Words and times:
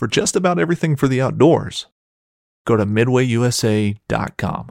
for 0.00 0.06
just 0.06 0.34
about 0.34 0.58
everything 0.58 0.96
for 0.96 1.08
the 1.08 1.20
outdoors. 1.20 1.86
Go 2.66 2.74
to 2.74 2.86
midwayusa.com. 2.86 4.70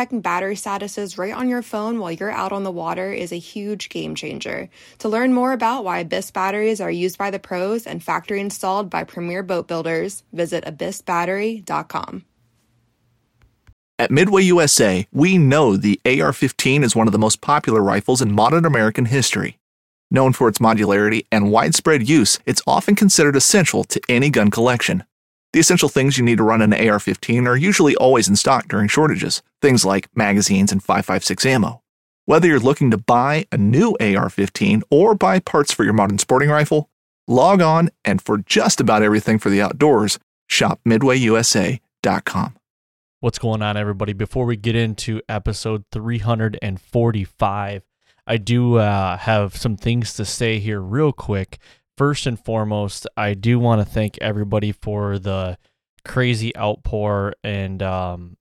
checking 0.01 0.19
battery 0.19 0.55
statuses 0.55 1.19
right 1.19 1.35
on 1.35 1.47
your 1.47 1.61
phone 1.61 1.99
while 1.99 2.11
you're 2.11 2.31
out 2.31 2.51
on 2.51 2.63
the 2.63 2.71
water 2.71 3.13
is 3.13 3.31
a 3.31 3.37
huge 3.37 3.87
game 3.87 4.15
changer. 4.15 4.67
To 4.97 5.07
learn 5.07 5.31
more 5.31 5.53
about 5.53 5.83
why 5.83 5.99
Abyss 5.99 6.31
batteries 6.31 6.81
are 6.81 6.89
used 6.89 7.19
by 7.19 7.29
the 7.29 7.37
pros 7.37 7.85
and 7.85 8.01
factory 8.01 8.41
installed 8.41 8.89
by 8.89 9.03
premier 9.03 9.43
boat 9.43 9.67
builders, 9.67 10.23
visit 10.33 10.65
abyssbattery.com. 10.65 12.25
At 13.99 14.09
Midway 14.09 14.41
USA, 14.41 15.05
we 15.11 15.37
know 15.37 15.77
the 15.77 16.01
AR 16.03 16.33
15 16.33 16.83
is 16.83 16.95
one 16.95 17.07
of 17.07 17.13
the 17.13 17.19
most 17.19 17.39
popular 17.39 17.83
rifles 17.83 18.23
in 18.23 18.31
modern 18.33 18.65
American 18.65 19.05
history. 19.05 19.59
Known 20.09 20.33
for 20.33 20.47
its 20.47 20.57
modularity 20.57 21.27
and 21.31 21.51
widespread 21.51 22.09
use, 22.09 22.39
it's 22.47 22.63
often 22.65 22.95
considered 22.95 23.35
essential 23.35 23.83
to 23.83 24.01
any 24.09 24.31
gun 24.31 24.49
collection. 24.49 25.03
The 25.53 25.59
essential 25.59 25.89
things 25.89 26.17
you 26.17 26.23
need 26.23 26.37
to 26.37 26.43
run 26.43 26.61
an 26.61 26.73
AR 26.73 26.99
15 26.99 27.45
are 27.45 27.57
usually 27.57 27.93
always 27.97 28.29
in 28.29 28.37
stock 28.37 28.69
during 28.69 28.87
shortages, 28.87 29.41
things 29.61 29.83
like 29.83 30.07
magazines 30.15 30.71
and 30.71 30.81
5.56 30.81 31.45
ammo. 31.45 31.81
Whether 32.25 32.47
you're 32.47 32.59
looking 32.59 32.89
to 32.91 32.97
buy 32.97 33.45
a 33.51 33.57
new 33.57 33.97
AR 33.99 34.29
15 34.29 34.83
or 34.89 35.13
buy 35.13 35.39
parts 35.39 35.73
for 35.73 35.83
your 35.83 35.91
modern 35.91 36.19
sporting 36.19 36.49
rifle, 36.49 36.89
log 37.27 37.61
on 37.61 37.89
and 38.05 38.21
for 38.21 38.37
just 38.37 38.79
about 38.79 39.03
everything 39.03 39.39
for 39.39 39.49
the 39.49 39.61
outdoors, 39.61 40.19
shop 40.47 40.79
midwayusa.com. 40.87 42.55
What's 43.19 43.39
going 43.39 43.61
on, 43.61 43.75
everybody? 43.75 44.13
Before 44.13 44.45
we 44.45 44.55
get 44.55 44.77
into 44.77 45.21
episode 45.27 45.83
345, 45.91 47.83
I 48.25 48.37
do 48.37 48.75
uh, 48.77 49.17
have 49.17 49.57
some 49.57 49.75
things 49.75 50.13
to 50.13 50.23
say 50.23 50.59
here, 50.59 50.79
real 50.79 51.11
quick 51.11 51.59
first 51.97 52.25
and 52.25 52.39
foremost, 52.39 53.07
I 53.17 53.33
do 53.33 53.59
want 53.59 53.81
to 53.81 53.85
thank 53.85 54.17
everybody 54.21 54.71
for 54.71 55.19
the 55.19 55.57
crazy 56.03 56.55
outpour 56.57 57.33
and 57.43 57.81
um, 57.83 58.37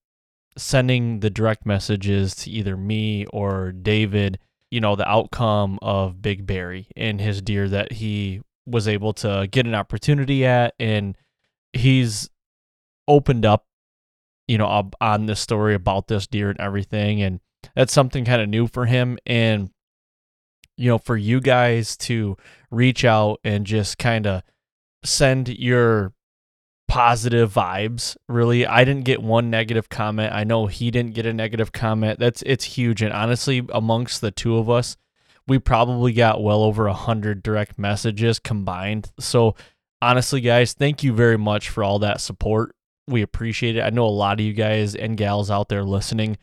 sending 0.56 1.20
the 1.20 1.30
direct 1.30 1.66
messages 1.66 2.34
to 2.36 2.50
either 2.50 2.76
me 2.76 3.26
or 3.26 3.72
David. 3.72 4.38
You 4.70 4.80
know, 4.80 4.94
the 4.94 5.08
outcome 5.08 5.78
of 5.82 6.22
Big 6.22 6.46
Barry 6.46 6.86
and 6.96 7.20
his 7.20 7.42
deer 7.42 7.68
that 7.68 7.92
he 7.92 8.40
was 8.66 8.86
able 8.86 9.12
to 9.14 9.48
get 9.50 9.66
an 9.66 9.74
opportunity 9.74 10.46
at. 10.46 10.74
And 10.78 11.16
he's 11.72 12.30
opened 13.08 13.44
up, 13.44 13.66
you 14.46 14.58
know, 14.58 14.90
on 15.00 15.26
this 15.26 15.40
story 15.40 15.74
about 15.74 16.06
this 16.06 16.26
deer 16.28 16.50
and 16.50 16.60
everything. 16.60 17.20
And 17.20 17.40
that's 17.74 17.92
something 17.92 18.24
kind 18.24 18.40
of 18.40 18.48
new 18.48 18.68
for 18.68 18.86
him. 18.86 19.18
And 19.26 19.70
you 20.80 20.88
know, 20.88 20.96
for 20.96 21.16
you 21.16 21.40
guys 21.40 21.94
to 21.94 22.38
reach 22.70 23.04
out 23.04 23.38
and 23.44 23.66
just 23.66 23.98
kind 23.98 24.26
of 24.26 24.42
send 25.04 25.50
your 25.50 26.14
positive 26.88 27.52
vibes 27.52 28.16
really. 28.28 28.66
I 28.66 28.84
didn't 28.84 29.04
get 29.04 29.22
one 29.22 29.50
negative 29.50 29.90
comment. 29.90 30.32
I 30.32 30.42
know 30.44 30.66
he 30.66 30.90
didn't 30.90 31.14
get 31.14 31.26
a 31.26 31.34
negative 31.34 31.70
comment. 31.70 32.18
That's 32.18 32.42
it's 32.46 32.64
huge. 32.64 33.02
And 33.02 33.12
honestly 33.12 33.64
amongst 33.68 34.22
the 34.22 34.30
two 34.30 34.56
of 34.56 34.70
us 34.70 34.96
we 35.46 35.58
probably 35.58 36.14
got 36.14 36.42
well 36.42 36.62
over 36.62 36.86
a 36.86 36.94
hundred 36.94 37.42
direct 37.42 37.78
messages 37.78 38.38
combined. 38.38 39.12
So 39.20 39.54
honestly 40.00 40.40
guys 40.40 40.72
thank 40.72 41.04
you 41.04 41.12
very 41.12 41.38
much 41.38 41.68
for 41.68 41.84
all 41.84 41.98
that 41.98 42.22
support. 42.22 42.74
We 43.06 43.20
appreciate 43.20 43.76
it. 43.76 43.82
I 43.82 43.90
know 43.90 44.06
a 44.06 44.08
lot 44.08 44.40
of 44.40 44.46
you 44.46 44.54
guys 44.54 44.94
and 44.94 45.16
gals 45.16 45.50
out 45.50 45.68
there 45.68 45.84
listening 45.84 46.38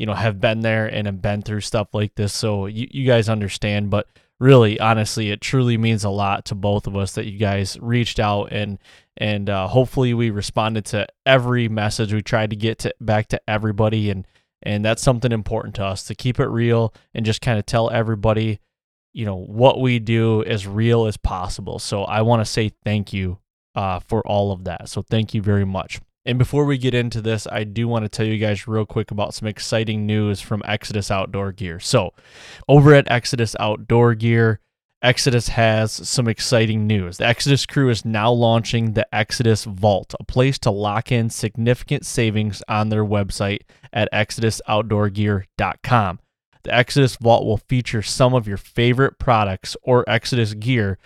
you 0.00 0.06
know 0.06 0.14
have 0.14 0.40
been 0.40 0.60
there 0.60 0.86
and 0.86 1.06
have 1.06 1.20
been 1.20 1.42
through 1.42 1.60
stuff 1.60 1.88
like 1.92 2.14
this. 2.14 2.32
So 2.32 2.64
you, 2.64 2.88
you 2.90 3.06
guys 3.06 3.28
understand 3.28 3.90
but 3.90 4.08
really 4.38 4.80
honestly 4.80 5.30
it 5.30 5.42
truly 5.42 5.76
means 5.76 6.04
a 6.04 6.08
lot 6.08 6.46
to 6.46 6.54
both 6.54 6.86
of 6.86 6.96
us 6.96 7.12
that 7.12 7.26
you 7.26 7.38
guys 7.38 7.76
reached 7.82 8.18
out 8.18 8.46
and 8.50 8.78
and 9.18 9.50
uh, 9.50 9.68
hopefully 9.68 10.14
we 10.14 10.30
responded 10.30 10.86
to 10.86 11.06
every 11.26 11.68
message. 11.68 12.14
We 12.14 12.22
tried 12.22 12.48
to 12.48 12.56
get 12.56 12.78
to, 12.78 12.94
back 12.98 13.28
to 13.28 13.40
everybody 13.46 14.08
and 14.08 14.26
and 14.62 14.82
that's 14.82 15.02
something 15.02 15.32
important 15.32 15.74
to 15.74 15.84
us 15.84 16.04
to 16.04 16.14
keep 16.14 16.40
it 16.40 16.46
real 16.46 16.94
and 17.12 17.26
just 17.26 17.42
kind 17.42 17.58
of 17.58 17.66
tell 17.66 17.90
everybody 17.90 18.58
you 19.12 19.26
know 19.26 19.36
what 19.36 19.82
we 19.82 19.98
do 19.98 20.42
as 20.44 20.66
real 20.66 21.04
as 21.04 21.18
possible. 21.18 21.78
So 21.78 22.04
i 22.04 22.22
want 22.22 22.40
to 22.40 22.50
say 22.50 22.70
thank 22.84 23.12
you 23.12 23.38
uh, 23.74 24.00
for 24.00 24.26
all 24.26 24.50
of 24.50 24.64
that. 24.64 24.88
So 24.88 25.02
thank 25.02 25.34
you 25.34 25.42
very 25.42 25.66
much 25.66 26.00
and 26.26 26.38
before 26.38 26.64
we 26.64 26.78
get 26.78 26.94
into 26.94 27.22
this, 27.22 27.46
I 27.50 27.64
do 27.64 27.88
want 27.88 28.04
to 28.04 28.08
tell 28.08 28.26
you 28.26 28.38
guys 28.38 28.68
real 28.68 28.84
quick 28.84 29.10
about 29.10 29.34
some 29.34 29.48
exciting 29.48 30.06
news 30.06 30.40
from 30.40 30.62
Exodus 30.64 31.10
Outdoor 31.10 31.52
Gear. 31.52 31.80
So, 31.80 32.12
over 32.68 32.94
at 32.94 33.10
Exodus 33.10 33.56
Outdoor 33.58 34.14
Gear, 34.14 34.60
Exodus 35.02 35.48
has 35.48 35.92
some 35.92 36.28
exciting 36.28 36.86
news. 36.86 37.16
The 37.16 37.26
Exodus 37.26 37.64
crew 37.64 37.88
is 37.88 38.04
now 38.04 38.30
launching 38.30 38.92
the 38.92 39.06
Exodus 39.14 39.64
Vault, 39.64 40.14
a 40.20 40.24
place 40.24 40.58
to 40.58 40.70
lock 40.70 41.10
in 41.10 41.30
significant 41.30 42.04
savings 42.04 42.62
on 42.68 42.90
their 42.90 43.04
website 43.04 43.60
at 43.94 44.12
exodusoutdoorgear.com. 44.12 46.20
The 46.62 46.74
Exodus 46.74 47.16
Vault 47.16 47.46
will 47.46 47.56
feature 47.56 48.02
some 48.02 48.34
of 48.34 48.46
your 48.46 48.58
favorite 48.58 49.18
products 49.18 49.74
or 49.82 50.04
Exodus 50.06 50.52
gear 50.52 50.98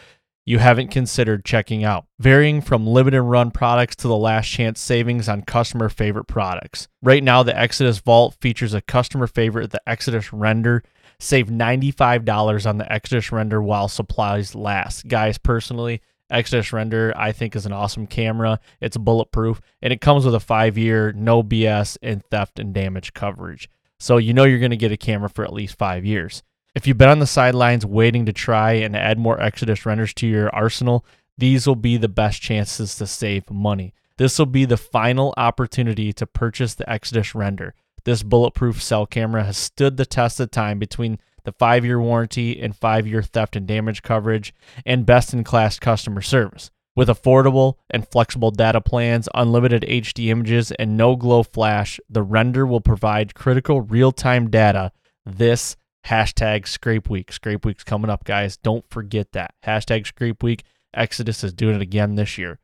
you 0.47 0.59
haven't 0.59 0.91
considered 0.91 1.45
checking 1.45 1.85
out, 1.85 2.07
varying 2.19 2.61
from 2.61 2.87
limited 2.87 3.23
run 3.23 3.51
products 3.51 3.97
to 3.97 4.09
the 4.09 4.17
last 4.17 4.49
chance 4.49 4.81
savings 4.81 5.29
on 5.29 5.43
customer 5.43 5.89
favorite 5.89 6.27
products. 6.27 6.89
Right 7.03 7.23
now, 7.23 7.43
the 7.43 7.59
Exodus 7.59 7.99
Vault 7.99 8.37
features 8.41 8.75
a 8.75 8.83
customer 8.83 9.27
favorite, 9.27 9.71
the 9.71 9.81
Exodus 9.87 10.33
Render. 10.33 10.83
Save 11.21 11.47
$95 11.47 12.67
on 12.69 12.79
the 12.79 12.93
Exodus 12.93 13.33
Render 13.33 13.63
while 13.63 13.89
supplies 13.89 14.55
last. 14.55 15.07
Guys, 15.09 15.39
personally, 15.39 16.03
Exodus 16.31 16.73
Render 16.73 17.13
I 17.17 17.33
think 17.33 17.55
is 17.55 17.67
an 17.67 17.73
awesome 17.73 18.07
camera. 18.07 18.59
It's 18.81 18.97
bulletproof 18.97 19.61
and 19.81 19.93
it 19.93 20.01
comes 20.01 20.25
with 20.25 20.35
a 20.35 20.41
five 20.41 20.77
year 20.77 21.13
no 21.13 21.43
BS 21.43 21.97
and 22.03 22.25
theft 22.31 22.59
and 22.59 22.75
damage 22.75 23.13
coverage. 23.13 23.69
So 24.01 24.17
you 24.17 24.35
know 24.35 24.45
you're 24.45 24.59
going 24.59 24.71
to 24.71 24.77
get 24.77 24.93
a 24.93 24.97
camera 24.97 25.29
for 25.29 25.45
at 25.45 25.53
least 25.53 25.79
five 25.79 26.05
years. 26.05 26.43
If 26.75 26.89
you've 26.89 26.99
been 26.99 27.09
on 27.09 27.21
the 27.21 27.27
sidelines 27.27 27.87
waiting 27.87 28.27
to 28.27 28.33
try 28.33 28.73
and 28.73 28.97
add 28.97 29.17
more 29.17 29.41
Exodus 29.41 29.87
renders 29.87 30.13
to 30.15 30.27
your 30.27 30.53
arsenal, 30.53 31.07
these 31.39 31.69
will 31.69 31.77
be 31.77 31.97
the 31.97 32.09
best 32.09 32.43
chances 32.43 32.97
to 32.97 33.07
save 33.07 33.49
money. 33.49 33.95
This 34.17 34.39
will 34.39 34.47
be 34.47 34.65
the 34.65 34.77
final 34.77 35.33
opportunity 35.37 36.13
to 36.13 36.27
purchase 36.27 36.75
the 36.75 36.89
Exodus 36.91 37.33
render. 37.33 37.75
This 38.05 38.25
bulletproof 38.25 38.83
cell 38.83 39.07
camera 39.07 39.45
has 39.45 39.57
stood 39.57 39.97
the 39.97 40.05
test 40.05 40.41
of 40.41 40.51
time 40.51 40.81
between 40.81 41.19
the 41.45 41.53
five 41.53 41.85
year 41.85 42.01
warranty 42.01 42.61
and 42.61 42.75
five 42.75 43.07
year 43.07 43.23
theft 43.23 43.55
and 43.55 43.69
damage 43.69 44.03
coverage, 44.03 44.53
and 44.85 45.07
best 45.07 45.33
in 45.33 45.45
class 45.45 45.79
customer 45.79 46.23
service. 46.23 46.73
With 46.97 47.09
affordable 47.09 47.75
and 47.91 48.07
flexible 48.07 48.51
data 48.51 48.81
plans, 48.81 49.29
unlimited 49.33 49.83
HD 49.83 50.29
images, 50.29 50.73
and 50.73 50.97
no 50.97 51.15
glow 51.15 51.45
flash, 51.45 52.01
the 52.09 52.23
render 52.23 52.67
will 52.67 52.81
provide 52.81 53.35
critical 53.35 53.81
real 53.81 54.11
time 54.11 54.51
data 54.51 54.91
this 55.25 55.77
Hashtag 56.07 56.67
Scrape 56.67 57.09
Week. 57.09 57.33
Scrape 57.33 57.65
Week's 57.65 57.85
coming 57.85 58.11
up, 58.11 58.25
guys. 58.25 58.57
Don't 58.57 58.89
forget 58.91 59.33
that. 59.33 59.55
Hashtag 59.65 60.07
Scrape 60.07 60.43
Week. 60.43 60.63
Exodus 60.93 61.43
is 61.43 61.53
doing 61.53 61.77
it 61.77 61.83
again 61.83 62.15
this 62.15 62.39
year. 62.39 62.59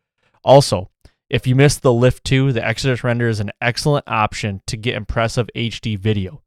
Also, 0.45 0.91
if 1.29 1.47
you 1.47 1.55
missed 1.55 1.83
the 1.83 1.93
Lift 1.93 2.25
2, 2.25 2.53
the 2.53 2.67
Exodus 2.67 3.05
Render 3.05 3.29
is 3.29 3.41
an 3.41 3.53
excellent 3.61 4.05
option 4.09 4.63
to 4.67 4.77
get 4.77 4.95
impressive 4.95 5.49
HD 5.55 5.99
video. 5.99 6.43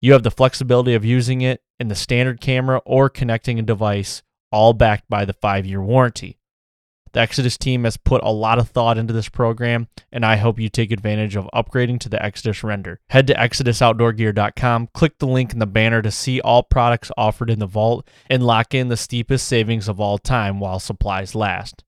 You 0.00 0.12
have 0.12 0.22
the 0.22 0.30
flexibility 0.30 0.94
of 0.94 1.04
using 1.04 1.40
it 1.40 1.62
in 1.80 1.88
the 1.88 1.94
standard 1.94 2.40
camera 2.40 2.80
or 2.84 3.08
connecting 3.08 3.58
a 3.58 3.62
device, 3.62 4.22
all 4.52 4.72
backed 4.72 5.08
by 5.08 5.24
the 5.24 5.32
five 5.32 5.66
year 5.66 5.82
warranty. 5.82 6.37
The 7.18 7.22
Exodus 7.22 7.58
team 7.58 7.82
has 7.82 7.96
put 7.96 8.22
a 8.22 8.30
lot 8.30 8.60
of 8.60 8.68
thought 8.68 8.96
into 8.96 9.12
this 9.12 9.28
program, 9.28 9.88
and 10.12 10.24
I 10.24 10.36
hope 10.36 10.60
you 10.60 10.68
take 10.68 10.92
advantage 10.92 11.34
of 11.34 11.50
upgrading 11.52 11.98
to 12.02 12.08
the 12.08 12.24
Exodus 12.24 12.62
render. 12.62 13.00
Head 13.10 13.26
to 13.26 13.34
ExodusOutdoorGear.com, 13.34 14.90
click 14.94 15.18
the 15.18 15.26
link 15.26 15.52
in 15.52 15.58
the 15.58 15.66
banner 15.66 16.00
to 16.00 16.12
see 16.12 16.40
all 16.40 16.62
products 16.62 17.10
offered 17.16 17.50
in 17.50 17.58
the 17.58 17.66
vault, 17.66 18.06
and 18.30 18.46
lock 18.46 18.72
in 18.72 18.86
the 18.86 18.96
steepest 18.96 19.48
savings 19.48 19.88
of 19.88 19.98
all 19.98 20.18
time 20.18 20.60
while 20.60 20.78
supplies 20.78 21.34
last. 21.34 21.82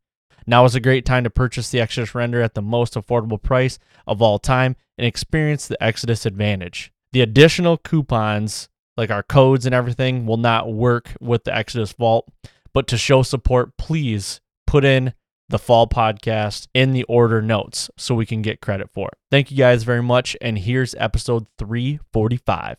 Now 0.49 0.65
is 0.65 0.75
a 0.75 0.81
great 0.81 1.07
time 1.07 1.23
to 1.23 1.31
purchase 1.31 1.71
the 1.71 1.79
Exodus 1.79 2.13
render 2.13 2.43
at 2.43 2.55
the 2.55 2.61
most 2.61 2.95
affordable 2.95 3.41
price 3.41 3.79
of 4.09 4.21
all 4.21 4.41
time 4.41 4.75
and 4.99 5.07
experience 5.07 5.69
the 5.69 5.81
Exodus 5.81 6.27
advantage. 6.27 6.93
The 7.13 7.21
additional 7.21 7.77
coupons, 7.77 8.69
like 8.97 9.13
our 9.13 9.23
codes 9.23 9.65
and 9.65 9.77
everything, 9.77 10.27
will 10.27 10.39
not 10.39 10.73
work 10.73 11.15
with 11.21 11.45
the 11.45 11.57
Exodus 11.57 11.93
Vault, 11.93 12.29
but 12.75 12.89
to 12.89 12.99
show 12.99 13.23
support, 13.23 13.77
please 13.77 14.41
put 14.67 14.85
in 14.85 15.13
the 15.51 15.59
fall 15.59 15.87
podcast 15.87 16.69
in 16.73 16.93
the 16.93 17.03
order 17.05 17.43
notes 17.43 17.91
so 17.97 18.15
we 18.15 18.27
can 18.27 18.41
get 18.43 18.61
credit 18.61 18.91
for 18.91 19.09
it. 19.09 19.19
Thank 19.31 19.51
you 19.51 19.57
guys 19.57 19.83
very 19.83 20.03
much. 20.03 20.37
And 20.41 20.59
here's 20.59 20.95
episode 20.95 21.47
345. 21.59 22.77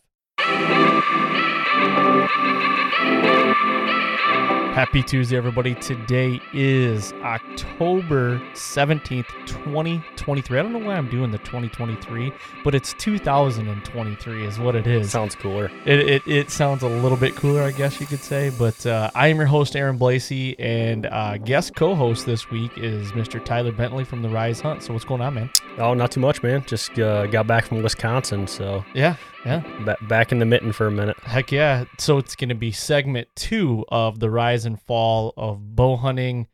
Happy 4.72 5.02
Tuesday, 5.02 5.36
everybody. 5.36 5.74
Today 5.74 6.40
is 6.54 7.12
October 7.22 8.38
17th, 8.54 9.26
2023. 9.44 10.58
I 10.58 10.62
don't 10.62 10.72
know 10.72 10.78
why 10.78 10.94
I'm 10.94 11.10
doing 11.10 11.30
the 11.30 11.36
2023, 11.36 12.32
but 12.64 12.74
it's 12.74 12.94
2023 12.94 14.46
is 14.46 14.58
what 14.58 14.74
it 14.74 14.86
is. 14.86 15.10
Sounds 15.10 15.34
cooler. 15.34 15.70
It, 15.84 16.00
it, 16.00 16.26
it 16.26 16.50
sounds 16.50 16.82
a 16.82 16.88
little 16.88 17.18
bit 17.18 17.36
cooler, 17.36 17.60
I 17.60 17.72
guess 17.72 18.00
you 18.00 18.06
could 18.06 18.22
say. 18.22 18.48
But 18.48 18.86
uh, 18.86 19.10
I 19.14 19.28
am 19.28 19.36
your 19.36 19.44
host, 19.44 19.76
Aaron 19.76 19.98
Blasey, 19.98 20.56
and 20.58 21.04
uh, 21.04 21.36
guest 21.36 21.76
co 21.76 21.94
host 21.94 22.24
this 22.24 22.50
week 22.50 22.78
is 22.78 23.12
Mr. 23.12 23.44
Tyler 23.44 23.72
Bentley 23.72 24.04
from 24.04 24.22
the 24.22 24.30
Rise 24.30 24.62
Hunt. 24.62 24.82
So, 24.82 24.94
what's 24.94 25.04
going 25.04 25.20
on, 25.20 25.34
man? 25.34 25.50
Oh, 25.76 25.92
not 25.92 26.10
too 26.12 26.20
much, 26.20 26.42
man. 26.42 26.64
Just 26.64 26.98
uh, 26.98 27.26
got 27.26 27.46
back 27.46 27.66
from 27.66 27.82
Wisconsin, 27.82 28.46
so 28.46 28.82
Yeah, 28.94 29.16
yeah. 29.44 29.60
ba- 29.84 29.96
back 30.08 30.32
in 30.32 30.38
the 30.38 30.46
mitten 30.46 30.72
for 30.72 30.86
a 30.86 30.90
minute. 30.90 31.18
Heck 31.20 31.52
yeah. 31.52 31.84
So 31.98 32.18
it's 32.18 32.36
going 32.36 32.50
to 32.50 32.54
be 32.54 32.72
segment 32.72 33.28
two 33.36 33.84
of 33.88 34.20
the 34.20 34.30
rise 34.30 34.64
and 34.64 34.80
fall 34.80 35.34
of 35.36 35.74
bow 35.74 35.96
hunting. 35.96 36.46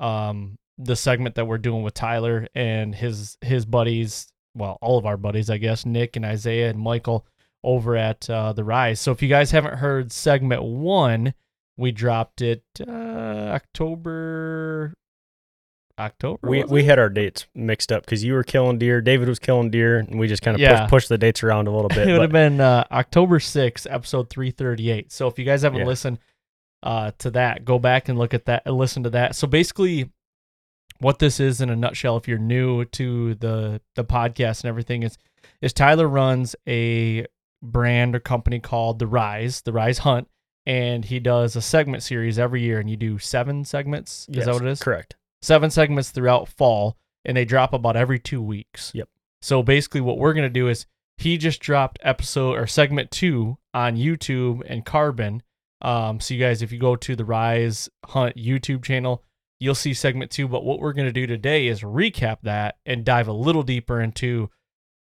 Um, 0.00 0.58
the 0.78 0.96
segment 0.96 1.36
that 1.36 1.46
we're 1.46 1.58
doing 1.58 1.82
with 1.82 1.94
Tyler 1.94 2.48
and 2.54 2.94
his 2.94 3.36
his 3.40 3.64
buddies, 3.64 4.32
well, 4.54 4.78
all 4.80 4.98
of 4.98 5.06
our 5.06 5.16
buddies, 5.16 5.50
I 5.50 5.58
guess, 5.58 5.86
Nick 5.86 6.16
and 6.16 6.24
Isaiah 6.24 6.70
and 6.70 6.78
Michael 6.78 7.26
over 7.62 7.96
at 7.96 8.28
uh, 8.28 8.52
the 8.52 8.64
Rise. 8.64 9.00
So 9.00 9.12
if 9.12 9.22
you 9.22 9.28
guys 9.28 9.50
haven't 9.50 9.78
heard 9.78 10.10
segment 10.10 10.62
one, 10.62 11.34
we 11.76 11.92
dropped 11.92 12.42
it 12.42 12.64
uh, 12.80 12.90
October. 12.90 14.94
October. 15.98 16.48
We 16.48 16.64
we 16.64 16.84
had 16.84 16.98
our 16.98 17.08
dates 17.08 17.46
mixed 17.54 17.92
up 17.92 18.04
because 18.04 18.24
you 18.24 18.32
were 18.34 18.42
killing 18.44 18.78
deer, 18.78 19.00
David 19.00 19.28
was 19.28 19.38
killing 19.38 19.70
deer, 19.70 19.98
and 19.98 20.18
we 20.18 20.26
just 20.28 20.42
kind 20.42 20.54
of 20.54 20.60
Yeah. 20.60 20.80
pushed, 20.80 20.90
pushed 20.90 21.08
the 21.08 21.18
dates 21.18 21.42
around 21.42 21.68
a 21.68 21.70
little 21.70 21.88
bit. 21.90 22.08
it 22.08 22.12
would 22.12 22.22
have 22.22 22.30
been 22.32 22.60
uh, 22.60 22.84
October 22.90 23.38
6th, 23.38 23.86
episode 23.90 24.30
338. 24.30 25.12
So 25.12 25.26
if 25.28 25.38
you 25.38 25.44
guys 25.44 25.62
haven't 25.62 25.80
Yeah. 25.80 25.86
listened 25.86 26.18
uh, 26.82 27.12
to 27.18 27.30
that, 27.32 27.64
go 27.64 27.78
back 27.78 28.08
and 28.08 28.18
look 28.18 28.34
at 28.34 28.46
that 28.46 28.62
and 28.66 28.76
listen 28.76 29.02
to 29.04 29.10
that. 29.10 29.36
So 29.36 29.46
basically, 29.46 30.10
what 30.98 31.18
this 31.18 31.38
is 31.40 31.60
in 31.60 31.68
a 31.70 31.76
nutshell, 31.76 32.16
if 32.16 32.26
you're 32.28 32.38
new 32.38 32.84
to 32.86 33.34
the 33.34 33.80
the 33.96 34.04
podcast 34.04 34.62
and 34.62 34.68
everything, 34.68 35.02
is 35.02 35.18
is 35.60 35.72
Tyler 35.72 36.08
runs 36.08 36.56
a 36.68 37.26
brand 37.62 38.16
or 38.16 38.20
company 38.20 38.58
called 38.60 38.98
The 38.98 39.06
Rise, 39.06 39.62
The 39.62 39.72
Rise 39.72 39.98
Hunt, 39.98 40.28
and 40.66 41.04
he 41.04 41.20
does 41.20 41.54
a 41.54 41.62
segment 41.62 42.02
series 42.02 42.38
every 42.38 42.62
year, 42.62 42.80
and 42.80 42.88
you 42.90 42.96
do 42.96 43.18
seven 43.18 43.64
segments. 43.64 44.26
Is 44.30 44.36
Yes, 44.38 44.46
that 44.46 44.54
what 44.54 44.62
it 44.62 44.68
is? 44.70 44.80
Correct. 44.80 45.16
Seven 45.42 45.70
segments 45.70 46.10
throughout 46.10 46.48
fall, 46.48 46.96
and 47.24 47.36
they 47.36 47.44
drop 47.44 47.72
about 47.72 47.96
every 47.96 48.18
two 48.18 48.40
weeks. 48.40 48.92
Yep. 48.94 49.08
So 49.42 49.62
basically, 49.62 50.00
what 50.00 50.18
we're 50.18 50.34
gonna 50.34 50.48
do 50.48 50.68
is 50.68 50.86
he 51.18 51.36
just 51.36 51.60
dropped 51.60 51.98
episode 52.02 52.56
or 52.56 52.66
segment 52.66 53.10
two 53.10 53.58
on 53.74 53.96
YouTube 53.96 54.62
and 54.66 54.86
Carbon. 54.86 55.42
Um, 55.82 56.20
so 56.20 56.34
you 56.34 56.40
guys, 56.40 56.62
if 56.62 56.72
you 56.72 56.78
go 56.78 56.96
to 56.96 57.16
the 57.16 57.24
Rise 57.24 57.88
Hunt 58.06 58.36
YouTube 58.36 58.84
channel, 58.84 59.22
you'll 59.58 59.74
see 59.74 59.94
segment 59.94 60.30
two. 60.30 60.48
But 60.48 60.64
what 60.64 60.78
we're 60.78 60.92
gonna 60.92 61.12
do 61.12 61.26
today 61.26 61.66
is 61.66 61.82
recap 61.82 62.38
that 62.42 62.78
and 62.86 63.04
dive 63.04 63.28
a 63.28 63.32
little 63.32 63.62
deeper 63.62 64.00
into, 64.00 64.48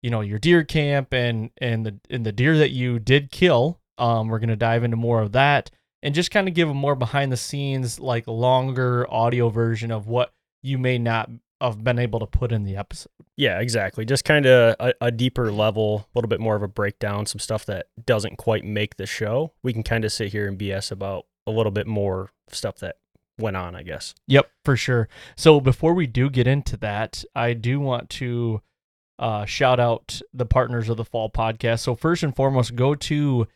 you 0.02 0.10
know, 0.10 0.22
your 0.22 0.38
deer 0.38 0.64
camp 0.64 1.12
and 1.12 1.50
and 1.58 1.84
the 1.84 2.00
and 2.08 2.25
the 2.25 2.32
deer 2.32 2.56
that 2.58 2.70
you 2.70 2.98
did 2.98 3.31
kill. 3.31 3.78
Um, 3.98 4.28
we're 4.28 4.38
gonna 4.38 4.56
dive 4.56 4.84
into 4.84 4.96
more 4.96 5.20
of 5.20 5.32
that 5.32 5.70
and 6.02 6.14
just 6.14 6.31
kind 6.31 6.49
of 6.49 6.55
give 6.55 6.69
a 6.69 6.75
more 6.75 6.94
behind 6.94 7.31
the 7.31 7.37
scenes, 7.37 8.00
like 8.00 8.26
longer 8.26 9.06
audio 9.12 9.49
version 9.49 9.91
of 9.91 10.06
what 10.06 10.32
you 10.62 10.79
may 10.79 10.99
not 10.99 11.31
have 11.61 11.85
been 11.85 11.99
able 11.99 12.20
to 12.20 12.26
put 12.26 12.52
in 12.52 12.64
the 12.64 12.76
episode. 12.76 13.12
Yeah, 13.37 13.61
exactly. 13.61 14.05
Just 14.05 14.25
kind 14.25 14.47
of 14.47 14.76
a, 14.81 14.94
a 15.00 15.11
deeper 15.11 15.52
level, 15.52 16.08
a 16.14 16.19
little 16.19 16.29
bit 16.29 16.41
more 16.41 16.56
of 16.56 16.62
a 16.62 16.69
breakdown, 16.69 17.26
some 17.26 17.38
stuff 17.38 17.67
that 17.67 17.87
doesn't 18.05 18.38
quite 18.38 18.64
make 18.64 18.97
the 18.97 19.06
show. 19.06 19.52
We 19.62 19.73
can 19.73 19.82
kind 19.82 20.05
of 20.05 20.12
sit 20.12 20.32
here 20.32 20.49
and 20.49 20.58
BS 20.58 20.91
about 20.91 21.26
a 21.47 21.50
little 21.50 21.73
bit 21.73 21.87
more 21.87 22.31
stuff 22.50 22.76
that 22.79 22.96
went 23.38 23.56
on, 23.56 23.75
I 23.75 23.82
guess. 23.82 24.14
Yep, 24.26 24.50
for 24.64 24.76
sure. 24.76 25.08
So 25.37 25.61
before 25.61 25.94
we 25.94 26.06
do 26.06 26.31
get 26.31 26.46
into 26.46 26.76
that, 26.79 27.25
I 27.35 27.53
do 27.55 27.81
want 27.81 28.11
to 28.11 28.62
uh, 29.19 29.44
shout 29.44 29.79
out 29.81 30.20
the 30.32 30.46
partners 30.46 30.88
of 30.88 30.96
the 30.96 31.05
Fall 31.05 31.31
Podcast. 31.31 31.81
So 31.81 31.94
first 31.94 32.23
and 32.23 32.35
foremost, 32.35 32.75
go 32.75 32.94
to 32.94 33.46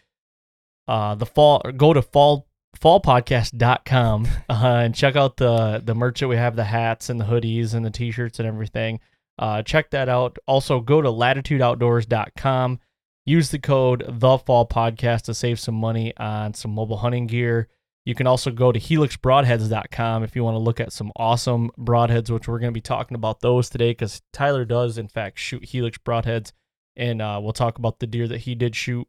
uh, 0.89 1.15
the 1.15 1.27
fall, 1.27 1.63
go 1.77 1.93
to 1.93 2.03
fall 2.03 2.47
fallpodcast.com 2.79 4.27
uh, 4.49 4.81
and 4.85 4.95
check 4.95 5.17
out 5.17 5.37
the 5.37 5.81
the 5.85 5.95
merch 5.95 6.21
that 6.21 6.29
we 6.29 6.37
have, 6.37 6.57
the 6.57 6.65
hats 6.65 7.09
and 7.11 7.21
the 7.21 7.25
hoodies 7.25 7.75
and 7.75 7.85
the 7.85 7.91
t-shirts 7.91 8.39
and 8.39 8.49
everything. 8.49 9.01
Uh, 9.39 9.63
check 9.63 9.91
that 9.91 10.09
out. 10.09 10.39
Also, 10.47 10.81
go 10.81 11.03
to 11.03 11.09
latitudeoutdoors.com. 11.09 12.81
Use 13.27 13.51
the 13.51 13.59
code 13.59 14.05
the 14.07 14.39
fall 14.39 14.69
podcast 14.69 15.23
to 15.23 15.35
save 15.35 15.59
some 15.59 15.75
money 15.75 16.15
on 16.19 16.55
some 16.55 16.73
mobile 16.73 16.99
hunting 16.99 17.27
gear. 17.27 17.69
You 18.05 18.15
can 18.15 18.27
also 18.27 18.51
go 18.51 18.71
to 18.71 18.79
helixbroadheads.com 18.79 20.25
if 20.25 20.37
you 20.37 20.45
want 20.45 20.57
to 20.57 20.59
look 20.59 20.79
at 20.79 20.93
some 20.93 21.11
awesome 21.17 21.71
broadheads, 21.79 22.29
which 22.29 22.47
we're 22.47 22.59
going 22.59 22.71
to 22.71 22.75
be 22.75 22.83
talking 22.83 23.15
about 23.15 23.41
those 23.41 23.71
today 23.71 23.93
because 23.93 24.21
Tyler 24.33 24.67
does, 24.67 24.99
in 24.99 25.09
fact, 25.09 25.39
shoot 25.39 25.65
Helix 25.65 25.97
broadheads. 25.97 26.53
And 26.97 27.23
uh, 27.23 27.41
we'll 27.43 27.55
talk 27.55 27.79
about 27.79 27.99
the 27.99 28.07
deer 28.07 28.29
that 28.29 28.43
he 28.43 28.55
did 28.55 28.77
shoot 28.77 29.09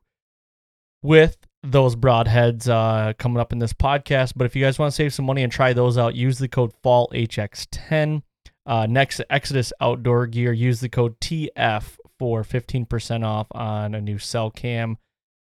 with 1.03 1.37
those 1.65 1.95
broadheads 1.95 2.69
uh, 2.69 3.13
coming 3.13 3.39
up 3.39 3.51
in 3.51 3.59
this 3.59 3.73
podcast. 3.73 4.33
But 4.35 4.45
if 4.45 4.55
you 4.55 4.63
guys 4.63 4.79
want 4.79 4.91
to 4.91 4.95
save 4.95 5.13
some 5.13 5.25
money 5.25 5.43
and 5.43 5.51
try 5.51 5.73
those 5.73 5.97
out, 5.97 6.15
use 6.15 6.37
the 6.37 6.47
code 6.47 6.73
FALLHX10. 6.83 8.21
Uh, 8.65 8.87
next, 8.89 9.21
Exodus 9.29 9.71
Outdoor 9.79 10.27
Gear, 10.27 10.51
use 10.51 10.79
the 10.79 10.89
code 10.89 11.19
TF 11.19 11.97
for 12.17 12.43
15% 12.43 13.25
off 13.25 13.47
on 13.51 13.93
a 13.93 14.01
new 14.01 14.17
cell 14.17 14.49
cam. 14.49 14.97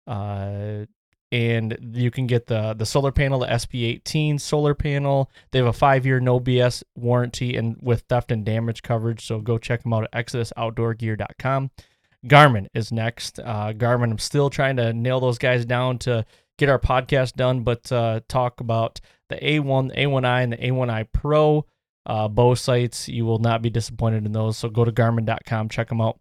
Uh, 0.07 0.85
and 1.31 1.77
you 1.93 2.11
can 2.11 2.27
get 2.27 2.47
the 2.47 2.75
the 2.75 2.87
solar 2.87 3.13
panel, 3.13 3.41
the 3.41 3.47
SP18 3.47 4.41
solar 4.41 4.75
panel. 4.75 5.31
They 5.51 5.59
have 5.59 5.69
a 5.69 5.73
five 5.75 6.07
year 6.07 6.21
no 6.21 6.41
BS 6.41 6.83
warranty 6.97 7.55
and 7.57 7.77
with 7.83 8.03
theft 8.09 8.33
and 8.33 8.45
damage 8.45 8.83
coverage. 8.83 9.27
So 9.27 9.41
go 9.41 9.59
check 9.59 9.83
them 9.83 9.93
out 9.93 10.09
at 10.11 10.27
ExodusOutdoorGear.com. 10.27 11.71
Garmin 12.27 12.67
is 12.75 12.93
next. 12.93 13.39
Uh, 13.39 13.73
Garmin, 13.73 14.11
I'm 14.11 14.19
still 14.19 14.51
trying 14.51 14.77
to 14.77 14.93
nail 14.93 15.21
those 15.21 15.39
guys 15.39 15.65
down 15.65 15.99
to 15.99 16.25
get 16.59 16.69
our 16.69 16.79
podcast 16.79 17.35
done, 17.35 17.63
but 17.63 17.91
uh, 17.93 18.21
talk 18.29 18.61
about 18.61 19.01
the 19.29 19.37
A1, 19.37 19.97
A1i, 19.97 20.43
and 20.43 20.53
the 20.53 20.57
A1i 20.57 21.07
Pro 21.13 21.65
uh, 22.07 22.29
bow 22.29 22.55
sights. 22.55 23.09
You 23.09 23.25
will 23.25 23.39
not 23.39 23.63
be 23.63 23.71
disappointed 23.71 24.27
in 24.27 24.33
those. 24.33 24.57
So 24.59 24.69
go 24.69 24.85
to 24.85 24.93
Garmin.com, 24.93 25.69
check 25.69 25.89
them 25.89 26.01
out. 26.01 26.19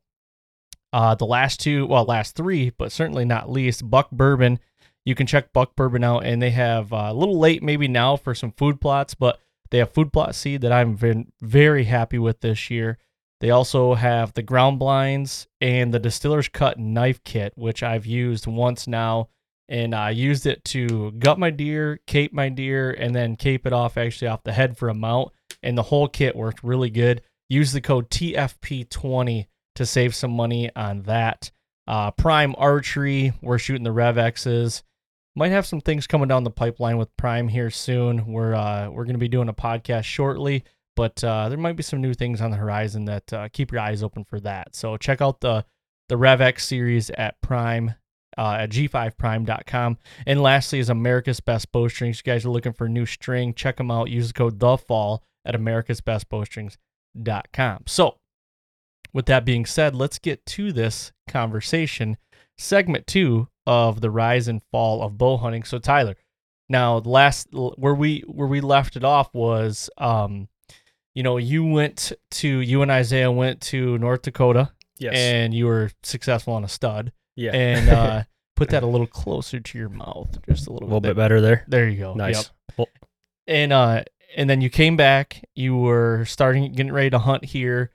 Uh, 0.93 1.15
the 1.15 1.25
last 1.25 1.59
two, 1.59 1.85
well, 1.85 2.05
last 2.05 2.35
three, 2.35 2.71
but 2.77 2.91
certainly 2.91 3.25
not 3.25 3.49
least, 3.49 3.89
Buck 3.89 4.09
Bourbon. 4.11 4.59
You 5.05 5.15
can 5.15 5.27
check 5.27 5.53
Buck 5.53 5.75
Bourbon 5.75 6.03
out, 6.03 6.25
and 6.25 6.41
they 6.41 6.51
have 6.51 6.93
uh, 6.93 7.07
a 7.09 7.13
little 7.13 7.39
late 7.39 7.63
maybe 7.63 7.87
now 7.87 8.15
for 8.15 8.35
some 8.35 8.51
food 8.51 8.79
plots, 8.79 9.13
but 9.13 9.39
they 9.69 9.79
have 9.79 9.93
food 9.93 10.13
plot 10.13 10.35
seed 10.35 10.61
that 10.61 10.71
I'm 10.71 10.95
been 10.95 11.31
very 11.41 11.85
happy 11.85 12.17
with 12.17 12.41
this 12.41 12.69
year. 12.69 12.97
They 13.39 13.51
also 13.51 13.93
have 13.93 14.33
the 14.33 14.41
ground 14.41 14.79
blinds 14.79 15.47
and 15.61 15.93
the 15.93 15.99
distiller's 15.99 16.49
cut 16.49 16.79
knife 16.79 17.23
kit, 17.23 17.53
which 17.55 17.83
I've 17.83 18.05
used 18.05 18.47
once 18.47 18.87
now. 18.87 19.29
And 19.69 19.93
I 19.93 20.11
used 20.11 20.45
it 20.45 20.63
to 20.65 21.11
gut 21.11 21.37
my 21.37 21.49
deer, 21.49 21.99
cape 22.07 22.33
my 22.33 22.49
deer, 22.49 22.91
and 22.91 23.13
then 23.13 23.35
cape 23.35 23.65
it 23.67 23.73
off 23.73 23.97
actually 23.97 24.29
off 24.29 24.43
the 24.43 24.53
head 24.53 24.77
for 24.77 24.89
a 24.89 24.93
mount. 24.93 25.31
And 25.61 25.77
the 25.77 25.83
whole 25.83 26.07
kit 26.07 26.35
worked 26.35 26.63
really 26.63 26.89
good. 26.89 27.21
Use 27.49 27.73
the 27.73 27.81
code 27.81 28.09
TFP20 28.09 29.45
to 29.75 29.85
save 29.85 30.15
some 30.15 30.31
money 30.31 30.71
on 30.75 31.03
that. 31.03 31.51
Uh, 31.87 32.11
Prime 32.11 32.55
Archery, 32.57 33.33
we're 33.41 33.59
shooting 33.59 33.83
the 33.83 33.93
RevXs. 33.93 34.83
Might 35.35 35.51
have 35.51 35.67
some 35.67 35.81
things 35.81 36.07
coming 36.07 36.27
down 36.27 36.43
the 36.43 36.49
pipeline 36.49 36.97
with 36.97 37.15
Prime 37.15 37.47
here 37.47 37.69
soon. 37.69 38.25
We're 38.25 38.55
uh, 38.55 38.89
we're 38.89 39.05
going 39.05 39.13
to 39.13 39.19
be 39.19 39.27
doing 39.27 39.49
a 39.49 39.53
podcast 39.53 40.03
shortly, 40.03 40.63
but 40.97 41.23
uh, 41.23 41.47
there 41.47 41.59
might 41.59 41.77
be 41.77 41.83
some 41.83 42.01
new 42.01 42.15
things 42.15 42.41
on 42.41 42.51
the 42.51 42.57
horizon 42.57 43.05
that 43.05 43.31
uh, 43.31 43.47
keep 43.53 43.71
your 43.71 43.79
eyes 43.79 44.01
open 44.01 44.25
for 44.25 44.39
that. 44.39 44.75
So 44.75 44.97
check 44.97 45.21
out 45.21 45.39
the 45.39 45.63
the 46.09 46.17
Rev 46.17 46.41
X 46.41 46.65
series 46.65 47.11
at 47.11 47.39
Prime 47.41 47.93
uh, 48.37 48.57
at 48.61 48.71
g5prime.com. 48.71 49.97
And 50.25 50.41
lastly 50.41 50.79
is 50.79 50.89
America's 50.89 51.39
Best 51.39 51.71
Bowstrings. 51.71 52.23
You 52.25 52.31
guys 52.31 52.43
are 52.45 52.49
looking 52.49 52.73
for 52.73 52.85
a 52.85 52.89
new 52.89 53.05
string, 53.05 53.53
check 53.53 53.77
them 53.77 53.91
out. 53.91 54.09
Use 54.09 54.29
the 54.29 54.33
code 54.33 54.59
the 54.59 54.75
fall 54.77 55.23
at 55.45 55.53
americasbestbowstrings.com. 55.55 57.83
So 57.85 58.17
with 59.13 59.27
that 59.27 59.45
being 59.45 59.65
said, 59.65 59.95
let's 59.95 60.19
get 60.19 60.45
to 60.47 60.73
this 60.73 61.13
conversation. 61.27 62.17
Segment 62.57 63.05
two 63.05 63.49
of 63.65 64.01
the 64.01 64.09
rise 64.09 64.47
and 64.47 64.63
fall 64.71 65.03
of 65.03 65.17
bow 65.17 65.37
hunting. 65.37 65.63
So 65.63 65.77
Tyler, 65.77 66.15
now 66.69 66.99
the 66.99 67.09
last 67.09 67.49
where 67.51 67.93
we 67.93 68.23
where 68.27 68.47
we 68.47 68.61
left 68.61 68.95
it 68.95 69.03
off 69.03 69.31
was 69.33 69.89
um 69.97 70.47
you 71.17 71.23
know 71.23 71.37
you 71.37 71.65
went 71.65 72.11
to 72.29 72.47
you 72.47 72.81
and 72.83 72.91
Isaiah 72.91 73.31
went 73.31 73.61
to 73.61 73.97
North 73.97 74.21
Dakota 74.21 74.71
Yes. 74.99 75.13
and 75.15 75.53
you 75.53 75.65
were 75.65 75.91
successful 76.03 76.53
on 76.53 76.63
a 76.63 76.67
stud 76.67 77.11
yeah. 77.35 77.51
and 77.53 77.89
uh 78.01 78.23
put 78.55 78.69
that 78.69 78.83
a 78.83 78.87
little 78.87 79.07
closer 79.07 79.59
to 79.59 79.77
your 79.77 79.89
mouth 79.89 80.37
just 80.47 80.67
a 80.67 80.71
little, 80.71 80.87
a 80.87 80.89
little, 80.89 81.01
little 81.01 81.01
bit 81.01 81.15
better 81.15 81.41
there. 81.41 81.65
there 81.67 81.89
you 81.89 81.99
go 81.99 82.13
Nice. 82.13 82.51
Yep. 82.77 82.87
And 83.47 83.73
uh 83.73 84.03
and 84.35 84.49
then 84.49 84.61
you 84.61 84.69
came 84.69 84.95
back. 84.95 85.43
You 85.55 85.75
were 85.75 86.25
starting 86.25 86.71
getting 86.71 86.91
ready 86.91 87.09
to 87.09 87.19
hunt 87.19 87.45
here, 87.45 87.91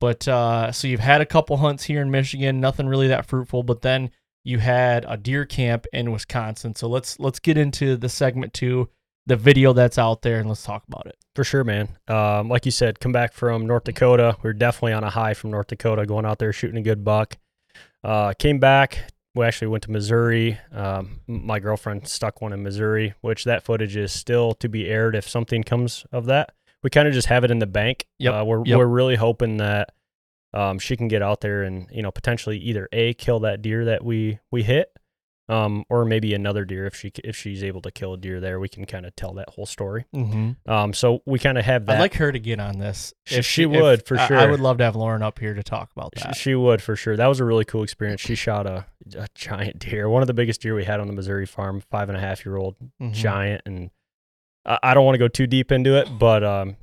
but 0.00 0.26
uh, 0.26 0.72
so 0.72 0.88
you've 0.88 1.00
had 1.00 1.20
a 1.20 1.26
couple 1.26 1.56
hunts 1.58 1.84
here 1.84 2.00
in 2.00 2.10
Michigan, 2.10 2.60
nothing 2.60 2.88
really 2.88 3.08
that 3.08 3.26
fruitful. 3.26 3.62
But 3.62 3.82
then 3.82 4.10
you 4.42 4.58
had 4.58 5.04
a 5.08 5.16
deer 5.16 5.44
camp 5.44 5.86
in 5.92 6.10
Wisconsin. 6.10 6.74
So 6.74 6.88
let's 6.88 7.20
let's 7.20 7.38
get 7.38 7.56
into 7.56 7.96
the 7.96 8.08
segment 8.08 8.54
two, 8.54 8.88
the 9.26 9.36
video 9.36 9.72
that's 9.72 9.98
out 9.98 10.22
there, 10.22 10.38
and 10.38 10.48
let's 10.48 10.62
talk 10.62 10.84
about 10.86 11.06
it. 11.06 11.16
For 11.34 11.44
sure, 11.44 11.64
man. 11.64 11.88
Um, 12.08 12.48
like 12.48 12.64
you 12.66 12.70
said, 12.70 13.00
come 13.00 13.12
back 13.12 13.32
from 13.32 13.66
North 13.66 13.84
Dakota. 13.84 14.36
We 14.42 14.50
are 14.50 14.54
definitely 14.54 14.92
on 14.92 15.02
a 15.04 15.10
high 15.10 15.34
from 15.34 15.50
North 15.50 15.68
Dakota, 15.68 16.06
going 16.06 16.26
out 16.26 16.38
there 16.38 16.52
shooting 16.52 16.76
a 16.78 16.82
good 16.82 17.04
buck. 17.04 17.36
Uh, 18.02 18.32
came 18.38 18.58
back. 18.58 19.10
We 19.34 19.44
actually 19.44 19.68
went 19.68 19.82
to 19.84 19.90
Missouri. 19.90 20.58
Um, 20.70 21.20
my 21.26 21.58
girlfriend 21.58 22.06
stuck 22.06 22.40
one 22.40 22.52
in 22.52 22.62
Missouri, 22.62 23.14
which 23.20 23.44
that 23.44 23.64
footage 23.64 23.96
is 23.96 24.12
still 24.12 24.54
to 24.54 24.68
be 24.68 24.88
aired 24.88 25.16
if 25.16 25.28
something 25.28 25.64
comes 25.64 26.06
of 26.12 26.26
that. 26.26 26.52
We 26.84 26.90
kind 26.90 27.08
of 27.08 27.14
just 27.14 27.28
have 27.28 27.42
it 27.44 27.50
in 27.50 27.58
the 27.58 27.66
bank. 27.66 28.06
Yep. 28.18 28.34
Uh, 28.34 28.44
we're 28.44 28.62
Yep. 28.64 28.78
we're 28.78 28.86
really 28.86 29.16
hoping 29.16 29.56
that 29.56 29.90
um, 30.52 30.78
she 30.78 30.96
can 30.96 31.08
get 31.08 31.20
out 31.22 31.40
there 31.40 31.62
and 31.64 31.88
you 31.90 32.02
know 32.02 32.12
potentially 32.12 32.58
either 32.58 32.88
a 32.92 33.14
kill 33.14 33.40
that 33.40 33.60
deer 33.62 33.86
that 33.86 34.04
we 34.04 34.38
we 34.52 34.62
hit, 34.62 34.93
um, 35.48 35.84
or 35.90 36.04
maybe 36.04 36.32
another 36.34 36.64
deer 36.64 36.86
if 36.86 36.94
she 36.96 37.12
if 37.22 37.36
she's 37.36 37.62
able 37.62 37.82
to 37.82 37.90
kill 37.90 38.14
a 38.14 38.16
deer 38.16 38.40
there. 38.40 38.58
We 38.58 38.68
can 38.68 38.86
kind 38.86 39.04
of 39.04 39.14
tell 39.16 39.34
that 39.34 39.50
whole 39.50 39.66
story. 39.66 40.06
Mm-hmm. 40.14 40.70
Um, 40.70 40.92
so 40.94 41.20
we 41.26 41.38
kind 41.38 41.58
of 41.58 41.64
have 41.64 41.84
that. 41.86 41.96
I'd 41.96 42.00
like 42.00 42.14
her 42.14 42.32
to 42.32 42.38
get 42.38 42.60
on 42.60 42.78
this. 42.78 43.12
She- 43.26 43.42
she 43.42 43.66
would, 43.66 44.06
for 44.06 44.18
I- 44.18 44.44
I 44.44 44.46
would 44.50 44.60
love 44.60 44.78
to 44.78 44.84
have 44.84 44.96
Lauren 44.96 45.22
up 45.22 45.38
here 45.38 45.52
to 45.54 45.62
talk 45.62 45.90
about 45.94 46.12
that. 46.16 46.34
She 46.36 46.54
would 46.54 46.80
for 46.82 46.96
sure. 46.96 47.16
That 47.16 47.26
was 47.26 47.40
a 47.40 47.44
really 47.44 47.64
cool 47.64 47.82
experience. 47.82 48.20
She 48.22 48.34
shot 48.34 48.66
a, 48.66 48.86
a 49.16 49.26
giant 49.34 49.78
deer, 49.80 50.08
one 50.08 50.22
of 50.22 50.26
the 50.28 50.34
biggest 50.34 50.62
deer 50.62 50.74
we 50.74 50.84
had 50.84 50.98
on 51.00 51.06
the 51.08 51.12
Missouri 51.12 51.46
farm, 51.46 51.82
five 51.90 52.08
and 52.08 52.16
a 52.16 52.20
half 52.20 52.44
year 52.46 52.56
old 52.56 52.76
Mhm. 53.02 53.12
giant. 53.12 53.62
And 53.66 53.90
I, 54.64 54.78
I 54.82 54.94
don't 54.94 55.04
want 55.04 55.14
to 55.14 55.18
go 55.18 55.28
too 55.28 55.46
deep 55.46 55.70
into 55.70 55.94
it, 55.98 56.08
but 56.18 56.42
um, 56.42 56.76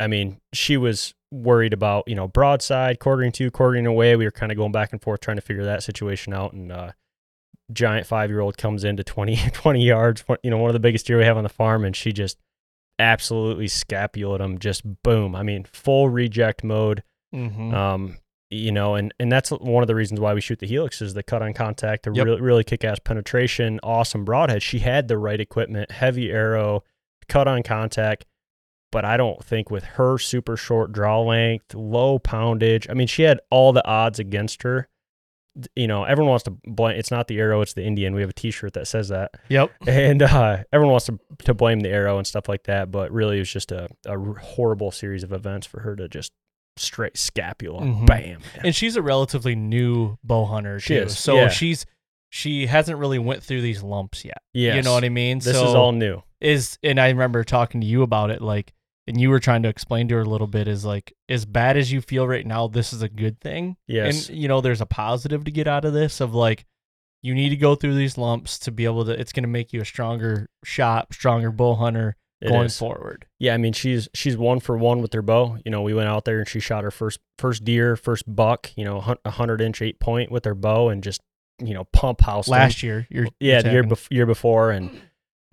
I 0.00 0.06
mean, 0.06 0.40
she 0.54 0.76
was 0.78 1.12
worried 1.30 1.74
about 1.74 2.04
you 2.06 2.14
know 2.14 2.26
broadside, 2.26 3.00
quartering 3.00 3.32
to, 3.32 3.50
quartering 3.50 3.84
away. 3.84 4.16
We 4.16 4.24
were 4.24 4.30
kind 4.30 4.50
of 4.50 4.56
going 4.56 4.72
back 4.72 4.92
and 4.92 5.02
forth 5.02 5.20
trying 5.20 5.36
to 5.36 5.42
figure 5.42 5.64
that 5.64 5.82
situation 5.82 6.32
out. 6.32 6.54
And 6.54 6.72
uh, 6.72 6.92
giant 7.72 8.06
five 8.06 8.30
year 8.30 8.40
old 8.40 8.56
comes 8.56 8.84
into 8.84 9.04
20, 9.04 9.36
20 9.52 9.84
yards, 9.84 10.24
you 10.42 10.50
know, 10.50 10.58
one 10.58 10.70
of 10.70 10.74
the 10.74 10.80
biggest 10.80 11.06
deer 11.06 11.18
we 11.18 11.24
have 11.24 11.36
on 11.36 11.42
the 11.42 11.48
farm, 11.48 11.84
and 11.84 11.94
she 11.94 12.12
just 12.12 12.38
absolutely 12.98 13.68
scapulated 13.68 14.44
him. 14.44 14.58
Just 14.58 14.82
boom. 15.02 15.34
I 15.34 15.42
mean, 15.42 15.64
full 15.64 16.08
reject 16.08 16.64
mode. 16.64 17.02
Mhm. 17.34 17.72
Um, 17.74 18.16
you 18.50 18.72
know, 18.72 18.94
and 18.94 19.12
and 19.20 19.30
that's 19.30 19.50
one 19.50 19.82
of 19.82 19.86
the 19.88 19.94
reasons 19.94 20.20
why 20.20 20.32
we 20.32 20.40
shoot 20.40 20.58
the 20.58 20.66
helix 20.66 21.02
is 21.02 21.12
the 21.12 21.22
cut 21.22 21.42
on 21.42 21.52
contact, 21.52 22.04
the 22.04 22.12
Yep. 22.12 22.24
really 22.24 22.40
really 22.40 22.64
kick 22.64 22.82
ass 22.82 22.98
penetration, 22.98 23.78
awesome 23.82 24.24
broadhead. 24.24 24.62
She 24.62 24.78
had 24.78 25.06
the 25.08 25.18
right 25.18 25.38
equipment, 25.38 25.90
heavy 25.90 26.30
arrow, 26.30 26.82
cut 27.28 27.46
on 27.46 27.62
contact, 27.62 28.24
but 28.90 29.04
I 29.04 29.18
don't 29.18 29.44
think 29.44 29.70
with 29.70 29.84
her 29.84 30.16
super 30.16 30.56
short 30.56 30.92
draw 30.92 31.20
length, 31.20 31.74
low 31.74 32.18
poundage. 32.18 32.88
I 32.88 32.94
mean, 32.94 33.06
she 33.06 33.24
had 33.24 33.38
all 33.50 33.74
the 33.74 33.86
odds 33.86 34.18
against 34.18 34.62
her. 34.62 34.88
You 35.74 35.86
know, 35.88 36.04
everyone 36.04 36.30
wants 36.30 36.44
to 36.44 36.50
blame. 36.66 36.96
It's 36.98 37.10
not 37.10 37.26
the 37.28 37.38
arrow; 37.38 37.60
it's 37.62 37.72
the 37.74 37.82
Indian. 37.84 38.14
We 38.14 38.20
have 38.20 38.30
a 38.30 38.34
T-shirt 38.34 38.74
that 38.74 38.86
says 38.86 39.08
that 39.08 39.32
Yep. 39.48 39.70
and 39.86 40.22
uh, 40.22 40.58
everyone 40.72 40.92
wants 40.92 41.06
to, 41.06 41.18
to 41.44 41.54
blame 41.54 41.80
the 41.80 41.88
arrow 41.88 42.18
and 42.18 42.26
stuff 42.26 42.48
like 42.48 42.64
that, 42.64 42.90
but 42.90 43.10
really 43.10 43.36
it 43.36 43.40
was 43.40 43.52
just 43.52 43.72
a, 43.72 43.88
a 44.06 44.16
horrible 44.18 44.90
series 44.90 45.22
of 45.24 45.32
events 45.32 45.66
for 45.66 45.80
her 45.80 45.96
to 45.96 46.08
just 46.08 46.32
straight 46.76 47.16
scapula, 47.16 47.82
Mhm. 47.82 48.06
bam. 48.06 48.40
And 48.62 48.74
she's 48.74 48.94
a 48.96 49.02
relatively 49.02 49.56
new 49.56 50.16
bow 50.22 50.44
hunter 50.44 50.78
She 50.78 50.94
too. 50.94 51.02
is, 51.02 51.18
So 51.18 51.34
yeah. 51.34 51.48
she's 51.48 51.84
she 52.30 52.66
hasn't 52.66 52.98
really 52.98 53.18
went 53.18 53.42
through 53.42 53.62
these 53.62 53.82
lumps 53.82 54.24
yet. 54.24 54.42
Yeah. 54.52 54.76
You 54.76 54.82
know 54.82 54.92
what 54.92 55.02
I 55.02 55.08
mean? 55.08 55.38
This 55.38 55.56
so 55.56 55.66
is 55.68 55.74
all 55.74 55.92
new. 55.92 56.22
is 56.40 56.78
and 56.84 57.00
I 57.00 57.08
remember 57.08 57.42
talking 57.42 57.80
to 57.80 57.86
you 57.86 58.02
about 58.02 58.30
it 58.30 58.40
like 58.42 58.72
and 59.08 59.20
you 59.20 59.30
were 59.30 59.40
trying 59.40 59.62
to 59.64 59.68
explain 59.68 60.06
to 60.08 60.14
her 60.16 60.20
a 60.20 60.28
little 60.28 60.46
bit 60.46 60.68
is 60.68 60.84
like 60.84 61.12
as 61.28 61.44
bad 61.44 61.76
as 61.76 61.90
you 61.90 62.00
feel 62.00 62.28
right 62.28 62.46
now 62.46 62.68
this 62.68 62.92
is 62.92 63.02
a 63.02 63.08
good 63.08 63.40
thing. 63.40 63.76
Yes. 63.86 64.28
And 64.28 64.38
you 64.38 64.46
know 64.48 64.60
there's 64.60 64.80
a 64.80 64.86
positive 64.86 65.44
to 65.44 65.50
get 65.50 65.66
out 65.66 65.84
of 65.84 65.92
this 65.92 66.20
of 66.20 66.34
like 66.34 66.66
you 67.22 67.34
need 67.34 67.48
to 67.48 67.56
go 67.56 67.74
through 67.74 67.94
these 67.94 68.16
lumps 68.16 68.58
to 68.60 68.70
be 68.70 68.84
able 68.84 69.04
to 69.06 69.12
it's 69.18 69.32
going 69.32 69.42
to 69.42 69.48
make 69.48 69.72
you 69.72 69.80
a 69.80 69.84
stronger 69.84 70.48
shot, 70.64 71.12
stronger 71.12 71.50
bow 71.50 71.74
hunter 71.74 72.16
It 72.40 72.48
going 72.50 72.66
is. 72.66 72.78
forward. 72.78 73.26
Yeah, 73.40 73.54
I 73.54 73.56
mean 73.56 73.72
she's 73.72 74.08
she's 74.14 74.36
one 74.36 74.60
for 74.60 74.76
one 74.76 75.00
with 75.02 75.12
her 75.14 75.22
bow. 75.22 75.58
You 75.64 75.70
know, 75.72 75.82
we 75.82 75.94
went 75.94 76.08
out 76.08 76.24
there 76.24 76.38
and 76.38 76.48
she 76.48 76.60
shot 76.60 76.84
her 76.84 76.90
first 76.92 77.18
first 77.38 77.64
deer, 77.64 77.96
first 77.96 78.24
buck. 78.32 78.70
You 78.76 78.84
know, 78.84 79.16
a 79.24 79.30
hundred 79.30 79.60
inch 79.60 79.82
eight 79.82 79.98
point 79.98 80.30
with 80.30 80.44
her 80.44 80.54
bow 80.54 80.90
and 80.90 81.02
just 81.02 81.20
you 81.58 81.74
know 81.74 81.84
pump 81.92 82.20
house 82.20 82.46
him. 82.46 82.52
Last 82.52 82.82
year, 82.82 83.06
you're 83.10 83.26
yeah, 83.40 83.62
the 83.62 83.72
year, 83.72 83.82
bef- 83.84 84.06
year 84.12 84.26
before, 84.26 84.70
and 84.70 85.00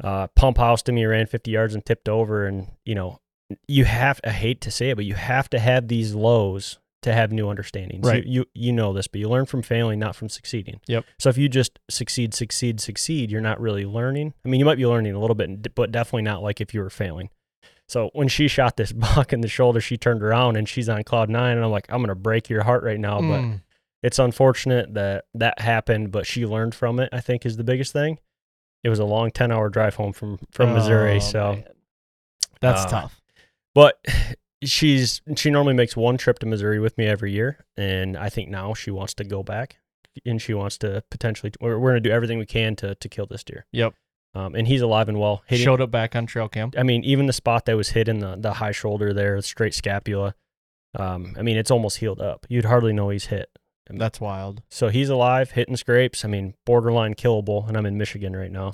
uh, 0.03 0.27
pump 0.35 0.57
house 0.57 0.81
to 0.83 0.91
me 0.91 1.05
ran 1.05 1.25
50 1.25 1.51
yards 1.51 1.73
and 1.73 1.85
tipped 1.85 2.09
over. 2.09 2.45
And, 2.45 2.67
you 2.83 2.95
know, 2.95 3.19
you 3.67 3.85
have, 3.85 4.19
I 4.23 4.31
hate 4.31 4.61
to 4.61 4.71
say 4.71 4.89
it, 4.91 4.95
but 4.95 5.05
you 5.05 5.13
have 5.15 5.49
to 5.51 5.59
have 5.59 5.87
these 5.87 6.13
lows 6.15 6.79
to 7.03 7.13
have 7.13 7.31
new 7.31 7.47
understandings. 7.49 8.07
Right. 8.07 8.25
You, 8.25 8.41
you, 8.55 8.65
you 8.67 8.71
know 8.73 8.91
this, 8.93 9.07
but 9.07 9.19
you 9.21 9.29
learn 9.29 9.45
from 9.45 9.61
failing, 9.61 9.99
not 9.99 10.15
from 10.15 10.29
succeeding. 10.29 10.79
Yep. 10.87 11.05
So 11.19 11.29
if 11.29 11.37
you 11.37 11.47
just 11.47 11.77
succeed, 11.89 12.33
succeed, 12.33 12.79
succeed, 12.81 13.29
you're 13.29 13.41
not 13.41 13.59
really 13.61 13.85
learning. 13.85 14.33
I 14.43 14.49
mean, 14.49 14.59
you 14.59 14.65
might 14.65 14.77
be 14.77 14.87
learning 14.87 15.13
a 15.13 15.19
little 15.19 15.35
bit, 15.35 15.75
but 15.75 15.91
definitely 15.91 16.23
not 16.23 16.41
like 16.41 16.59
if 16.61 16.73
you 16.73 16.81
were 16.81 16.89
failing. 16.89 17.29
So 17.87 18.09
when 18.13 18.27
she 18.27 18.47
shot 18.47 18.77
this 18.77 18.91
buck 18.93 19.31
in 19.31 19.41
the 19.41 19.47
shoulder, 19.47 19.79
she 19.79 19.97
turned 19.97 20.23
around 20.23 20.55
and 20.57 20.67
she's 20.67 20.89
on 20.89 21.03
cloud 21.03 21.29
nine. 21.29 21.57
And 21.57 21.63
I'm 21.65 21.71
like, 21.71 21.85
I'm 21.89 21.99
going 21.99 22.07
to 22.09 22.15
break 22.15 22.49
your 22.49 22.63
heart 22.63 22.83
right 22.83 22.99
now. 22.99 23.19
But 23.19 23.41
Mm. 23.41 23.61
it's 24.01 24.17
unfortunate 24.17 24.95
that 24.95 25.25
that 25.35 25.59
happened, 25.61 26.11
but 26.11 26.25
she 26.25 26.47
learned 26.47 26.73
from 26.73 26.99
it. 26.99 27.09
I 27.13 27.19
think 27.21 27.45
is 27.45 27.57
the 27.57 27.63
biggest 27.63 27.93
thing. 27.93 28.17
It 28.83 28.89
was 28.89 28.97
a 28.97 29.05
long 29.05 29.29
ten 29.29 29.51
hour 29.51 29.69
drive 29.69 29.93
home 29.95 30.13
from 30.13 30.39
from 30.51 30.73
Missouri, 30.73 31.17
Oh, 31.17 31.19
so 31.19 31.53
man. 31.53 31.63
that's 32.61 32.85
uh, 32.85 32.89
tough. 32.89 33.21
But 33.75 34.03
she's 34.63 35.21
she 35.35 35.51
normally 35.51 35.75
makes 35.75 35.95
one 35.95 36.17
trip 36.17 36.39
to 36.39 36.47
Missouri 36.47 36.79
with 36.79 36.97
me 36.97 37.05
every 37.05 37.31
year, 37.31 37.63
and 37.77 38.17
I 38.17 38.29
think 38.29 38.49
now 38.49 38.73
she 38.73 38.89
wants 38.89 39.13
to 39.15 39.23
go 39.23 39.43
back, 39.43 39.77
and 40.25 40.41
she 40.41 40.55
wants 40.55 40.79
to 40.79 41.03
potentially. 41.11 41.51
We're, 41.61 41.77
we're 41.77 41.91
going 41.91 42.01
to 42.01 42.09
do 42.09 42.13
everything 42.13 42.39
we 42.39 42.47
can 42.47 42.75
to 42.77 42.95
to 42.95 43.09
kill 43.09 43.27
this 43.27 43.43
deer. 43.43 43.67
Yep. 43.71 43.93
Um, 44.33 44.53
and 44.55 44.67
he's 44.67 44.81
alive 44.81 45.07
and 45.07 45.19
well. 45.19 45.43
Hitting- 45.45 45.63
Showed 45.63 45.81
up 45.81 45.91
back 45.91 46.15
on 46.15 46.25
trail 46.25 46.49
cam. 46.49 46.71
I 46.77 46.83
mean, 46.83 47.03
even 47.03 47.25
the 47.27 47.33
spot 47.33 47.65
that 47.65 47.77
was 47.77 47.89
hit 47.89 48.07
in 48.07 48.19
the 48.19 48.35
the 48.35 48.53
high 48.53 48.71
shoulder 48.71 49.13
there, 49.13 49.39
straight 49.41 49.73
scapula. 49.73 50.35
Um, 50.97 51.35
I 51.37 51.41
mean, 51.41 51.57
it's 51.57 51.71
almost 51.71 51.97
healed 51.97 52.21
up. 52.21 52.45
You'd 52.49 52.65
hardly 52.65 52.93
know 52.93 53.09
he's 53.09 53.25
hit. 53.25 53.49
That's 53.89 54.19
wild. 54.19 54.63
So 54.69 54.87
he's 54.87 55.09
alive, 55.09 55.51
hitting 55.51 55.75
scrapes. 55.75 56.25
I 56.25 56.27
mean, 56.27 56.55
borderline 56.65 57.13
killable, 57.13 57.67
and 57.67 57.77
I'm 57.77 57.85
in 57.85 57.97
Michigan 57.97 58.35
right 58.35 58.51
now. 58.51 58.71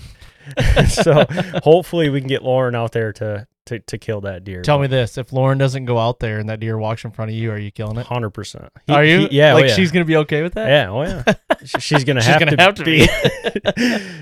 so 0.88 1.26
hopefully 1.64 2.10
we 2.10 2.22
can 2.22 2.30
get 2.30 2.44
Lauren 2.44 2.76
out 2.76 2.94
there 2.94 3.12
to 3.14 3.48
to, 3.72 3.80
to 3.80 3.98
kill 3.98 4.22
that 4.22 4.44
deer. 4.44 4.62
Tell 4.62 4.80
me 4.80 4.88
this: 4.88 5.18
if 5.18 5.34
Lauren 5.34 5.58
doesn't 5.58 5.86
go 5.86 5.98
out 5.98 6.20
there 6.20 6.40
and 6.40 6.48
that 6.50 6.60
deer 6.60 6.78
walks 6.78 7.04
in 7.04 7.12
front 7.12 7.32
of 7.32 7.36
you, 7.36 7.52
are 7.52 7.58
you 7.58 7.72
killing 7.72 7.98
it? 7.98 8.06
hundred 8.06 8.30
percent. 8.32 8.70
are 8.90 9.04
you? 9.04 9.28
yeah, 9.32 9.52
oh, 9.52 9.56
Like 9.56 9.68
yeah. 9.70 9.76
she's 9.76 9.92
gonna 9.92 10.06
be 10.06 10.18
okay 10.18 10.42
with 10.44 10.54
that? 10.54 10.68
Yeah, 10.70 10.90
oh 10.90 11.02
yeah. 11.04 11.24
She's 11.80 12.04
gonna 12.04 12.22
She's 12.22 12.28
have 12.30 12.40
gonna 12.40 12.58
to 12.58 12.64
have 12.64 12.74
to 12.76 12.84
be. 12.84 13.08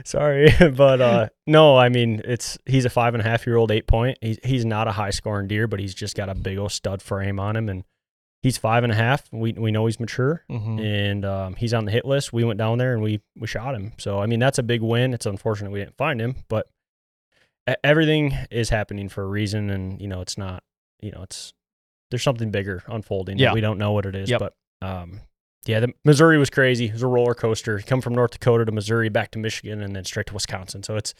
Sorry, 0.05 0.49
but 0.75 1.01
uh, 1.01 1.29
no. 1.47 1.77
I 1.77 1.89
mean, 1.89 2.21
it's 2.25 2.57
he's 2.65 2.85
a 2.85 2.89
five 2.89 3.13
and 3.13 3.21
a 3.21 3.23
half 3.23 3.45
year 3.47 3.55
old 3.55 3.71
eight 3.71 3.87
point. 3.87 4.17
He's 4.21 4.39
he's 4.43 4.65
not 4.65 4.87
a 4.87 4.91
high 4.91 5.11
scoring 5.11 5.47
deer, 5.47 5.67
but 5.67 5.79
he's 5.79 5.93
just 5.95 6.15
got 6.15 6.29
a 6.29 6.35
big 6.35 6.57
old 6.57 6.71
stud 6.71 7.01
frame 7.01 7.39
on 7.39 7.55
him, 7.55 7.69
and 7.69 7.83
he's 8.41 8.57
five 8.57 8.83
and 8.83 8.91
a 8.91 8.95
half. 8.95 9.23
We 9.31 9.53
we 9.53 9.71
know 9.71 9.85
he's 9.85 9.99
mature, 9.99 10.43
Mhm. 10.51 10.81
and 10.83 11.25
um, 11.25 11.55
he's 11.55 11.73
on 11.73 11.85
the 11.85 11.91
hit 11.91 12.05
list. 12.05 12.33
We 12.33 12.43
went 12.43 12.57
down 12.57 12.77
there 12.77 12.93
and 12.93 13.01
we 13.01 13.21
we 13.37 13.47
shot 13.47 13.73
him. 13.75 13.93
So 13.97 14.19
I 14.19 14.25
mean, 14.25 14.39
that's 14.39 14.57
a 14.59 14.63
big 14.63 14.81
win. 14.81 15.13
It's 15.13 15.25
unfortunate 15.25 15.71
we 15.71 15.79
didn't 15.79 15.97
find 15.97 16.19
him, 16.19 16.35
but 16.49 16.67
everything 17.83 18.35
is 18.51 18.69
happening 18.69 19.09
for 19.09 19.23
a 19.23 19.27
reason, 19.27 19.69
and 19.69 20.01
you 20.01 20.07
know, 20.07 20.21
it's 20.21 20.37
not. 20.37 20.63
You 21.01 21.11
know, 21.11 21.23
it's 21.23 21.53
there's 22.11 22.23
something 22.23 22.51
bigger 22.51 22.83
unfolding. 22.87 23.37
Yeah. 23.37 23.53
we 23.53 23.61
don't 23.61 23.77
know 23.77 23.91
what 23.93 24.05
it 24.05 24.15
is, 24.15 24.29
Yep. 24.29 24.39
but 24.39 24.53
um, 24.81 25.21
yeah, 25.65 25.81
the 25.81 25.93
Missouri 26.05 26.37
was 26.37 26.49
crazy. 26.49 26.85
It 26.85 26.93
was 26.93 27.03
a 27.03 27.07
roller 27.07 27.33
coaster. 27.33 27.77
You 27.77 27.83
come 27.83 27.99
from 27.99 28.15
North 28.15 28.31
Dakota 28.31 28.65
to 28.65 28.71
Missouri, 28.71 29.09
back 29.09 29.31
to 29.31 29.39
Michigan, 29.39 29.81
and 29.81 29.93
then 29.95 30.05
straight 30.05 30.27
to 30.27 30.33
Wisconsin. 30.33 30.83
So 30.83 30.95
it's 30.95 31.13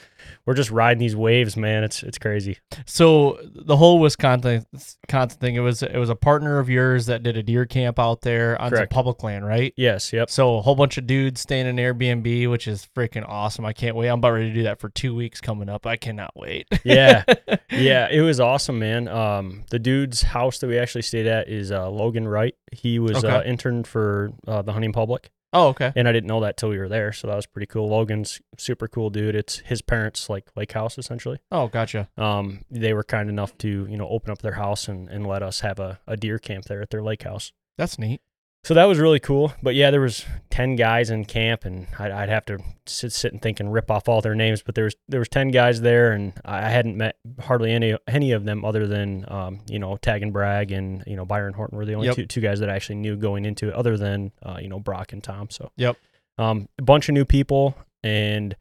we're 0.46 0.54
just 0.54 0.72
riding 0.72 1.00
these 1.00 1.16
waves, 1.16 1.58
man. 1.58 1.84
It's 1.84 2.04
it's 2.04 2.18
crazy. 2.18 2.58
So 2.86 3.38
the 3.54 3.76
whole 3.76 4.00
Wisconsin 4.00 4.66
thing, 4.70 5.56
it 5.56 5.60
was 5.60 5.84
it 5.84 5.98
was 5.98 6.10
a 6.10 6.16
partner 6.16 6.58
of 6.58 6.70
yours 6.70 7.08
that 7.08 7.22
did 7.22 7.36
a 7.36 7.44
deer 7.44 7.66
camp 7.66 8.00
out 8.00 8.22
there 8.22 8.60
on 8.62 8.74
some 8.74 8.88
public 8.88 9.24
land, 9.24 9.46
right? 9.46 9.74
Yes, 9.76 10.14
yep. 10.14 10.30
So 10.30 10.58
a 10.58 10.62
whole 10.62 10.76
bunch 10.76 10.98
of 10.98 11.06
dudes 11.06 11.42
staying 11.42 11.68
in 11.68 11.76
Airbnb, 11.76 12.50
which 12.50 12.68
is 12.68 12.88
freaking 12.96 13.28
awesome. 13.28 13.66
I 13.66 13.74
can't 13.74 13.96
wait. 13.96 14.08
I'm 14.08 14.20
about 14.20 14.32
ready 14.32 14.48
to 14.50 14.54
do 14.54 14.64
that 14.64 14.80
for 14.80 14.90
two 14.90 15.14
weeks 15.14 15.42
coming 15.42 15.68
up. 15.68 15.86
I 15.86 15.98
cannot 15.98 16.32
wait. 16.36 16.68
Yeah. 16.86 17.24
yeah, 17.72 18.08
it 18.10 18.22
was 18.22 18.40
awesome, 18.40 18.80
man. 18.80 19.08
Um, 19.10 19.66
the 19.70 19.80
dude's 19.80 20.22
house 20.22 20.60
that 20.60 20.68
we 20.68 20.80
actually 20.80 21.02
stayed 21.02 21.28
at 21.28 21.50
is 21.50 21.72
uh, 21.72 21.90
Logan 21.90 22.28
Wright. 22.28 22.56
He 22.72 23.00
was 23.00 23.24
uh, 23.24 23.42
interned 23.46 23.88
for 23.88 24.32
uh, 24.48 24.62
the 24.62 24.74
hunting 24.74 24.92
public, 24.94 25.32
Oh, 25.54 25.70
okay. 25.70 25.92
and 25.96 26.08
I 26.08 26.12
didn't 26.12 26.28
know 26.28 26.42
that 26.42 26.58
till 26.58 26.70
we 26.70 26.78
were 26.78 26.90
there. 26.90 27.12
So 27.12 27.28
that 27.28 27.36
was 27.36 27.46
pretty 27.46 27.66
cool. 27.66 27.88
Logan's 27.90 28.42
super 28.58 28.88
cool 28.88 29.10
dude. 29.10 29.36
It's 29.36 29.60
his 29.60 29.82
parents' 29.82 30.30
like 30.30 30.50
lake 30.56 30.72
house 30.74 30.98
essentially. 30.98 31.40
Oh, 31.52 31.68
gotcha. 31.68 32.08
Um, 32.18 32.66
they 32.70 32.94
were 32.94 33.04
kind 33.04 33.30
enough 33.30 33.58
to 33.60 33.88
you 33.90 33.98
know 33.98 34.08
open 34.10 34.32
up 34.32 34.40
their 34.42 34.54
house 34.54 34.88
and, 34.88 35.10
and 35.10 35.26
let 35.26 35.42
us 35.42 35.62
have 35.62 35.80
a, 35.80 36.00
a 36.08 36.16
deer 36.18 36.38
camp 36.40 36.66
there 36.66 36.82
at 36.82 36.90
their 36.92 37.02
lake 37.04 37.24
house. 37.24 37.52
That's 37.78 37.98
neat. 37.98 38.22
So 38.64 38.74
that 38.74 38.86
was 38.86 39.00
really 39.00 39.20
cool. 39.20 39.54
But 39.64 39.76
yeah, 39.76 39.90
there 39.92 40.02
was 40.02 40.26
ten 40.50 40.76
guys 40.76 41.10
in 41.10 41.26
camp, 41.26 41.66
and 41.66 41.88
I'd, 41.98 42.12
I'd 42.12 42.30
have 42.30 42.46
to 42.48 42.60
sit, 42.86 43.12
sit 43.14 43.32
and 43.32 43.42
think 43.42 43.60
and 43.60 43.72
rip 43.72 43.90
off 43.90 44.10
all 44.10 44.22
their 44.22 44.36
names. 44.36 44.62
But 44.62 44.76
there 44.76 44.84
was 44.86 44.96
there 45.08 45.20
was 45.20 45.30
ten 45.30 45.50
guys 45.52 45.82
there, 45.82 46.12
and 46.12 46.34
I 46.44 46.70
hadn't 46.70 46.98
met 46.98 47.16
hardly 47.40 47.72
any 47.72 47.98
any 48.08 48.32
of 48.34 48.44
them 48.46 48.66
other 48.66 48.86
than 48.86 49.26
um, 49.30 49.62
you 49.68 49.80
know 49.80 49.98
Tag 49.98 50.22
and 50.24 50.34
Bragg 50.34 50.72
and 50.72 51.04
you 51.08 51.16
know 51.16 51.26
Byron 51.26 51.54
Horton 51.54 51.78
were 51.78 51.86
the 51.86 51.94
only 51.94 52.08
Yep. 52.08 52.16
two 52.16 52.26
two 52.26 52.42
guys 52.42 52.60
that 52.60 52.70
I 52.70 52.76
actually 52.76 52.96
knew 52.96 53.16
going 53.16 53.46
into 53.46 53.70
it, 53.70 53.74
other 53.74 53.98
than 53.98 54.32
uh, 54.44 54.58
you 54.62 54.68
know 54.68 54.80
Brock 54.80 55.14
and 55.14 55.24
Tom. 55.24 55.50
So 55.50 55.72
Yep. 55.78 55.98
um, 56.38 56.68
a 56.78 56.84
bunch 56.84 57.08
of 57.10 57.14
new 57.14 57.26
people, 57.26 57.76
and 58.04 58.56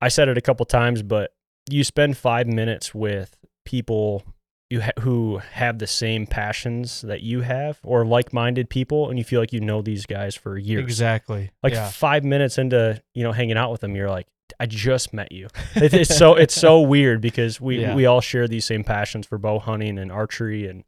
I 0.00 0.08
said 0.08 0.28
it 0.28 0.38
a 0.38 0.42
couple 0.42 0.64
times, 0.66 1.02
but 1.02 1.32
you 1.68 1.82
spend 1.82 2.16
five 2.16 2.46
minutes 2.46 2.94
with 2.94 3.36
people 3.64 4.22
you 4.70 4.80
ha- 4.82 4.90
who 5.00 5.38
have 5.52 5.78
the 5.78 5.86
same 5.86 6.26
passions 6.26 7.02
that 7.02 7.20
you 7.22 7.42
have 7.42 7.78
or 7.84 8.04
like-minded 8.04 8.68
people 8.68 9.08
and 9.08 9.18
you 9.18 9.24
feel 9.24 9.40
like 9.40 9.52
you 9.52 9.60
know 9.60 9.80
these 9.82 10.06
guys 10.06 10.34
for 10.34 10.58
years 10.58 10.82
Exactly. 10.82 11.50
like 11.62 11.72
yeah. 11.72 11.88
five 11.90 12.24
minutes 12.24 12.58
into 12.58 13.00
you 13.14 13.22
know 13.22 13.32
hanging 13.32 13.56
out 13.56 13.70
with 13.70 13.80
them 13.80 13.94
you're 13.94 14.10
like 14.10 14.26
i 14.58 14.66
just 14.66 15.12
met 15.12 15.30
you 15.30 15.46
It- 15.76 15.94
it's 15.94 16.16
so 16.16 16.34
it's 16.34 16.54
so 16.54 16.80
weird 16.94 17.20
because 17.20 17.60
we 17.60 17.80
Yeah. 17.80 17.94
we 17.94 18.06
all 18.06 18.20
share 18.20 18.48
these 18.48 18.64
same 18.64 18.82
passions 18.84 19.26
for 19.26 19.38
bow 19.38 19.58
hunting 19.60 19.98
and 19.98 20.10
archery 20.10 20.66
and 20.68 20.82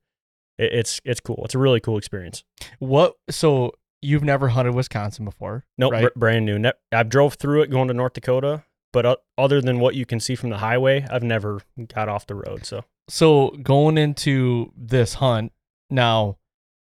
it, 0.59 0.73
it's 0.73 1.01
it's 1.05 1.21
cool 1.21 1.43
it's 1.45 1.55
a 1.55 1.59
really 1.59 1.79
cool 1.81 1.99
experience 1.99 2.43
What? 2.81 3.15
So 3.31 3.73
you've 4.03 4.25
never 4.25 4.49
hunted 4.49 4.75
Wisconsin 4.75 5.25
before? 5.25 5.65
no 5.77 5.91
right? 5.91 6.13
brand 6.17 6.47
new 6.47 6.59
ne- 6.59 6.73
i've 6.93 7.09
drove 7.09 7.35
through 7.35 7.63
it 7.63 7.71
going 7.71 7.87
to 7.89 7.95
north 7.95 8.15
dakota 8.15 8.65
but 8.93 9.23
other 9.37 9.61
than 9.61 9.79
what 9.81 9.95
you 9.95 10.05
can 10.07 10.19
see 10.19 10.35
from 10.35 10.51
the 10.51 10.59
highway 10.59 11.07
i've 11.11 11.23
never 11.23 11.61
got 11.95 12.09
off 12.09 12.27
the 12.27 12.35
road 12.35 12.65
so 12.67 12.85
So 13.09 13.51
going 13.63 13.99
into 13.99 14.73
this 14.77 15.15
hunt 15.15 15.53
now, 15.91 16.39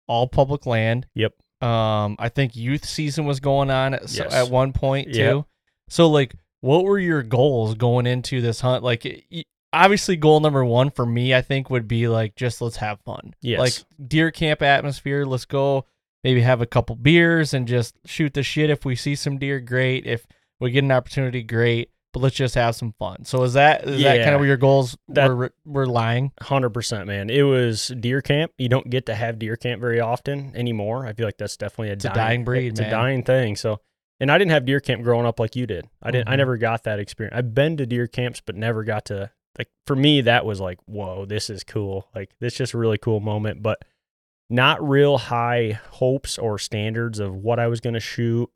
all 0.06 0.26
public 0.28 0.66
land. 0.66 1.06
Yep. 1.14 1.32
Um, 1.62 2.16
I 2.18 2.28
think 2.30 2.56
youth 2.56 2.84
season 2.84 3.26
was 3.26 3.40
going 3.40 3.70
on 3.70 3.94
at, 3.94 4.08
so- 4.08 4.24
Yes. 4.24 4.32
at 4.34 4.50
one 4.50 4.72
point 4.72 5.12
too. 5.12 5.20
Yep. 5.20 5.44
So 5.88 6.08
like, 6.08 6.34
what 6.60 6.84
were 6.84 6.98
your 6.98 7.22
goals 7.22 7.74
going 7.74 8.06
into 8.06 8.40
this 8.40 8.60
hunt? 8.60 8.82
Like, 8.84 9.24
obviously, 9.72 10.16
goal 10.16 10.40
number 10.40 10.64
one 10.64 10.90
for 10.90 11.06
me, 11.06 11.34
I 11.34 11.40
think, 11.42 11.70
would 11.70 11.88
be 11.88 12.06
like 12.08 12.34
just 12.36 12.60
let's 12.60 12.76
have 12.76 13.00
fun. 13.00 13.34
Yes. 13.40 13.58
Like 13.58 14.08
deer 14.08 14.30
camp 14.30 14.62
atmosphere. 14.62 15.24
Let's 15.24 15.44
go. 15.46 15.86
Maybe 16.22 16.42
have 16.42 16.60
a 16.60 16.66
couple 16.66 16.96
beers 16.96 17.54
and 17.54 17.66
just 17.66 17.96
shoot 18.04 18.34
the 18.34 18.42
shit. 18.42 18.68
If 18.68 18.84
we 18.84 18.94
see 18.94 19.14
some 19.14 19.38
deer, 19.38 19.58
great. 19.58 20.06
If 20.06 20.26
we 20.60 20.70
get 20.70 20.84
an 20.84 20.92
opportunity, 20.92 21.42
great. 21.42 21.90
But 22.12 22.20
let's 22.20 22.34
just 22.34 22.56
have 22.56 22.74
some 22.74 22.92
fun. 22.98 23.24
So 23.24 23.44
is 23.44 23.52
that 23.52 23.86
is 23.88 24.02
that 24.02 24.18
kind 24.24 24.34
of 24.34 24.40
where 24.40 24.48
your 24.48 24.56
goals 24.56 24.96
That- 25.08 25.28
were 25.28 25.52
were 25.64 25.86
lying? 25.86 26.32
Hundred 26.40 26.70
percent, 26.70 27.06
man. 27.06 27.30
It 27.30 27.42
was 27.42 27.88
deer 28.00 28.20
camp. 28.20 28.52
You 28.58 28.68
don't 28.68 28.90
get 28.90 29.06
to 29.06 29.14
have 29.14 29.38
deer 29.38 29.56
camp 29.56 29.80
very 29.80 30.00
often 30.00 30.52
anymore. 30.56 31.06
I 31.06 31.12
feel 31.12 31.26
like 31.26 31.38
that's 31.38 31.56
definitely 31.56 31.90
a, 31.90 31.92
It's 31.92 32.04
a 32.04 32.08
dying 32.12 32.44
breed, 32.44 32.68
It's 32.72 32.80
man. 32.80 32.88
a 32.88 32.90
dying 32.90 33.22
thing. 33.22 33.54
So, 33.54 33.80
and 34.18 34.30
I 34.30 34.38
didn't 34.38 34.50
have 34.50 34.64
deer 34.64 34.80
camp 34.80 35.02
growing 35.02 35.24
up 35.26 35.38
like 35.38 35.54
you 35.54 35.66
did. 35.66 35.86
I 36.02 36.10
didn't. 36.10 36.28
I 36.28 36.34
Mhm. 36.34 36.38
never 36.38 36.56
got 36.56 36.82
that 36.84 36.98
experience. 36.98 37.36
I've 37.36 37.54
been 37.54 37.76
to 37.76 37.86
deer 37.86 38.06
camps, 38.08 38.40
but 38.44 38.56
never 38.56 38.82
got 38.82 39.04
to 39.06 39.30
like. 39.58 39.68
For 39.86 39.94
me, 39.94 40.20
that 40.22 40.44
was 40.44 40.60
like, 40.60 40.78
whoa, 40.86 41.26
this 41.26 41.48
is 41.48 41.62
cool. 41.64 42.08
Like 42.14 42.30
this 42.40 42.54
just 42.56 42.74
a 42.74 42.78
really 42.78 42.98
cool 42.98 43.20
moment, 43.20 43.62
but 43.62 43.84
not 44.48 44.82
real 44.86 45.16
high 45.16 45.78
hopes 45.90 46.38
or 46.38 46.58
standards 46.58 47.20
of 47.20 47.34
what 47.36 47.60
I 47.60 47.68
was 47.68 47.80
going 47.80 47.94
to 47.94 48.00
shoot. 48.00 48.50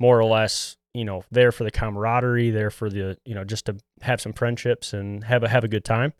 More 0.00 0.18
or 0.18 0.24
less, 0.24 0.76
you 0.94 1.04
know, 1.04 1.22
there 1.30 1.52
for 1.52 1.64
the 1.64 1.70
camaraderie, 1.70 2.50
there 2.50 2.70
for 2.70 2.88
the, 2.90 3.16
you 3.24 3.34
know, 3.34 3.44
just 3.44 3.66
to 3.66 3.76
have 4.02 4.20
some 4.20 4.32
friendships 4.32 4.92
and 4.92 5.24
have 5.24 5.42
a 5.42 5.48
have 5.48 5.64
a 5.64 5.68
good 5.68 5.84
time. 5.84 6.12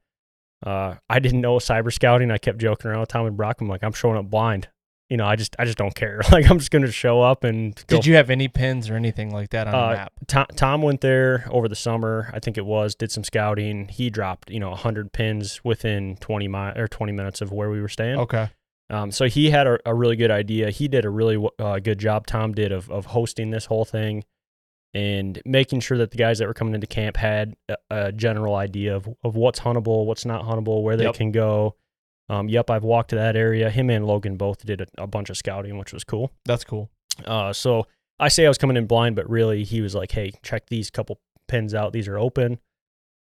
Uh, 0.64 0.96
I 1.08 1.20
didn't 1.20 1.40
know 1.40 1.56
cyber 1.58 1.92
scouting. 1.92 2.30
I 2.30 2.38
kept 2.38 2.58
joking 2.58 2.90
around 2.90 3.00
with 3.00 3.08
Tom 3.10 3.26
and 3.26 3.36
Brock. 3.36 3.60
I'm 3.60 3.68
like, 3.68 3.82
I'm 3.84 3.92
showing 3.92 4.16
up 4.18 4.28
blind. 4.28 4.68
You 5.08 5.16
know, 5.16 5.24
I 5.26 5.36
just 5.36 5.56
I 5.58 5.64
just 5.64 5.78
don't 5.78 5.94
care. 5.94 6.20
Like 6.32 6.50
I'm 6.50 6.58
just 6.58 6.70
gonna 6.70 6.90
show 6.90 7.22
up 7.22 7.44
and 7.44 7.74
go. 7.86 7.96
Did 7.96 8.06
you 8.06 8.16
have 8.16 8.28
any 8.28 8.46
pins 8.48 8.90
or 8.90 8.94
anything 8.96 9.30
like 9.32 9.50
that 9.50 9.66
on 9.68 9.74
Uh, 9.74 9.88
the 9.90 9.94
map? 9.96 10.12
Tom, 10.26 10.46
Tom 10.56 10.82
went 10.82 11.00
there 11.00 11.46
over 11.50 11.66
the 11.68 11.76
summer. 11.76 12.30
I 12.34 12.40
think 12.40 12.58
it 12.58 12.66
was. 12.66 12.94
Did 12.94 13.10
some 13.10 13.24
scouting. 13.24 13.88
He 13.88 14.10
dropped 14.10 14.50
you 14.50 14.60
know 14.60 14.70
100 14.70 15.12
pins 15.12 15.60
within 15.64 16.16
20 16.16 16.48
mi- 16.48 16.72
or 16.76 16.88
20 16.88 17.12
minutes 17.12 17.40
of 17.40 17.52
where 17.52 17.70
we 17.70 17.80
were 17.80 17.88
staying. 17.88 18.18
Okay. 18.18 18.50
Um, 18.90 19.10
so 19.10 19.26
he 19.26 19.50
had 19.50 19.66
a, 19.66 19.78
a 19.86 19.94
really 19.94 20.16
good 20.16 20.30
idea. 20.30 20.70
He 20.70 20.88
did 20.88 21.04
a 21.04 21.10
really 21.10 21.42
uh, 21.58 21.78
good 21.78 21.98
job. 21.98 22.26
Tom 22.26 22.52
did 22.52 22.72
of 22.72 22.90
of 22.90 23.06
hosting 23.06 23.50
this 23.50 23.66
whole 23.66 23.84
thing 23.86 24.24
and 24.94 25.40
making 25.44 25.80
sure 25.80 25.98
that 25.98 26.10
the 26.10 26.16
guys 26.16 26.38
that 26.38 26.46
were 26.48 26.54
coming 26.54 26.74
into 26.74 26.86
camp 26.86 27.16
had 27.16 27.54
a, 27.68 27.76
a 27.90 28.12
general 28.12 28.54
idea 28.54 28.96
of, 28.96 29.08
of 29.22 29.36
what's 29.36 29.60
huntable, 29.60 30.06
what's 30.06 30.24
not 30.24 30.44
huntable, 30.44 30.82
where 30.82 30.96
they 30.96 31.04
Yep. 31.04 31.14
can 31.14 31.30
go. 31.32 31.76
Um, 32.30 32.48
yep, 32.48 32.68
I've 32.70 32.84
walked 32.84 33.10
to 33.10 33.16
that 33.16 33.36
area. 33.36 33.70
Him 33.70 33.88
and 33.90 34.06
Logan 34.06 34.36
both 34.36 34.64
did 34.64 34.80
a, 34.82 34.86
a 34.98 35.06
bunch 35.06 35.30
of 35.30 35.36
scouting, 35.36 35.78
which 35.78 35.92
was 35.92 36.04
cool. 36.04 36.30
That's 36.44 36.64
cool. 36.64 36.90
Uh, 37.24 37.52
so 37.52 37.86
I 38.20 38.28
say 38.28 38.44
I 38.44 38.48
was 38.48 38.58
coming 38.58 38.76
in 38.76 38.86
blind, 38.86 39.16
but 39.16 39.28
really 39.30 39.64
he 39.64 39.80
was 39.80 39.94
like, 39.94 40.12
"Hey, 40.12 40.32
check 40.42 40.66
these 40.68 40.90
couple 40.90 41.20
pins 41.48 41.74
out. 41.74 41.92
These 41.92 42.06
are 42.08 42.18
open." 42.18 42.58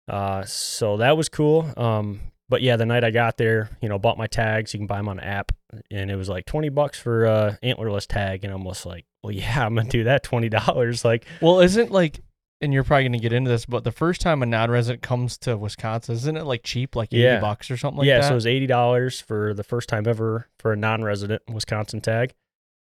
Uh, 0.07 0.43
so 0.45 0.97
that 0.97 1.15
was 1.17 1.29
cool. 1.29 1.71
Um, 1.77 2.19
but 2.51 2.61
yeah, 2.61 2.75
the 2.75 2.85
night 2.85 3.03
I 3.03 3.09
got 3.09 3.37
there, 3.37 3.71
you 3.81 3.89
know, 3.89 3.97
bought 3.97 4.19
my 4.19 4.27
tags. 4.27 4.73
You 4.75 4.79
can 4.81 4.85
buy 4.85 4.97
them 4.97 5.09
on 5.09 5.17
an 5.17 5.25
app, 5.25 5.51
and 5.89 6.11
it 6.11 6.15
was 6.17 6.29
like 6.29 6.45
twenty 6.45 6.69
bucks 6.69 6.99
for 6.99 7.25
uh 7.25 7.55
antlerless 7.63 8.05
tag, 8.05 8.43
and 8.43 8.53
I'm 8.53 8.59
almost 8.59 8.85
like, 8.85 9.05
"Well, 9.23 9.31
yeah, 9.31 9.65
I'm 9.65 9.73
gonna 9.73 9.89
do 9.89 10.03
that 10.03 10.21
twenty 10.21 10.49
dollars." 10.49 11.03
Like, 11.05 11.25
Well, 11.41 11.61
isn't 11.61 11.89
like, 11.91 12.19
and 12.61 12.71
you're 12.73 12.83
probably 12.83 13.05
gonna 13.05 13.17
get 13.17 13.33
into 13.33 13.49
this, 13.49 13.65
but 13.65 13.83
the 13.83 13.91
first 13.91 14.21
time 14.21 14.43
a 14.43 14.45
non-resident 14.45 15.01
comes 15.01 15.37
to 15.39 15.57
Wisconsin, 15.57 16.13
isn't 16.13 16.37
it 16.37 16.43
like 16.43 16.61
cheap, 16.63 16.95
like 16.95 17.11
eighty 17.11 17.23
Yeah. 17.23 17.39
bucks 17.39 17.71
or 17.71 17.77
something 17.77 17.99
like 17.99 18.07
yeah, 18.07 18.17
that? 18.17 18.23
Yeah, 18.25 18.27
so 18.27 18.33
it 18.33 18.35
was 18.35 18.45
eighty 18.47 18.67
dollars 18.67 19.19
for 19.19 19.55
the 19.55 19.63
first 19.63 19.89
time 19.89 20.07
ever 20.07 20.47
for 20.59 20.71
a 20.73 20.75
non-resident 20.77 21.41
Wisconsin 21.49 22.01
tag, 22.01 22.33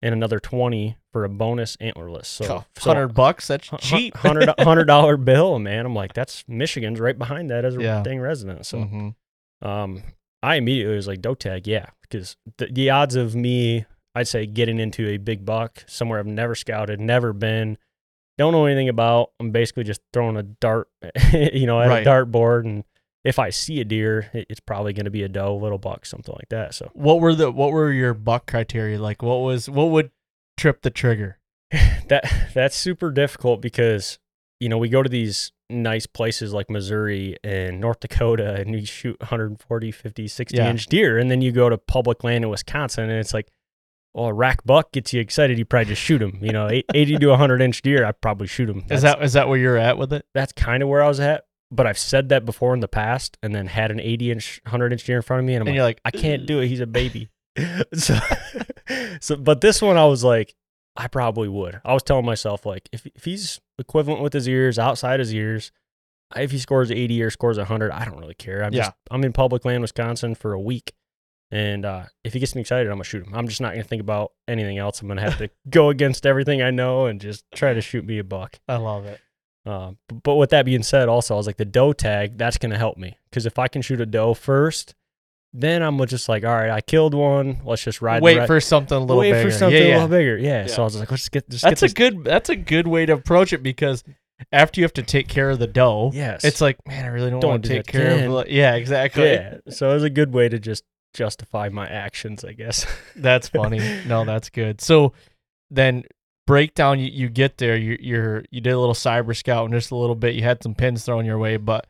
and 0.03 0.13
another 0.13 0.39
twenty 0.39 0.97
for 1.13 1.25
a 1.25 1.29
bonus 1.29 1.77
antlerless. 1.79 2.27
So, 2.27 2.65
so 2.77 2.91
hundred 2.91 3.15
bucks. 3.15 3.47
That's 3.49 3.69
cheap. 3.79 4.17
hundred 4.17 4.51
hundred 4.59 4.85
dollar 4.85 5.17
bill, 5.17 5.59
man. 5.59 5.87
I'm 5.87 5.95
like, 5.95 6.13
that's 6.13 6.45
Michigan's 6.47 7.01
right 7.01 7.17
behind 7.19 7.51
that 7.51 7.65
as 7.65 7.77
a 7.77 7.83
Yeah. 7.83 8.03
dang 8.03 8.21
resident. 8.21 8.67
So, 8.67 8.79
Mhm. 8.79 9.15
Um, 9.65 10.03
I 10.43 10.57
immediately 10.57 10.95
was 10.97 11.07
like, 11.07 11.21
doe 11.23 11.35
tag, 11.35 11.67
yeah, 11.67 11.87
because 12.03 12.37
the, 12.59 12.67
the 12.67 12.91
odds 12.91 13.15
of 13.17 13.35
me, 13.35 13.87
I'd 14.15 14.29
say, 14.29 14.47
getting 14.47 14.79
into 14.79 15.09
a 15.09 15.17
big 15.17 15.45
buck 15.45 15.85
somewhere 15.87 16.19
I've 16.19 16.27
never 16.27 16.55
scouted, 16.55 17.01
never 17.01 17.33
been, 17.33 17.79
don't 18.37 18.53
know 18.53 18.67
anything 18.67 18.89
about. 18.89 19.31
I'm 19.41 19.51
basically 19.53 19.85
just 19.85 20.01
throwing 20.13 20.37
a 20.37 20.43
dart, 20.43 20.89
you 21.33 21.67
know, 21.67 21.81
at 21.81 21.89
Right. 21.89 22.03
a 22.03 22.05
dart 22.05 22.31
board, 22.31 22.65
and 22.67 22.85
if 23.25 23.39
I 23.39 23.51
see 23.51 23.81
a 23.81 23.85
deer, 23.85 24.29
it's 24.35 24.61
probably 24.61 24.93
going 24.93 25.07
to 25.07 25.11
be 25.11 25.23
a 25.23 25.29
doe, 25.29 25.57
little 25.57 25.79
buck, 25.79 26.05
something 26.05 26.35
like 26.35 26.51
that. 26.51 26.75
So 26.75 26.91
What 26.95 27.21
were 27.21 27.35
the 27.35 27.51
what 27.51 27.73
were 27.73 27.91
your 27.91 28.13
buck 28.13 28.47
criteria? 28.47 29.01
Like, 29.01 29.23
what 29.23 29.37
was 29.39 29.71
what 29.71 29.87
would 29.91 30.11
trip 30.59 30.83
the 30.83 30.91
trigger? 30.91 31.39
that 32.09 32.51
that's 32.53 32.77
super 32.77 33.11
difficult 33.11 33.63
because 33.63 34.19
you 34.61 34.69
know 34.69 34.77
we 34.79 34.89
go 34.91 35.03
to 35.03 35.09
these 35.09 35.53
nice 35.83 36.07
places 36.07 36.53
like 36.53 36.71
Missouri 36.71 37.37
and 37.45 37.81
North 37.81 38.01
Dakota 38.01 38.55
and 38.55 38.75
you 38.79 38.87
shoot 38.87 39.19
140 39.21 39.91
50 39.91 40.29
60 40.29 40.57
Yeah. 40.57 40.71
inch 40.71 40.87
deer 40.87 41.19
and 41.19 41.31
then 41.31 41.41
you 41.43 41.53
go 41.53 41.69
to 41.69 41.77
public 41.79 42.25
land 42.25 42.45
in 42.45 42.51
Wisconsin 42.51 43.05
and 43.11 43.19
it's 43.19 43.35
like 43.35 43.49
well 44.15 44.27
a 44.27 44.33
rack 44.33 44.65
buck 44.65 44.93
gets 44.93 45.13
you 45.13 45.21
excited 45.21 45.59
you 45.59 45.65
probably 45.65 45.87
just 45.87 46.03
shoot 46.03 46.23
him 46.23 46.39
you 46.41 46.53
know 46.53 46.69
80 46.95 47.19
to 47.19 47.27
100 47.29 47.61
inch 47.61 47.83
deer 47.83 48.05
I 48.05 48.13
probably 48.13 48.47
shoot 48.47 48.69
him 48.71 48.85
Is 48.91 49.03
that 49.03 49.23
is 49.23 49.33
that 49.35 49.49
where 49.49 49.59
you're 49.59 49.77
at 49.79 49.99
with 49.99 50.13
it? 50.13 50.25
that's 50.35 50.53
kind 50.53 50.83
of 50.83 50.89
where 50.89 51.03
I 51.03 51.09
was 51.09 51.21
at 51.21 51.45
but 51.71 51.87
I've 51.87 51.99
said 51.99 52.29
that 52.29 52.45
before 52.45 52.73
in 52.75 52.81
the 52.81 52.89
past 52.89 53.37
and 53.43 53.55
then 53.55 53.67
had 53.67 53.91
an 53.91 53.99
80 53.99 54.31
inch 54.31 54.61
100 54.65 54.93
inch 54.93 55.05
deer 55.05 55.17
in 55.17 55.23
front 55.23 55.41
of 55.41 55.47
me 55.47 55.55
and 55.55 55.63
I'm 55.63 55.67
And 55.69 55.75
like 55.75 55.77
you're 55.77 55.85
like, 55.85 56.01
I 56.05 56.11
can't 56.13 56.47
do 56.47 56.61
it. 56.61 56.69
He's 56.69 56.81
a 56.81 56.87
baby. 56.87 57.31
so, 57.95 58.17
so, 59.21 59.37
but 59.37 59.61
this 59.61 59.81
one, 59.83 59.97
I 59.97 60.05
was 60.07 60.23
like, 60.25 60.55
I 60.97 61.09
probably 61.09 61.49
would. 61.49 61.81
I 61.85 61.93
was 61.93 62.03
telling 62.03 62.25
myself, 62.25 62.65
like, 62.65 62.89
if, 62.93 63.07
if 63.15 63.25
he's 63.25 63.61
equivalent 63.79 64.23
with 64.23 64.33
his 64.33 64.49
ears, 64.49 64.79
outside 64.79 65.19
his 65.21 65.35
ears, 65.35 65.73
if 66.37 66.51
he 66.53 66.59
scores 66.59 66.91
80 66.91 67.23
or 67.23 67.31
scores 67.31 67.59
100, 67.59 67.91
I 67.91 68.05
don't 68.05 68.19
really 68.19 68.35
care. 68.35 68.63
I'm 68.65 68.73
Yeah. 68.73 68.85
just, 68.85 68.93
I'm 69.11 69.25
in 69.25 69.33
public 69.33 69.65
land, 69.65 69.83
Wisconsin 69.83 70.35
for 70.35 70.53
a 70.53 70.61
week. 70.61 70.93
And 71.51 71.85
uh, 71.85 72.05
if 72.25 72.33
he 72.33 72.41
gets 72.41 72.55
me 72.55 72.61
excited, 72.63 72.87
I'm 72.89 72.95
going 72.97 73.03
to 73.05 73.09
shoot 73.09 73.27
him. 73.27 73.35
I'm 73.35 73.47
just 73.49 73.61
not 73.61 73.73
going 73.73 73.83
to 73.83 73.89
think 73.89 74.01
about 74.01 74.33
anything 74.49 74.79
else. 74.79 75.01
I'm 75.01 75.09
going 75.09 75.19
to 75.19 75.23
have 75.23 75.39
to 75.39 75.51
go 75.69 75.89
against 75.91 76.27
everything 76.27 76.63
I 76.63 76.71
know 76.71 77.07
and 77.07 77.21
just 77.21 77.45
try 77.55 77.75
to 77.75 77.81
shoot 77.81 78.05
me 78.05 78.19
a 78.19 78.25
buck. 78.25 78.59
I 78.69 78.77
love 78.77 79.05
it. 79.07 79.21
Um, 79.67 79.99
b- 80.09 80.17
but 80.23 80.35
with 80.35 80.51
that 80.51 80.65
being 80.65 80.83
said, 80.83 81.09
also 81.09 81.35
I 81.35 81.37
was 81.37 81.47
like 81.47 81.57
the 81.57 81.65
doe 81.65 81.93
tag. 81.93 82.39
That's 82.39 82.59
gonna 82.59 82.77
help 82.79 82.99
me 82.99 83.17
because 83.31 83.47
if 83.47 83.59
I 83.59 83.67
can 83.69 83.83
shoot 83.83 84.01
a 84.01 84.07
doe 84.07 84.35
first, 84.35 84.95
then 85.57 85.83
I'm 85.83 86.05
just 86.07 86.29
like, 86.29 86.45
all 86.45 86.53
right, 86.55 86.71
I 86.71 86.81
killed 86.81 87.15
one. 87.15 87.61
Let's 87.65 87.83
just 87.85 88.03
ride. 88.03 88.21
the 88.21 88.25
Wait 88.25 88.39
re- 88.41 88.47
for 88.47 88.61
something 88.61 88.97
a 88.97 89.01
little 89.01 89.23
bigger. 89.23 89.37
wait 89.37 89.39
bigger. 89.41 89.51
for 89.53 89.57
something 89.57 89.81
yeah, 89.83 89.89
a 89.89 89.95
little 89.95 90.09
bigger. 90.09 90.37
Yeah. 90.37 90.67
So 90.67 90.83
I 90.83 90.85
was 90.85 90.99
like, 90.99 91.11
let's 91.11 91.29
get 91.29 91.49
just 91.49 91.63
That's 91.63 91.81
get 91.81 91.91
a 91.91 91.95
this. 91.95 91.95
good 91.95 92.25
that's 92.25 92.49
a 92.51 92.57
good 92.57 92.89
way 92.89 93.07
to 93.07 93.13
approach 93.13 93.53
it 93.53 93.63
because 93.63 94.03
after 94.51 94.81
you 94.81 94.85
have 94.85 94.93
to 94.95 95.03
take 95.05 95.29
care 95.29 95.51
of 95.51 95.61
the 95.61 95.69
doe, 95.69 96.11
yes. 96.13 96.45
it's 96.45 96.61
like, 96.61 96.77
man, 96.89 97.05
I 97.05 97.09
really 97.09 97.31
don't, 97.31 97.39
Don't 97.41 97.51
want 97.53 97.63
to 97.63 97.69
do 97.69 97.75
take 97.77 97.87
care 97.87 98.15
again. 98.17 98.31
of. 98.33 98.49
Yeah, 98.49 98.75
exactly. 98.75 99.31
yeah. 99.31 99.59
So 99.71 99.91
it 99.91 99.95
was 99.95 100.03
a 100.03 100.11
good 100.11 100.35
way 100.35 100.49
to 100.49 100.59
just 100.59 100.83
justify 101.15 101.69
my 101.69 101.87
actions, 101.87 102.45
I 102.45 102.53
guess. 102.53 102.85
That's 103.17 103.49
funny. 103.49 103.79
no, 104.09 104.25
that's 104.25 104.51
good. 104.51 104.81
So 104.81 105.13
then 105.71 106.03
breakdown 106.49 106.99
you, 106.99 107.07
you 107.07 107.29
get 107.29 107.59
there, 107.59 107.77
you 107.77 107.97
you're 108.01 108.45
you 108.51 108.61
did 108.61 108.73
a 108.73 108.79
little 108.81 108.95
cyber 108.95 109.37
scout 109.37 109.67
and 109.67 109.75
just 109.75 109.93
a 109.93 109.97
little 109.97 110.17
bit, 110.17 110.35
you 110.35 110.43
had 110.43 110.63
some 110.65 110.75
pins 110.75 111.05
thrown 111.05 111.25
your 111.25 111.39
way, 111.39 111.57
but 111.57 111.87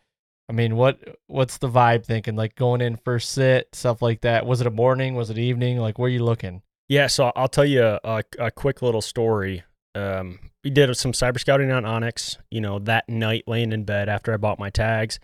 I 0.48 0.52
mean 0.52 0.76
what 0.76 1.00
what's 1.26 1.58
the 1.58 1.68
vibe 1.68 2.04
thinking? 2.04 2.36
Like 2.36 2.54
going 2.54 2.80
in 2.80 2.96
first 2.96 3.32
sit, 3.32 3.74
stuff 3.74 4.02
like 4.02 4.20
that. 4.22 4.46
Was 4.46 4.60
it 4.60 4.66
a 4.66 4.70
morning? 4.70 5.14
Was 5.14 5.30
it 5.30 5.38
evening? 5.38 5.78
Like 5.78 5.98
where 5.98 6.06
are 6.06 6.10
you 6.10 6.24
looking? 6.24 6.62
Yeah, 6.88 7.06
so 7.06 7.32
I'll 7.34 7.48
tell 7.48 7.64
you 7.64 7.82
a, 7.82 8.22
a, 8.38 8.50
quick 8.50 8.82
little 8.82 9.00
story. 9.00 9.64
Um, 9.94 10.50
we 10.62 10.70
did 10.70 10.94
some 10.96 11.12
cyber 11.12 11.40
scouting 11.40 11.72
on 11.72 11.84
onX. 11.84 12.36
You 12.50 12.60
know, 12.60 12.78
that 12.80 13.08
night, 13.08 13.44
laying 13.46 13.72
in 13.72 13.84
bed 13.84 14.08
after 14.08 14.34
I 14.34 14.36
bought 14.36 14.58
my 14.58 14.68
tags, 14.68 15.18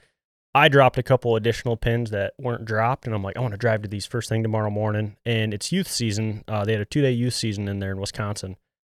I 0.55 0.69
dropped 0.69 0.99
a 0.99 1.03
couple 1.03 1.37
additional 1.37 1.77
pins 1.77 2.11
that 2.11 2.33
weren't 2.39 2.65
dropped, 2.65 3.07
and 3.07 3.15
I'm 3.15 3.23
like, 3.23 3.37
I 3.37 3.41
want 3.41 3.53
to 3.53 3.59
drive 3.59 3.83
to 3.83 3.89
these 3.89 4.07
first 4.07 4.29
thing 4.29 4.43
tomorrow 4.43 4.71
morning. 4.71 5.17
And 5.25 5.53
it's 5.53 5.71
youth 5.71 5.89
season. 5.89 6.45
Uh, 6.49 6.65
they 6.65 6.73
had 6.73 6.81
a 6.81 6.87
two 6.87 7.03
day 7.03 7.13
youth 7.13 7.35
season 7.35 7.69
in 7.69 7.79
there 7.79 7.93
in 7.93 8.01
Wisconsin, 8.01 8.57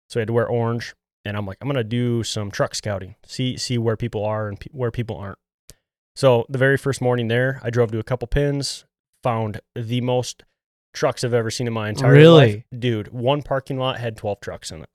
so 0.08 0.20
I 0.20 0.22
had 0.22 0.28
to 0.28 0.32
wear 0.32 0.46
orange. 0.46 0.94
And 1.24 1.36
I'm 1.36 1.46
like, 1.46 1.58
I'm 1.60 1.68
gonna 1.68 1.84
do 1.84 2.22
some 2.22 2.50
truck 2.50 2.74
scouting, 2.74 3.16
see 3.26 3.56
see 3.56 3.76
where 3.76 3.96
people 3.96 4.24
are 4.24 4.48
and 4.48 4.58
pe- 4.58 4.70
where 4.72 4.90
people 4.90 5.16
aren't. 5.16 5.38
So 6.14 6.44
the 6.48 6.58
very 6.58 6.76
first 6.76 7.00
morning 7.00 7.28
there, 7.28 7.60
I 7.62 7.70
drove 7.70 7.90
to 7.92 7.98
a 7.98 8.02
couple 8.04 8.28
pins, 8.28 8.84
found 9.22 9.60
the 9.74 10.00
most 10.00 10.44
trucks 10.94 11.24
I've 11.24 11.32
ever 11.34 11.50
seen 11.50 11.66
in 11.66 11.72
my 11.72 11.88
entire 11.88 12.12
Really? 12.12 12.52
life. 12.54 12.64
Dude, 12.78 13.08
one 13.12 13.42
parking 13.42 13.78
lot 13.78 13.98
had 13.98 14.16
12 14.16 14.40
trucks 14.40 14.70
in 14.70 14.82
it. 14.82 14.88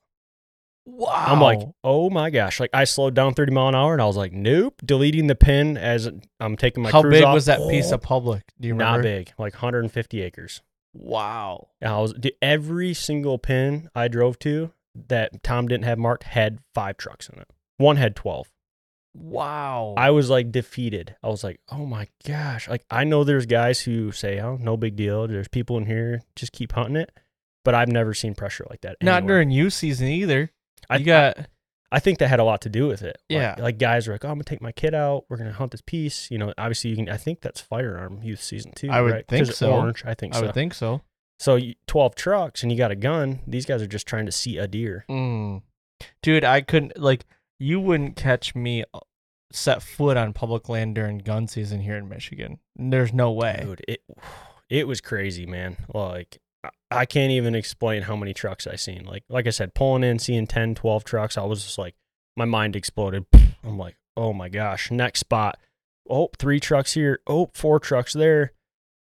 Wow. 0.86 1.24
I'm 1.26 1.40
like, 1.40 1.58
oh 1.84 2.08
my 2.08 2.30
gosh. 2.30 2.60
Like 2.60 2.70
I 2.72 2.84
slowed 2.84 3.14
down 3.14 3.34
30 3.34 3.52
mile 3.52 3.68
an 3.68 3.74
hour 3.74 3.92
and 3.92 4.00
I 4.00 4.06
was 4.06 4.16
like, 4.16 4.32
nope, 4.32 4.80
deleting 4.84 5.26
the 5.26 5.34
pin 5.34 5.76
as 5.76 6.08
I'm 6.40 6.56
taking 6.56 6.82
my 6.82 6.90
how 6.90 7.02
big 7.02 7.24
off. 7.24 7.34
was 7.34 7.44
that 7.46 7.60
piece 7.68 7.90
Oh, 7.90 7.96
of 7.96 8.02
public? 8.02 8.44
Do 8.58 8.68
you 8.68 8.74
remember? 8.74 8.98
Not 8.98 9.02
big, 9.02 9.32
like 9.38 9.52
150 9.54 10.22
acres. 10.22 10.62
Wow. 10.94 11.68
And 11.82 11.92
I 11.92 11.98
was 11.98 12.14
every 12.40 12.94
single 12.94 13.38
pin 13.38 13.90
I 13.94 14.08
drove 14.08 14.38
to 14.40 14.72
that 15.08 15.42
Tom 15.42 15.68
didn't 15.68 15.84
have 15.84 15.98
marked 15.98 16.24
had 16.24 16.58
five 16.74 16.96
trucks 16.96 17.28
in 17.28 17.38
it. 17.38 17.48
One 17.76 17.96
had 17.96 18.16
12. 18.16 18.48
Wow. 19.14 19.94
I 19.96 20.10
was 20.10 20.30
like 20.30 20.52
defeated. 20.52 21.16
I 21.22 21.28
was 21.28 21.42
like, 21.44 21.60
oh 21.70 21.86
my 21.86 22.08
gosh. 22.26 22.68
Like 22.68 22.84
I 22.90 23.04
know 23.04 23.24
there's 23.24 23.46
guys 23.46 23.80
who 23.80 24.12
say, 24.12 24.40
oh, 24.40 24.56
no 24.60 24.76
big 24.76 24.96
deal. 24.96 25.26
There's 25.26 25.48
people 25.48 25.76
in 25.78 25.86
here, 25.86 26.22
just 26.36 26.52
keep 26.52 26.72
hunting 26.72 26.96
it. 26.96 27.10
But 27.64 27.74
I've 27.74 27.88
never 27.88 28.14
seen 28.14 28.34
pressure 28.34 28.66
like 28.70 28.80
that. 28.82 28.96
not 29.02 29.18
anywhere. 29.18 29.36
during 29.36 29.50
youth 29.50 29.72
season 29.74 30.08
either. 30.08 30.50
I, 30.88 30.96
you 30.96 31.04
got 31.04 31.36
I 31.90 32.00
think 32.00 32.18
that 32.18 32.28
had 32.28 32.38
a 32.40 32.44
lot 32.44 32.60
to 32.62 32.68
do 32.68 32.86
with 32.86 33.02
it. 33.02 33.16
Like- 33.30 33.36
Yeah. 33.40 33.56
Like, 33.58 33.78
guys 33.78 34.06
are 34.08 34.12
like, 34.12 34.24
oh, 34.24 34.28
I'm 34.28 34.34
gonna 34.34 34.44
take 34.44 34.60
my 34.62 34.72
kid 34.72 34.94
out. 34.94 35.24
We're 35.28 35.38
gonna 35.38 35.52
hunt 35.52 35.72
this 35.72 35.80
piece. 35.80 36.30
You 36.30 36.38
know, 36.38 36.52
obviously 36.56 36.90
you 36.90 36.96
can. 36.96 37.08
I 37.08 37.16
think 37.16 37.40
that's 37.40 37.60
firearm 37.60 38.22
youth 38.22 38.42
season 38.42 38.72
too. 38.72 38.88
I 38.90 39.00
would 39.02 39.12
right? 39.12 39.26
think 39.26 39.46
'Cause 39.46 39.56
so. 39.58 39.72
Orange, 39.72 40.04
I 40.06 40.14
think 40.14 40.34
I 40.34 40.38
so. 40.40 40.44
would 40.46 40.54
think 40.54 40.74
so. 40.74 41.02
so. 41.40 41.56
you- 41.56 41.74
Twelve 41.86 42.14
trucks 42.14 42.62
and 42.62 42.70
you 42.70 42.78
got 42.78 42.90
a 42.90 42.96
gun. 42.96 43.40
These 43.46 43.66
guys 43.66 43.82
are 43.82 43.86
just 43.86 44.06
trying 44.06 44.26
to 44.26 44.32
see 44.32 44.58
a 44.58 44.66
deer. 44.68 45.04
Mm. 45.10 45.62
Dude, 46.22 46.44
I 46.44 46.60
couldn't 46.60 46.98
like 46.98 47.24
you 47.58 47.80
wouldn't 47.80 48.16
catch 48.16 48.54
me 48.54 48.84
uh, 48.94 49.00
set 49.52 49.82
foot 49.82 50.16
on 50.16 50.32
public 50.32 50.68
land 50.68 50.94
during 50.94 51.18
gun 51.18 51.48
season 51.48 51.80
here 51.80 51.96
in 51.96 52.08
Michigan. 52.08 52.58
There's 52.76 53.12
no 53.12 53.32
way. 53.32 53.62
Dude, 53.64 53.84
it 53.88 54.00
it 54.68 54.86
was 54.86 55.00
crazy, 55.00 55.46
man. 55.46 55.76
Like 55.92 56.38
I- 56.64 56.70
I 56.90 57.04
can't 57.06 57.32
even 57.32 57.54
explain 57.54 58.02
how 58.02 58.16
many 58.16 58.32
trucks 58.34 58.66
I 58.66 58.76
seen. 58.76 59.04
Like 59.04 59.24
like 59.28 59.46
I 59.46 59.50
said, 59.50 59.74
pulling 59.74 60.04
in, 60.04 60.18
seeing 60.18 60.46
10, 60.46 60.74
12 60.74 61.04
trucks, 61.04 61.36
I 61.38 61.44
was 61.44 61.62
just 61.64 61.78
like, 61.78 61.94
my 62.36 62.44
mind 62.44 62.76
exploded. 62.76 63.26
I'm 63.64 63.78
like, 63.78 63.96
oh 64.16 64.32
my 64.32 64.48
gosh, 64.48 64.90
next 64.90 65.20
spot. 65.20 65.58
Oh, 66.10 66.28
three 66.38 66.58
trucks 66.60 66.94
here. 66.94 67.20
Oh, 67.26 67.50
four 67.54 67.78
trucks 67.78 68.12
there. 68.14 68.52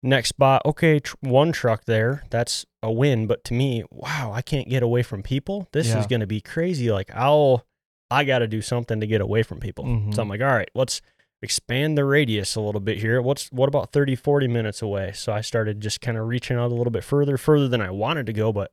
Next 0.02 0.30
spot. 0.30 0.62
Okay, 0.64 0.98
tr- 1.00 1.16
one 1.20 1.52
truck 1.52 1.84
there. 1.84 2.24
That's 2.30 2.64
a 2.82 2.90
win. 2.90 3.26
But 3.26 3.44
to 3.44 3.54
me, 3.54 3.84
wow, 3.90 4.32
I 4.34 4.42
can't 4.42 4.68
get 4.68 4.82
away 4.82 5.02
from 5.02 5.22
people. 5.22 5.68
This 5.72 5.88
Yeah. 5.88 6.00
is 6.00 6.06
going 6.06 6.20
to 6.20 6.26
be 6.26 6.40
crazy. 6.40 6.90
Like, 6.90 7.10
I'll, 7.14 7.64
I 8.10 8.24
got 8.24 8.38
to 8.40 8.46
do 8.48 8.62
something 8.62 9.00
to 9.00 9.06
get 9.06 9.20
away 9.20 9.42
from 9.42 9.60
people. 9.60 9.84
Mhm. 9.84 10.14
So 10.14 10.22
I'm 10.22 10.28
like, 10.28 10.40
all 10.40 10.46
right, 10.48 10.70
let's 10.74 11.00
expand 11.42 11.96
the 11.96 12.04
radius 12.04 12.56
a 12.56 12.60
little 12.60 12.80
bit 12.80 12.98
here. 12.98 13.20
What's 13.22 13.48
what 13.52 13.68
about 13.68 13.92
30, 13.92 14.16
40 14.16 14.48
minutes 14.48 14.82
away? 14.82 15.12
So 15.14 15.32
I 15.32 15.40
started 15.40 15.80
just 15.80 16.00
kind 16.00 16.16
of 16.16 16.26
reaching 16.26 16.56
out 16.56 16.72
a 16.72 16.74
little 16.74 16.90
bit 16.90 17.04
further, 17.04 17.36
further 17.36 17.68
than 17.68 17.80
I 17.80 17.90
wanted 17.90 18.26
to 18.26 18.32
go, 18.32 18.52
but 18.52 18.72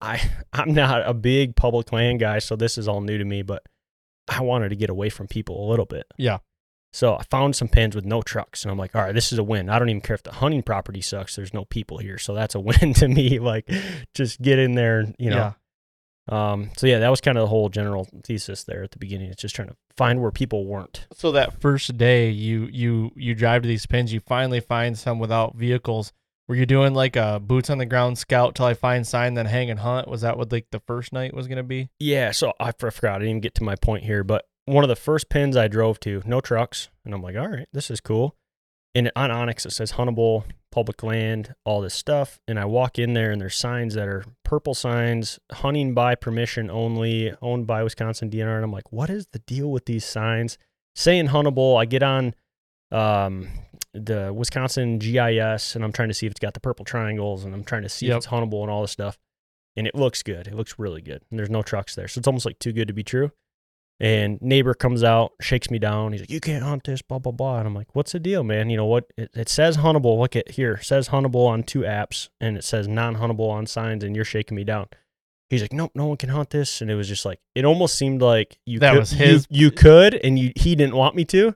I 0.00 0.20
I'm 0.52 0.72
not 0.74 1.08
a 1.08 1.14
big 1.14 1.56
public 1.56 1.92
land 1.92 2.20
guy, 2.20 2.38
so 2.38 2.56
this 2.56 2.76
is 2.76 2.88
all 2.88 3.00
new 3.00 3.18
to 3.18 3.24
me, 3.24 3.42
but 3.42 3.62
I 4.28 4.42
wanted 4.42 4.68
to 4.70 4.76
get 4.76 4.90
away 4.90 5.08
from 5.10 5.26
people 5.26 5.66
a 5.66 5.70
little 5.70 5.86
bit. 5.86 6.06
Yeah. 6.16 6.38
So 6.92 7.14
I 7.14 7.22
found 7.30 7.54
some 7.54 7.68
pins 7.68 7.94
with 7.94 8.04
no 8.04 8.20
trucks, 8.20 8.64
and 8.64 8.72
I'm 8.72 8.76
like, 8.78 8.96
all 8.96 9.02
right, 9.02 9.14
this 9.14 9.32
is 9.32 9.38
a 9.38 9.44
win. 9.44 9.68
I 9.70 9.78
don't 9.78 9.88
even 9.90 10.00
care 10.00 10.14
if 10.14 10.24
the 10.24 10.32
hunting 10.32 10.62
property 10.64 11.00
sucks. 11.00 11.36
There's 11.36 11.54
no 11.54 11.64
people 11.64 11.98
here, 11.98 12.18
so 12.18 12.34
that's 12.34 12.56
a 12.56 12.60
win 12.68 12.94
to 12.94 13.06
me. 13.06 13.38
Like, 13.38 13.70
just 14.12 14.42
get 14.42 14.58
in 14.58 14.74
there, 14.74 14.98
and, 14.98 15.14
you 15.18 15.30
know. 15.30 15.36
yeah. 15.36 15.52
Um. 16.28 16.70
So 16.76 16.86
yeah, 16.86 16.98
that 17.00 17.08
was 17.08 17.20
kind 17.20 17.36
of 17.38 17.42
the 17.42 17.48
whole 17.48 17.68
general 17.68 18.06
thesis 18.24 18.64
there 18.64 18.82
at 18.82 18.92
the 18.92 18.98
beginning. 18.98 19.30
It's 19.30 19.42
just 19.42 19.54
trying 19.54 19.68
to 19.68 19.76
find 19.96 20.20
where 20.20 20.30
people 20.30 20.66
weren't. 20.66 21.06
So 21.12 21.32
that 21.32 21.60
first 21.60 21.96
day 21.96 22.30
you 22.30 22.68
you 22.70 23.10
you 23.16 23.34
drive 23.34 23.62
to 23.62 23.68
these 23.68 23.86
pins, 23.86 24.12
you 24.12 24.20
finally 24.20 24.60
find 24.60 24.98
some 24.98 25.18
without 25.18 25.56
vehicles. 25.56 26.12
Were 26.48 26.56
you 26.56 26.66
doing 26.66 26.94
like 26.94 27.16
a 27.16 27.40
boots 27.40 27.70
on 27.70 27.78
the 27.78 27.86
ground 27.86 28.18
scout 28.18 28.54
till 28.54 28.66
I 28.66 28.74
find 28.74 29.06
sign 29.06 29.34
then 29.34 29.46
hang 29.46 29.70
and 29.70 29.80
hunt? 29.80 30.08
Was 30.08 30.22
that 30.22 30.36
what 30.36 30.50
like 30.52 30.66
the 30.70 30.80
first 30.80 31.12
night 31.12 31.34
was 31.34 31.48
gonna 31.48 31.62
be? 31.62 31.90
Yeah, 31.98 32.32
so 32.32 32.52
I 32.58 32.72
forgot. 32.72 33.16
I 33.16 33.18
didn't 33.18 33.28
even 33.30 33.40
get 33.40 33.54
to 33.56 33.64
my 33.64 33.76
point 33.76 34.04
here, 34.04 34.24
but 34.24 34.46
one 34.66 34.84
of 34.84 34.88
the 34.88 34.96
first 34.96 35.28
pins 35.28 35.56
I 35.56 35.68
drove 35.68 36.00
to, 36.00 36.22
no 36.24 36.40
trucks, 36.40 36.88
and 37.04 37.14
I'm 37.14 37.22
like, 37.22 37.36
all 37.36 37.48
right, 37.48 37.68
this 37.72 37.90
is 37.90 38.00
cool. 38.00 38.36
And 38.94 39.10
on 39.14 39.30
onX 39.30 39.66
it 39.66 39.72
says 39.72 39.92
huntable, 39.92 40.44
public 40.70 41.02
land, 41.02 41.54
all 41.64 41.80
this 41.80 41.94
stuff. 41.94 42.40
And 42.48 42.58
I 42.58 42.64
walk 42.64 42.98
in 42.98 43.12
there 43.14 43.30
and 43.30 43.40
there's 43.40 43.56
signs 43.56 43.94
that 43.94 44.08
are 44.08 44.24
purple 44.44 44.74
signs, 44.74 45.38
hunting 45.52 45.94
by 45.94 46.14
permission 46.14 46.70
only, 46.70 47.32
owned 47.42 47.66
by 47.66 47.82
Wisconsin 47.82 48.30
DNR. 48.30 48.56
And 48.56 48.64
I'm 48.64 48.72
like, 48.72 48.92
what 48.92 49.10
is 49.10 49.26
the 49.32 49.40
deal 49.40 49.70
with 49.70 49.86
these 49.86 50.04
signs? 50.04 50.58
Saying 50.94 51.28
huntable, 51.28 51.80
I 51.80 51.84
get 51.84 52.02
on 52.02 52.34
um 52.92 53.48
the 53.94 54.32
Wisconsin 54.32 54.98
GIS 54.98 55.74
and 55.74 55.84
I'm 55.84 55.92
trying 55.92 56.08
to 56.08 56.14
see 56.14 56.26
if 56.26 56.30
it's 56.32 56.40
got 56.40 56.54
the 56.54 56.60
purple 56.60 56.84
triangles 56.84 57.44
and 57.44 57.52
I'm 57.54 57.64
trying 57.64 57.82
to 57.82 57.88
see 57.88 58.06
Yep. 58.06 58.12
if 58.12 58.16
it's 58.18 58.26
huntable 58.28 58.62
and 58.62 58.70
all 58.70 58.82
this 58.82 58.92
stuff. 58.92 59.18
And 59.76 59.86
it 59.86 59.94
looks 59.94 60.22
good. 60.22 60.46
It 60.46 60.54
looks 60.54 60.78
really 60.78 61.00
good. 61.02 61.22
And 61.30 61.38
there's 61.38 61.50
no 61.50 61.62
trucks 61.62 61.94
there. 61.94 62.06
So 62.08 62.18
it's 62.18 62.26
almost 62.28 62.44
like 62.46 62.58
too 62.58 62.72
good 62.72 62.88
to 62.88 62.94
be 62.94 63.02
true. 63.04 63.30
And 64.02 64.40
neighbor 64.40 64.72
comes 64.72 65.04
out, 65.04 65.32
shakes 65.42 65.70
me 65.70 65.78
down. 65.78 66.12
He's 66.12 66.22
like, 66.22 66.30
"You 66.30 66.40
can't 66.40 66.64
hunt 66.64 66.84
this, 66.84 67.02
blah 67.02 67.18
blah 67.18 67.32
blah." 67.32 67.58
And 67.58 67.66
I'm 67.66 67.74
like, 67.74 67.94
"What's 67.94 68.12
the 68.12 68.18
deal, 68.18 68.42
man? 68.42 68.70
You 68.70 68.78
know 68.78 68.86
what? 68.86 69.12
It, 69.18 69.30
it 69.34 69.48
says 69.50 69.76
huntable. 69.76 70.18
Look 70.18 70.34
at 70.36 70.52
here. 70.52 70.74
It 70.74 70.84
says 70.84 71.10
huntable 71.10 71.46
on 71.46 71.62
two 71.64 71.80
apps, 71.80 72.30
and 72.40 72.56
it 72.56 72.64
says 72.64 72.88
non-huntable 72.88 73.50
on 73.50 73.66
signs. 73.66 74.02
And 74.02 74.16
you're 74.16 74.24
shaking 74.24 74.56
me 74.56 74.64
down." 74.64 74.86
He's 75.50 75.60
like, 75.60 75.72
"Nope, 75.74 75.90
no 75.94 76.06
one 76.06 76.16
can 76.16 76.30
hunt 76.30 76.48
this." 76.50 76.80
And 76.80 76.90
it 76.90 76.94
was 76.94 77.08
just 77.08 77.24
like, 77.26 77.40
it 77.54 77.64
almost 77.66 77.96
seemed 77.96 78.22
like 78.22 78.58
you 78.64 78.78
That 78.78 78.92
could, 78.92 78.98
was 79.00 79.12
you- 79.12 79.18
his- 79.26 79.46
You, 79.50 79.70
could, 79.70 80.14
and 80.14 80.38
you 80.38 80.52
he 80.56 80.74
didn't 80.76 80.94
want 80.96 81.14
me 81.14 81.24
to. 81.26 81.54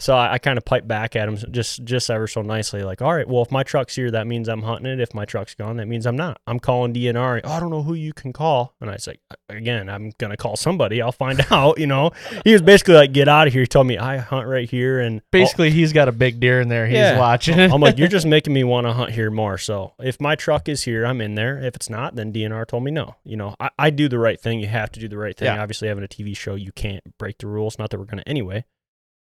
So 0.00 0.14
I, 0.16 0.32
I 0.32 0.38
kind 0.38 0.56
of 0.56 0.64
piped 0.64 0.88
back 0.88 1.14
at 1.14 1.28
him 1.28 1.36
just 1.52 1.84
just 1.84 2.08
ever 2.10 2.26
so 2.26 2.40
nicely, 2.40 2.82
like, 2.82 3.02
"All 3.02 3.14
right, 3.14 3.28
well, 3.28 3.42
if 3.42 3.50
my 3.50 3.62
truck's 3.62 3.94
here, 3.94 4.10
that 4.10 4.26
means 4.26 4.48
I'm 4.48 4.62
hunting 4.62 4.90
it. 4.90 4.98
If 4.98 5.12
my 5.14 5.26
truck's 5.26 5.54
gone, 5.54 5.76
that 5.76 5.86
means 5.88 6.06
I'm 6.06 6.16
not. 6.16 6.40
I'm 6.46 6.58
calling 6.58 6.94
DNR. 6.94 7.42
Oh, 7.44 7.50
I 7.52 7.60
don't 7.60 7.68
know 7.70 7.82
who 7.82 7.92
you 7.92 8.14
can 8.14 8.32
call." 8.32 8.74
And 8.80 8.88
I 8.88 8.94
was 8.94 9.06
like, 9.06 9.20
"Again, 9.50 9.90
I'm 9.90 10.12
gonna 10.18 10.38
call 10.38 10.56
somebody. 10.56 11.02
I'll 11.02 11.12
find 11.12 11.44
out." 11.50 11.78
You 11.78 11.86
know, 11.86 12.12
he 12.44 12.52
was 12.54 12.62
basically 12.62 12.94
like, 12.94 13.12
"Get 13.12 13.28
out 13.28 13.46
of 13.46 13.52
here." 13.52 13.60
He 13.62 13.66
told 13.66 13.86
me 13.86 13.98
I 13.98 14.16
hunt 14.16 14.48
right 14.48 14.68
here, 14.68 15.00
and 15.00 15.20
Basically 15.30 15.70
he's 15.70 15.92
got 15.92 16.08
a 16.08 16.12
big 16.12 16.40
deer 16.40 16.62
in 16.62 16.68
there. 16.68 16.86
He's 16.86 16.96
Yeah. 16.96 17.18
watching. 17.18 17.60
I'm 17.60 17.80
like, 17.82 17.98
"You're 17.98 18.08
just 18.08 18.26
making 18.36 18.54
me 18.54 18.64
want 18.64 18.86
to 18.86 18.94
hunt 18.94 19.10
here 19.12 19.30
more." 19.30 19.58
So 19.58 19.92
if 20.00 20.18
my 20.18 20.34
truck 20.34 20.66
is 20.66 20.84
here, 20.84 21.04
I'm 21.04 21.20
in 21.20 21.34
there. 21.34 21.58
If 21.58 21.76
it's 21.76 21.90
not, 21.90 22.16
then 22.16 22.32
DNR 22.32 22.66
told 22.66 22.84
me 22.84 22.90
no. 22.90 23.16
You 23.22 23.36
know, 23.36 23.54
I, 23.60 23.68
I 23.78 23.90
do 23.90 24.08
the 24.08 24.18
right 24.18 24.40
thing. 24.40 24.60
You 24.60 24.68
have 24.68 24.90
to 24.92 25.00
do 25.00 25.08
the 25.08 25.18
right 25.18 25.36
thing. 25.36 25.46
Yeah. 25.46 25.60
Obviously, 25.60 25.88
having 25.88 26.04
a 26.04 26.08
TV 26.08 26.34
show, 26.34 26.54
you 26.54 26.72
can't 26.72 27.02
break 27.18 27.36
the 27.36 27.46
rules. 27.48 27.78
Not 27.78 27.90
that 27.90 27.98
we're 27.98 28.06
gonna 28.06 28.22
anyway. 28.26 28.64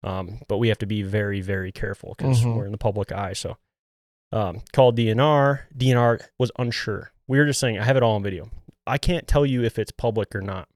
Um, 0.04 0.40
but 0.48 0.58
we 0.58 0.68
have 0.68 0.78
to 0.78 0.86
be 0.86 1.02
very, 1.02 1.40
very 1.40 1.72
careful 1.72 2.14
because 2.16 2.42
Mhm. 2.42 2.56
we're 2.56 2.66
in 2.66 2.72
the 2.72 2.78
public 2.78 3.10
eye. 3.10 3.32
So, 3.32 3.56
um, 4.32 4.60
called 4.72 4.96
DNR. 4.96 5.60
DNR 5.76 6.20
was 6.38 6.52
unsure. 6.58 7.12
We 7.26 7.38
were 7.38 7.46
just 7.46 7.58
saying, 7.58 7.78
I 7.78 7.84
have 7.84 7.96
it 7.96 8.02
all 8.02 8.14
on 8.16 8.22
video. 8.22 8.50
I 8.86 8.98
can't 8.98 9.26
tell 9.26 9.46
you 9.46 9.64
if 9.64 9.78
it's 9.78 9.90
public 9.92 10.34
or 10.36 10.42
not. 10.42 10.68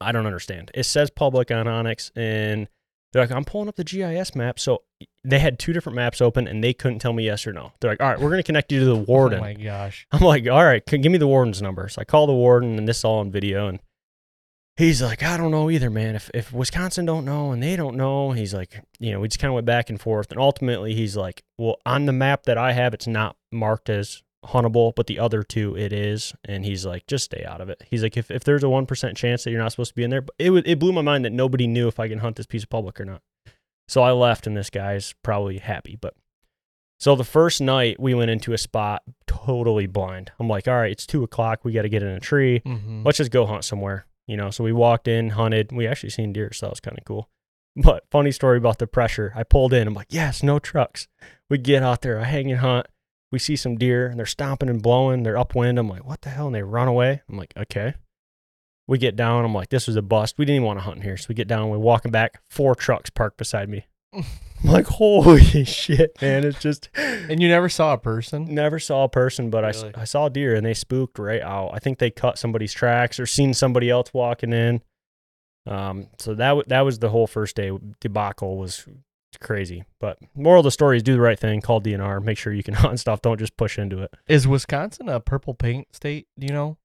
I 0.00 0.12
don't 0.12 0.26
understand. 0.26 0.70
It 0.74 0.84
says 0.84 1.10
public 1.10 1.50
on 1.50 1.66
onX, 1.66 2.10
and 2.16 2.68
they're 3.12 3.22
like, 3.22 3.32
I'm 3.32 3.44
pulling 3.44 3.68
up 3.68 3.74
the 3.76 3.84
GIS 3.84 4.34
map. 4.36 4.58
So 4.60 4.84
they 5.24 5.40
had 5.40 5.58
two 5.58 5.72
different 5.72 5.96
maps 5.96 6.20
open, 6.20 6.46
and 6.46 6.62
they 6.62 6.72
couldn't 6.72 7.00
tell 7.00 7.12
me 7.12 7.24
yes 7.24 7.46
or 7.46 7.52
no. 7.52 7.72
They're 7.80 7.90
like, 7.90 8.00
all 8.00 8.08
right, 8.08 8.18
we're 8.20 8.30
going 8.30 8.38
to 8.38 8.46
connect 8.46 8.70
you 8.72 8.78
to 8.78 8.86
the 8.86 8.96
warden. 9.08 9.40
Oh 9.40 9.42
my 9.42 9.54
gosh. 9.54 10.06
I'm 10.12 10.20
like, 10.22 10.46
all 10.48 10.64
right, 10.64 10.84
give 10.86 11.02
me 11.10 11.18
the 11.18 11.26
warden's 11.26 11.60
number. 11.60 11.88
So 11.88 12.00
I 12.00 12.04
call 12.04 12.26
the 12.28 12.32
warden, 12.32 12.78
and 12.78 12.86
this 12.88 12.98
is 12.98 13.04
all 13.04 13.18
on 13.18 13.30
video. 13.32 13.66
And 13.66 13.80
he's 14.80 15.00
like, 15.02 15.22
I 15.22 15.36
don't 15.36 15.50
know 15.50 15.70
either, 15.70 15.90
man. 15.90 16.16
If 16.16 16.30
if 16.34 16.52
Wisconsin 16.52 17.04
don't 17.06 17.24
know 17.24 17.52
and 17.52 17.62
they 17.62 17.76
don't 17.76 17.96
know, 17.96 18.32
he's 18.32 18.52
like, 18.54 18.82
you 18.98 19.12
know, 19.12 19.20
we 19.20 19.28
just 19.28 19.38
kind 19.38 19.50
of 19.50 19.54
went 19.54 19.66
back 19.66 19.90
and 19.90 20.00
forth. 20.00 20.30
And 20.30 20.40
ultimately, 20.40 20.94
he's 20.94 21.16
like, 21.16 21.42
well, 21.58 21.76
on 21.86 22.06
the 22.06 22.12
map 22.12 22.44
that 22.44 22.58
I 22.58 22.72
have, 22.72 22.94
it's 22.94 23.06
not 23.06 23.36
marked 23.52 23.88
as 23.88 24.22
huntable, 24.46 24.92
but 24.94 25.06
the 25.06 25.18
other 25.18 25.42
two 25.42 25.76
it 25.76 25.92
is. 25.92 26.32
And 26.44 26.64
he's 26.64 26.86
like, 26.86 27.06
just 27.06 27.24
stay 27.26 27.44
out 27.46 27.60
of 27.60 27.68
it. 27.68 27.82
He's 27.88 28.02
like, 28.02 28.16
if, 28.16 28.30
if 28.30 28.42
there's 28.44 28.64
a 28.64 28.68
one 28.70 28.86
percent 28.86 29.16
chance 29.16 29.44
that 29.44 29.50
you're 29.50 29.60
not 29.62 29.70
supposed 29.70 29.90
to 29.90 29.94
be 29.94 30.02
in 30.04 30.10
there, 30.10 30.22
but 30.22 30.34
it 30.38 30.50
it 30.66 30.78
blew 30.78 30.92
my 30.92 31.02
mind 31.02 31.24
that 31.24 31.32
nobody 31.32 31.66
knew 31.66 31.86
if 31.86 32.00
I 32.00 32.08
can 32.08 32.18
hunt 32.18 32.36
this 32.36 32.46
piece 32.46 32.62
of 32.64 32.70
public 32.70 33.00
or 33.00 33.04
not. 33.04 33.22
So 33.88 34.02
I 34.02 34.12
left, 34.12 34.46
and 34.46 34.56
this 34.56 34.70
guy's 34.70 35.14
probably 35.22 35.58
happy, 35.58 35.96
but. 36.00 36.14
So 36.98 37.16
the 37.16 37.24
first 37.24 37.62
night 37.62 37.98
we 37.98 38.12
went 38.12 38.30
into 38.30 38.52
a 38.52 38.58
spot 38.58 39.02
totally 39.26 39.86
blind. 39.86 40.32
I'm 40.38 40.48
like, 40.48 40.68
all 40.68 40.74
right, 40.74 40.92
it's 40.92 41.06
two 41.06 41.22
o'clock. 41.22 41.60
We 41.64 41.72
got 41.72 41.82
to 41.82 41.88
get 41.88 42.02
in 42.02 42.10
a 42.10 42.20
tree. 42.20 42.60
Mhm. 42.60 43.06
Let's 43.06 43.16
just 43.16 43.30
go 43.30 43.46
hunt 43.46 43.64
somewhere. 43.64 44.04
You 44.30 44.36
know, 44.36 44.50
so 44.50 44.62
we 44.62 44.72
walked 44.72 45.08
in, 45.08 45.30
hunted. 45.30 45.72
We 45.72 45.88
actually 45.88 46.10
seen 46.10 46.32
deer, 46.32 46.52
so 46.52 46.66
that 46.66 46.70
was 46.70 46.78
kind 46.78 46.96
of 46.96 47.04
cool. 47.04 47.28
But 47.74 48.04
funny 48.12 48.30
story 48.30 48.58
about 48.58 48.78
the 48.78 48.86
pressure. 48.86 49.32
I 49.34 49.42
pulled 49.42 49.72
in. 49.72 49.88
I'm 49.88 49.94
like, 49.94 50.06
yes, 50.10 50.40
no 50.40 50.60
trucks. 50.60 51.08
We 51.48 51.58
get 51.58 51.82
out 51.82 52.02
there. 52.02 52.20
I 52.20 52.24
hang 52.24 52.48
and 52.48 52.60
hunt. 52.60 52.86
We 53.32 53.40
see 53.40 53.56
some 53.56 53.76
deer 53.76 54.06
and 54.06 54.16
they're 54.16 54.26
stomping 54.26 54.68
and 54.68 54.80
blowing. 54.80 55.24
They're 55.24 55.36
upwind. 55.36 55.80
I'm 55.80 55.88
like, 55.88 56.06
what 56.06 56.20
the 56.20 56.28
hell? 56.28 56.46
And 56.46 56.54
they 56.54 56.62
run 56.62 56.86
away. 56.86 57.22
I'm 57.28 57.38
like, 57.38 57.52
okay. 57.56 57.94
We 58.86 58.98
get 58.98 59.16
down. 59.16 59.44
I'm 59.44 59.54
like, 59.54 59.70
this 59.70 59.88
was 59.88 59.96
a 59.96 60.02
bust. 60.02 60.38
We 60.38 60.44
didn't 60.44 60.56
even 60.56 60.66
want 60.66 60.78
to 60.78 60.84
hunt 60.84 61.02
here. 61.02 61.16
So 61.16 61.26
we 61.28 61.34
get 61.34 61.48
down. 61.48 61.68
We're 61.68 61.78
walking 61.78 62.12
back. 62.12 62.40
Four 62.50 62.76
trucks 62.76 63.10
parked 63.10 63.36
beside 63.36 63.68
me. 63.68 63.86
I'm 64.64 64.70
like, 64.70 64.86
holy 64.86 65.64
shit, 65.64 66.20
man. 66.20 66.44
It's 66.44 66.60
just 66.60 66.90
And 66.96 67.40
you 67.40 67.48
never 67.48 67.68
saw 67.68 67.94
a 67.94 67.98
person? 67.98 68.54
never 68.54 68.78
saw 68.78 69.04
a 69.04 69.08
person, 69.08 69.50
but 69.50 69.64
I 69.64 69.70
s 69.70 69.82
I 69.82 69.86
Really? 69.86 69.94
I, 69.96 70.04
saw 70.04 70.26
a 70.26 70.30
deer 70.30 70.54
and 70.54 70.66
they 70.66 70.74
spooked 70.74 71.18
right 71.18 71.40
out. 71.40 71.70
I 71.72 71.78
think 71.78 71.98
they 71.98 72.10
cut 72.10 72.38
somebody's 72.38 72.72
tracks 72.72 73.18
or 73.18 73.26
seen 73.26 73.54
somebody 73.54 73.88
else 73.88 74.12
walking 74.12 74.52
in. 74.52 74.82
Um, 75.66 76.08
so 76.18 76.34
that 76.34 76.48
w- 76.48 76.64
that 76.68 76.80
was 76.82 76.98
the 76.98 77.10
whole 77.10 77.26
first 77.26 77.56
day 77.56 77.70
debacle 78.00 78.56
was 78.58 78.86
crazy. 79.40 79.84
But 79.98 80.18
moral 80.34 80.60
of 80.60 80.64
the 80.64 80.70
story 80.70 80.96
is 80.96 81.02
do 81.02 81.14
the 81.14 81.20
right 81.20 81.38
thing. 81.38 81.60
Call 81.60 81.80
DNR. 81.80 82.22
Make 82.22 82.38
sure 82.38 82.52
you 82.52 82.62
can 82.62 82.74
hunt 82.84 83.00
stuff. 83.00 83.22
Don't 83.22 83.38
just 83.38 83.56
push 83.56 83.78
into 83.78 84.02
it. 84.02 84.12
Is 84.28 84.46
Wisconsin 84.46 85.08
a 85.08 85.20
purple 85.20 85.54
paint 85.54 85.88
state? 85.94 86.26
Do 86.38 86.46
you 86.46 86.52
know? 86.52 86.76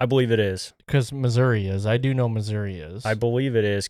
I 0.00 0.06
believe 0.06 0.32
it 0.32 0.40
is. 0.40 0.74
Because 0.84 1.12
Missouri 1.12 1.66
is. 1.68 1.86
I 1.86 1.96
do 1.96 2.12
know 2.12 2.28
Missouri 2.28 2.78
is. 2.78 3.06
I 3.06 3.14
believe 3.14 3.54
it 3.54 3.64
is. 3.64 3.88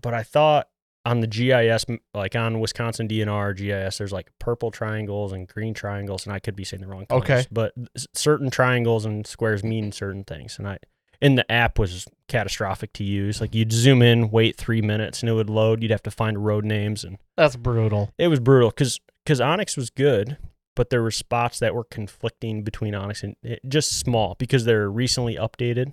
But 0.00 0.14
I 0.14 0.22
thought 0.22 0.68
on 1.04 1.20
the 1.20 1.26
GIS, 1.26 1.86
like 2.14 2.36
on 2.36 2.60
Wisconsin 2.60 3.08
DNR 3.08 3.56
GIS, 3.56 3.98
there's 3.98 4.12
like 4.12 4.30
purple 4.38 4.70
triangles 4.70 5.32
and 5.32 5.48
green 5.48 5.72
triangles, 5.74 6.26
and 6.26 6.32
I 6.34 6.38
could 6.38 6.54
be 6.56 6.64
saying 6.64 6.82
the 6.82 6.86
wrong 6.86 7.06
colors. 7.06 7.22
Okay. 7.24 7.44
But 7.50 7.72
certain 8.14 8.50
triangles 8.50 9.04
and 9.04 9.26
squares 9.26 9.64
mean 9.64 9.92
certain 9.92 10.24
things, 10.24 10.58
and 10.58 10.68
I. 10.68 10.78
And 11.22 11.36
the 11.36 11.50
app 11.52 11.78
was 11.78 12.06
catastrophic 12.28 12.94
to 12.94 13.04
use. 13.04 13.40
Like 13.40 13.54
you'd 13.54 13.72
zoom 13.72 14.00
in, 14.02 14.30
wait 14.30 14.56
three 14.56 14.80
minutes, 14.82 15.20
and 15.20 15.28
it 15.28 15.34
would 15.34 15.50
load. 15.50 15.82
You'd 15.82 15.90
have 15.90 16.02
to 16.04 16.10
find 16.10 16.44
road 16.44 16.64
names, 16.64 17.04
and 17.04 17.18
That's 17.36 17.56
brutal. 17.56 18.12
it 18.18 18.28
was 18.28 18.40
brutal. 18.40 18.70
Because 18.70 19.00
because 19.24 19.40
onX 19.40 19.76
was 19.76 19.90
good, 19.90 20.38
but 20.74 20.90
there 20.90 21.02
were 21.02 21.10
spots 21.10 21.58
that 21.58 21.74
were 21.74 21.84
conflicting 21.84 22.62
between 22.62 22.94
onX 22.94 23.22
and 23.22 23.36
it, 23.42 23.60
just 23.68 23.98
small 23.98 24.34
because 24.38 24.64
they're 24.64 24.90
recently 24.90 25.36
updated. 25.36 25.92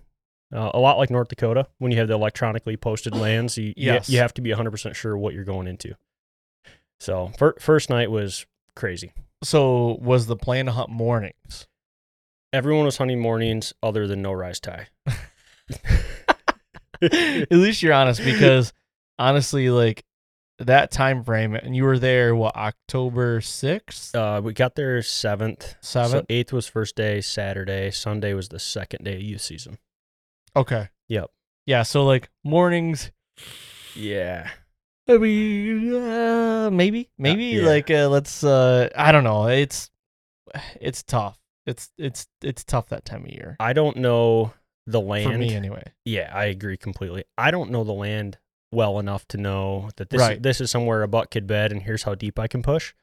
Uh, 0.56 0.72
a 0.74 0.80
lot 0.80 0.98
like 0.98 1.10
North 1.10 1.28
Dakota, 1.28 1.68
when 1.80 1.92
you 1.92 1.98
have 1.98 2.08
the 2.08 2.14
electronically 2.14 2.78
posted 2.78 3.14
lands, 3.16 3.58
you, 3.58 3.66
you- 3.68 3.74
Yes. 3.94 4.10
you, 4.10 4.20
have 4.20 4.34
to 4.36 4.42
be 4.42 4.52
100% 4.52 4.96
sure 4.96 5.18
what 5.18 5.34
you're 5.34 5.44
going 5.44 5.68
into. 5.68 5.96
So, 7.00 7.32
fir- 7.38 7.56
first 7.60 7.90
night 7.90 8.10
was 8.10 8.46
crazy. 8.76 9.12
So 9.44 9.98
was 10.02 10.26
the 10.28 10.36
plan 10.36 10.66
to 10.66 10.72
hunt 10.72 10.90
mornings? 10.90 11.68
Everyone 12.54 12.86
was 12.86 12.98
hunting 12.98 13.20
mornings 13.20 13.74
other 13.84 14.08
than 14.08 14.22
no 14.22 14.32
rise 14.32 14.60
tie. 14.60 14.88
At 17.02 17.52
least 17.52 17.84
you're 17.84 17.94
honest 17.94 18.24
because 18.24 18.74
honestly, 19.20 19.70
like 19.70 20.04
that 20.60 20.90
time 20.90 21.24
frame, 21.24 21.54
and 21.54 21.76
you 21.76 21.84
were 21.84 22.00
there, 22.00 22.36
what, 22.36 22.56
October 22.56 23.42
6th? 23.42 24.16
Uh, 24.16 24.42
we 24.42 24.54
got 24.54 24.74
there 24.76 25.00
7th. 25.02 25.76
So 25.82 26.00
7th? 26.02 26.28
8th 26.28 26.52
was 26.52 26.68
first 26.68 26.96
day, 26.96 27.22
Saturday. 27.22 27.92
Sunday 27.92 28.34
was 28.34 28.50
the 28.50 28.58
second 28.60 29.04
day 29.06 29.16
of 29.16 29.22
youth 29.22 29.42
season. 29.42 29.78
Okay. 30.58 30.90
Yep. 31.10 31.30
Yeah. 31.66 31.84
So 31.84 32.06
like 32.06 32.30
mornings, 32.44 33.12
Yeah. 33.96 34.50
I 35.10 35.18
mean, 35.18 35.94
uh, 35.96 36.70
maybe, 36.72 37.10
maybe 37.18 37.46
yeah. 37.46 37.66
like 37.66 37.90
uh, 37.90 38.10
let's. 38.10 38.44
uh 38.44 38.90
I 38.96 39.12
don't 39.14 39.24
know. 39.24 39.48
It's 39.48 39.90
it's 40.82 41.02
tough. 41.04 41.38
It's 41.66 41.92
it's 41.98 42.28
it's 42.42 42.64
tough 42.64 42.88
that 42.90 43.06
time 43.06 43.24
of 43.26 43.30
year 43.32 43.56
I 43.60 43.74
don't 43.74 43.98
know 43.98 44.54
the 44.86 45.02
land. 45.02 45.32
for 45.32 45.38
me 45.38 45.54
anyway. 45.54 45.84
Yeah, 46.06 46.32
I 46.34 46.46
agree 46.46 46.78
completely. 46.78 47.24
I 47.38 47.52
don't 47.52 47.72
know 47.72 47.84
the 47.84 47.94
land 47.94 48.38
well 48.72 49.00
enough 49.00 49.26
to 49.30 49.38
know 49.38 49.90
that 49.98 50.10
this 50.10 50.20
Right. 50.20 50.42
this 50.42 50.60
is 50.62 50.72
somewhere 50.72 51.04
a 51.04 51.08
buck 51.08 51.32
could 51.32 51.48
bed 51.48 51.72
and 51.72 51.82
here's 51.84 52.04
how 52.04 52.16
deep 52.16 52.38
I 52.40 52.48
can 52.48 52.62
push. 52.62 52.94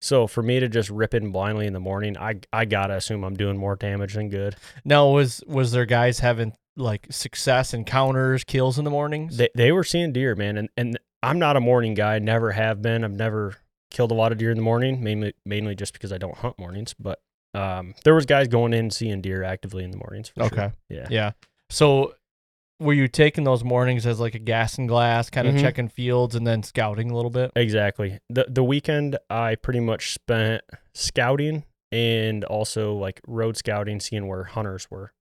So 0.00 0.26
for 0.26 0.42
me 0.42 0.60
to 0.60 0.68
just 0.68 0.90
rip 0.90 1.14
in 1.14 1.30
blindly 1.32 1.66
in 1.66 1.72
the 1.72 1.80
morning, 1.80 2.16
I 2.18 2.40
I 2.52 2.64
gotta 2.64 2.94
assume 2.96 3.24
I'm 3.24 3.36
doing 3.36 3.56
more 3.56 3.76
damage 3.76 4.14
than 4.14 4.28
good. 4.28 4.56
Now 4.84 5.10
was 5.10 5.42
was 5.46 5.72
there 5.72 5.86
guys 5.86 6.18
having 6.20 6.52
like 6.76 7.06
success 7.10 7.72
encounters, 7.74 8.44
kills 8.44 8.78
in 8.78 8.84
the 8.84 8.90
mornings? 8.90 9.36
They 9.36 9.48
they 9.54 9.72
were 9.72 9.84
seeing 9.84 10.12
deer, 10.12 10.34
man, 10.34 10.56
and 10.56 10.68
and 10.76 10.98
I'm 11.22 11.38
not 11.38 11.56
a 11.56 11.60
morning 11.60 11.94
guy. 11.94 12.18
Never 12.18 12.52
have 12.52 12.82
been. 12.82 13.04
I've 13.04 13.12
never 13.12 13.56
killed 13.90 14.10
a 14.10 14.14
lot 14.14 14.32
of 14.32 14.38
deer 14.38 14.50
in 14.50 14.56
the 14.56 14.62
morning, 14.62 15.02
mainly 15.02 15.34
mainly 15.44 15.74
just 15.74 15.92
because 15.92 16.12
I 16.12 16.18
don't 16.18 16.36
hunt 16.36 16.58
mornings. 16.58 16.94
But 16.98 17.20
um, 17.54 17.94
there 18.04 18.14
was 18.14 18.26
guys 18.26 18.48
going 18.48 18.74
in 18.74 18.90
seeing 18.90 19.20
deer 19.22 19.42
actively 19.42 19.82
in 19.84 19.90
the 19.90 19.96
mornings. 19.96 20.32
Okay. 20.38 20.54
Sure. 20.56 20.72
Yeah. 20.90 21.06
Yeah. 21.10 21.30
So 21.70 22.14
were 22.78 22.92
you 22.92 23.08
taking 23.08 23.44
those 23.44 23.64
mornings 23.64 24.04
as 24.06 24.20
like 24.20 24.34
a 24.34 24.38
gas 24.38 24.76
and 24.76 24.86
glass, 24.86 25.30
kind 25.30 25.48
of 25.48 25.54
Mhm. 25.54 25.60
checking 25.62 25.88
fields 25.88 26.34
and 26.34 26.46
then 26.46 26.62
scouting 26.62 27.10
a 27.10 27.16
little 27.16 27.30
bit? 27.30 27.50
Exactly. 27.56 28.18
The 28.28 28.44
the 28.50 28.62
weekend 28.62 29.16
I 29.30 29.54
pretty 29.54 29.80
much 29.80 30.12
spent 30.12 30.62
scouting 30.94 31.64
and 31.92 32.44
also 32.44 32.92
like 32.94 33.20
road 33.26 33.56
scouting, 33.56 34.00
seeing 34.00 34.26
where 34.26 34.44
hunters 34.44 34.90
were. 34.90 35.12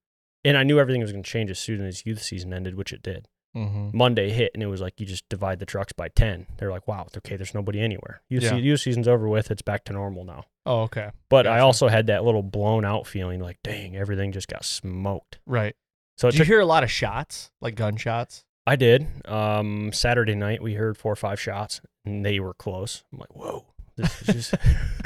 And 0.46 0.58
I 0.58 0.64
knew 0.64 0.80
everything 0.80 1.02
was 1.02 1.12
going 1.12 1.24
to 1.24 1.30
change 1.30 1.50
as 1.52 1.60
soon 1.60 1.82
as 1.86 2.06
youth 2.06 2.22
season 2.22 2.54
ended, 2.54 2.76
which 2.76 2.94
it 2.94 3.02
did. 3.02 3.28
Mm-hmm. 3.56 3.98
Monday 3.98 4.32
hit 4.32 4.52
and 4.54 4.62
it 4.62 4.68
was 4.68 4.82
like 4.82 5.00
you 5.00 5.06
just 5.06 5.28
divide 5.30 5.60
the 5.60 5.66
trucks 5.66 5.94
by 5.94 6.10
10. 6.10 6.46
They're 6.58 6.72
like, 6.72 6.88
wow, 6.90 7.08
okay, 7.18 7.38
there's 7.38 7.54
nobody 7.54 7.80
anywhere. 7.80 8.22
Youth, 8.28 8.44
Yeah. 8.44 8.50
se- 8.50 8.60
youth 8.60 8.82
season's 8.82 9.08
over 9.08 9.30
with, 9.30 9.50
it's 9.50 9.62
back 9.62 9.86
to 9.86 9.94
normal 9.94 10.26
now. 10.26 10.44
Oh, 10.66 10.82
okay. 10.82 11.12
But 11.30 11.48
I 11.48 11.60
also 11.60 11.88
had 11.88 12.08
that 12.08 12.26
little 12.26 12.44
blown 12.44 12.84
out 12.84 13.08
feeling 13.08 13.40
like, 13.40 13.60
dang, 13.64 13.96
everything 13.96 14.34
just 14.34 14.50
got 14.50 14.66
smoked. 14.66 15.40
Right. 15.46 15.74
So 16.18 16.30
Did 16.30 16.40
you 16.40 16.46
hear 16.46 16.60
a 16.60 16.66
lot 16.66 16.84
of 16.84 16.92
shots, 16.92 17.50
like 17.62 17.76
gunshots? 17.76 18.44
I 18.68 18.76
did. 18.76 19.08
Um, 19.26 19.92
Saturday 19.94 20.36
night, 20.36 20.62
we 20.62 20.74
heard 20.74 20.98
four 20.98 21.14
or 21.14 21.18
five 21.18 21.40
shots 21.40 21.80
and 22.04 22.26
they 22.26 22.40
were 22.42 22.54
close. 22.54 23.04
I'm 23.14 23.20
like, 23.20 23.36
whoa, 23.36 23.64
this 23.96 24.22
is 24.24 24.50
just, 24.50 24.56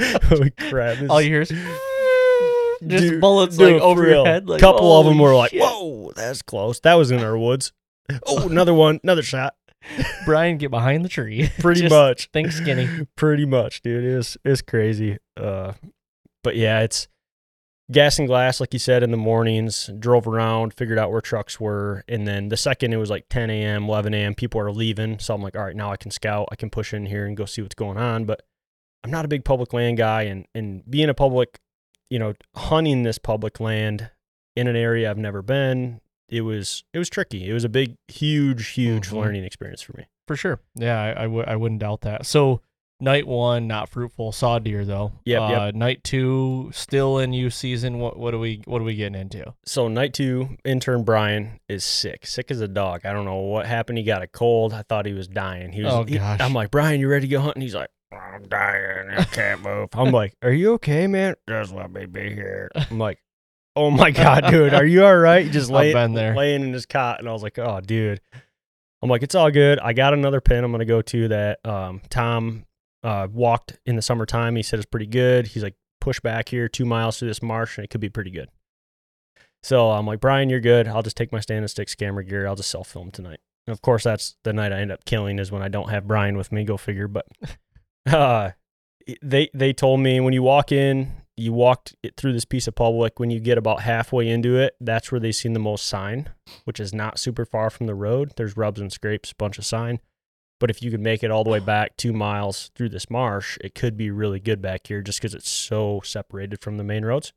holy 0.24 0.50
crap. 0.50 0.98
This 0.98 1.08
All 1.08 1.20
you 1.22 1.28
hear 1.30 1.42
is 1.42 1.52
just 2.86 3.04
Dude, 3.04 3.20
bullets 3.20 3.56
dude, 3.56 3.74
like 3.74 3.82
over 3.82 4.08
your 4.08 4.24
head. 4.24 4.48
Like, 4.48 4.60
couple 4.60 4.98
of 4.98 5.06
them 5.06 5.18
were 5.18 5.34
like, 5.34 5.50
shit. 5.50 5.62
whoa, 5.62 6.12
that's 6.14 6.42
close. 6.42 6.80
That 6.80 6.94
was 6.94 7.10
in 7.10 7.20
our 7.22 7.36
woods. 7.36 7.72
Oh, 8.26 8.46
another 8.50 8.74
one, 8.74 9.00
another 9.02 9.22
shot. 9.22 9.54
Brian, 10.24 10.58
get 10.58 10.70
behind 10.70 11.04
the 11.04 11.08
tree. 11.08 11.50
Pretty 11.58 11.82
Just 11.82 11.92
much. 11.92 12.28
Think 12.32 12.52
skinny. 12.52 13.06
Pretty 13.16 13.46
much, 13.46 13.82
dude. 13.82 14.04
It's 14.04 14.36
it's 14.44 14.62
crazy. 14.62 15.18
Uh, 15.36 15.72
but 16.42 16.56
yeah, 16.56 16.80
it's 16.80 17.08
gas 17.90 18.18
and 18.18 18.28
glass, 18.28 18.60
like 18.60 18.72
you 18.72 18.78
said, 18.78 19.02
in 19.02 19.10
the 19.10 19.16
mornings. 19.16 19.90
Drove 19.98 20.26
around, 20.26 20.74
figured 20.74 20.98
out 20.98 21.10
where 21.10 21.20
trucks 21.20 21.58
were, 21.58 22.04
and 22.08 22.26
then 22.26 22.48
the 22.48 22.56
second 22.56 22.92
it 22.92 22.98
was 22.98 23.10
like 23.10 23.26
10 23.30 23.50
a.m., 23.50 23.84
11 23.84 24.14
a.m. 24.14 24.34
People 24.34 24.60
are 24.60 24.70
leaving, 24.70 25.18
so 25.18 25.34
I'm 25.34 25.42
like, 25.42 25.56
all 25.56 25.64
right, 25.64 25.76
now 25.76 25.90
I 25.90 25.96
can 25.96 26.10
scout. 26.10 26.48
I 26.52 26.56
can 26.56 26.70
push 26.70 26.92
in 26.92 27.06
here 27.06 27.26
and 27.26 27.36
go 27.36 27.46
see 27.46 27.62
what's 27.62 27.74
going 27.74 27.96
on. 27.98 28.26
But 28.26 28.42
I'm 29.02 29.10
not 29.10 29.24
a 29.24 29.28
big 29.28 29.44
public 29.44 29.72
land 29.72 29.96
guy, 29.96 30.22
and 30.22 30.46
and 30.54 30.82
being 30.88 31.08
a 31.08 31.14
public, 31.14 31.58
you 32.10 32.18
know, 32.18 32.34
hunting 32.56 33.02
this 33.04 33.18
public 33.18 33.60
land 33.60 34.10
in 34.56 34.66
an 34.66 34.76
area 34.76 35.08
I've 35.10 35.16
never 35.18 35.40
been, 35.42 36.00
it 36.28 36.42
was 36.42 36.84
it 36.92 36.98
was 36.98 37.08
tricky. 37.08 37.48
It 37.48 37.52
was 37.52 37.64
a 37.64 37.68
big, 37.68 37.96
huge, 38.08 38.68
huge 38.68 39.08
Mhm. 39.08 39.12
learning 39.14 39.44
experience 39.44 39.80
for 39.82 39.96
me. 39.96 40.06
For 40.26 40.36
sure. 40.36 40.60
Yeah, 40.74 41.00
I 41.00 41.10
I 41.10 41.22
w- 41.24 41.44
I 41.46 41.56
wouldn't 41.56 41.80
doubt 41.80 42.02
that. 42.02 42.26
So 42.26 42.60
night 43.02 43.26
one, 43.26 43.66
not 43.66 43.88
fruitful, 43.88 44.30
saw 44.30 44.58
deer 44.58 44.84
though. 44.84 45.12
Yeah. 45.24 45.40
uh, 45.40 45.64
yep. 45.66 45.74
Night 45.74 46.04
two, 46.04 46.70
still 46.72 47.18
in 47.18 47.32
youth 47.32 47.54
season. 47.54 47.98
What 47.98 48.16
what 48.18 48.34
are 48.34 48.38
we 48.38 48.60
what 48.66 48.80
are 48.80 48.84
we 48.84 48.94
getting 48.94 49.20
into? 49.20 49.54
so 49.64 49.88
night 49.88 50.12
two, 50.12 50.56
intern 50.64 51.02
Brian 51.04 51.58
is 51.68 51.82
sick, 51.84 52.26
sick 52.26 52.50
as 52.50 52.60
a 52.60 52.68
dog. 52.68 53.06
I 53.06 53.12
don't 53.12 53.24
know 53.24 53.38
what 53.40 53.66
happened. 53.66 53.98
He 53.98 54.04
got 54.04 54.22
a 54.22 54.26
cold. 54.28 54.72
I 54.72 54.82
thought 54.82 55.06
he 55.06 55.12
was 55.14 55.26
dying. 55.28 55.72
He 55.72 55.82
was. 55.82 55.92
Oh, 55.92 56.04
he- 56.04 56.18
gosh. 56.18 56.40
I'm 56.40 56.52
like, 56.52 56.70
Brian, 56.70 57.00
you 57.00 57.08
ready 57.08 57.26
to 57.26 57.30
go 57.32 57.40
hunting? 57.40 57.62
He's 57.62 57.74
like, 57.74 57.90
I'm 58.12 58.42
dying. 58.48 59.10
I 59.10 59.24
can't 59.24 59.62
move. 59.64 59.88
I'm 59.92 60.10
like, 60.12 60.34
Are 60.42 60.52
you 60.52 60.72
okay, 60.74 61.06
man? 61.06 61.34
Just 61.48 61.72
let 61.72 61.90
me 61.92 62.06
be 62.06 62.34
here. 62.34 62.70
I'm 62.74 62.98
like, 62.98 63.18
Oh 63.76 63.90
my 63.90 64.10
god, 64.10 64.46
dude, 64.50 64.74
are 64.74 64.84
you 64.84 65.04
all 65.04 65.16
right? 65.16 65.44
He 65.44 65.50
just 65.50 65.70
I've 65.70 65.74
lay, 65.76 65.92
been 65.92 66.14
there. 66.14 66.34
laying 66.34 66.62
in 66.62 66.72
his 66.72 66.86
cot, 66.86 67.20
and 67.20 67.28
I 67.28 67.32
was 67.32 67.42
like, 67.42 67.58
Oh, 67.58 67.80
dude. 67.80 68.20
I'm 69.02 69.08
like, 69.08 69.22
it's 69.22 69.34
all 69.34 69.50
good. 69.50 69.78
I 69.78 69.92
got 69.94 70.12
another 70.12 70.40
pin 70.40 70.62
I'm 70.62 70.72
gonna 70.72 70.84
go 70.84 71.00
to 71.02 71.28
that 71.28 71.64
um, 71.64 72.02
Tom 72.10 72.66
uh, 73.02 73.28
walked 73.32 73.78
in 73.86 73.96
the 73.96 74.02
summertime. 74.02 74.56
He 74.56 74.62
said 74.62 74.78
it's 74.78 74.86
pretty 74.86 75.06
good. 75.06 75.46
He's 75.46 75.62
like, 75.62 75.74
push 76.00 76.20
back 76.20 76.48
here 76.50 76.68
two 76.68 76.84
miles 76.84 77.18
through 77.18 77.28
this 77.28 77.42
marsh, 77.42 77.78
and 77.78 77.84
it 77.84 77.88
could 77.88 78.00
be 78.02 78.10
pretty 78.10 78.30
good. 78.30 78.48
So 79.62 79.90
I'm 79.90 80.06
like, 80.06 80.20
Brian, 80.20 80.50
you're 80.50 80.60
good. 80.60 80.88
I'll 80.88 81.02
just 81.02 81.16
take 81.16 81.32
my 81.32 81.40
stand 81.40 81.60
and 81.60 81.70
sticks 81.70 81.94
camera 81.94 82.24
gear. 82.24 82.46
I'll 82.46 82.56
just 82.56 82.70
self 82.70 82.88
film 82.88 83.10
tonight. 83.10 83.40
And 83.66 83.72
of 83.72 83.82
course, 83.82 84.04
that's 84.04 84.36
the 84.42 84.52
night 84.52 84.72
I 84.72 84.80
end 84.80 84.90
up 84.92 85.04
killing 85.04 85.38
is 85.38 85.52
when 85.52 85.62
I 85.62 85.68
don't 85.68 85.90
have 85.90 86.06
Brian 86.08 86.36
with 86.36 86.50
me. 86.50 86.64
Go 86.64 86.76
figure. 86.76 87.08
But 87.08 87.26
uh, 88.06 88.50
they 89.22 89.50
they 89.54 89.72
told 89.72 90.00
me 90.00 90.20
when 90.20 90.32
you 90.32 90.42
walk 90.42 90.72
in, 90.72 91.12
you 91.36 91.52
walked 91.52 91.94
it 92.02 92.16
through 92.16 92.32
this 92.32 92.44
piece 92.44 92.66
of 92.66 92.74
public. 92.74 93.18
When 93.18 93.30
you 93.30 93.40
get 93.40 93.58
about 93.58 93.82
halfway 93.82 94.28
into 94.28 94.56
it, 94.56 94.74
that's 94.80 95.10
where 95.10 95.20
they 95.20 95.32
seen 95.32 95.52
the 95.52 95.60
most 95.60 95.86
sign, 95.86 96.30
which 96.64 96.80
is 96.80 96.94
not 96.94 97.18
super 97.18 97.44
far 97.44 97.70
from 97.70 97.86
the 97.86 97.94
road. 97.94 98.32
There's 98.36 98.56
rubs 98.56 98.80
and 98.80 98.92
scrapes, 98.92 99.32
bunch 99.32 99.58
of 99.58 99.64
sign. 99.64 100.00
But 100.58 100.70
if 100.70 100.82
you 100.82 100.90
could 100.90 101.00
make 101.00 101.24
it 101.24 101.30
all 101.30 101.44
the 101.44 101.50
way 101.50 101.58
back 101.60 101.96
two 101.96 102.12
miles 102.12 102.70
through 102.74 102.90
this 102.90 103.10
marsh, 103.10 103.58
it 103.62 103.74
could 103.74 103.96
be 103.96 104.10
really 104.10 104.40
good 104.40 104.60
back 104.60 104.86
here 104.86 105.02
just 105.02 105.20
because 105.20 105.34
it's 105.34 105.48
so 105.48 106.00
separated 106.04 106.60
from 106.60 106.76
the 106.76 106.84
main 106.84 107.04
roads. 107.04 107.32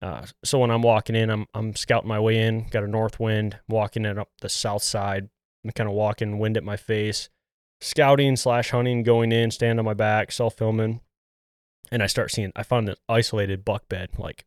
Uh, 0.00 0.26
so 0.44 0.60
when 0.60 0.70
I'm 0.70 0.82
walking 0.82 1.16
in, 1.16 1.28
I'm 1.28 1.46
I'm 1.54 1.74
scouting 1.74 2.08
my 2.08 2.20
way 2.20 2.38
in. 2.38 2.68
Got 2.68 2.84
a 2.84 2.88
north 2.88 3.18
wind, 3.18 3.58
walking 3.68 4.04
it 4.04 4.16
up 4.16 4.30
the 4.40 4.48
south 4.48 4.82
side. 4.82 5.28
I'm 5.64 5.72
kind 5.72 5.88
of 5.88 5.94
walking, 5.94 6.38
wind 6.38 6.56
at 6.56 6.62
my 6.62 6.76
face, 6.76 7.28
scouting 7.80 8.36
slash 8.36 8.70
hunting, 8.70 9.02
going 9.02 9.32
in, 9.32 9.50
stand 9.50 9.78
on 9.78 9.84
my 9.84 9.94
back, 9.94 10.32
self 10.32 10.54
filming. 10.56 11.00
and 11.90 12.02
I 12.02 12.06
start 12.06 12.30
seeing. 12.30 12.52
I 12.56 12.62
found 12.62 12.88
an 12.88 12.96
isolated 13.08 13.64
buck 13.64 13.88
bed, 13.88 14.10
like 14.18 14.44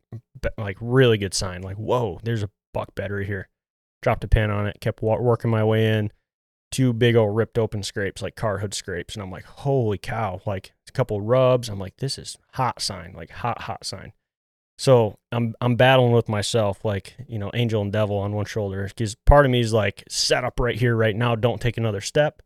like 0.58 0.78
really 0.82 1.18
good 1.18 1.34
sign. 1.34 1.62
Like 1.62 1.78
whoa, 1.78 2.20
there's 2.24 2.44
a 2.44 2.50
buck 2.74 2.96
bed 2.96 3.12
right 3.12 3.26
here. 3.26 3.50
Dropped 4.02 4.24
a 4.24 4.28
pin 4.28 4.50
on 4.50 4.68
it, 4.68 4.80
kept 4.82 5.02
wa- 5.02 5.20
working 5.20 5.52
my 5.52 5.64
way 5.64 5.98
in. 5.98 6.12
Two 6.72 6.94
big 6.94 7.16
old 7.16 7.36
ripped 7.36 7.58
open 7.58 7.84
scrapes, 7.84 8.22
like 8.22 8.36
car 8.36 8.60
hood 8.60 8.74
scrapes, 8.74 9.14
and 9.14 9.22
I'm 9.22 9.30
like, 9.32 9.44
holy 9.44 9.98
cow! 9.98 10.40
Like 10.46 10.72
a 10.88 10.92
couple 10.94 11.20
rubs. 11.22 11.68
I'm 11.70 11.80
like, 11.80 11.98
this 11.98 12.18
is 12.18 12.38
hot 12.54 12.82
sign, 12.82 13.14
like 13.16 13.30
hot 13.30 13.64
hot 13.64 13.86
sign. 13.86 14.14
So 14.78 15.20
I'm 15.32 15.54
I'm 15.62 15.76
battling 15.76 16.14
with 16.14 16.30
myself, 16.30 16.84
like 16.86 17.16
you 17.28 17.38
know, 17.38 17.52
angel 17.54 17.82
and 17.82 17.92
devil 17.92 18.18
on 18.18 18.32
one 18.34 18.46
shoulder, 18.46 18.86
because 18.88 19.16
part 19.26 19.46
of 19.46 19.52
me 19.52 19.60
is 19.60 19.74
like, 19.74 20.04
set 20.10 20.44
up 20.46 20.60
right 20.60 20.76
here, 20.78 20.96
right 20.96 21.16
now, 21.16 21.36
don't 21.36 21.60
take 21.62 21.78
another 21.78 22.02
step. 22.02 22.42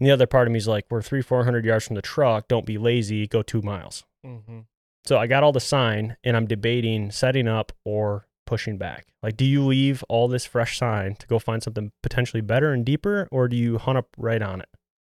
And 0.00 0.06
the 0.08 0.12
other 0.12 0.26
part 0.26 0.46
of 0.46 0.52
me 0.52 0.58
is 0.58 0.68
like, 0.68 0.86
we're 0.90 1.02
three, 1.02 1.22
four 1.22 1.44
hundred 1.44 1.64
yards 1.64 1.86
from 1.86 1.96
the 1.96 2.02
truck, 2.02 2.48
don't 2.48 2.66
be 2.66 2.78
lazy, 2.78 3.26
go 3.26 3.42
two 3.42 3.62
miles. 3.62 4.04
Mm-hmm. 4.24 4.60
So 5.04 5.18
I 5.18 5.26
got 5.26 5.42
all 5.42 5.52
the 5.52 5.60
sign, 5.60 6.16
and 6.22 6.36
I'm 6.36 6.46
debating 6.46 7.10
setting 7.10 7.48
up 7.48 7.72
or 7.84 8.26
pushing 8.46 8.78
back. 8.78 9.06
Like, 9.22 9.36
do 9.36 9.44
you 9.44 9.64
leave 9.64 10.04
all 10.08 10.28
this 10.28 10.44
fresh 10.44 10.78
sign 10.78 11.14
to 11.16 11.26
go 11.26 11.38
find 11.38 11.62
something 11.62 11.92
potentially 12.02 12.40
better 12.40 12.72
and 12.72 12.84
deeper, 12.84 13.26
or 13.30 13.48
do 13.48 13.56
you 13.56 13.78
hunt 13.78 13.98
up 13.98 14.08
right 14.16 14.40
on 14.42 14.60
it? 14.60 14.68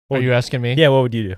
What 0.09 0.21
Are 0.21 0.23
you 0.23 0.33
asking 0.33 0.63
me? 0.63 0.75
Yeah, 0.75 0.89
what 0.89 1.03
would 1.03 1.15
you 1.15 1.29
do? 1.31 1.35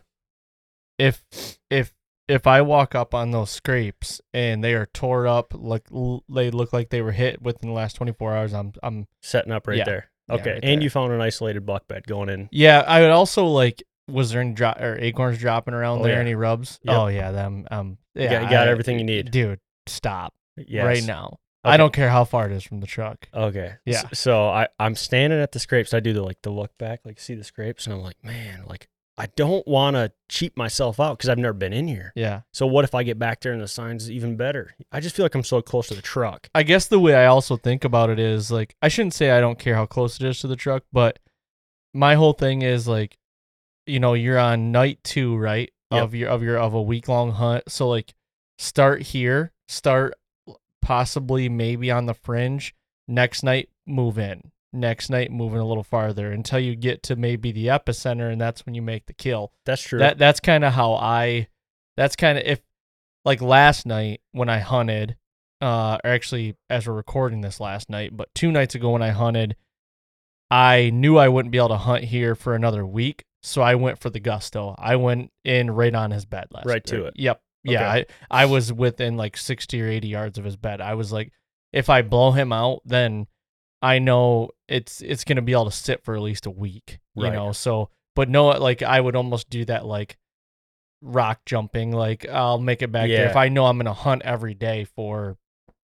If 0.99 1.25
if 1.71 1.93
if 2.29 2.47
I 2.47 2.61
walk 2.63 2.95
up 2.95 3.15
on 3.15 3.33
those 3.33 3.51
scrapes 3.51 4.21
and 4.33 4.63
they 4.63 4.75
are 4.75 4.87
tore 4.87 5.27
up, 5.27 5.53
like 5.57 5.87
l- 5.93 6.23
they 6.29 6.51
look 6.51 6.73
like 6.73 6.91
they 6.91 7.03
were 7.03 7.11
hit 7.13 7.43
within 7.43 7.71
the 7.71 7.75
last 7.75 7.97
24 7.97 8.37
hours, 8.37 8.53
I'm 8.55 8.73
I'm 8.83 9.09
Setting 9.23 9.53
up 9.53 9.67
right 9.67 9.79
Yeah. 9.79 9.85
there. 9.85 10.10
Okay, 10.35 10.53
right 10.55 10.61
and 10.65 10.79
there. 10.79 10.83
you 10.83 10.91
found 10.91 11.13
an 11.13 11.21
isolated 11.21 11.65
buck 11.67 11.87
bed 11.89 12.07
going 12.07 12.29
in. 12.29 12.49
yeah. 12.53 12.85
I 12.87 13.01
would 13.01 13.11
also 13.11 13.47
like. 13.47 13.83
Was 14.09 14.33
there 14.33 14.41
any 14.41 14.53
dro- 14.55 14.75
or 14.81 14.97
acorns 14.99 15.39
dropping 15.39 15.73
around 15.73 16.01
Oh, 16.01 16.03
there? 16.03 16.15
yeah. 16.15 16.19
Any 16.21 16.35
rubs? 16.35 16.81
Yep. 16.83 16.97
Oh 16.97 17.07
yeah, 17.07 17.31
them. 17.31 17.67
Um, 17.71 17.99
You 18.17 18.23
yeah, 18.25 18.31
got- 18.31 18.43
you 18.43 18.51
got 18.51 18.67
I- 18.67 18.71
everything 18.73 18.99
you 18.99 19.05
need. 19.05 19.31
dude. 19.31 19.61
Stop 19.87 20.35
Yes. 20.57 20.85
right 20.85 21.05
now. 21.05 21.39
Okay. 21.65 21.75
I 21.75 21.77
don't 21.77 21.93
care 21.93 22.09
how 22.09 22.25
far 22.25 22.47
it 22.47 22.53
is 22.53 22.65
from 22.65 22.81
the 22.81 22.87
truck. 22.89 23.29
Okay. 23.33 23.75
Yeah. 23.85 24.03
S- 24.11 24.19
So 24.19 24.49
I 24.49 24.67
I'm 24.81 24.97
standing 24.97 25.39
at 25.41 25.53
the 25.53 25.59
scrapes. 25.61 25.95
I 25.95 26.01
do 26.01 26.13
the 26.13 26.23
like 26.23 26.39
the 26.43 26.51
look 26.51 26.77
back, 26.79 27.01
like 27.05 27.21
see 27.21 27.35
the 27.35 27.45
scrapes, 27.45 27.87
and 27.87 27.95
I'm 27.95 28.01
like, 28.03 28.17
man, 28.25 28.65
like 28.67 28.89
I 29.21 29.27
don't 29.37 29.69
want 29.69 29.97
to 29.97 30.13
cheat 30.31 30.57
myself 30.57 30.99
out 30.99 31.19
because 31.19 31.29
I've 31.29 31.37
never 31.37 31.53
been 31.53 31.75
in 31.75 31.87
here. 31.87 32.11
Yeah. 32.17 32.41
So 32.55 32.67
what 32.67 32.87
if 32.87 32.95
I 32.95 33.03
get 33.03 33.19
back 33.19 33.43
there 33.43 33.53
and 33.53 33.61
the 33.61 33.69
sign's 33.69 34.11
even 34.11 34.37
better? 34.37 34.75
I 34.91 35.01
just 35.01 35.15
feel 35.15 35.27
like 35.27 35.35
I'm 35.35 35.45
so 35.45 35.61
close 35.61 35.89
to 35.89 35.95
the 35.95 36.01
truck. 36.01 36.49
I 36.55 36.63
guess 36.63 36.87
the 36.87 36.99
way 36.99 37.15
I 37.15 37.27
also 37.27 37.59
think 37.59 37.85
about 37.85 38.09
it 38.09 38.19
is 38.19 38.51
like 38.51 38.75
I 38.81 38.89
shouldn't 38.89 39.13
say 39.13 39.31
I 39.31 39.43
don't 39.43 39.59
care 39.59 39.75
how 39.75 39.85
close 39.85 40.19
it 40.19 40.27
is 40.27 40.41
to 40.41 40.47
the 40.47 40.57
truck, 40.57 40.85
but 40.91 41.19
my 41.93 42.15
whole 42.15 42.33
thing 42.33 42.63
is 42.63 42.89
like, 42.89 43.19
you 43.85 44.01
know, 44.01 44.15
you're 44.15 44.39
on 44.39 44.73
night 44.73 45.01
two, 45.05 45.37
right? 45.37 45.71
Yep. 45.91 46.03
Of 46.03 46.15
your 46.15 46.31
of 46.31 46.43
your 46.43 46.57
of 46.57 46.73
a 46.73 46.81
week 46.81 47.07
long 47.07 47.33
hunt. 47.33 47.65
So 47.69 47.91
like 47.91 48.15
start 48.57 49.03
here, 49.03 49.53
start 49.69 50.15
possibly 50.81 51.51
maybe 51.51 51.91
on 51.91 52.07
the 52.07 52.15
fringe. 52.15 52.75
Next 53.07 53.43
night 53.43 53.69
move 53.87 54.19
in. 54.19 54.51
Next 54.73 55.11
night 55.11 55.33
moving 55.33 55.59
a 55.59 55.67
little 55.67 55.83
farther 55.83 56.31
until 56.31 56.61
you 56.61 56.77
get 56.77 57.03
to 57.05 57.17
maybe 57.17 57.51
the 57.51 57.67
epicenter 57.67 58.31
and 58.31 58.41
that's 58.41 58.65
when 58.65 58.75
you 58.77 58.83
make 58.83 59.07
the 59.07 59.13
kill. 59.13 59.53
That's 59.67 59.83
true. 59.83 59.99
That 59.99 60.17
that's 60.17 60.39
kind 60.39 60.65
of 60.65 60.73
how 60.73 60.93
I. 60.95 61.49
That's 61.97 62.15
kind 62.15 62.39
of 62.39 62.45
if, 62.47 62.61
like 63.25 63.43
last 63.43 63.85
night 63.85 64.21
when 64.31 64.49
I 64.49 64.61
hunted, 64.61 65.17
uh, 65.61 65.99
or 66.05 66.11
actually 66.11 66.57
as 66.71 66.87
we're 66.87 66.95
recording 66.95 67.41
this 67.41 67.59
last 67.59 67.91
night, 67.91 68.17
but 68.17 68.33
two 68.35 68.53
nights 68.53 68.77
ago 68.77 68.91
when 68.91 69.03
I 69.03 69.11
hunted, 69.11 69.57
I 70.51 70.91
knew 70.91 71.17
I 71.17 71.29
wouldn't 71.29 71.53
be 71.53 71.59
able 71.59 71.69
to 71.71 71.77
hunt 71.77 72.05
here 72.05 72.35
for 72.35 72.55
another 72.55 72.87
week, 72.87 73.25
so 73.43 73.63
I 73.63 73.75
went 73.75 73.99
for 73.99 74.09
the 74.09 74.21
gusto. 74.21 74.75
I 74.79 74.97
went 74.97 75.31
in 75.45 75.71
right 75.71 75.95
on 75.95 76.13
his 76.13 76.25
bed 76.25 76.47
last. 76.53 76.67
Right 76.67 76.85
to 76.87 77.07
it. 77.07 77.15
Yep. 77.17 77.43
Yeah. 77.65 77.91
I 77.91 78.07
I 78.31 78.47
was 78.47 78.73
within 78.73 79.17
like 79.17 79.37
sixty 79.37 79.83
or 79.83 79.89
eighty 79.89 80.09
yards 80.09 80.39
of 80.39 80.45
his 80.45 80.57
bed. 80.57 80.81
I 80.81 80.95
was 80.95 81.13
like, 81.13 81.33
if 81.73 81.91
I 81.91 82.03
blow 82.03 82.31
him 82.31 82.53
out, 82.53 82.81
then 82.85 83.27
I 83.83 83.99
know 83.99 84.51
it's 84.69 85.01
it's 85.01 85.25
gonna 85.25 85.43
be 85.43 85.53
able 85.53 85.65
to 85.67 85.71
sit 85.71 86.05
for 86.05 86.15
at 86.15 86.21
least 86.23 86.47
a 86.47 86.51
week. 86.51 86.99
You 87.15 87.25
Right. 87.25 87.33
know, 87.33 87.53
so 87.53 87.91
but 88.15 88.29
no, 88.29 88.49
like 88.49 88.83
I 88.83 89.01
would 89.01 89.17
almost 89.17 89.49
do 89.51 89.65
that 89.67 89.87
like 89.87 90.19
rock 91.03 91.41
jumping. 91.47 91.93
Like 91.93 92.29
I'll 92.29 92.59
make 92.59 92.83
it 92.83 92.93
back 92.93 93.09
there 93.09 93.29
if 93.31 93.37
I 93.37 93.49
know 93.49 93.67
I'm 93.67 93.79
gonna 93.79 93.93
hunt 93.95 94.23
every 94.23 94.55
day 94.55 94.85
for 94.85 95.37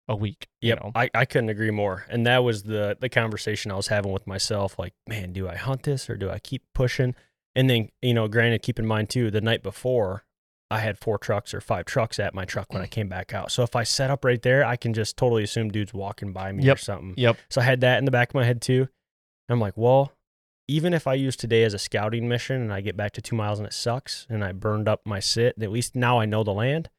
a 0.08 0.16
week. 0.16 0.48
you 0.62 0.76
know? 0.76 0.92
I, 0.94 1.10
I 1.14 1.26
couldn't 1.26 1.50
agree 1.50 1.72
more. 1.72 2.06
And 2.10 2.26
that 2.28 2.40
was 2.44 2.64
the 2.64 2.98
the 3.00 3.10
conversation 3.10 3.72
I 3.72 3.76
was 3.76 3.88
having 3.88 4.12
with 4.12 4.28
myself. 4.28 4.78
Like, 4.80 4.94
man, 5.08 5.32
do 5.34 5.48
I 5.48 5.56
hunt 5.56 5.84
this 5.84 6.10
or 6.10 6.16
do 6.18 6.30
I 6.30 6.40
keep 6.40 6.64
pushing? 6.74 7.16
And 7.56 7.70
then, 7.70 7.90
you 8.02 8.14
know, 8.14 8.28
granted, 8.28 8.62
keep 8.62 8.80
in 8.80 8.86
mind 8.86 9.10
too, 9.10 9.30
the 9.32 9.42
night 9.42 9.62
before, 9.64 10.24
I 10.72 10.80
had 10.80 10.98
four 10.98 11.18
trucks 11.18 11.54
or 11.54 11.62
five 11.62 11.86
trucks 11.86 12.18
at 12.20 12.34
my 12.34 12.46
truck 12.46 12.70
Mm. 12.70 12.74
when 12.76 12.82
I 12.84 12.88
came 12.88 13.10
back 13.10 13.34
out. 13.34 13.52
So 13.52 13.62
if 13.64 13.76
I 13.76 13.84
set 13.84 14.10
up 14.10 14.24
right 14.26 14.42
there, 14.42 14.64
I 14.66 14.76
can 14.78 14.94
just 14.94 15.18
totally 15.18 15.44
assume 15.44 15.70
dude's 15.70 15.94
walking 15.94 16.32
by 16.34 16.52
me 16.52 16.68
or 16.70 16.78
something. 16.78 17.14
Yep. 17.18 17.38
So 17.50 17.62
I 17.62 17.64
had 17.66 17.82
that 17.82 18.00
in 18.00 18.06
the 18.06 18.12
back 18.12 18.30
of 18.30 18.36
my 18.36 18.46
head 18.46 18.62
too. 18.62 18.88
I'm 19.50 19.60
like, 19.60 19.76
well, 19.76 20.14
even 20.68 20.94
if 20.94 21.06
I 21.08 21.14
use 21.16 21.36
today 21.36 21.64
as 21.64 21.74
a 21.74 21.80
scouting 21.80 22.30
mission 22.30 22.62
and 22.62 22.72
I 22.72 22.80
get 22.82 22.96
back 22.96 23.12
to 23.14 23.22
two 23.22 23.36
miles 23.36 23.60
and 23.60 23.68
it 23.68 23.74
sucks 23.74 24.26
and 24.30 24.44
I 24.46 24.54
burned 24.54 24.88
up 24.88 25.02
my 25.06 25.20
sit, 25.20 25.62
at 25.62 25.72
least 25.72 25.96
now 25.96 26.20
I 26.20 26.26
know 26.26 26.44
the 26.44 26.54
land. 26.54 26.90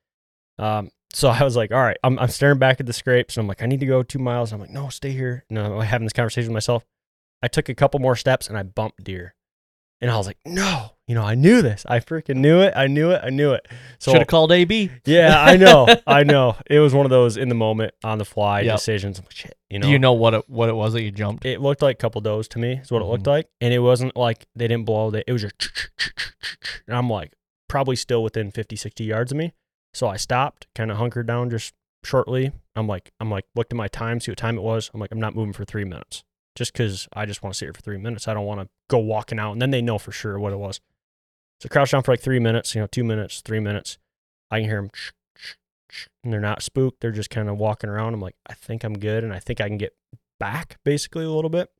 Um, 0.59 0.91
so 1.15 1.29
I 1.31 1.43
was 1.43 1.57
like, 1.57 1.73
all 1.73 1.83
right, 1.83 1.97
I'm, 2.05 2.19
I'm 2.19 2.29
staring 2.29 2.59
back 2.59 2.79
at 2.81 2.87
the 2.87 2.93
scrapes 2.93 3.37
and 3.37 3.43
I'm 3.45 3.49
like, 3.49 3.63
I 3.63 3.67
need 3.67 3.81
to 3.81 3.87
go 3.87 4.03
two 4.03 4.19
miles. 4.19 4.53
I'm 4.53 4.61
like, 4.61 4.71
no, 4.71 4.91
stay 4.91 5.13
here. 5.13 5.45
And 5.49 5.59
I'm 5.59 5.81
having 5.81 6.05
this 6.05 6.13
conversation 6.13 6.49
with 6.51 6.55
myself. 6.55 6.85
I 7.43 7.49
took 7.49 7.69
a 7.71 7.75
couple 7.75 8.01
more 8.01 8.17
steps 8.17 8.49
and 8.49 8.59
I 8.59 8.63
bumped 8.65 9.03
deer. 9.03 9.35
And 10.03 10.11
I 10.11 10.17
was 10.17 10.27
like, 10.27 10.39
no, 10.45 10.91
you 11.13 11.19
know, 11.19 11.25
I 11.25 11.35
knew 11.35 11.61
this. 11.61 11.85
I 11.87 12.01
freaking 12.01 12.37
knew 12.37 12.61
it. 12.63 12.73
I 12.75 12.87
knew 12.87 13.11
it. 13.11 13.21
I 13.23 13.29
knew 13.29 13.53
it. 13.53 13.69
So 13.99 14.13
Should 14.13 14.23
have 14.23 14.29
called 14.29 14.51
AB. 14.51 14.91
yeah, 15.05 15.39
I 15.45 15.59
know. 15.59 15.87
I 16.07 16.23
know. 16.23 16.57
It 16.71 16.79
was 16.79 16.95
one 16.95 17.05
of 17.05 17.11
those 17.11 17.37
in 17.37 17.51
the 17.51 17.55
moment, 17.55 17.93
on 18.03 18.17
the 18.17 18.25
fly 18.25 18.63
Yep. 18.63 18.77
decisions. 18.77 19.19
I'm 19.19 19.27
like, 19.27 19.35
shit, 19.35 19.59
you 19.69 19.79
know. 19.79 19.85
Do 19.87 19.93
you 19.93 19.99
know 19.99 20.15
what 20.15 20.33
it 20.33 20.49
what 20.49 20.71
it 20.71 20.75
was 20.75 20.95
that 20.95 21.03
you 21.03 21.11
jumped? 21.11 21.45
It 21.45 21.61
looked 21.61 21.83
like 21.83 21.97
a 21.97 21.99
couple 21.99 22.23
does 22.23 22.49
to 22.49 22.59
me, 22.59 22.79
is 22.83 22.91
what 22.91 23.03
it 23.03 23.05
looked 23.05 23.25
Mhm. 23.25 23.35
like. 23.35 23.49
And 23.61 23.75
it 23.75 23.81
wasn't 23.81 24.17
like 24.17 24.47
they 24.57 24.67
didn't 24.69 24.87
blow 24.87 25.11
it. 25.11 25.25
It 25.27 25.33
was 25.35 25.43
just, 25.43 25.91
and 26.87 26.97
I'm 26.97 27.11
like, 27.11 27.33
probably 27.69 27.97
still 27.97 28.23
within 28.23 28.51
50, 28.51 28.75
60 28.75 29.05
yards 29.05 29.33
of 29.33 29.37
me. 29.39 29.53
So 29.93 30.09
I 30.09 30.17
stopped, 30.17 30.67
kind 30.75 30.91
of 30.91 30.97
hunkered 30.97 31.27
down 31.27 31.51
just 31.51 31.75
shortly. 32.05 32.53
I'm 32.75 32.87
like, 32.87 33.13
I'm 33.21 33.31
like, 33.31 33.45
looked 33.55 33.73
at 33.75 33.77
my 33.77 33.89
time, 33.89 34.19
see 34.19 34.31
what 34.31 34.39
time 34.39 34.57
it 34.57 34.63
was. 34.63 34.91
I'm 34.95 35.01
like, 35.01 35.13
I'm 35.13 35.21
not 35.21 35.35
moving 35.35 35.53
for 35.53 35.67
three 35.67 35.85
minutes 35.85 36.25
just 36.57 36.73
because 36.73 37.07
I 37.13 37.27
just 37.27 37.43
want 37.43 37.53
to 37.55 37.59
sit 37.59 37.67
here 37.67 37.73
for 37.75 37.81
three 37.83 37.99
minutes. 37.99 38.29
I 38.29 38.35
don't 38.35 38.47
want 38.47 38.61
to 38.63 38.69
go 38.89 38.99
walking 38.99 39.39
out. 39.39 39.53
And 39.53 39.61
then 39.63 39.71
they 39.71 39.83
know 39.83 39.99
for 39.99 40.13
sure 40.13 40.39
what 40.39 40.53
it 40.53 40.59
was. 40.59 40.81
So 41.63 41.69
crouch 41.69 41.93
down 41.93 42.03
for 42.03 42.11
like 42.11 42.21
three 42.21 42.41
minutes, 42.41 42.75
you 42.75 42.81
know, 42.81 42.89
two 42.89 43.05
minutes, 43.05 43.41
three 43.41 43.61
minutes. 43.61 43.97
I 44.51 44.59
can 44.59 44.69
hear 44.69 44.81
them 44.83 44.91
and 46.25 46.33
they're 46.33 46.41
not 46.41 46.61
spooked. 46.61 47.01
They're 47.01 47.13
just 47.13 47.31
kind 47.31 47.49
of 47.49 47.57
walking 47.57 47.89
around. 47.89 48.15
I'm 48.15 48.21
like, 48.21 48.35
I 48.49 48.55
think 48.55 48.83
I'm 48.83 48.99
good. 48.99 49.23
And 49.23 49.33
I 49.33 49.39
think 49.39 49.61
I 49.61 49.69
can 49.69 49.79
get 49.79 49.95
back 50.41 50.79
basically 50.85 51.25
a 51.25 51.31
little 51.31 51.51
bit. 51.51 51.71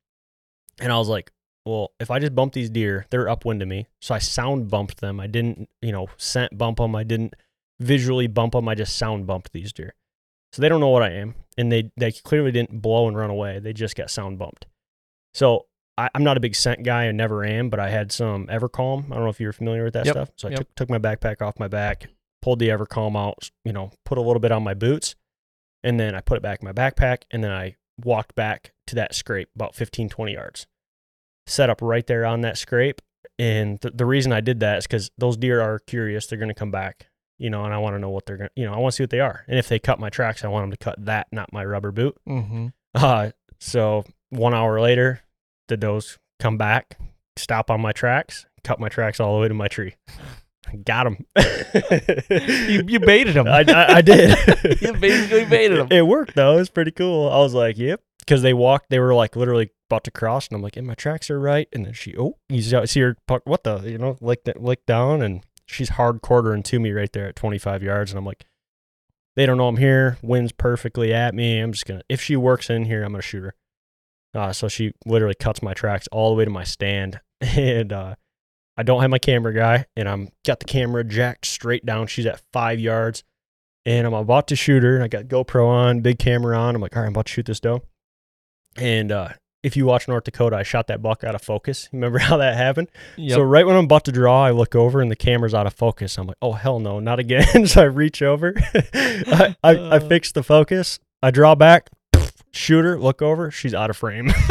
And 0.79 0.89
I 0.89 0.97
was 0.97 1.09
like, 1.09 1.33
well, 1.65 1.91
if 1.99 2.09
I 2.09 2.19
just 2.19 2.33
bump 2.33 2.53
these 2.53 2.69
deer, 2.69 3.07
they're 3.09 3.27
upwind 3.27 3.59
to 3.59 3.65
me. 3.65 3.87
So 3.99 4.15
I 4.15 4.19
sound 4.19 4.69
bumped 4.69 5.01
them. 5.01 5.19
I 5.19 5.27
didn't, 5.27 5.67
you 5.81 5.91
know, 5.91 6.07
scent 6.15 6.57
bump 6.57 6.77
them. 6.77 6.95
I 6.95 7.03
didn't 7.03 7.33
visually 7.81 8.27
bump 8.27 8.53
them. 8.53 8.69
I 8.69 8.75
just 8.75 8.95
sound 8.95 9.27
bumped 9.27 9.51
these 9.51 9.73
deer. 9.73 9.95
So 10.53 10.61
they 10.61 10.69
don't 10.69 10.79
know 10.79 10.87
what 10.89 11.03
I 11.03 11.11
am. 11.11 11.35
And 11.57 11.69
they, 11.69 11.91
they 11.97 12.13
clearly 12.13 12.53
didn't 12.53 12.81
blow 12.81 13.09
and 13.09 13.17
run 13.17 13.29
away. 13.29 13.59
They 13.59 13.73
just 13.73 13.97
got 13.97 14.09
sound 14.09 14.39
bumped. 14.39 14.65
So 15.33 15.65
I, 15.97 16.09
I'm 16.15 16.23
not 16.23 16.37
a 16.37 16.39
big 16.39 16.55
scent 16.55 16.83
guy. 16.83 17.03
and 17.05 17.17
never 17.17 17.43
am, 17.45 17.69
but 17.69 17.79
I 17.79 17.89
had 17.89 18.11
some 18.11 18.47
Evercalm. 18.47 19.05
I 19.11 19.15
don't 19.15 19.23
know 19.23 19.29
if 19.29 19.39
you're 19.39 19.53
familiar 19.53 19.83
with 19.83 19.93
that 19.93 20.05
Yep, 20.05 20.13
stuff. 20.13 20.29
So 20.35 20.47
I 20.47 20.51
yep. 20.51 20.59
took, 20.59 20.75
took 20.75 20.89
my 20.89 20.99
backpack 20.99 21.41
off 21.41 21.59
my 21.59 21.67
back, 21.67 22.07
pulled 22.41 22.59
the 22.59 22.69
Evercalm 22.69 23.15
out, 23.17 23.49
you 23.63 23.73
know, 23.73 23.91
put 24.05 24.17
a 24.17 24.21
little 24.21 24.39
bit 24.39 24.51
on 24.51 24.63
my 24.63 24.73
boots, 24.73 25.15
and 25.83 25.99
then 25.99 26.15
I 26.15 26.21
put 26.21 26.37
it 26.37 26.41
back 26.41 26.61
in 26.61 26.65
my 26.65 26.73
backpack, 26.73 27.23
and 27.31 27.43
then 27.43 27.51
I 27.51 27.75
walked 28.03 28.33
back 28.35 28.71
to 28.87 28.95
that 28.95 29.13
scrape 29.13 29.49
about 29.55 29.75
15, 29.75 30.09
20 30.09 30.33
yards. 30.33 30.65
Set 31.45 31.69
up 31.69 31.81
right 31.81 32.07
there 32.07 32.25
on 32.25 32.41
that 32.41 32.57
scrape. 32.57 33.01
And 33.37 33.81
th- 33.81 33.93
the 33.95 34.05
reason 34.05 34.31
I 34.31 34.41
did 34.41 34.59
that 34.61 34.79
is 34.79 34.87
because 34.87 35.11
those 35.17 35.37
deer 35.37 35.61
are 35.61 35.79
curious. 35.79 36.25
They're 36.27 36.37
going 36.39 36.49
to 36.49 36.53
come 36.55 36.71
back, 36.71 37.07
you 37.37 37.49
know, 37.49 37.65
and 37.65 37.73
I 37.73 37.77
want 37.79 37.95
to 37.95 37.99
know 37.99 38.09
what 38.09 38.25
they're 38.25 38.37
going 38.37 38.49
to, 38.55 38.61
you 38.61 38.65
know, 38.65 38.73
I 38.73 38.77
want 38.77 38.93
to 38.93 38.95
see 38.95 39.03
what 39.03 39.09
they 39.09 39.19
are. 39.19 39.43
And 39.47 39.59
if 39.59 39.67
they 39.67 39.79
cut 39.79 39.99
my 39.99 40.09
tracks, 40.09 40.43
I 40.43 40.47
want 40.47 40.63
them 40.63 40.71
to 40.71 40.77
cut 40.77 41.05
that, 41.05 41.27
not 41.31 41.51
my 41.51 41.65
rubber 41.65 41.91
boot. 41.91 42.15
Mm-hmm. 42.27 42.67
Uh, 42.95 43.31
so 43.59 44.03
one 44.29 44.53
hour 44.53 44.79
later, 44.79 45.21
the 45.73 45.77
does 45.77 46.19
come 46.39 46.57
back, 46.57 46.97
stop 47.35 47.71
on 47.71 47.81
my 47.81 47.91
tracks, 47.91 48.45
cut 48.63 48.79
my 48.79 48.89
tracks 48.89 49.19
all 49.19 49.35
the 49.35 49.41
way 49.41 49.47
to 49.47 49.53
my 49.53 49.67
tree. 49.67 49.95
Got 50.85 51.07
him. 51.07 51.25
You, 52.69 52.83
you 52.87 52.99
baited 52.99 53.35
him. 53.35 53.47
I, 53.47 53.63
I, 53.67 53.95
I 53.95 54.01
did. 54.01 54.37
You 54.81 54.93
basically 54.93 55.45
baited 55.45 55.79
'em. 55.79 55.87
It, 55.87 55.93
it 55.97 56.01
worked 56.07 56.35
though. 56.35 56.53
It 56.53 56.57
was 56.57 56.69
pretty 56.69 56.91
cool. 56.91 57.29
I 57.29 57.37
was 57.39 57.53
like, 57.53 57.77
yep. 57.77 58.01
Because 58.19 58.41
they 58.41 58.53
walked, 58.53 58.89
they 58.89 58.99
were 58.99 59.13
like 59.13 59.35
literally 59.35 59.71
about 59.89 60.03
to 60.05 60.11
cross, 60.11 60.47
and 60.47 60.55
I'm 60.55 60.61
like, 60.61 60.77
and 60.77 60.87
my 60.87 60.93
tracks 60.93 61.29
are 61.29 61.39
right. 61.39 61.67
And 61.73 61.85
then 61.85 61.93
she, 61.93 62.15
oh, 62.17 62.37
you 62.49 62.61
see 62.61 62.99
her, 63.01 63.17
puck- 63.27 63.45
what 63.45 63.63
the, 63.63 63.79
you 63.79 63.97
know, 63.97 64.17
lick, 64.21 64.45
that, 64.45 64.61
lick 64.61 64.85
down, 64.85 65.21
and 65.21 65.43
she's 65.65 65.89
hard 65.89 66.21
quartering 66.21 66.63
to 66.63 66.79
me 66.79 66.91
right 66.91 67.11
there 67.11 67.27
at 67.27 67.35
25 67.35 67.83
yards. 67.83 68.11
And 68.11 68.17
I'm 68.17 68.25
like, 68.25 68.45
they 69.35 69.45
don't 69.45 69.57
know 69.57 69.67
I'm 69.67 69.77
here. 69.77 70.17
Wind's 70.21 70.51
perfectly 70.53 71.13
at 71.13 71.35
me. 71.35 71.59
I'm 71.59 71.73
just 71.73 71.85
going 71.85 71.99
to, 71.99 72.05
if 72.07 72.21
she 72.21 72.35
works 72.35 72.69
in 72.69 72.85
here, 72.85 73.03
I'm 73.03 73.11
going 73.11 73.21
to 73.21 73.27
shoot 73.27 73.43
her. 73.43 73.55
Uh, 74.35 74.51
so 74.51 74.67
she 74.67 74.93
literally 75.05 75.35
cuts 75.35 75.61
my 75.61 75.73
tracks 75.73 76.07
all 76.11 76.29
the 76.31 76.35
way 76.37 76.45
to 76.45 76.51
my 76.51 76.63
stand. 76.63 77.19
And 77.57 77.91
uh, 77.91 78.15
I 78.77 78.83
don't 78.83 79.01
have 79.01 79.09
my 79.09 79.19
camera 79.19 79.53
guy, 79.53 79.85
and 79.97 80.07
I'm 80.07 80.29
got 80.45 80.59
the 80.61 80.65
camera 80.65 81.03
jacked 81.03 81.45
straight 81.45 81.85
down. 81.85 82.07
She's 82.07 82.25
at 82.25 82.41
five 82.53 82.79
yards, 82.79 83.23
and 83.85 84.07
I'm 84.07 84.13
about 84.13 84.47
to 84.47 84.55
shoot 84.55 84.81
her. 84.81 84.95
And 84.95 85.03
I 85.03 85.09
got 85.09 85.25
GoPro 85.25 85.67
on, 85.67 85.99
big 85.99 86.19
camera 86.19 86.57
on. 86.57 86.73
I'm 86.73 86.81
like, 86.81 86.95
all 86.95 87.01
right, 87.01 87.07
I'm 87.07 87.13
about 87.13 87.25
to 87.25 87.31
shoot 87.33 87.45
this 87.45 87.59
doe. 87.59 87.81
And 88.77 89.11
uh, 89.11 89.29
if 89.61 89.75
you 89.77 89.85
watch 89.85 90.07
North 90.07 90.23
Dakota, 90.23 90.55
I 90.55 90.63
shot 90.63 90.87
that 90.87 91.01
buck 91.01 91.23
out 91.25 91.35
of 91.35 91.41
focus. 91.41 91.89
Remember 91.93 92.17
how 92.17 92.37
that 92.37 92.55
happened? 92.55 92.87
Yep. 93.17 93.35
So 93.35 93.41
right 93.41 93.65
when 93.67 93.75
I'm 93.75 93.85
about 93.85 94.05
to 94.05 94.11
draw, 94.13 94.45
I 94.45 94.51
look 94.51 94.73
over 94.73 95.01
and 95.01 95.11
the 95.11 95.15
camera's 95.17 95.53
out 95.53 95.67
of 95.67 95.73
focus. 95.73 96.17
I'm 96.17 96.27
like, 96.27 96.37
oh 96.41 96.53
hell 96.53 96.79
no, 96.79 96.99
not 97.01 97.19
again. 97.19 97.67
so 97.67 97.81
I 97.81 97.85
reach 97.85 98.21
over, 98.21 98.53
I, 98.73 99.55
I, 99.63 99.69
I 99.75 99.75
Uh. 99.97 99.99
fix 100.07 100.31
the 100.31 100.43
focus, 100.43 100.99
I 101.21 101.29
draw 101.31 101.55
back, 101.55 101.89
shoot 102.53 102.83
her, 102.83 102.99
look 102.99 103.21
over, 103.21 103.51
she's 103.51 103.73
out 103.73 103.89
of 103.89 103.97
frame. 103.97 104.31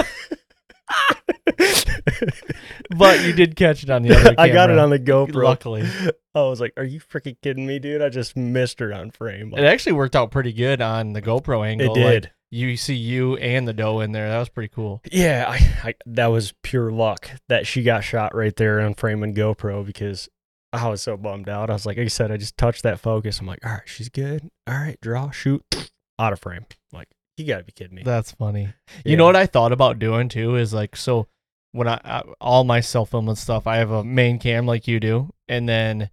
but 2.97 3.25
you 3.25 3.33
did 3.33 3.57
catch 3.57 3.83
it 3.83 3.91
on 3.91 4.03
the 4.03 4.15
other 4.17 4.35
I 4.39 4.49
got 4.49 4.71
it 4.71 4.79
on 4.79 4.91
the 4.91 4.99
GoPro. 4.99 5.43
Luckily, 5.43 5.89
I 6.35 6.43
was 6.43 6.61
like, 6.61 6.73
are 6.77 6.85
you 6.85 7.01
freaking 7.01 7.37
kidding 7.43 7.67
me, 7.67 7.79
dude? 7.79 8.03
I 8.03 8.09
just 8.09 8.37
missed 8.37 8.81
her 8.81 8.93
on 8.93 9.11
frame. 9.11 9.53
it 9.57 9.65
actually 9.65 9.93
worked 9.93 10.17
out 10.17 10.31
pretty 10.31 10.53
good 10.53 10.81
on 10.81 11.13
the 11.13 11.23
GoPro 11.23 11.67
angle. 11.67 11.93
it 11.93 11.99
did. 11.99 12.25
Like, 12.25 12.33
you 12.51 12.77
see 12.77 12.95
you 12.95 13.37
and 13.39 13.67
the 13.67 13.73
doe 13.73 14.01
in 14.01 14.13
there. 14.13 14.29
That 14.29 14.39
was 14.39 14.51
pretty 14.51 14.69
cool. 14.69 15.01
Yeah, 15.11 15.47
I, 15.49 15.89
I 15.89 15.95
that 16.05 16.27
was 16.27 16.53
pure 16.63 16.91
luck 16.91 17.31
that 17.49 17.67
she 17.67 17.83
got 17.83 18.05
shot 18.05 18.35
right 18.35 18.55
there 18.55 18.81
on 18.81 18.95
frame 18.95 19.23
and 19.23 19.35
GoPro 19.35 19.87
because 19.87 20.29
I 20.71 20.89
was 20.89 21.01
so 21.01 21.17
bummed 21.17 21.49
out. 21.49 21.71
I 21.71 21.73
was 21.73 21.87
like, 21.87 21.97
like 21.97 22.05
I 22.05 22.09
said, 22.09 22.31
I 22.31 22.37
just 22.37 22.59
touched 22.59 22.83
that 22.83 23.01
focus. 23.01 23.41
I'm 23.41 23.47
like, 23.47 23.65
all 23.65 23.73
right, 23.73 23.83
she's 23.87 24.11
good. 24.11 24.51
All 24.67 24.75
right, 24.75 24.99
draw, 25.01 25.31
shoot, 25.31 25.65
out 26.19 26.35
of 26.35 26.41
frame. 26.41 26.67
I'm 26.69 26.99
like, 26.99 27.09
you 27.37 27.47
gotta 27.47 27.65
be 27.65 27.73
kidding 27.73 27.95
me. 27.95 28.03
That's 28.03 28.33
funny. 28.33 28.63
Yeah. 28.63 29.01
You 29.05 29.17
know 29.17 29.25
what 29.25 29.37
I 29.37 29.47
thought 29.47 29.73
about 29.73 29.99
doing 29.99 30.29
too 30.29 30.57
is 30.57 30.73
like 30.73 30.97
so 30.97 31.29
when 31.73 31.89
I, 31.89 32.01
I 32.05 32.23
all 32.41 32.65
my 32.65 32.81
self 32.81 33.11
film 33.11 33.29
and 33.29 33.39
stuff, 33.39 33.67
I 33.67 33.77
have 33.77 33.91
a 33.91 34.05
main 34.05 34.39
cam 34.39 34.67
like 34.67 34.87
you 34.87 35.01
do, 35.01 35.33
and 35.49 35.69
then 35.69 36.11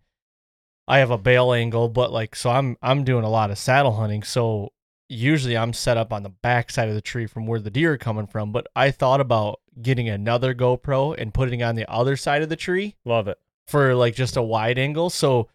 I 0.87 0.99
have 0.99 1.11
a 1.11 1.17
bail 1.17 1.53
angle, 1.53 1.89
but 1.89 2.11
like 2.11 2.35
so 2.35 2.49
I'm 2.49 2.77
I'm 2.81 3.03
doing 3.03 3.23
a 3.23 3.29
lot 3.29 3.51
of 3.51 3.57
saddle 3.57 3.93
hunting, 3.97 4.23
so 4.23 4.71
usually 5.09 5.57
I'm 5.57 5.73
set 5.73 5.97
up 5.97 6.13
on 6.13 6.23
the 6.23 6.29
back 6.29 6.71
side 6.71 6.87
of 6.87 6.95
the 6.95 7.01
tree 7.01 7.25
from 7.25 7.47
where 7.47 7.59
the 7.59 7.71
deer 7.71 7.93
are 7.93 7.97
coming 7.97 8.27
from. 8.27 8.51
But 8.51 8.67
I 8.75 8.91
thought 8.91 9.19
about 9.19 9.59
getting 9.81 10.07
another 10.07 10.53
GoPro 10.53 11.15
and 11.17 11.33
putting 11.33 11.59
it 11.61 11.63
on 11.63 11.75
the 11.75 11.89
other 11.91 12.15
side 12.15 12.41
of 12.41 12.49
the 12.49 12.55
tree 12.55 12.95
Love 13.05 13.27
it. 13.27 13.37
for 13.67 13.95
like 13.95 14.15
just 14.15 14.37
a 14.37 14.41
wide 14.41 14.77
angle. 14.77 15.09
So 15.09 15.49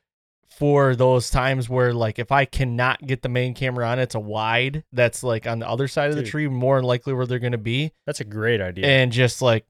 for 0.58 0.94
those 0.94 1.30
times 1.30 1.68
where 1.68 1.92
like 1.92 2.18
if 2.18 2.30
I 2.30 2.44
cannot 2.44 3.04
get 3.06 3.22
the 3.22 3.28
main 3.28 3.54
camera 3.54 3.86
on, 3.88 3.98
it's 3.98 4.14
a 4.14 4.20
wide 4.20 4.84
that's 4.92 5.22
like 5.22 5.46
on 5.46 5.58
the 5.58 5.68
other 5.68 5.88
side 5.88 6.10
of 6.10 6.16
the 6.16 6.22
tree, 6.22 6.48
more 6.48 6.82
likely 6.82 7.12
where 7.12 7.26
they're 7.26 7.38
gonna 7.38 7.58
be, 7.58 7.92
That's 8.06 8.20
a 8.20 8.24
great 8.24 8.60
idea. 8.60 8.86
and 8.86 9.12
just 9.12 9.42
like 9.42 9.66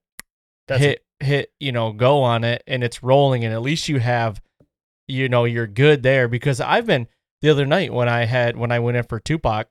That's 0.68 0.80
hit 0.82 1.05
hit 1.20 1.53
you 1.61 1.72
know 1.72 1.93
go 1.93 2.22
on 2.22 2.45
it 2.45 2.62
and 2.66 2.85
it's 2.85 3.03
rolling, 3.03 3.45
and 3.45 3.55
at 3.55 3.62
least 3.62 3.89
you 3.89 3.99
have 4.01 4.41
you 5.09 5.28
know 5.28 5.45
you're 5.45 5.66
good 5.66 6.03
there 6.03 6.28
because 6.28 6.61
I've 6.61 6.87
been 6.87 7.09
the 7.41 7.51
other 7.51 7.66
night 7.66 7.93
when 7.93 8.09
I 8.09 8.24
had 8.24 8.57
when 8.57 8.72
I 8.72 8.78
went 8.78 8.97
in 8.97 9.05
for 9.05 9.20
Tupac, 9.20 9.68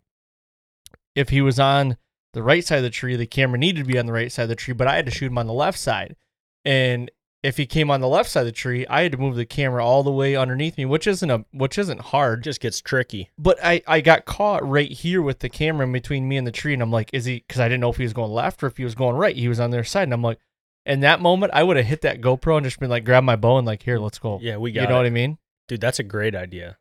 if 1.16 1.30
he 1.30 1.42
was 1.42 1.60
on 1.60 1.98
the 2.34 2.44
right 2.44 2.66
side 2.66 2.78
of 2.78 2.84
the 2.84 2.90
tree, 2.90 3.16
the 3.16 3.28
camera 3.28 3.58
needed 3.60 3.86
to 3.86 3.92
be 3.92 4.00
on 4.00 4.06
the 4.06 4.14
right 4.14 4.32
side 4.32 4.44
of 4.44 4.50
the 4.50 4.56
tree, 4.56 4.74
but 4.74 4.88
I 4.88 4.96
had 4.96 5.06
to 5.06 5.12
shoot 5.12 5.28
him 5.28 5.38
on 5.38 5.48
the 5.48 5.54
left 5.54 5.78
side. 5.78 6.16
And 6.66 7.12
if 7.44 7.58
he 7.58 7.66
came 7.66 7.92
on 7.92 8.00
the 8.00 8.08
left 8.08 8.30
side 8.30 8.42
of 8.42 8.46
the 8.46 8.52
tree, 8.54 8.88
I 8.88 9.02
had 9.02 9.12
to 9.12 9.18
move 9.18 9.36
the 9.36 9.46
camera 9.46 9.86
all 9.86 10.02
the 10.02 10.12
way 10.12 10.36
underneath 10.36 10.78
me, 10.78 10.86
which 10.86 11.06
isn't 11.06 11.30
a 11.30 11.46
which 11.52 11.78
isn't 11.78 12.00
it 12.00 12.06
hard. 12.06 12.42
just 12.44 12.62
gets 12.62 12.80
tricky. 12.80 13.30
But 13.38 13.60
I 13.62 13.82
I 13.86 14.00
got 14.00 14.26
caught 14.26 14.68
right 14.68 14.90
here 14.90 15.22
with 15.22 15.40
the 15.40 15.50
camera 15.50 15.86
in 15.86 15.92
between 15.92 16.28
me 16.28 16.38
and 16.38 16.48
the 16.48 16.52
tree, 16.52 16.74
and 16.74 16.82
I'm 16.82 16.92
like, 16.92 17.10
is 17.14 17.26
he? 17.26 17.44
Because 17.46 17.60
I 17.60 17.68
didn't 17.68 17.82
know 17.82 17.90
if 17.90 17.98
he 17.98 18.04
was 18.04 18.14
going 18.14 18.32
left 18.32 18.64
or 18.64 18.68
if 18.68 18.78
he 18.78 18.86
was 18.86 18.96
going 18.96 19.18
right. 19.18 19.36
He 19.36 19.50
was 19.50 19.60
on 19.60 19.72
their 19.72 19.84
side, 19.84 20.04
and 20.04 20.14
I'm 20.14 20.22
like, 20.22 20.40
in 20.86 21.02
that 21.02 21.20
moment, 21.20 21.52
I 21.54 21.64
would 21.64 21.76
have 21.76 21.86
hit 21.86 22.02
that 22.02 22.22
GoPro 22.22 22.58
and 22.58 22.66
just 22.66 22.80
been 22.80 22.90
like, 22.90 23.04
grab 23.04 23.26
my 23.26 23.36
bow 23.36 23.58
and 23.58 23.68
like, 23.68 23.84
here, 23.84 24.00
let's 24.00 24.20
go. 24.20 24.40
Yeah, 24.42 24.58
we 24.58 24.72
got 24.72 24.84
you 24.84 24.88
know 24.88 24.96
it. 24.96 25.00
what 25.00 25.06
I 25.06 25.12
mean? 25.12 25.38
Dude, 25.68 25.82
that's 25.82 26.00
a 26.00 26.04
great 26.04 26.36
idea. 26.36 26.78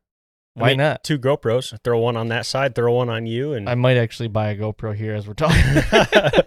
I 0.56 0.60
Why 0.60 0.68
mean, 0.68 0.78
not? 0.78 1.02
Two 1.02 1.18
GoPros, 1.18 1.76
throw 1.82 1.98
one 1.98 2.16
on 2.16 2.28
that 2.28 2.46
side, 2.46 2.74
throw 2.74 2.92
one 2.92 3.08
on 3.08 3.26
you, 3.26 3.54
and 3.54 3.68
I 3.68 3.74
might 3.74 3.96
actually 3.96 4.28
buy 4.28 4.50
a 4.50 4.56
GoPro 4.56 4.94
here 4.94 5.14
as 5.14 5.26
we're 5.26 5.34
talking. 5.34 5.60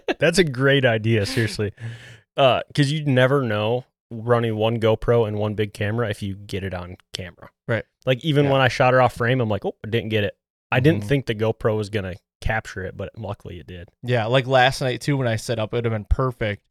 That's 0.18 0.38
a 0.38 0.44
great 0.44 0.86
idea, 0.86 1.26
seriously. 1.26 1.72
Uh, 2.36 2.60
cause 2.74 2.90
you 2.90 3.04
never 3.04 3.42
know 3.42 3.84
running 4.10 4.56
one 4.56 4.78
GoPro 4.80 5.26
and 5.26 5.36
one 5.38 5.54
big 5.54 5.72
camera 5.72 6.08
if 6.10 6.22
you 6.22 6.36
get 6.36 6.62
it 6.64 6.74
on 6.74 6.96
camera. 7.12 7.50
Right. 7.66 7.84
Like 8.04 8.24
even 8.24 8.44
Yeah. 8.46 8.52
when 8.52 8.60
I 8.60 8.68
shot 8.68 8.92
her 8.94 9.00
off 9.02 9.14
frame, 9.14 9.40
I'm 9.40 9.48
like, 9.48 9.64
oh, 9.64 9.76
I 9.84 9.88
didn't 9.88 10.10
get 10.10 10.24
it. 10.24 10.36
I 10.70 10.80
didn't 10.80 11.02
Mhm. 11.04 11.08
think 11.08 11.26
the 11.26 11.34
GoPro 11.34 11.76
was 11.76 11.90
gonna 11.90 12.14
capture 12.40 12.84
it, 12.84 12.96
but 12.96 13.10
luckily 13.18 13.58
it 13.58 13.66
did. 13.66 13.88
Yeah, 14.02 14.26
like 14.26 14.46
last 14.46 14.80
night 14.80 15.00
too 15.00 15.16
when 15.16 15.26
I 15.28 15.36
set 15.36 15.58
up, 15.58 15.72
it 15.72 15.76
would 15.78 15.84
have 15.84 15.92
been 15.92 16.04
perfect 16.04 16.62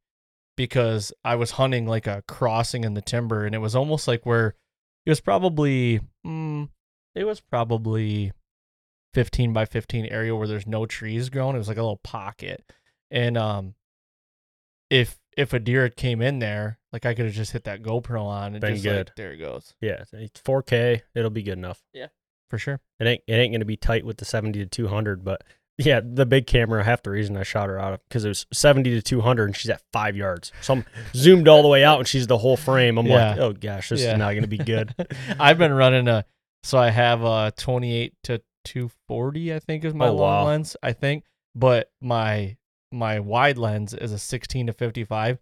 because 0.55 1.11
I 1.25 1.35
was 1.35 1.51
hunting 1.51 1.85
like 1.87 2.07
a 2.07 2.23
crossing 2.27 2.83
in 2.83 2.93
the 2.93 3.01
timber, 3.01 3.45
and 3.45 3.53
it 3.53 3.59
was 3.59 3.75
almost 3.75 4.07
like 4.07 4.25
where 4.25 4.55
it 5.05 5.09
was 5.09 5.19
probably, 5.21 5.99
mm, 6.25 6.69
it 7.13 7.25
was 7.25 7.41
probably 7.41 8.31
fifteen 9.13 9.51
by 9.53 9.65
fifteen 9.65 10.05
area 10.05 10.35
where 10.35 10.47
there's 10.47 10.67
no 10.67 10.85
trees 10.85 11.29
growing. 11.29 11.55
It 11.55 11.59
was 11.59 11.67
like 11.67 11.77
a 11.77 11.81
little 11.81 11.97
pocket, 11.97 12.71
and 13.11 13.37
um, 13.37 13.75
if 14.89 15.17
if 15.37 15.53
a 15.53 15.59
deer 15.59 15.83
had 15.83 15.95
came 15.95 16.21
in 16.21 16.39
there, 16.39 16.79
like 16.93 17.05
I 17.05 17.13
could 17.13 17.25
have 17.25 17.33
just 17.33 17.51
hit 17.51 17.65
that 17.65 17.81
GoPro 17.81 18.23
on 18.23 18.53
and 18.53 18.61
Been 18.61 18.73
just 18.73 18.83
good. 18.83 19.07
like 19.07 19.15
there 19.15 19.31
it 19.33 19.37
goes 19.37 19.73
Yeah, 19.81 20.03
it's 20.13 20.41
4K. 20.41 21.01
It'll 21.13 21.29
be 21.29 21.43
good 21.43 21.57
enough. 21.57 21.81
Yeah, 21.93 22.07
for 22.49 22.57
sure. 22.57 22.79
It 22.99 23.07
ain't 23.07 23.21
it 23.27 23.33
ain't 23.33 23.53
gonna 23.53 23.65
be 23.65 23.77
tight 23.77 24.05
with 24.05 24.17
the 24.17 24.25
70 24.25 24.59
to 24.59 24.65
200, 24.65 25.23
but 25.23 25.43
yeah, 25.77 25.99
the 26.01 26.25
big 26.25 26.47
camera. 26.47 26.83
Half 26.85 27.03
the 27.03 27.09
reason 27.11 27.35
I 27.35 27.43
shot 27.43 27.67
her 27.67 27.77
out 27.77 27.91
of 27.93 27.99
because 28.07 28.23
it 28.23 28.29
was 28.29 28.45
70 28.53 28.91
to 28.91 29.01
200 29.01 29.45
and 29.45 29.55
she's 29.57 29.69
at 29.69 29.81
five 29.91 30.15
yards. 30.15 30.53
So 30.61 30.75
I'm 30.75 30.85
zoomed 31.13 31.49
all 31.49 31.61
the 31.61 31.67
way 31.67 31.83
out 31.83 31.99
and 31.99 32.07
she's 32.07 32.27
the 32.27 32.37
whole 32.37 32.55
frame. 32.55 32.97
I'm 32.97 33.07
like, 33.07 33.37
oh 33.37 33.51
gosh, 33.51 33.89
this 33.89 34.01
Yeah. 34.01 34.13
is 34.13 34.17
not 34.17 34.33
gonna 34.35 34.47
be 34.47 34.57
good. 34.57 34.95
I've 35.39 35.57
been 35.57 35.73
running 35.73 36.07
a 36.07 36.23
so 36.63 36.77
I 36.77 36.89
have 36.91 37.23
a 37.23 37.51
28 37.57 38.13
to 38.23 38.41
240 38.63 39.53
I 39.53 39.59
think 39.59 39.83
is 39.85 39.93
my 39.93 40.07
Oh, 40.07 40.15
long 40.15 40.19
wow. 40.21 40.45
lens 40.45 40.75
I 40.81 40.93
think 40.93 41.23
but 41.53 41.91
my 42.01 42.57
my 42.95 43.19
wide 43.19 43.57
lens 43.57 43.93
is 43.93 44.11
a 44.11 44.17
16 44.19 44.67
to 44.67 44.73
55 44.73 45.39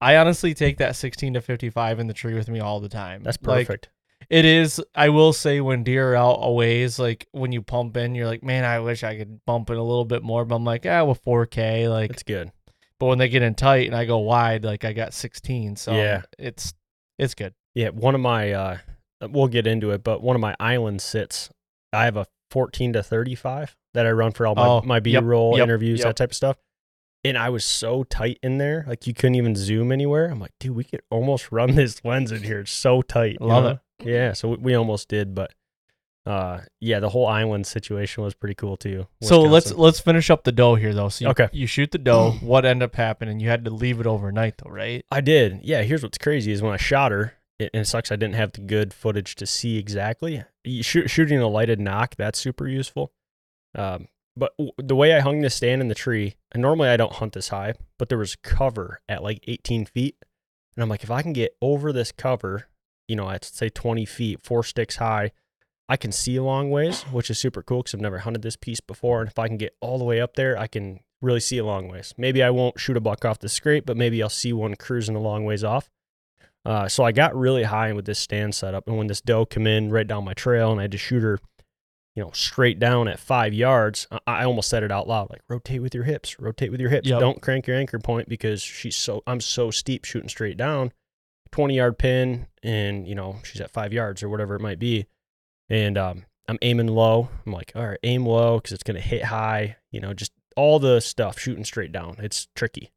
I 0.00 0.16
honestly 0.16 0.52
take 0.52 0.76
that 0.78 0.94
16 0.96 1.34
to 1.34 1.40
55 1.40 1.98
in 2.00 2.06
the 2.06 2.12
tree 2.14 2.34
with 2.34 2.48
me 2.48 2.60
all 2.60 2.80
the 2.80 2.88
time 2.88 3.22
That's 3.22 3.38
Like, 3.42 3.66
perfect. 3.66 3.88
it 4.28 4.44
is 4.44 4.82
I 4.94 5.08
will 5.08 5.32
say 5.32 5.60
when 5.60 5.84
deer 5.84 6.12
are 6.12 6.16
out 6.16 6.38
a 6.42 6.52
ways 6.52 6.98
like 6.98 7.26
when 7.32 7.52
you 7.52 7.62
pump 7.62 7.96
in 7.96 8.14
you're 8.14 8.26
like 8.26 8.42
man 8.42 8.64
I 8.64 8.80
wish 8.80 9.02
I 9.04 9.16
could 9.16 9.44
bump 9.46 9.70
it 9.70 9.76
a 9.78 9.82
little 9.82 10.04
bit 10.04 10.22
more 10.22 10.44
but 10.44 10.56
I'm 10.56 10.64
like 10.64 10.84
ah 10.86 11.04
with 11.04 11.24
4k 11.24 11.88
like 11.88 12.10
It's 12.10 12.22
good. 12.22 12.52
but 13.00 13.06
when 13.06 13.18
they 13.18 13.28
get 13.28 13.42
in 13.42 13.54
tight 13.54 13.86
and 13.86 13.96
I 13.96 14.04
go 14.04 14.18
wide 14.18 14.64
like 14.64 14.84
I 14.84 14.92
got 14.92 15.14
16 15.14 15.76
so 15.76 15.92
Yeah. 15.94 16.22
it's 16.38 16.74
it's 17.18 17.34
good 17.34 17.54
Yeah, 17.74 17.88
one 17.90 18.14
of 18.14 18.20
my 18.20 18.52
uh 18.52 18.78
we'll 19.30 19.48
get 19.48 19.66
into 19.66 19.92
it, 19.92 20.04
but 20.04 20.20
one 20.22 20.36
of 20.36 20.40
my 20.42 20.54
island 20.60 21.00
sits, 21.00 21.48
I 21.90 22.04
have 22.04 22.18
a 22.18 22.26
14 22.50 22.92
to 22.92 23.02
35 23.02 23.74
that 23.94 24.04
I 24.06 24.10
run 24.10 24.32
for 24.32 24.46
all 24.46 24.54
my, 24.54 24.66
Oh, 24.66 24.82
my 24.84 25.00
B-roll 25.00 25.56
yep, 25.56 25.64
interviews, 25.64 26.00
yep. 26.00 26.08
that 26.08 26.16
type 26.16 26.30
of 26.32 26.36
stuff. 26.36 26.58
And 27.28 27.38
I 27.38 27.50
was 27.50 27.64
so 27.64 28.04
tight 28.04 28.38
in 28.42 28.58
there, 28.58 28.84
like 28.86 29.06
you 29.06 29.14
couldn't 29.14 29.34
even 29.34 29.56
zoom 29.56 29.90
anywhere. 29.90 30.26
I'm 30.26 30.40
like, 30.40 30.52
dude, 30.60 30.76
we 30.76 30.84
could 30.84 31.02
almost 31.10 31.50
run 31.52 31.74
this 31.74 32.04
lens 32.04 32.32
in 32.32 32.42
here. 32.42 32.60
It's 32.60 32.70
so 32.70 33.02
tight. 33.02 33.40
Love 33.40 33.64
know? 33.64 33.70
it. 33.70 34.08
Yeah, 34.08 34.32
so 34.32 34.50
we, 34.50 34.56
we 34.56 34.74
almost 34.74 35.08
did, 35.08 35.34
but 35.34 35.52
uh 36.26 36.60
yeah, 36.80 36.98
the 36.98 37.08
whole 37.08 37.26
island 37.26 37.66
situation 37.68 38.24
was 38.24 38.34
pretty 38.34 38.54
cool 38.56 38.76
too. 38.76 39.06
So 39.22 39.42
let's 39.42 39.72
let's 39.72 40.00
finish 40.00 40.28
up 40.28 40.44
the 40.44 40.52
doe 40.52 40.74
here 40.74 40.92
though. 40.92 41.08
So 41.08 41.24
you, 41.24 41.30
Okay. 41.30 41.48
you 41.52 41.66
shoot 41.66 41.92
the 41.92 41.98
doe. 41.98 42.32
what 42.40 42.64
ended 42.64 42.84
up 42.84 42.96
happening? 42.96 43.40
You 43.40 43.48
had 43.48 43.64
to 43.64 43.70
leave 43.70 44.00
it 44.00 44.06
overnight 44.06 44.54
though, 44.58 44.70
right? 44.70 45.04
I 45.10 45.20
did. 45.20 45.60
Yeah, 45.62 45.82
here's 45.82 46.02
what's 46.02 46.18
crazy 46.18 46.52
is 46.52 46.62
when 46.62 46.72
I 46.72 46.78
shot 46.78 47.12
her, 47.12 47.34
it, 47.58 47.70
and 47.72 47.82
it 47.82 47.86
sucks 47.86 48.12
I 48.12 48.16
didn't 48.16 48.34
have 48.34 48.52
the 48.52 48.60
good 48.60 48.92
footage 48.92 49.36
to 49.36 49.46
see 49.46 49.78
exactly. 49.78 50.44
Shoot, 50.82 51.08
shooting 51.08 51.38
a 51.38 51.48
lighted 51.48 51.80
nock, 51.80 52.16
that's 52.16 52.38
super 52.38 52.66
useful. 52.66 53.12
Um, 53.74 54.08
but 54.36 54.52
the 54.78 54.96
way 54.96 55.14
I 55.14 55.20
hung 55.20 55.40
this 55.40 55.54
stand 55.54 55.80
in 55.80 55.88
the 55.88 55.94
tree, 55.94 56.36
and 56.52 56.60
normally 56.60 56.88
I 56.88 56.96
don't 56.96 57.14
hunt 57.14 57.32
this 57.32 57.48
high, 57.48 57.74
but 57.98 58.08
there 58.08 58.18
was 58.18 58.36
cover 58.36 59.00
at 59.08 59.22
like 59.22 59.42
18 59.46 59.86
feet. 59.86 60.16
And 60.76 60.82
I'm 60.82 60.90
like, 60.90 61.02
if 61.02 61.10
I 61.10 61.22
can 61.22 61.32
get 61.32 61.56
over 61.62 61.92
this 61.92 62.12
cover, 62.12 62.66
you 63.08 63.16
know, 63.16 63.30
at 63.30 63.44
say 63.44 63.70
20 63.70 64.04
feet, 64.04 64.42
four 64.42 64.62
sticks 64.62 64.96
high, 64.96 65.32
I 65.88 65.96
can 65.96 66.12
see 66.12 66.36
a 66.36 66.42
long 66.42 66.70
ways, 66.70 67.02
which 67.04 67.30
is 67.30 67.38
super 67.38 67.62
cool 67.62 67.78
because 67.78 67.94
I've 67.94 68.00
never 68.00 68.18
hunted 68.18 68.42
this 68.42 68.56
piece 68.56 68.80
before. 68.80 69.20
And 69.20 69.30
if 69.30 69.38
I 69.38 69.48
can 69.48 69.56
get 69.56 69.76
all 69.80 69.98
the 69.98 70.04
way 70.04 70.20
up 70.20 70.34
there, 70.34 70.58
I 70.58 70.66
can 70.66 71.00
really 71.22 71.40
see 71.40 71.58
a 71.58 71.64
long 71.64 71.88
ways. 71.88 72.12
Maybe 72.18 72.42
I 72.42 72.50
won't 72.50 72.78
shoot 72.78 72.96
a 72.96 73.00
buck 73.00 73.24
off 73.24 73.38
the 73.38 73.48
scrape, 73.48 73.86
but 73.86 73.96
maybe 73.96 74.22
I'll 74.22 74.28
see 74.28 74.52
one 74.52 74.74
cruising 74.74 75.16
a 75.16 75.20
long 75.20 75.44
ways 75.44 75.64
off. 75.64 75.88
Uh, 76.64 76.88
so 76.88 77.04
I 77.04 77.12
got 77.12 77.36
really 77.36 77.62
high 77.62 77.92
with 77.92 78.06
this 78.06 78.18
stand 78.18 78.54
setup, 78.54 78.88
and 78.88 78.98
when 78.98 79.06
this 79.06 79.20
doe 79.20 79.46
came 79.46 79.68
in 79.68 79.90
right 79.90 80.06
down 80.06 80.24
my 80.24 80.34
trail, 80.34 80.72
and 80.72 80.80
I 80.80 80.84
had 80.84 80.92
to 80.92 80.98
shoot 80.98 81.22
her, 81.22 81.38
you 82.16 82.22
know, 82.22 82.30
straight 82.32 82.78
down 82.78 83.08
at 83.08 83.20
five 83.20 83.52
yards, 83.52 84.06
I, 84.10 84.18
I 84.26 84.44
almost 84.44 84.70
said 84.70 84.82
it 84.82 84.90
out 84.90 85.06
loud, 85.06 85.28
like 85.30 85.42
rotate 85.48 85.82
with 85.82 85.94
your 85.94 86.04
hips, 86.04 86.40
rotate 86.40 86.70
with 86.70 86.80
your 86.80 86.88
hips. 86.88 87.06
Yep. 87.06 87.20
Don't 87.20 87.42
crank 87.42 87.66
your 87.66 87.76
anchor 87.76 87.98
point 87.98 88.28
because 88.28 88.62
she's 88.62 88.96
so 88.96 89.22
I'm 89.26 89.40
so 89.40 89.70
steep 89.70 90.04
shooting 90.04 90.30
straight 90.30 90.56
down, 90.56 90.92
twenty 91.52 91.76
yard 91.76 91.98
pin, 91.98 92.46
and 92.62 93.06
you 93.06 93.14
know 93.14 93.36
she's 93.44 93.60
at 93.60 93.70
five 93.70 93.92
yards 93.92 94.22
or 94.22 94.30
whatever 94.30 94.56
it 94.56 94.62
might 94.62 94.78
be, 94.78 95.06
and 95.68 95.98
um, 95.98 96.24
I'm 96.48 96.58
aiming 96.62 96.88
low. 96.88 97.28
I'm 97.44 97.52
like, 97.52 97.72
all 97.76 97.86
right, 97.86 97.98
aim 98.02 98.24
low 98.24 98.56
because 98.56 98.72
it's 98.72 98.82
gonna 98.82 98.98
hit 98.98 99.24
high. 99.24 99.76
You 99.92 100.00
know, 100.00 100.14
just 100.14 100.32
all 100.56 100.78
the 100.78 101.00
stuff 101.00 101.38
shooting 101.38 101.64
straight 101.64 101.92
down. 101.92 102.16
It's 102.18 102.48
tricky. 102.56 102.92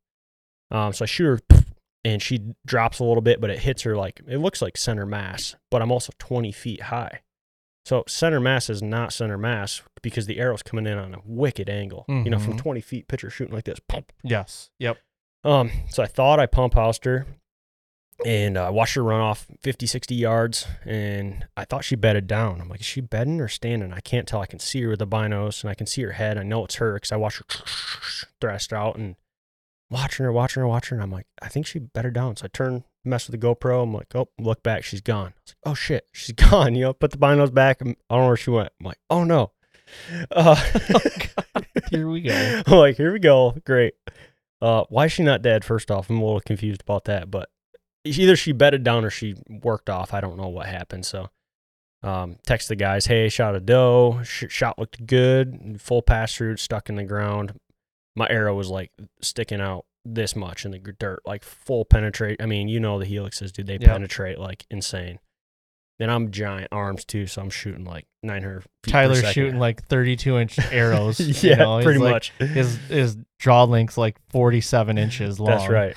Um, 0.72 0.94
so 0.94 1.04
I 1.04 1.08
shoot 1.08 1.26
her 1.26 1.60
and 2.06 2.22
she 2.22 2.54
drops 2.66 3.00
a 3.00 3.04
little 3.04 3.22
bit, 3.22 3.42
but 3.42 3.50
it 3.50 3.60
hits 3.60 3.82
her 3.82 3.98
like 3.98 4.22
it 4.28 4.38
looks 4.38 4.62
like 4.62 4.78
center 4.78 5.06
mass, 5.06 5.58
but 5.70 5.82
I'm 5.82 5.92
also 5.92 6.14
20 6.20 6.54
feet 6.54 6.84
high. 6.84 7.20
So 7.90 8.04
center 8.08 8.40
mass 8.40 8.70
is 8.70 8.84
not 8.84 9.14
center 9.14 9.36
mass 9.36 9.82
because 10.04 10.28
the 10.28 10.38
arrow's 10.38 10.62
coming 10.62 10.86
in 10.86 11.00
on 11.00 11.16
a 11.16 11.22
wicked 11.26 11.72
angle. 11.72 12.06
You 12.08 12.30
know, 12.30 12.38
from 12.38 12.54
Mhm. 12.54 12.60
20 12.60 12.82
feet, 12.82 13.08
pitcher 13.08 13.32
shooting 13.32 13.56
like 13.56 13.64
this. 13.64 13.80
Pump. 13.80 14.14
Yes. 14.24 14.70
Yep. 14.78 15.00
Um, 15.44 15.72
so 15.90 16.04
I 16.04 16.06
thought 16.06 16.40
I 16.40 16.46
pump 16.46 16.76
housed 16.76 17.06
her 17.06 17.26
and 18.28 18.60
I 18.60 18.70
watched 18.70 18.94
her 18.94 19.04
run 19.04 19.22
off 19.22 19.48
50, 19.62 19.88
60 19.88 20.14
yards 20.14 20.68
and 20.86 21.48
I 21.58 21.66
thought 21.66 21.84
she 21.84 21.96
bedded 21.96 22.28
down. 22.28 22.62
I'm 22.62 22.70
like, 22.70 22.82
is 22.82 22.86
she 22.86 23.02
bedding 23.02 23.42
or 23.42 23.48
standing? 23.48 23.92
I 23.92 24.02
can't 24.02 24.28
tell. 24.28 24.40
I 24.42 24.46
can 24.46 24.60
see 24.60 24.84
her 24.84 24.90
with 24.90 25.00
the 25.00 25.08
binos 25.08 25.64
and 25.64 25.72
I 25.72 25.74
can 25.74 25.88
see 25.88 26.04
her 26.04 26.12
head. 26.12 26.38
I 26.38 26.44
know 26.44 26.66
it's 26.66 26.76
her 26.76 26.94
because 26.94 27.12
I 27.12 27.16
watched 27.16 27.40
her 27.40 27.46
thrashed 28.40 28.72
out 28.72 28.98
and 28.98 29.16
watching 29.90 30.26
her, 30.26 30.32
watching 30.32 30.62
her, 30.62 30.68
watching 30.68 30.98
her. 30.98 31.02
And 31.02 31.12
I'm 31.12 31.12
like, 31.18 31.26
I 31.42 31.48
think 31.48 31.66
she 31.66 31.80
bedded 31.80 32.14
down. 32.14 32.36
So 32.36 32.46
I 32.46 32.50
turn, 32.50 32.84
mess 33.06 33.28
with 33.30 33.40
the 33.40 33.48
GoPro. 33.48 33.84
I'm 33.84 33.94
like, 33.94 34.14
oh, 34.16 34.30
look 34.40 34.62
back. 34.64 34.84
She's 34.84 35.02
gone. 35.02 35.34
I 35.38 35.42
like, 35.50 35.56
oh 35.66 35.74
shit, 35.74 36.08
she's 36.14 36.32
gone. 36.50 36.76
You 36.76 36.86
know, 36.86 36.94
put 36.94 37.12
the 37.12 37.18
binos 37.18 37.54
back. 37.54 37.82
I'm- 37.82 37.96
don't 38.10 38.20
know 38.22 38.28
where 38.28 38.38
she 38.38 38.50
went. 38.50 38.70
I'm 38.80 38.86
like, 38.86 39.00
oh 39.10 39.24
no. 39.24 39.52
Uh, 40.32 40.56
Here 41.90 42.08
we 42.08 42.22
go. 42.22 42.62
I'm 42.68 42.78
like, 42.78 42.98
here 42.98 43.12
we 43.12 43.20
go. 43.20 43.56
Great. 43.66 43.96
Uh, 44.62 44.84
why 44.90 45.06
is 45.06 45.12
she 45.12 45.24
not 45.24 45.42
dead? 45.42 45.64
First 45.66 45.90
off, 45.90 46.10
I'm 46.10 46.20
a 46.20 46.24
little 46.24 46.42
confused 46.42 46.82
about 46.82 47.06
that, 47.06 47.32
but 47.32 47.50
either 48.04 48.36
she 48.36 48.52
bedded 48.52 48.84
down 48.84 49.06
or 49.06 49.10
she 49.10 49.36
worked 49.50 49.90
off. 49.90 50.14
I 50.14 50.22
don't 50.22 50.38
know 50.38 50.50
what 50.50 50.68
happened. 50.68 51.06
So, 51.06 51.30
um, 52.04 52.38
text 52.46 52.68
the 52.68 52.76
guys, 52.76 53.06
hey, 53.08 53.30
shot 53.30 53.56
a 53.56 53.60
doe. 53.60 54.22
Sh- 54.24 54.46
shot 54.50 54.78
looked 54.78 55.06
good. 55.08 55.80
Full 55.82 56.02
pass 56.02 56.36
through, 56.36 56.58
stuck 56.58 56.90
in 56.90 56.96
the 56.96 57.04
ground. 57.04 57.54
My 58.16 58.28
arrow 58.30 58.54
was 58.56 58.70
like 58.70 58.92
sticking 59.22 59.62
out 59.62 59.86
this 60.16 60.36
much 60.36 60.66
in 60.66 60.72
the 60.72 60.80
dirt, 60.80 61.22
like 61.26 61.44
full 61.44 61.86
penetrate. 61.86 62.42
I 62.42 62.46
mean, 62.46 62.68
you 62.68 62.80
know 62.80 63.00
the 63.00 63.06
helixes, 63.06 63.52
dude. 63.52 63.68
They 63.68 63.74
Yep. 63.74 63.82
penetrate 63.90 64.40
like 64.40 64.66
insane. 64.70 65.20
And 66.02 66.10
I'm 66.10 66.32
giant 66.32 66.70
arms 66.72 67.04
too, 67.04 67.28
so 67.28 67.42
I'm 67.42 67.50
shooting 67.50 67.84
like 67.84 68.06
900 68.24 68.64
feet 68.64 68.70
Tyler's 68.92 69.30
shooting 69.34 69.60
like 69.60 69.86
32 69.88 70.38
inch 70.38 70.58
arrows. 70.72 71.20
yeah, 71.44 71.50
you 71.52 71.56
know, 71.58 71.82
pretty 71.84 72.00
like- 72.00 72.14
much. 72.14 72.30
His 72.40 72.78
his 72.88 73.18
draw 73.38 73.66
length's 73.66 73.98
like 73.98 74.16
47 74.32 74.98
inches 74.98 75.42
long. 75.42 75.50
That's 75.58 75.70
right. 75.70 75.96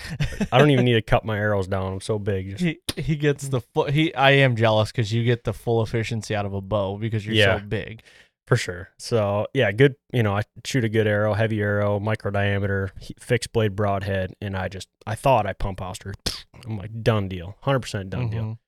I 0.50 0.58
don't 0.58 0.70
even 0.70 0.84
need 0.84 0.94
to 0.94 1.02
cut 1.12 1.24
my 1.24 1.38
arrows 1.38 1.68
down. 1.68 1.92
I'm 1.92 2.00
so 2.00 2.18
big. 2.18 2.56
Just, 2.56 2.64
He 2.64 2.78
he 3.00 3.14
gets 3.14 3.46
the 3.46 3.60
full. 3.60 3.84
He 3.84 4.12
I 4.16 4.32
am 4.32 4.56
jealous 4.56 4.90
because 4.90 5.12
you 5.12 5.22
get 5.22 5.44
the 5.44 5.52
full 5.52 5.82
efficiency 5.84 6.34
out 6.34 6.46
of 6.46 6.52
a 6.52 6.60
bow 6.60 6.98
because 6.98 7.24
you're 7.24 7.36
Yeah. 7.36 7.60
so 7.60 7.64
big. 7.64 8.02
For 8.46 8.56
sure. 8.56 8.90
So 8.98 9.46
yeah, 9.54 9.70
good. 9.72 9.96
You 10.12 10.22
know, 10.22 10.36
I 10.36 10.42
shoot 10.64 10.84
a 10.84 10.88
good 10.88 11.06
arrow, 11.06 11.34
heavy 11.34 11.60
arrow, 11.60 12.00
micro 12.00 12.30
diameter, 12.30 12.92
fixed 13.20 13.52
blade 13.52 13.76
broadhead, 13.76 14.34
and 14.40 14.56
I 14.56 14.68
just 14.68 14.88
I 15.06 15.14
thought 15.14 15.46
I 15.46 15.52
pump 15.52 15.80
housed 15.80 16.02
her. 16.04 16.14
I'm 16.66 16.76
like 16.76 17.02
done 17.02 17.28
deal, 17.28 17.56
hundred 17.62 17.80
percent 17.80 18.10
done 18.10 18.30
deal. 18.30 18.42
Mhm. 18.42 18.58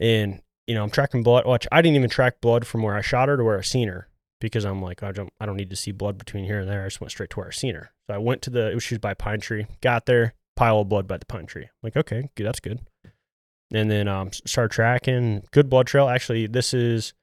And 0.00 0.42
you 0.66 0.74
know, 0.74 0.82
I'm 0.82 0.90
tracking 0.90 1.22
blood. 1.22 1.46
Watch, 1.46 1.66
I 1.70 1.80
didn't 1.80 1.96
even 1.96 2.10
track 2.10 2.40
blood 2.40 2.66
from 2.66 2.82
where 2.82 2.96
I 2.96 3.00
shot 3.00 3.28
her 3.28 3.36
to 3.36 3.44
where 3.44 3.58
I 3.58 3.62
seen 3.62 3.88
her 3.88 4.08
because 4.40 4.64
I'm 4.64 4.82
like 4.82 5.02
I 5.02 5.12
don't 5.12 5.32
I 5.40 5.46
don't 5.46 5.56
need 5.56 5.70
to 5.70 5.76
see 5.76 5.92
blood 5.92 6.18
between 6.18 6.44
here 6.44 6.60
and 6.60 6.68
there. 6.68 6.82
I 6.82 6.86
just 6.86 7.00
went 7.00 7.10
straight 7.12 7.30
to 7.30 7.38
where 7.38 7.48
I 7.48 7.52
seen 7.52 7.74
her. 7.74 7.90
So 8.06 8.14
I 8.14 8.18
went 8.18 8.42
to 8.42 8.50
the 8.50 8.70
it 8.70 8.74
was 8.74 8.82
she 8.84 8.94
was 8.94 9.00
by 9.00 9.14
pine 9.14 9.40
tree. 9.40 9.66
Got 9.80 10.06
there, 10.06 10.34
pile 10.56 10.80
of 10.80 10.88
blood 10.88 11.06
by 11.06 11.16
the 11.18 11.26
pine 11.26 11.46
tree. 11.46 11.64
I'm 11.64 11.70
like 11.82 11.96
okay, 11.96 12.30
good, 12.34 12.44
that's 12.46 12.60
good. 12.60 12.80
And 13.72 13.90
then 13.90 14.08
um 14.08 14.32
start 14.32 14.70
tracking. 14.72 15.44
Good 15.52 15.68
blood 15.70 15.86
trail. 15.86 16.08
Actually, 16.08 16.46
this 16.46 16.74
is 16.74 17.14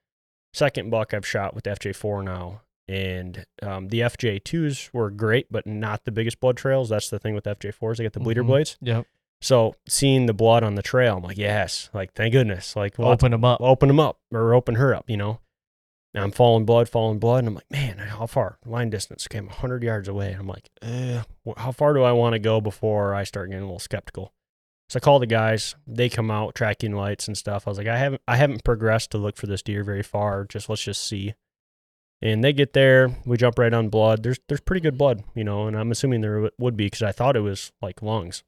second 0.54 0.88
buck 0.90 1.12
I've 1.12 1.26
shot 1.26 1.54
with 1.54 1.64
the 1.64 1.70
FJ4 1.70 2.24
now. 2.24 2.62
And 2.88 3.46
um, 3.62 3.88
the 3.88 4.00
FJ2s 4.00 4.90
were 4.92 5.10
great, 5.10 5.46
but 5.50 5.66
not 5.66 6.04
the 6.04 6.12
biggest 6.12 6.38
blood 6.40 6.56
trails. 6.56 6.90
That's 6.90 7.08
the 7.10 7.18
thing 7.18 7.34
with 7.34 7.44
FJ4s. 7.44 7.96
They 7.98 8.04
get 8.04 8.12
the 8.12 8.20
bleeder 8.20 8.42
Mhm. 8.44 8.46
blades. 8.48 8.76
Yep. 8.82 9.06
So 9.40 9.74
seeing 9.88 10.26
the 10.26 10.32
blood 10.34 10.62
on 10.62 10.74
the 10.74 10.82
trail, 10.82 11.16
I'm 11.16 11.22
like, 11.22 11.38
yes, 11.38 11.88
like 11.94 12.12
thank 12.14 12.32
goodness. 12.32 12.76
Like, 12.76 12.98
well, 12.98 13.08
Open 13.08 13.30
them 13.32 13.44
up. 13.44 13.60
open 13.62 13.88
them 13.88 14.00
up 14.00 14.18
or 14.32 14.54
open 14.54 14.74
her 14.76 14.94
up, 14.94 15.08
you 15.08 15.16
know. 15.16 15.40
And 16.14 16.22
I'm 16.22 16.30
falling 16.30 16.64
blood, 16.66 16.88
falling 16.88 17.18
blood, 17.18 17.38
and 17.40 17.48
I'm 17.48 17.54
like, 17.54 17.70
man, 17.70 17.96
how 17.98 18.26
far? 18.26 18.58
Line 18.66 18.88
distance. 18.90 19.26
Okay, 19.28 19.38
I'm 19.38 19.46
100 19.48 19.82
yards 19.82 20.06
away. 20.08 20.30
And 20.32 20.40
I'm 20.42 20.46
like, 20.46 20.68
eh, 20.82 21.22
how 21.56 21.72
far 21.72 21.92
do 21.94 22.02
I 22.02 22.12
want 22.12 22.34
to 22.34 22.38
go 22.38 22.60
before 22.60 23.14
I 23.14 23.24
start 23.24 23.48
getting 23.48 23.62
a 23.62 23.66
little 23.66 23.78
skeptical? 23.80 24.32
So 24.88 24.98
I 24.98 25.00
call 25.00 25.18
the 25.18 25.26
guys. 25.26 25.74
They 25.86 26.08
come 26.08 26.30
out, 26.30 26.54
tracking 26.54 26.92
lights 26.92 27.26
and 27.26 27.36
stuff. 27.36 27.66
I 27.66 27.70
was 27.70 27.78
like, 27.78 27.86
I 27.86 27.96
haven't, 27.96 28.22
I 28.28 28.36
haven't 28.36 28.64
progressed 28.64 29.10
to 29.12 29.18
look 29.18 29.36
for 29.36 29.46
this 29.46 29.62
deer 29.62 29.82
very 29.82 30.02
far. 30.02 30.44
Just 30.44 30.68
let's 30.68 30.82
just 30.82 31.06
see. 31.06 31.34
And 32.22 32.42
they 32.42 32.52
get 32.52 32.72
there. 32.72 33.16
We 33.26 33.36
jump 33.36 33.58
right 33.58 33.72
on 33.72 33.88
blood. 33.88 34.22
There's, 34.22 34.38
there's 34.48 34.60
pretty 34.60 34.80
good 34.80 34.96
blood, 34.96 35.24
you 35.34 35.44
know. 35.44 35.66
And 35.66 35.76
I'm 35.76 35.90
assuming 35.90 36.20
there 36.20 36.50
would 36.58 36.76
be 36.76 36.86
because 36.86 37.02
I 37.02 37.12
thought 37.12 37.36
it 37.36 37.40
was 37.40 37.72
like 37.82 38.02
lungs. 38.02 38.44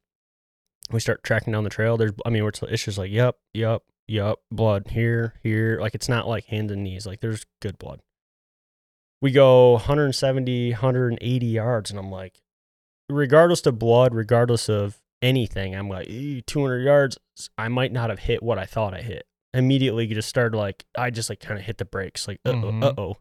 We 0.91 0.99
start 0.99 1.23
tracking 1.23 1.53
down 1.53 1.63
the 1.63 1.69
trail. 1.69 1.97
There's, 1.97 2.13
I 2.25 2.29
mean, 2.29 2.45
it's, 2.45 2.63
it's 2.63 2.85
just 2.85 2.97
like, 2.97 3.11
yep, 3.11 3.35
yep, 3.53 3.83
yep, 4.07 4.37
blood 4.51 4.87
here, 4.91 5.33
here. 5.43 5.79
Like 5.81 5.95
it's 5.95 6.09
not 6.09 6.27
like 6.27 6.45
hands 6.45 6.71
and 6.71 6.83
knees. 6.83 7.05
Like 7.05 7.19
there's 7.19 7.45
good 7.61 7.77
blood. 7.77 7.99
We 9.21 9.31
go 9.31 9.71
170, 9.71 10.71
180 10.71 11.45
yards, 11.45 11.89
and 11.89 11.99
I'm 11.99 12.11
like, 12.11 12.41
regardless 13.09 13.65
of 13.65 13.79
blood, 13.79 14.13
regardless 14.13 14.69
of 14.69 14.99
anything, 15.21 15.75
I'm 15.75 15.89
like, 15.89 16.07
"Eh, 16.09 16.41
200 16.45 16.79
yards. 16.79 17.17
I 17.57 17.67
might 17.67 17.91
not 17.91 18.09
have 18.09 18.19
hit 18.19 18.43
what 18.43 18.57
I 18.57 18.65
thought 18.65 18.93
I 18.93 19.01
hit. 19.01 19.25
Immediately, 19.53 20.05
you 20.07 20.15
just 20.15 20.29
started 20.29 20.57
like, 20.57 20.85
I 20.97 21.09
just 21.09 21.29
like 21.29 21.39
kind 21.39 21.59
of 21.59 21.65
hit 21.65 21.77
the 21.77 21.85
brakes, 21.85 22.27
like, 22.27 22.39
uh 22.45 22.51
uh 22.51 22.93
oh. 22.97 23.17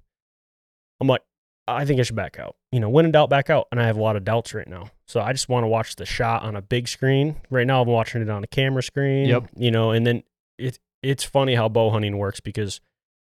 I'm 1.01 1.07
like, 1.07 1.23
I 1.69 1.85
think 1.85 2.01
I 2.01 2.03
should 2.05 2.17
back 2.17 2.39
out. 2.39 2.57
You 2.71 2.81
know, 2.81 2.89
when 2.89 3.05
in 3.05 3.13
doubt, 3.13 3.31
back 3.31 3.51
out. 3.51 3.67
And 3.71 3.81
I 3.81 3.87
have 3.87 3.97
a 3.97 4.03
lot 4.03 4.17
of 4.17 4.25
doubts 4.25 4.55
right 4.55 4.69
now. 4.69 4.91
So 5.07 5.21
I 5.21 5.33
just 5.33 5.49
want 5.49 5.65
to 5.65 5.69
watch 5.69 5.97
the 5.97 6.07
shot 6.07 6.43
on 6.43 6.57
a 6.57 6.63
big 6.63 6.89
screen. 6.89 7.37
Right 7.51 7.67
now, 7.67 7.83
I'm 7.83 7.89
watching 7.89 8.23
it 8.23 8.31
on 8.31 8.45
a 8.45 8.47
camera 8.47 8.83
screen. 8.83 9.27
Yep. 9.27 9.51
You 9.57 9.71
know, 9.71 9.91
and 9.91 10.07
then 10.07 10.23
it 10.59 10.79
it's 11.03 11.25
funny 11.25 11.55
how 11.55 11.69
bow 11.69 11.91
hunting 11.91 12.19
works 12.19 12.41
because 12.41 12.81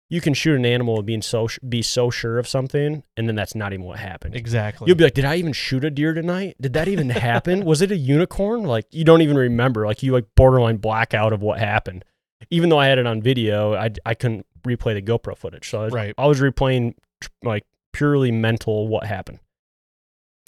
you 0.09 0.21
can 0.21 0.33
shoot 0.33 0.55
an 0.55 0.65
animal 0.65 0.97
and 0.97 1.05
being 1.05 1.21
so 1.21 1.47
be 1.67 1.81
so 1.81 2.09
sure 2.09 2.37
of 2.37 2.47
something, 2.47 3.03
and 3.17 3.27
then 3.27 3.35
that's 3.35 3.55
not 3.55 3.73
even 3.73 3.85
what 3.85 3.99
happened. 3.99 4.35
Exactly. 4.35 4.87
You'll 4.87 4.97
be 4.97 5.03
like, 5.03 5.13
did 5.13 5.25
I 5.25 5.37
even 5.37 5.53
shoot 5.53 5.83
a 5.83 5.89
deer 5.89 6.13
tonight? 6.13 6.55
Did 6.61 6.73
that 6.73 6.87
even 6.87 7.09
happen? 7.09 7.65
Was 7.65 7.81
it 7.81 7.91
a 7.91 7.95
unicorn? 7.97 8.63
Like 8.63 8.85
you 8.91 9.03
don't 9.03 9.21
even 9.21 9.37
remember. 9.37 9.85
Like 9.85 10.03
you 10.03 10.11
like 10.11 10.25
borderline 10.35 10.77
blackout 10.77 11.33
of 11.33 11.41
what 11.41 11.59
happened. 11.59 12.05
Even 12.49 12.69
though 12.69 12.79
I 12.79 12.87
had 12.87 12.99
it 12.99 13.07
on 13.07 13.21
video, 13.21 13.73
I 13.73 13.91
I 14.05 14.13
couldn't 14.13 14.45
replay 14.67 14.93
the 14.93 15.01
GoPro 15.01 15.37
footage. 15.37 15.69
So 15.69 15.81
I 15.81 15.85
was, 15.85 15.93
Right. 15.93 16.13
I 16.17 16.27
was 16.27 16.39
replaying 16.41 16.95
like 17.41 17.65
purely 17.91 18.31
mental 18.31 18.87
what 18.87 19.05
happened. 19.05 19.39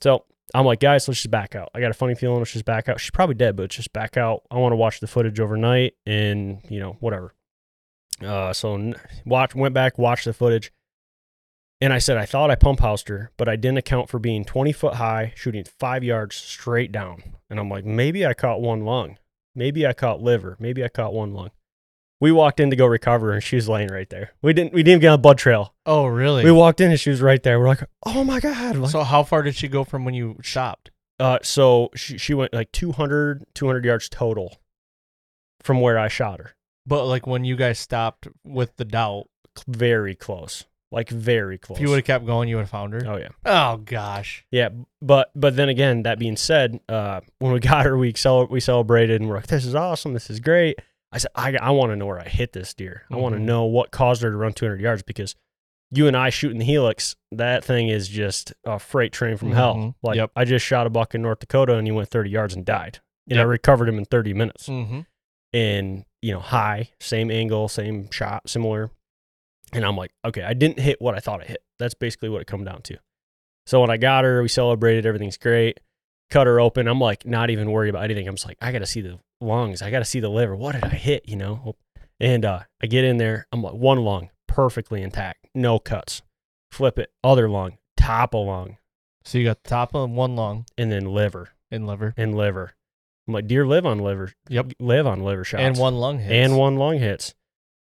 So 0.02 0.26
I'm 0.54 0.66
like, 0.66 0.80
guys, 0.80 1.08
let's 1.08 1.22
just 1.22 1.32
back 1.32 1.56
out. 1.56 1.70
I 1.74 1.80
got 1.80 1.92
a 1.92 1.96
funny 1.96 2.16
feeling 2.16 2.38
let's 2.38 2.54
just 2.54 2.66
back 2.66 2.88
out. 2.88 3.00
She's 3.00 3.12
probably 3.12 3.36
dead, 3.36 3.56
but 3.56 3.64
let's 3.64 3.76
just 3.76 3.94
back 3.94 4.18
out. 4.18 4.44
I 4.52 4.58
want 4.58 4.74
to 4.74 4.78
watch 4.78 5.00
the 5.00 5.08
footage 5.08 5.40
overnight 5.40 5.96
and 6.06 6.60
you 6.70 6.80
know 6.80 6.98
whatever. 7.00 7.34
Uh, 8.22 8.54
so 8.54 8.94
watch 9.26 9.56
went 9.56 9.74
back, 9.74 9.98
watched 9.98 10.26
the 10.26 10.34
footage. 10.34 10.72
And 11.82 11.92
I 11.92 11.98
said, 12.00 12.18
I 12.18 12.26
thought 12.26 12.50
I 12.50 12.56
pump 12.56 12.80
housed 12.80 13.10
her, 13.10 13.32
but 13.38 13.50
I 13.50 13.58
didn't 13.58 13.80
account 13.80 14.10
for 14.10 14.18
being 14.18 14.46
20 14.46 14.72
foot 14.72 14.94
high, 14.96 15.34
shooting 15.36 15.66
five 15.66 16.04
yards 16.04 16.36
straight 16.36 16.92
down. 16.92 17.22
And 17.50 17.60
I'm 17.60 17.70
like, 17.70 17.84
maybe 17.86 18.26
I 18.26 18.34
caught 18.34 18.62
one 18.62 18.86
lung. 18.86 19.18
Maybe 19.54 19.86
I 19.86 19.94
caught 19.94 20.22
liver. 20.22 20.56
Maybe 20.60 20.84
I 20.84 20.88
caught 20.88 21.14
one 21.14 21.34
lung. 21.34 21.52
We 22.22 22.32
walked 22.32 22.62
in 22.62 22.70
to 22.70 22.78
go 22.78 22.86
recover, 22.86 23.34
and 23.34 23.44
she 23.44 23.58
was 23.58 23.68
laying 23.68 23.90
right 23.90 24.10
there. 24.10 24.32
We 24.42 24.54
didn't. 24.54 24.74
We 24.74 24.84
didn't 24.84 25.02
get 25.02 25.10
on 25.10 25.16
a 25.16 25.18
blood 25.18 25.38
trail. 25.38 25.76
oh, 25.86 26.06
really? 26.06 26.46
We 26.46 26.52
walked 26.52 26.80
in, 26.80 26.90
and 26.90 27.00
she 27.00 27.10
was 27.10 27.22
right 27.22 27.44
there. 27.44 27.60
We're 27.60 27.68
like, 27.68 27.84
oh 28.06 28.24
my 28.24 28.40
god! 28.40 28.78
Like, 28.78 28.92
so 28.92 29.04
how 29.04 29.24
far 29.24 29.44
did 29.44 29.54
she 29.56 29.68
go 29.68 29.84
from 29.84 30.06
when 30.06 30.14
you 30.14 30.38
stopped? 30.42 30.92
uh, 31.20 31.40
so 31.44 31.90
she 31.94 32.18
she 32.18 32.34
went 32.34 32.54
like 32.54 32.72
200 32.72 33.46
200 33.54 33.86
yards 33.86 34.08
total 34.10 34.58
from 35.62 35.82
where 35.82 36.00
I 36.00 36.08
shot 36.08 36.40
her. 36.40 36.56
But 36.88 37.06
like 37.06 37.26
when 37.28 37.44
you 37.46 37.56
guys 37.56 37.80
stopped 37.80 38.28
with 38.44 38.76
the 38.78 38.86
doubt, 38.86 39.28
Very 39.68 40.16
close, 40.16 40.66
like 40.92 41.10
very 41.10 41.58
close. 41.58 41.78
if 41.78 41.82
you 41.82 41.90
would 41.90 41.98
have 41.98 42.06
kept 42.06 42.26
going, 42.26 42.48
you 42.50 42.56
would 42.58 42.64
have 42.64 42.70
found 42.70 42.94
her. 42.94 43.02
oh 43.08 43.18
yeah. 43.18 43.30
Oh 43.46 43.78
gosh. 43.78 44.46
Yeah, 44.52 44.70
but 45.02 45.32
but 45.36 45.56
then 45.56 45.70
again, 45.70 46.04
that 46.04 46.20
being 46.20 46.36
said, 46.38 46.80
uh, 46.90 47.22
when 47.40 47.54
we 47.54 47.60
got 47.72 47.86
her, 47.86 47.98
we 47.98 48.14
cel- 48.14 48.48
we 48.48 48.60
celebrated 48.60 49.22
and 49.22 49.30
we're 49.30 49.38
like, 49.38 49.48
"This 49.48 49.66
is 49.66 49.76
awesome! 49.76 50.14
This 50.14 50.30
is 50.30 50.40
great." 50.40 50.78
I 51.12 51.18
said, 51.20 51.32
"I, 51.36 51.56
I 51.56 51.72
want 51.72 51.92
to 51.92 51.96
know 51.96 52.06
where 52.06 52.20
I 52.20 52.28
hit 52.28 52.52
this 52.54 52.74
deer. 52.74 53.04
I 53.10 53.16
want 53.16 53.34
to 53.36 53.40
Mhm. 53.42 53.46
know 53.46 53.64
what 53.66 53.92
caused 53.92 54.22
her 54.24 54.30
to 54.32 54.36
run 54.38 54.52
200 54.54 54.82
yards 54.82 55.02
because 55.04 55.36
you 55.92 56.08
and 56.08 56.18
I 56.18 56.30
shooting 56.30 56.58
the 56.60 56.66
helix, 56.66 57.16
that 57.32 57.64
thing 57.64 57.88
is 57.88 58.10
just 58.10 58.52
a 58.66 58.78
freight 58.80 59.14
train 59.14 59.38
from 59.38 59.52
hell. 59.52 59.76
Mhm. 59.76 59.96
Like 60.04 60.18
Yep. 60.18 60.32
I 60.36 60.44
just 60.44 60.66
shot 60.66 60.88
a 60.88 60.90
buck 60.90 61.16
in 61.16 61.22
North 61.22 61.40
Dakota 61.40 61.76
and 61.78 61.88
he 61.88 61.92
went 61.94 62.10
30 62.10 62.30
yards 62.32 62.54
and 62.56 62.66
died, 62.66 63.00
and 63.30 63.40
I 63.40 63.44
Yep. 63.44 63.48
recovered 63.50 63.88
him 63.88 63.98
in 63.98 64.04
30 64.06 64.34
minutes. 64.34 64.68
Mm-hmm. 64.68 65.02
And 65.54 66.06
you 66.26 66.34
know, 66.34 66.40
high, 66.40 66.90
same 67.00 67.30
angle, 67.30 67.68
same 67.68 68.10
shot, 68.10 68.50
similar. 68.50 68.90
And 69.74 69.86
I'm 69.86 69.96
like, 69.96 70.12
okay, 70.26 70.42
I 70.42 70.54
didn't 70.56 70.80
hit 70.80 71.00
what 71.00 71.14
I 71.14 71.20
thought 71.20 71.42
I 71.42 71.46
hit. 71.46 71.64
That's 71.78 71.94
basically 71.94 72.30
what 72.30 72.42
it 72.42 72.48
come 72.48 72.64
down 72.64 72.82
to. 72.84 72.98
So 73.68 73.82
when 73.82 73.92
I 73.92 73.98
got 73.98 74.24
her, 74.24 74.42
we 74.42 74.48
celebrated, 74.48 75.06
everything's 75.06 75.38
great. 75.38 75.80
Cut 76.32 76.48
her 76.48 76.60
open. 76.60 76.88
I'm 76.88 77.00
like, 77.00 77.28
not 77.28 77.52
even 77.52 77.70
worried 77.70 77.90
about 77.90 78.06
anything. 78.06 78.28
I'm 78.28 78.36
just 78.36 78.48
like, 78.48 78.58
I 78.60 78.72
gotta 78.72 78.88
see 78.88 79.02
the 79.02 79.20
lungs. 79.40 79.84
I 79.84 79.92
gotta 79.92 80.06
see 80.06 80.20
the 80.20 80.30
liver. 80.30 80.56
What 80.56 80.74
did 80.74 80.84
I 80.84 80.90
hit? 80.90 81.30
You 81.30 81.36
know? 81.36 81.76
And 82.20 82.44
uh, 82.44 82.62
I 82.82 82.88
get 82.88 83.04
in 83.04 83.18
there. 83.18 83.46
I'm 83.52 83.62
like, 83.62 83.76
one 83.76 84.00
lung, 84.00 84.32
perfectly 84.48 85.04
intact, 85.04 85.46
no 85.54 85.78
cuts. 85.78 86.24
Flip 86.72 86.98
it, 86.98 87.12
other 87.24 87.48
lung, 87.48 87.78
top 87.98 88.34
of 88.34 88.48
lung, 88.48 88.78
So 89.24 89.38
you 89.38 89.46
got 89.46 89.64
top 89.64 89.94
of 89.94 90.10
one 90.10 90.36
lung 90.36 90.66
and 90.76 90.92
then 90.92 91.06
liver 91.06 91.50
and 91.70 91.86
liver. 91.86 92.16
and 92.18 92.36
liver. 92.36 92.74
I'm 93.28 93.34
like, 93.34 93.48
deer 93.48 93.66
live 93.66 93.86
on 93.86 94.00
liver. 94.00 94.32
Yep. 94.50 94.74
live 94.80 95.08
on 95.08 95.22
liver 95.24 95.44
shots 95.44 95.62
and 95.64 95.78
one 95.78 95.96
lung 95.96 96.20
hit. 96.20 96.32
and 96.32 96.58
one 96.58 96.76
lung 96.78 97.00
hits. 97.00 97.34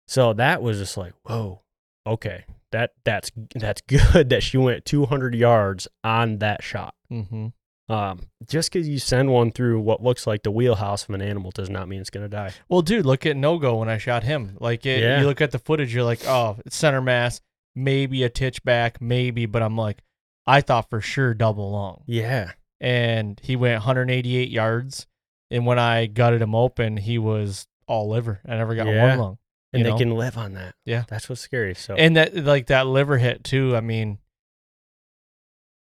So 0.09 0.33
that 0.35 0.63
was 0.63 0.79
just 0.79 0.97
like, 0.97 1.13
whoa, 1.25 1.63
okay, 2.07 2.45
that 2.73 2.93
that's 3.05 3.31
that's 3.55 3.83
good 3.83 4.29
that 4.31 4.43
she 4.43 4.57
went 4.57 4.85
200 4.85 5.35
yards 5.35 5.89
on 6.05 6.39
that 6.39 6.63
shot. 6.63 6.95
Mm-hmm. 7.13 7.49
Um, 7.89 8.21
just 8.49 8.73
because 8.73 8.89
you 8.89 8.99
send 8.99 9.31
one 9.31 9.53
through 9.53 9.79
what 9.81 10.03
looks 10.03 10.27
like 10.27 10.43
the 10.43 10.51
wheelhouse 10.51 11.05
of 11.09 11.15
an 11.15 11.23
animal 11.23 11.53
does 11.53 11.71
not 11.71 11.87
mean 11.89 12.01
it's 12.01 12.11
gonna 12.11 12.29
die. 12.29 12.53
Well, 12.69 12.83
dude, 12.83 13.07
look 13.07 13.27
at 13.27 13.37
no 13.37 13.59
go 13.59 13.77
when 13.77 13.89
I 13.89 13.99
shot 13.99 14.25
him. 14.25 14.57
Like, 14.59 14.85
it, 14.87 15.03
Yeah. 15.03 15.21
you 15.21 15.27
look 15.27 15.41
at 15.41 15.53
the 15.53 15.59
footage, 15.61 15.95
you're 15.95 16.03
like, 16.03 16.27
oh, 16.27 16.59
it's 16.67 16.75
center 16.75 17.01
mass, 17.01 17.41
maybe 17.77 18.25
a 18.25 18.29
titch 18.29 18.65
back, 18.65 19.01
maybe, 19.01 19.47
but 19.47 19.63
I'm 19.63 19.77
like, 19.77 20.03
I 20.49 20.63
thought 20.63 20.91
for 20.91 21.01
sure 21.01 21.33
double 21.35 21.71
lung. 21.73 22.03
Yeah, 22.07 22.53
And 22.81 23.41
he 23.45 23.55
went 23.55 23.75
188 23.75 24.51
yards. 24.51 25.07
And 25.51 25.65
when 25.67 25.79
I 25.79 26.07
gutted 26.07 26.43
him 26.43 26.55
open, 26.55 26.97
he 26.97 27.19
was 27.19 27.67
all 27.87 28.09
liver. 28.09 28.41
I 28.47 28.57
never 28.57 28.75
got 28.75 28.87
Yeah. 28.87 29.09
one 29.11 29.19
lung. 29.19 29.39
and 29.73 29.85
they 29.85 29.91
know? 29.91 29.99
can 29.99 30.11
live 30.13 30.37
on 30.39 30.55
that. 30.55 30.75
Yeah. 30.85 31.05
that's 31.09 31.29
what's 31.29 31.41
scary. 31.41 31.75
So 31.75 31.95
And 31.95 32.17
that, 32.17 32.35
like, 32.35 32.67
that 32.69 32.87
liver 32.87 33.19
hit, 33.19 33.45
too. 33.45 33.77
I 33.77 33.81
mean, 33.81 34.19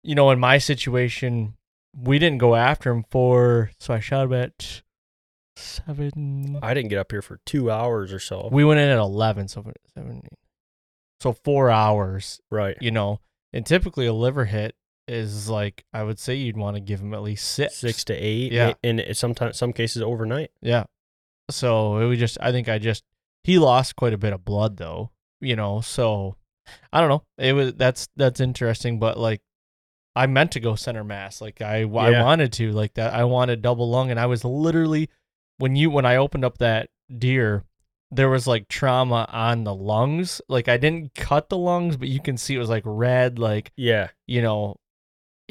you 0.02 0.14
know, 0.14 0.30
in 0.30 0.40
my 0.40 0.58
situation, 0.58 1.54
we 1.94 2.18
didn't 2.18 2.38
go 2.38 2.54
after 2.54 2.90
him 2.90 3.04
for, 3.10 3.70
so 3.78 3.92
I 3.94 4.00
shot 4.00 4.24
him 4.26 4.32
at 4.32 4.82
seven. 5.56 6.58
I 6.62 6.74
didn't 6.74 6.88
get 6.90 6.98
up 6.98 7.12
here 7.12 7.22
for 7.22 7.38
two 7.44 7.70
hours 7.70 8.12
or 8.12 8.18
so. 8.18 8.48
We 8.50 8.64
went 8.64 8.80
in 8.80 8.88
at 8.88 8.98
11, 8.98 9.48
so 9.48 9.70
seven, 9.94 10.22
so 11.20 11.32
four 11.32 11.70
hours, 11.70 12.40
right, 12.50 12.76
you 12.80 12.90
know. 12.90 13.20
And 13.52 13.66
typically 13.66 14.06
a 14.06 14.14
liver 14.14 14.46
hit 14.46 14.74
is 15.12 15.48
like 15.48 15.84
I 15.92 16.02
would 16.02 16.18
say 16.18 16.34
you'd 16.34 16.56
want 16.56 16.76
to 16.76 16.80
give 16.80 17.00
him 17.00 17.14
at 17.14 17.22
least 17.22 17.48
six. 17.48 17.76
six 17.76 18.04
to 18.04 18.14
eight. 18.14 18.52
Yeah. 18.52 18.74
and 18.82 19.02
sometimes 19.12 19.58
some 19.58 19.72
cases 19.72 20.02
overnight. 20.02 20.50
Yeah. 20.60 20.84
So 21.50 21.98
it 21.98 22.06
was 22.06 22.18
just 22.18 22.38
I 22.40 22.52
think 22.52 22.68
I 22.68 22.78
just 22.78 23.04
he 23.44 23.58
lost 23.58 23.96
quite 23.96 24.12
a 24.12 24.18
bit 24.18 24.32
of 24.32 24.44
blood 24.44 24.76
though, 24.76 25.10
you 25.40 25.56
know. 25.56 25.80
So 25.80 26.36
I 26.92 27.00
don't 27.00 27.08
know. 27.08 27.24
It 27.38 27.52
was 27.52 27.74
that's 27.74 28.08
that's 28.16 28.40
interesting, 28.40 28.98
but 28.98 29.18
like 29.18 29.42
I 30.14 30.26
meant 30.26 30.52
to 30.52 30.60
go 30.60 30.74
center 30.74 31.04
mass. 31.04 31.40
Like 31.40 31.60
I 31.62 31.82
I 31.82 32.22
wanted 32.22 32.52
to 32.54 32.72
like 32.72 32.94
that. 32.94 33.14
I 33.14 33.24
wanted 33.24 33.62
double 33.62 33.90
lung, 33.90 34.10
and 34.10 34.20
I 34.20 34.26
was 34.26 34.44
literally 34.44 35.08
when 35.58 35.76
you 35.76 35.90
when 35.90 36.06
I 36.06 36.16
opened 36.16 36.44
up 36.44 36.58
that 36.58 36.90
deer, 37.18 37.64
there 38.10 38.28
was 38.28 38.46
like 38.46 38.68
trauma 38.68 39.26
on 39.30 39.64
the 39.64 39.74
lungs. 39.74 40.40
Like 40.48 40.68
I 40.68 40.76
didn't 40.76 41.14
cut 41.14 41.48
the 41.48 41.58
lungs, 41.58 41.96
but 41.96 42.08
you 42.08 42.20
can 42.20 42.36
see 42.36 42.54
it 42.54 42.58
was 42.58 42.68
like 42.68 42.84
red, 42.86 43.38
like 43.38 43.72
Yeah, 43.76 44.08
you 44.26 44.42
know, 44.42 44.76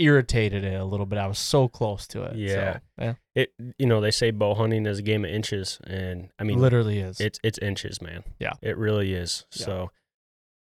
irritated 0.01 0.63
it 0.63 0.73
a 0.79 0.83
little 0.85 1.05
bit. 1.05 1.19
I 1.19 1.27
was 1.27 1.39
so 1.39 1.67
close 1.67 2.07
to 2.07 2.23
it. 2.23 2.35
Yeah. 2.35 2.73
So, 2.73 2.79
yeah, 3.03 3.13
it. 3.35 3.53
You 3.77 3.85
know 3.85 4.01
they 4.01 4.11
say 4.11 4.31
bow 4.31 4.55
hunting 4.55 4.85
is 4.85 4.99
a 4.99 5.01
game 5.01 5.23
of 5.25 5.31
inches, 5.31 5.79
and 5.85 6.29
I 6.39 6.43
mean 6.43 6.59
literally 6.59 6.99
is. 6.99 7.19
it's 7.19 7.39
it's 7.43 7.57
inches, 7.59 8.01
man. 8.01 8.23
Yeah. 8.39 8.53
it 8.61 8.77
really 8.77 9.13
is. 9.13 9.45
Yeah. 9.55 9.65
So, 9.65 9.91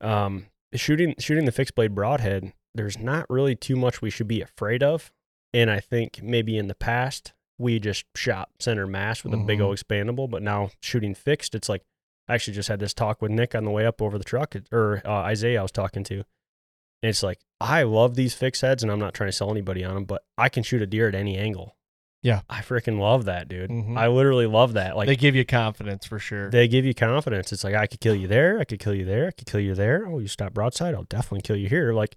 um, 0.01 0.47
shooting 0.73 1.15
shooting 1.19 1.45
the 1.45 1.51
fixed 1.51 1.75
blade 1.75 1.95
broadhead, 1.95 2.53
there's 2.75 2.97
not 2.99 3.29
really 3.29 3.55
too 3.55 3.75
much 3.75 4.01
we 4.01 4.09
should 4.09 4.27
be 4.27 4.41
afraid 4.41 4.83
of, 4.83 5.11
and 5.53 5.69
I 5.71 5.79
think 5.79 6.21
maybe 6.23 6.57
in 6.57 6.67
the 6.67 6.75
past 6.75 7.33
we 7.59 7.79
just 7.79 8.05
shot 8.15 8.49
center 8.59 8.87
mass 8.87 9.23
with 9.23 9.33
a 9.33 9.37
big 9.37 9.59
Mhm. 9.59 9.63
old 9.63 9.77
expandable, 9.77 10.29
but 10.29 10.41
now 10.41 10.71
shooting 10.81 11.13
fixed, 11.13 11.53
it's 11.55 11.69
like 11.69 11.83
I 12.27 12.33
actually 12.35 12.55
just 12.55 12.69
had 12.69 12.79
this 12.79 12.93
talk 12.93 13.21
with 13.21 13.31
Nick 13.31 13.53
on 13.53 13.63
the 13.63 13.69
way 13.71 13.85
up 13.85 14.01
over 14.01 14.17
the 14.17 14.23
truck, 14.23 14.55
or 14.71 15.01
uh, 15.05 15.09
Isaiah 15.11 15.59
I 15.59 15.61
was 15.61 15.71
talking 15.71 16.03
to. 16.05 16.15
And 16.15 17.09
it's 17.09 17.21
like 17.21 17.39
I 17.63 17.83
love 17.83 18.15
these 18.15 18.33
fixed 18.33 18.61
heads, 18.61 18.83
and 18.83 18.91
I'm 18.91 18.99
not 18.99 19.13
trying 19.13 19.29
to 19.29 19.31
sell 19.31 19.49
anybody 19.51 19.83
on 19.83 19.95
them, 19.95 20.05
but 20.05 20.23
I 20.37 20.49
can 20.49 20.63
shoot 20.63 20.81
a 20.81 20.85
deer 20.87 21.07
at 21.07 21.15
any 21.15 21.37
angle. 21.37 21.75
Yeah. 22.21 22.41
I 22.49 22.61
freaking 22.61 22.99
love 22.99 23.25
that, 23.25 23.47
dude. 23.49 23.69
Mhm. 23.69 23.97
I 23.97 24.07
literally 24.07 24.45
love 24.47 24.73
that. 24.73 24.95
Like 24.95 25.07
they 25.07 25.15
give 25.17 25.35
you 25.35 25.43
confidence 25.45 26.05
for 26.05 26.19
sure. 26.19 26.49
they 26.49 26.67
give 26.69 26.85
you 26.85 26.93
confidence. 26.93 27.51
It's 27.51 27.63
like 27.65 27.75
I 27.75 27.85
could 27.87 27.99
kill 27.99 28.15
you 28.15 28.27
there, 28.27 28.59
I 28.59 28.63
could 28.63 28.79
kill 28.79 28.93
you 28.93 29.03
there, 29.05 29.27
I 29.27 29.31
could 29.31 29.45
kill 29.45 29.59
you 29.59 29.75
there. 29.75 30.05
Oh, 30.07 30.19
you 30.19 30.27
stop 30.29 30.53
broadside, 30.53 30.93
I'll 30.95 31.03
definitely 31.03 31.41
kill 31.41 31.57
you 31.57 31.67
here. 31.67 31.91
Like 31.93 32.15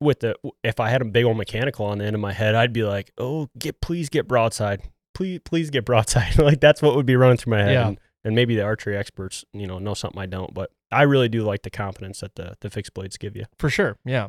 with 0.00 0.20
the 0.20 0.34
if 0.62 0.80
I 0.80 0.88
had 0.88 1.02
a 1.02 1.04
big 1.04 1.24
old 1.26 1.36
mechanical 1.36 1.84
on 1.86 1.98
the 1.98 2.04
end 2.06 2.14
of 2.14 2.20
my 2.20 2.32
head, 2.32 2.54
I'd 2.54 2.72
be 2.72 2.84
like, 2.84 3.10
oh, 3.18 3.48
get 3.58 3.80
please 3.82 4.08
get 4.08 4.26
broadside, 4.26 4.80
please 5.14 5.40
please 5.44 5.68
get 5.68 5.84
broadside. 5.84 6.38
like 6.38 6.60
that's 6.60 6.80
what 6.80 6.96
would 6.96 7.06
be 7.06 7.16
running 7.16 7.36
through 7.36 7.50
my 7.52 7.62
head. 7.64 7.72
Yeah. 7.72 7.88
And, 7.88 8.00
and 8.24 8.34
maybe 8.34 8.56
the 8.56 8.62
archery 8.62 8.96
experts, 8.96 9.44
you 9.52 9.66
know, 9.66 9.78
know 9.78 9.92
something 9.92 10.18
I 10.20 10.24
don't, 10.26 10.54
but 10.54 10.70
I 10.90 11.02
really 11.02 11.28
do 11.28 11.42
like 11.42 11.64
the 11.64 11.70
confidence 11.70 12.20
that 12.20 12.34
the 12.36 12.54
the 12.60 12.70
fixed 12.70 12.94
blades 12.94 13.18
give 13.18 13.36
you. 13.36 13.44
for 13.58 13.68
sure. 13.68 13.98
Yeah. 14.06 14.28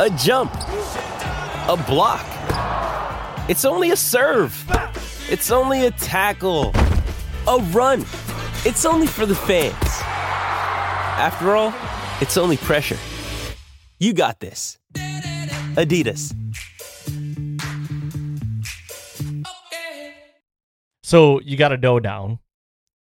a 0.00 0.08
jump, 0.10 0.52
a 0.54 1.76
block. 1.88 2.24
It's 3.48 3.64
only 3.64 3.90
a 3.90 3.96
serve. 3.96 4.64
It's 5.28 5.50
only 5.50 5.86
a 5.86 5.90
tackle, 5.90 6.72
a 7.48 7.58
run. 7.72 8.02
It's 8.64 8.84
only 8.84 9.08
for 9.08 9.26
the 9.26 9.34
fans. 9.34 9.74
After 9.82 11.56
all, 11.56 11.74
it's 12.20 12.36
only 12.36 12.56
pressure. 12.56 12.98
You 13.98 14.12
got 14.12 14.38
this. 14.38 14.78
Adidas. 14.94 16.32
So 21.02 21.40
you 21.40 21.56
got 21.56 21.72
a 21.72 21.76
doe 21.76 21.98
down. 21.98 22.38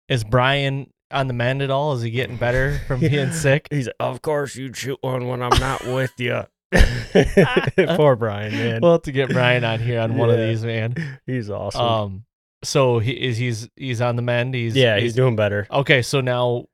Is 0.09 0.25
Brian 0.25 0.91
on 1.11 1.27
the 1.27 1.35
mend 1.35 1.61
at 1.61 1.71
all? 1.71 1.93
Is 1.93 2.03
he 2.03 2.11
getting 2.11 2.37
better 2.37 2.81
from 2.87 3.01
being 3.01 3.33
sick? 3.33 3.67
He's 3.71 3.87
like, 3.87 3.97
of 4.01 4.23
course 4.23 4.57
you'd 4.57 4.77
shoot 4.77 4.99
one 5.03 5.27
when 5.27 5.43
I'm 5.43 5.59
not 5.61 5.85
with 5.87 6.13
you. 6.19 6.45
Poor 7.97 8.17
Brian, 8.17 8.53
man. 8.53 8.81
We'll 8.81 8.93
have 8.93 9.03
to 9.03 9.13
get 9.13 9.31
Brian 9.31 9.65
on 9.65 9.81
here 9.81 10.01
on 10.01 10.17
one 10.17 10.31
of 10.31 10.37
these, 10.39 10.65
man. 10.65 10.95
he's 11.27 11.51
awesome. 11.51 11.81
Um, 11.81 12.25
so 12.65 12.99
he 12.99 13.13
is 13.13 13.37
he's 13.37 13.69
he's 13.77 14.01
on 14.01 14.17
the 14.17 14.23
mend. 14.23 14.55
He's 14.55 14.75
yeah, 14.75 14.99
he's 14.99 15.15
doing 15.15 15.37
better. 15.37 15.67
okay. 15.71 16.03
So 16.03 16.21
now, 16.21 16.67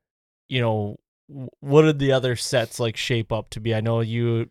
you 0.49 0.61
know, 0.61 0.97
what 1.59 1.83
did 1.83 1.99
the 1.99 2.11
other 2.13 2.35
sets 2.35 2.79
like 2.79 2.97
shape 2.97 3.31
up 3.31 3.49
to 3.51 3.59
be? 3.59 3.75
I 3.75 3.81
know 3.81 4.01
you 4.01 4.49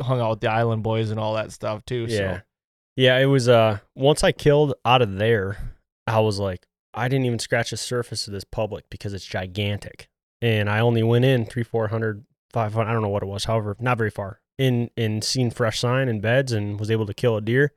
hung 0.00 0.20
out 0.20 0.30
with 0.30 0.40
the 0.40 0.50
Island 0.50 0.82
Boys 0.82 1.10
and 1.10 1.18
all 1.18 1.34
that 1.34 1.52
stuff 1.52 1.84
too. 1.84 2.06
Yeah. 2.08 2.16
So 2.16 2.40
Yeah, 2.96 3.18
it 3.18 3.26
was 3.26 3.48
uh 3.48 3.78
once 3.94 4.22
I 4.22 4.32
killed 4.32 4.74
out 4.84 5.02
of 5.02 5.16
there, 5.16 5.74
I 6.06 6.20
was 6.20 6.38
like, 6.38 6.66
I 6.92 7.08
didn't 7.08 7.26
even 7.26 7.38
scratch 7.38 7.70
the 7.70 7.76
surface 7.76 8.26
of 8.26 8.32
this 8.32 8.44
public 8.44 8.84
because 8.90 9.12
it's 9.12 9.26
gigantic. 9.26 10.08
And 10.40 10.68
I 10.70 10.80
only 10.80 11.02
went 11.02 11.24
in 11.24 11.46
three, 11.46 11.64
four 11.64 11.88
hundred, 11.88 12.24
five 12.52 12.74
hundred, 12.74 12.90
I 12.90 12.92
don't 12.92 13.02
know 13.02 13.08
what 13.08 13.22
it 13.22 13.26
was, 13.26 13.44
however, 13.44 13.76
not 13.80 13.98
very 13.98 14.10
far. 14.10 14.40
In 14.56 14.90
in 14.96 15.20
seen 15.22 15.50
fresh 15.50 15.80
sign 15.80 16.08
and 16.08 16.22
beds 16.22 16.52
and 16.52 16.78
was 16.78 16.90
able 16.90 17.06
to 17.06 17.14
kill 17.14 17.36
a 17.36 17.40
deer. 17.40 17.72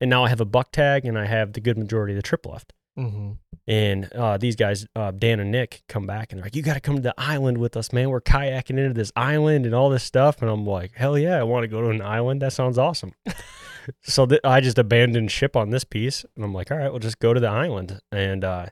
And 0.00 0.08
now 0.10 0.24
I 0.24 0.28
have 0.28 0.40
a 0.40 0.44
buck 0.44 0.70
tag 0.70 1.04
and 1.04 1.18
I 1.18 1.26
have 1.26 1.52
the 1.54 1.60
good 1.60 1.76
majority 1.78 2.12
of 2.12 2.16
the 2.16 2.22
trip 2.22 2.46
left. 2.46 2.72
Mhm. 2.98 3.38
And 3.66 4.12
uh, 4.12 4.36
these 4.36 4.54
guys, 4.54 4.86
uh, 4.94 5.10
Dan 5.10 5.40
and 5.40 5.50
Nick, 5.50 5.82
come 5.88 6.06
back 6.06 6.30
and 6.30 6.38
they're 6.38 6.44
like, 6.46 6.54
"You 6.54 6.62
got 6.62 6.74
to 6.74 6.80
come 6.80 6.96
to 6.96 7.02
the 7.02 7.14
island 7.18 7.58
with 7.58 7.76
us, 7.76 7.92
man. 7.92 8.10
We're 8.10 8.20
kayaking 8.20 8.78
into 8.78 8.92
this 8.92 9.10
island 9.16 9.66
and 9.66 9.74
all 9.74 9.90
this 9.90 10.04
stuff." 10.04 10.40
And 10.42 10.50
I'm 10.50 10.64
like, 10.66 10.92
"Hell 10.94 11.18
yeah, 11.18 11.38
I 11.38 11.42
want 11.42 11.64
to 11.64 11.68
go 11.68 11.80
to 11.80 11.88
an 11.88 12.02
island. 12.02 12.42
That 12.42 12.52
sounds 12.52 12.78
awesome." 12.78 13.12
so 14.02 14.26
th- 14.26 14.40
I 14.44 14.60
just 14.60 14.78
abandoned 14.78 15.30
ship 15.32 15.56
on 15.56 15.70
this 15.70 15.82
piece, 15.84 16.24
and 16.36 16.44
I'm 16.44 16.54
like, 16.54 16.70
"All 16.70 16.76
right, 16.78 16.90
we'll 16.90 17.00
just 17.00 17.18
go 17.18 17.34
to 17.34 17.40
the 17.40 17.48
island." 17.48 18.00
And 18.12 18.44
uh, 18.44 18.66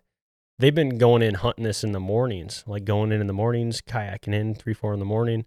they've 0.59 0.75
been 0.75 0.99
going 0.99 1.23
in 1.23 1.35
hunting 1.35 1.65
this 1.65 1.83
in 1.83 1.91
the 1.93 2.01
mornings, 2.01 2.63
like 2.67 2.85
going 2.85 3.11
in 3.11 3.21
in 3.21 3.27
the 3.27 3.33
mornings, 3.33 3.81
kayaking 3.81 4.35
in 4.35 4.55
three, 4.55 4.75
four 4.75 4.93
in 4.93 5.01
the 5.01 5.05
morning, 5.07 5.47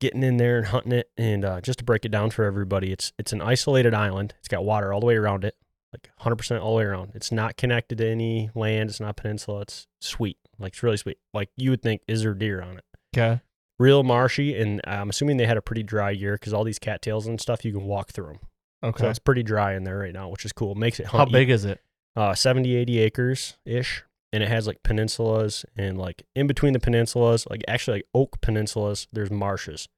getting 0.00 0.22
in 0.22 0.36
there 0.36 0.58
and 0.58 0.66
hunting 0.66 0.92
it. 0.92 1.10
And 1.16 1.44
uh, 1.44 1.60
just 1.60 1.78
to 1.80 1.84
break 1.84 2.04
it 2.04 2.10
down 2.10 2.30
for 2.30 2.44
everybody, 2.44 2.92
it's 2.92 3.12
it's 3.18 3.32
an 3.32 3.42
isolated 3.42 3.94
island. 3.94 4.34
It's 4.38 4.48
got 4.48 4.64
water 4.64 4.92
all 4.92 5.00
the 5.00 5.06
way 5.06 5.16
around 5.16 5.44
it 5.44 5.56
like 5.92 6.10
100% 6.20 6.60
all 6.60 6.72
the 6.72 6.78
way 6.78 6.84
around. 6.84 7.12
It's 7.14 7.32
not 7.32 7.56
connected 7.56 7.98
to 7.98 8.06
any 8.08 8.50
land. 8.54 8.90
It's 8.90 9.00
not 9.00 9.16
peninsula. 9.16 9.62
It's 9.62 9.86
sweet. 10.00 10.38
Like 10.58 10.72
it's 10.72 10.82
really 10.82 10.96
sweet. 10.96 11.18
Like 11.32 11.50
you 11.56 11.70
would 11.70 11.82
think, 11.82 12.02
is 12.06 12.22
there 12.22 12.34
deer 12.34 12.60
on 12.60 12.78
it? 12.78 12.84
Okay. 13.16 13.40
Real 13.78 14.02
marshy, 14.02 14.60
and 14.60 14.80
I'm 14.86 15.08
assuming 15.08 15.36
they 15.36 15.46
had 15.46 15.56
a 15.56 15.62
pretty 15.62 15.84
dry 15.84 16.10
year 16.10 16.34
because 16.34 16.52
all 16.52 16.64
these 16.64 16.80
cattails 16.80 17.26
and 17.26 17.40
stuff, 17.40 17.64
you 17.64 17.72
can 17.72 17.84
walk 17.84 18.10
through 18.10 18.26
them. 18.26 18.38
Okay. 18.82 19.04
So 19.04 19.10
it's 19.10 19.18
pretty 19.20 19.42
dry 19.44 19.74
in 19.74 19.84
there 19.84 19.98
right 19.98 20.12
now, 20.12 20.28
which 20.28 20.44
is 20.44 20.52
cool. 20.52 20.74
Makes 20.74 21.00
it 21.00 21.06
How 21.06 21.24
big 21.24 21.48
is 21.48 21.64
it? 21.64 21.80
uh, 22.16 22.34
70, 22.34 22.74
80 22.74 22.98
acres 22.98 23.56
ish. 23.64 24.02
And 24.32 24.42
it 24.42 24.48
has 24.48 24.66
like 24.66 24.82
peninsulas 24.82 25.64
and 25.76 25.96
like 25.96 26.24
in 26.34 26.46
between 26.46 26.74
the 26.74 26.80
peninsulas, 26.80 27.48
like 27.48 27.62
actually 27.66 27.98
like 27.98 28.06
oak 28.14 28.40
peninsulas, 28.40 29.06
there's 29.12 29.30
marshes. 29.30 29.88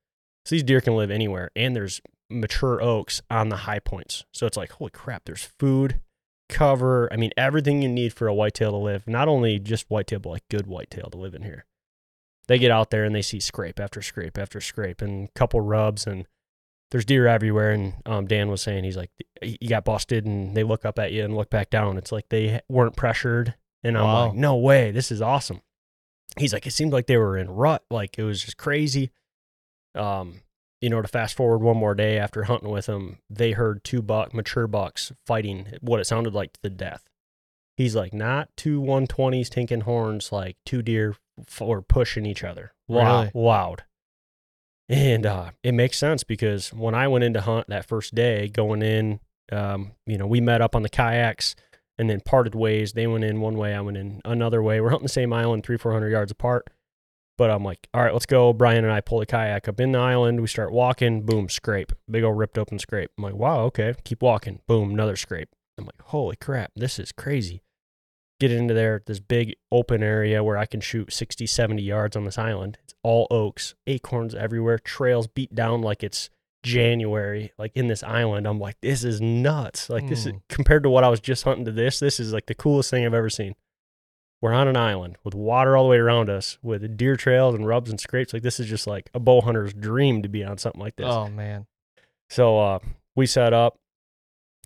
So 0.44 0.54
these 0.54 0.62
deer 0.62 0.80
can 0.80 0.96
live 0.96 1.10
anywhere. 1.10 1.50
And 1.56 1.74
there's 1.74 2.00
mature 2.30 2.80
oaks 2.80 3.20
on 3.30 3.48
the 3.48 3.56
high 3.56 3.80
points. 3.80 4.24
So 4.32 4.46
it's 4.46 4.56
like, 4.56 4.72
holy 4.72 4.90
crap, 4.90 5.24
there's 5.24 5.48
food, 5.58 6.00
cover. 6.48 7.12
I 7.12 7.16
mean, 7.16 7.32
everything 7.36 7.82
you 7.82 7.88
need 7.88 8.12
for 8.12 8.28
a 8.28 8.34
whitetail 8.34 8.70
to 8.70 8.76
live. 8.76 9.06
Not 9.06 9.28
only 9.28 9.58
just 9.58 9.86
whitetail, 9.88 10.20
but 10.20 10.30
like 10.30 10.48
good 10.48 10.66
whitetail 10.66 11.10
to 11.10 11.18
live 11.18 11.34
in 11.34 11.42
here. 11.42 11.66
They 12.46 12.58
get 12.58 12.70
out 12.70 12.90
there 12.90 13.04
and 13.04 13.14
they 13.14 13.22
see 13.22 13.40
scrape 13.40 13.78
after 13.78 14.02
scrape 14.02 14.38
after 14.38 14.60
scrape 14.60 15.02
and 15.02 15.32
couple 15.34 15.60
rubs 15.60 16.06
and 16.06 16.26
there's 16.90 17.04
deer 17.04 17.26
everywhere. 17.26 17.70
And 17.70 17.94
um, 18.06 18.26
Dan 18.26 18.48
was 18.48 18.62
saying, 18.62 18.84
he's 18.84 18.96
like, 18.96 19.10
you 19.42 19.68
got 19.68 19.84
busted 19.84 20.26
and 20.26 20.56
they 20.56 20.64
look 20.64 20.84
up 20.84 20.98
at 20.98 21.12
you 21.12 21.24
and 21.24 21.36
look 21.36 21.50
back 21.50 21.70
down. 21.70 21.96
It's 21.96 22.12
like 22.12 22.28
they 22.28 22.60
weren't 22.68 22.96
pressured. 22.96 23.54
And 23.82 23.96
I'm 23.96 24.04
Wow. 24.04 24.26
like, 24.28 24.34
no 24.36 24.56
way, 24.56 24.90
this 24.90 25.10
is 25.10 25.22
awesome. 25.22 25.62
He's 26.38 26.52
like, 26.52 26.66
it 26.66 26.72
seemed 26.72 26.92
like 26.92 27.06
they 27.06 27.16
were 27.16 27.36
in 27.38 27.50
rut. 27.50 27.84
Like 27.90 28.18
it 28.18 28.22
was 28.24 28.42
just 28.44 28.56
crazy. 28.56 29.10
Um, 29.94 30.42
you 30.80 30.88
know, 30.88 31.02
to 31.02 31.08
fast 31.08 31.36
forward 31.36 31.58
one 31.58 31.76
more 31.76 31.94
day 31.94 32.18
after 32.18 32.44
hunting 32.44 32.70
with 32.70 32.86
them, 32.86 33.18
they 33.28 33.52
heard 33.52 33.82
two 33.84 34.00
buck, 34.02 34.32
mature 34.32 34.66
bucks 34.66 35.12
fighting 35.26 35.66
what 35.80 36.00
it 36.00 36.06
sounded 36.06 36.32
like 36.34 36.52
to 36.54 36.62
the 36.62 36.70
death. 36.70 37.04
He's 37.76 37.96
like, 37.96 38.12
not 38.14 38.48
two 38.56 38.80
120s 38.80 39.48
tinking 39.48 39.82
horns, 39.82 40.30
like 40.32 40.56
two 40.66 40.82
deer 40.82 41.16
f- 41.38 41.60
were 41.60 41.82
pushing 41.82 42.26
each 42.26 42.44
other. 42.44 42.72
Wow, 42.88 43.20
Really? 43.22 43.30
loud. 43.34 43.84
And 44.88 45.24
uh, 45.24 45.50
it 45.62 45.72
makes 45.72 45.98
sense 45.98 46.24
because 46.24 46.72
when 46.72 46.94
I 46.94 47.08
went 47.08 47.24
in 47.24 47.32
to 47.34 47.40
hunt 47.40 47.68
that 47.68 47.86
first 47.86 48.14
day, 48.14 48.48
going 48.48 48.82
in, 48.82 49.20
um, 49.52 49.92
you 50.06 50.18
know, 50.18 50.26
we 50.26 50.40
met 50.40 50.60
up 50.60 50.74
on 50.74 50.82
the 50.82 50.88
kayaks 50.88 51.54
and 52.00 52.08
then 52.08 52.20
parted 52.20 52.54
ways. 52.54 52.94
They 52.94 53.06
went 53.06 53.24
in 53.24 53.42
one 53.42 53.58
way, 53.58 53.74
I 53.74 53.80
went 53.82 53.98
in 53.98 54.22
another 54.24 54.62
way. 54.62 54.80
We're 54.80 54.88
hunting 54.88 55.04
the 55.04 55.10
same 55.10 55.34
island, 55.34 55.64
three, 55.64 55.76
400 55.76 56.08
yards 56.08 56.32
apart. 56.32 56.66
But 57.36 57.50
I'm 57.50 57.62
like, 57.62 57.88
all 57.94 58.02
right, 58.02 58.12
let's 58.12 58.26
go. 58.26 58.52
Brian 58.52 58.84
and 58.84 58.92
I 58.92 59.00
pull 59.00 59.20
the 59.20 59.26
kayak 59.26 59.68
up 59.68 59.80
in 59.80 59.92
the 59.92 59.98
island. 59.98 60.40
We 60.40 60.46
start 60.46 60.72
walking. 60.72 61.22
Boom, 61.22 61.48
scrape. 61.48 61.92
Big 62.10 62.24
old 62.24 62.38
ripped 62.38 62.58
open 62.58 62.78
scrape. 62.78 63.10
I'm 63.16 63.24
like, 63.24 63.34
wow, 63.34 63.60
okay. 63.64 63.94
Keep 64.04 64.22
walking. 64.22 64.60
Boom, 64.66 64.90
another 64.90 65.16
scrape. 65.16 65.50
I'm 65.78 65.86
like, 65.86 66.02
holy 66.04 66.36
crap, 66.36 66.72
this 66.74 66.98
is 66.98 67.12
crazy. 67.12 67.62
Get 68.38 68.50
into 68.50 68.72
there, 68.72 69.02
this 69.06 69.20
big 69.20 69.56
open 69.70 70.02
area 70.02 70.42
where 70.42 70.56
I 70.56 70.64
can 70.64 70.80
shoot 70.80 71.12
60, 71.12 71.46
70 71.46 71.82
yards 71.82 72.16
on 72.16 72.24
this 72.24 72.38
island. 72.38 72.78
It's 72.82 72.94
all 73.02 73.26
oaks, 73.30 73.74
acorns 73.86 74.34
everywhere, 74.34 74.78
trails 74.78 75.26
beat 75.26 75.54
down 75.54 75.82
like 75.82 76.02
it's 76.02 76.30
January, 76.62 77.52
like 77.58 77.72
in 77.74 77.86
this 77.88 78.02
island. 78.02 78.46
I'm 78.46 78.58
like, 78.60 78.76
this 78.80 79.04
is 79.04 79.20
nuts. 79.20 79.88
Like, 79.90 80.06
this 80.08 80.26
is 80.26 80.32
Mm. 80.32 80.40
compared 80.48 80.82
to 80.82 80.90
what 80.90 81.04
I 81.04 81.08
was 81.08 81.20
just 81.20 81.44
hunting 81.44 81.64
to 81.64 81.72
this, 81.72 81.98
this 82.00 82.20
is 82.20 82.32
like 82.32 82.46
the 82.46 82.54
coolest 82.54 82.90
thing 82.90 83.04
I've 83.06 83.14
ever 83.14 83.30
seen. 83.30 83.54
We're 84.42 84.52
on 84.54 84.68
an 84.68 84.76
island 84.76 85.18
with 85.22 85.34
water 85.34 85.76
all 85.76 85.84
the 85.84 85.90
way 85.90 85.98
around 85.98 86.30
us, 86.30 86.58
with 86.62 86.96
deer 86.96 87.16
trails 87.16 87.54
and 87.54 87.66
rubs 87.66 87.90
and 87.90 88.00
scrapes. 88.00 88.32
Like, 88.32 88.42
this 88.42 88.58
is 88.58 88.66
just 88.66 88.86
like 88.86 89.10
a 89.14 89.20
bow 89.20 89.40
hunter's 89.42 89.74
dream 89.74 90.22
to 90.22 90.28
be 90.28 90.42
on 90.44 90.56
something 90.58 90.80
like 90.80 90.96
this. 90.96 91.06
Oh 91.08 91.28
man. 91.28 91.66
So 92.30 92.58
uh, 92.58 92.78
we 93.16 93.26
set 93.26 93.52
up 93.52 93.78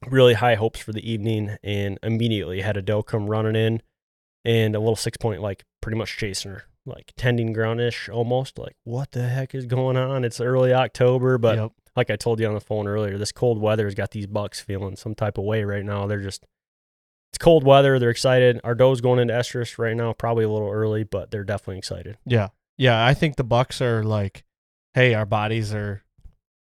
really 0.09 0.35
high 0.35 0.55
hopes 0.55 0.81
for 0.81 0.93
the 0.93 1.09
evening 1.11 1.57
and 1.63 1.99
immediately 2.03 2.61
had 2.61 2.77
a 2.77 2.83
doe 2.83 3.03
come 3.03 3.27
running 3.29 3.57
in 3.57 3.83
and 4.45 4.77
a 4.77 4.79
little 4.79 4.97
six 4.97 5.17
point, 5.17 5.41
like 5.41 5.65
pretty 5.81 5.97
much 5.99 6.17
chasing 6.19 6.51
her, 6.53 6.65
like 6.87 7.13
tending 7.17 7.55
groundish 7.55 8.13
almost. 8.13 8.59
Like, 8.59 8.77
what 8.85 9.13
the 9.13 9.29
heck 9.29 9.55
is 9.55 9.65
going 9.67 9.97
on? 9.97 10.25
It's 10.25 10.41
early 10.41 10.73
October, 10.73 11.39
but 11.39 11.57
Yep. 11.59 11.73
Like 11.97 12.11
I 12.11 12.17
told 12.17 12.41
you 12.41 12.47
on 12.47 12.55
the 12.55 12.61
phone 12.61 12.87
earlier, 12.89 13.19
this 13.19 13.33
cold 13.33 13.61
weather 13.61 13.85
has 13.85 13.95
got 13.95 14.11
these 14.11 14.27
bucks 14.27 14.61
feeling 14.61 14.97
some 14.97 15.15
type 15.15 15.39
of 15.39 15.45
way 15.45 15.65
right 15.65 15.85
now. 15.85 16.07
They're 16.07 16.21
just, 16.21 16.45
it's 17.33 17.39
cold 17.39 17.65
weather. 17.65 17.99
They're 17.99 18.11
excited. 18.11 18.61
Our 18.65 18.75
doe's 18.75 19.01
going 19.01 19.19
into 19.21 19.35
estrus 19.35 19.79
right 19.79 19.97
now, 19.97 20.13
probably 20.13 20.45
a 20.45 20.49
little 20.51 20.71
early, 20.71 21.05
but 21.05 21.31
they're 21.31 21.45
definitely 21.45 21.79
excited. 21.79 22.19
Yeah. 22.27 22.49
Yeah. 22.77 23.05
I 23.05 23.15
think 23.15 23.37
the 23.37 23.45
Bucks 23.45 23.81
are 23.81 24.03
like, 24.03 24.45
hey, 24.95 25.15
our 25.15 25.27
bodies 25.27 25.73
are, 25.75 26.03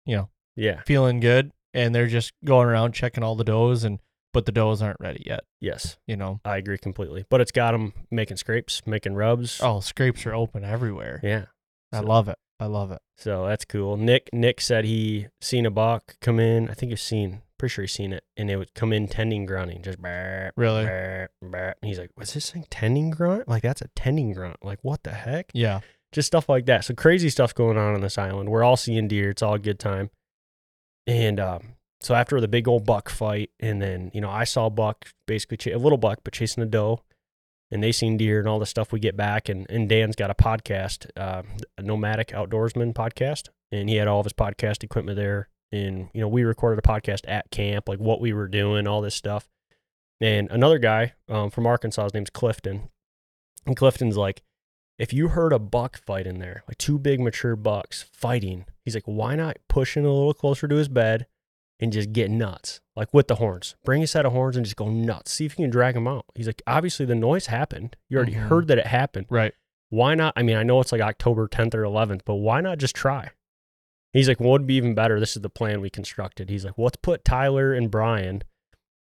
you 0.05 0.17
know, 0.17 0.29
Yeah. 0.57 0.83
feeling 0.87 1.21
good, 1.21 1.53
and 1.75 1.95
they're 1.95 2.07
just 2.07 2.33
going 2.45 2.69
around 2.69 2.93
checking 2.93 3.23
all 3.25 3.35
the 3.37 3.45
does, 3.45 3.85
and 3.85 3.99
but 4.33 4.45
the 4.47 4.53
does 4.53 4.83
aren't 4.83 5.01
ready 5.01 5.23
yet. 5.27 5.41
Yes. 5.61 5.97
You 6.07 6.17
know. 6.17 6.41
I 6.45 6.59
agree 6.59 6.79
completely. 6.79 7.25
But 7.31 7.41
it's 7.41 7.53
got 7.53 7.73
them 7.73 7.93
making 8.11 8.37
scrapes, 8.37 8.83
making 8.87 9.15
rubs. 9.15 9.61
Oh, 9.63 9.81
scrapes 9.81 10.27
are 10.27 10.35
open 10.35 10.63
everywhere. 10.65 11.21
yeah. 11.23 11.47
I 11.93 12.01
So- 12.01 12.07
love 12.07 12.29
it. 12.29 12.37
I 12.59 12.67
love 12.67 12.91
it. 12.91 13.01
So 13.17 13.47
that's 13.47 13.65
cool. 13.65 13.97
Nick 13.97 14.31
Nick 14.33 14.61
said 14.61 14.85
he 14.85 15.27
seen 15.41 15.67
a 15.67 15.71
buck 15.71 16.17
come 16.21 16.41
in. 16.41 16.69
I 16.71 16.75
think 16.75 16.91
he's 16.91 17.03
seen. 17.03 17.43
Pretty 17.59 17.73
sure 17.73 17.83
he's 17.85 17.93
seen 17.93 18.13
it, 18.13 18.23
and 18.37 18.51
it 18.51 18.57
would 18.57 18.75
come 18.75 18.93
in 18.93 19.09
tending 19.09 19.47
grunting, 19.47 19.83
just 19.83 19.99
brr, 19.99 20.53
Really? 20.57 20.85
brr, 20.85 21.29
brr. 21.43 21.75
And 21.81 21.89
he's 21.89 21.99
like, 21.99 22.11
"Was 22.17 22.35
this 22.35 22.51
thing 22.51 22.67
tending 22.71 23.09
grunt? 23.11 23.49
Like 23.49 23.63
that's 23.63 23.81
a 23.81 23.89
tending 23.97 24.33
grunt? 24.35 24.59
Like 24.63 24.79
what 24.83 25.03
the 25.05 25.13
heck?" 25.13 25.51
Yeah. 25.55 25.81
Just 26.13 26.27
stuff 26.27 26.49
like 26.51 26.67
that. 26.67 26.85
So 26.85 26.95
crazy 26.95 27.31
stuff 27.31 27.55
going 27.55 27.77
on 27.79 27.95
on 27.95 28.01
this 28.03 28.19
island. 28.19 28.49
We're 28.51 28.63
all 28.63 28.77
seeing 28.77 29.09
deer. 29.09 29.31
It's 29.31 29.43
all 29.43 29.55
a 29.55 29.59
good 29.59 29.79
time. 29.79 30.11
And 31.07 31.39
um, 31.41 31.75
so 32.01 32.15
after 32.15 32.41
the 32.41 32.49
big 32.49 32.69
old 32.69 32.85
buck 32.85 33.09
fight, 33.09 33.51
and 33.61 33.81
then 33.81 34.11
you 34.15 34.21
know 34.21 34.31
I 34.31 34.45
saw 34.45 34.67
a 34.67 34.71
buck 34.71 35.09
basically 35.27 35.57
ch- 35.57 35.67
a 35.69 35.79
little 35.79 35.99
buck, 35.99 36.21
but 36.25 36.33
chasing 36.35 36.63
a 36.63 36.67
doe, 36.67 37.01
and 37.71 37.83
they 37.83 37.93
seen 37.93 38.17
deer 38.17 38.39
and 38.39 38.49
all 38.49 38.59
the 38.59 38.67
stuff 38.67 38.93
we 38.93 39.01
get 39.01 39.17
back. 39.17 39.49
And, 39.49 39.67
and 39.71 39.89
Dan's 39.89 40.17
got 40.17 40.31
a 40.31 40.35
podcast, 40.35 41.11
uh, 41.17 41.43
a 41.77 41.83
nomadic 41.83 42.29
outdoorsman 42.29 42.95
podcast, 42.95 43.49
and 43.73 43.89
he 43.89 43.97
had 43.97 44.09
all 44.09 44.21
of 44.21 44.27
his 44.27 44.33
podcast 44.33 44.83
equipment 44.83 45.17
there. 45.17 45.49
And 45.73 46.09
you 46.15 46.21
know 46.21 46.29
we 46.29 46.45
recorded 46.45 46.79
a 46.79 46.89
podcast 46.89 47.23
at 47.27 47.51
camp, 47.51 47.89
like 47.89 47.99
what 47.99 48.21
we 48.21 48.33
were 48.33 48.49
doing, 48.49 48.87
all 48.87 49.01
this 49.01 49.17
stuff. 49.17 49.49
And 50.21 50.49
another 50.51 50.79
guy 50.79 51.15
um, 51.29 51.51
from 51.51 51.67
Arkansas, 51.67 52.05
his 52.05 52.15
name's 52.15 52.31
Clifton, 52.31 52.89
and 53.67 53.77
Clifton's 53.77 54.17
like, 54.17 54.43
if 54.99 55.13
you 55.13 55.29
heard 55.29 55.53
a 55.53 55.59
buck 55.59 55.99
fight 55.99 56.27
in 56.27 56.39
there, 56.39 56.63
like 56.69 56.79
two 56.79 56.99
big 56.99 57.21
mature 57.21 57.57
bucks 57.57 58.03
fighting, 58.13 58.65
he's 58.85 58.95
like, 58.95 59.05
why 59.05 59.35
not 59.35 59.59
push 59.69 59.97
in 59.97 60.05
a 60.05 60.13
little 60.13 60.33
closer 60.33 60.67
to 60.69 60.77
his 60.77 60.89
bed 60.89 61.27
and 61.81 61.93
just 61.93 62.13
get 62.13 62.31
nuts, 62.31 62.81
like 62.95 63.13
with 63.13 63.29
the 63.29 63.35
horns. 63.37 63.77
Bring 63.85 64.03
a 64.03 64.07
set 64.07 64.25
of 64.27 64.33
horns 64.33 64.57
and 64.57 64.65
just 64.65 64.77
go 64.77 64.89
nuts. 64.89 65.33
See 65.33 65.45
if 65.45 65.59
you 65.59 65.65
can 65.65 65.71
drag 65.71 65.95
them 65.95 66.09
out. 66.09 66.25
He's 66.35 66.47
like, 66.47 66.63
obviously 66.67 67.05
the 67.07 67.15
noise 67.15 67.47
happened. 67.47 67.97
You 68.09 68.17
already 68.17 68.33
Mhm. 68.35 68.49
heard 68.49 68.69
that 68.69 68.79
it 68.79 68.87
happened. 68.87 69.27
Right. 69.29 69.53
Why 69.91 70.15
not? 70.15 70.33
I 70.37 70.43
mean, 70.43 70.57
I 70.57 70.63
know 70.63 70.81
it's 70.81 70.91
like 70.93 71.01
October 71.01 71.47
10th 71.49 71.75
or 71.75 71.83
11th, 71.85 72.23
but 72.25 72.37
why 72.37 72.61
not 72.61 72.79
just 72.79 72.95
try? 72.97 73.31
He's 74.13 74.29
like, 74.29 74.41
what 74.41 74.51
would 74.53 74.67
be 74.67 74.75
even 74.75 74.95
better? 74.95 75.21
This 75.21 75.37
is 75.37 75.43
the 75.43 75.51
plan 75.51 75.81
we 75.81 75.91
constructed. 75.91 76.49
He's 76.49 76.65
like, 76.65 76.75
let's 76.79 76.97
put 76.97 77.25
Tyler 77.25 77.75
and 77.75 77.91
Brian 77.91 78.43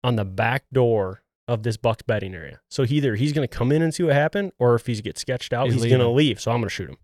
on 0.04 0.18
the 0.18 0.26
back 0.26 0.66
door 0.74 1.24
of 1.48 1.64
this 1.64 1.78
Bucks 1.78 2.04
betting 2.04 2.36
area. 2.36 2.60
So 2.70 2.84
either 2.88 3.16
he's 3.16 3.32
going 3.32 3.48
to 3.48 3.56
come 3.58 3.72
in 3.72 3.82
and 3.82 3.94
see 3.94 4.04
what 4.04 4.14
happened, 4.14 4.52
or 4.60 4.76
if 4.76 4.86
he 4.88 5.00
gets 5.02 5.22
sketched 5.22 5.54
out, 5.54 5.66
He's 5.68 5.76
he's, 5.82 5.86
going 5.86 6.02
to 6.02 6.10
leave. 6.10 6.42
So 6.42 6.52
I'm 6.52 6.58
going 6.58 6.70
to 6.70 6.74
shoot 6.74 6.90
him. 6.90 6.98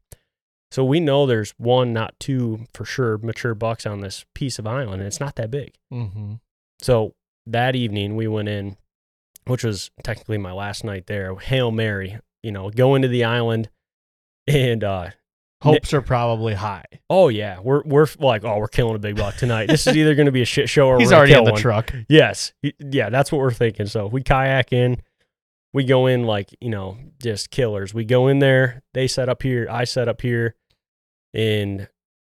So 0.72 0.86
we 0.86 0.99
know 0.99 1.26
there's 1.26 1.51
one, 1.57 1.91
not 1.93 2.19
two 2.19 2.65
for 2.74 2.86
sure, 2.86 3.17
mature 3.17 3.53
bucks 3.53 3.86
on 3.86 3.99
this 3.99 4.26
piece 4.34 4.57
of 4.57 4.65
island, 4.65 5.01
and 5.01 5.07
it's 5.07 5.19
not 5.19 5.36
that 5.36 5.51
big. 5.51 5.74
Mm-hmm. 5.91 6.36
So 6.82 7.13
that 7.45 7.76
evening 7.76 8.15
we 8.15 8.28
went 8.28 8.47
in, 8.47 8.78
which 9.45 9.63
was 9.63 9.91
technically 10.03 10.38
my 10.38 10.53
last 10.53 10.84
night 10.84 11.07
there. 11.07 11.36
Hail 11.36 11.72
Mary, 11.72 12.17
you 12.41 12.51
know, 12.51 12.69
go 12.69 12.95
into 12.95 13.07
the 13.09 13.26
island, 13.26 13.69
and 14.47 14.84
uh, 14.84 15.09
Hopes 15.61 15.93
are 15.93 16.01
probably 16.01 16.55
high. 16.55 16.86
Oh 17.07 17.28
yeah, 17.28 17.59
we're 17.59 17.84
we're 17.84 18.07
like 18.17 18.43
oh 18.43 18.57
we're 18.57 18.67
killing 18.67 18.95
a 18.95 18.99
big 18.99 19.15
buck 19.15 19.36
tonight. 19.36 19.67
This 19.67 19.86
is 19.86 19.95
either 19.97 20.15
going 20.15 20.26
to 20.26 20.32
be 20.32 20.41
a 20.41 20.45
shit 20.45 20.67
show 20.69 20.88
or 20.88 20.99
He's 20.99 21.11
already 21.11 21.34
kill 21.34 21.41
in 21.41 21.45
the 21.45 21.51
one. 21.51 21.61
truck. 21.61 21.93
Yes, 22.09 22.53
yeah, 22.80 23.09
that's 23.11 23.32
what 23.32 23.38
we're 23.39 23.51
thinking. 23.51 23.86
So 23.86 24.07
we 24.07 24.24
kayak 24.24 24.74
in, 24.74 25.01
we 25.72 25.84
go 25.84 26.07
in 26.07 26.24
like 26.24 26.49
you 26.59 26.69
know 26.69 26.97
just 27.22 27.51
killers. 27.51 27.93
We 27.93 28.05
go 28.05 28.28
in 28.28 28.39
there. 28.39 28.82
They 28.95 29.07
set 29.07 29.30
up 29.30 29.43
here. 29.43 29.67
I 29.69 29.84
set 29.84 30.07
up 30.07 30.22
here, 30.22 30.55
and 31.34 31.88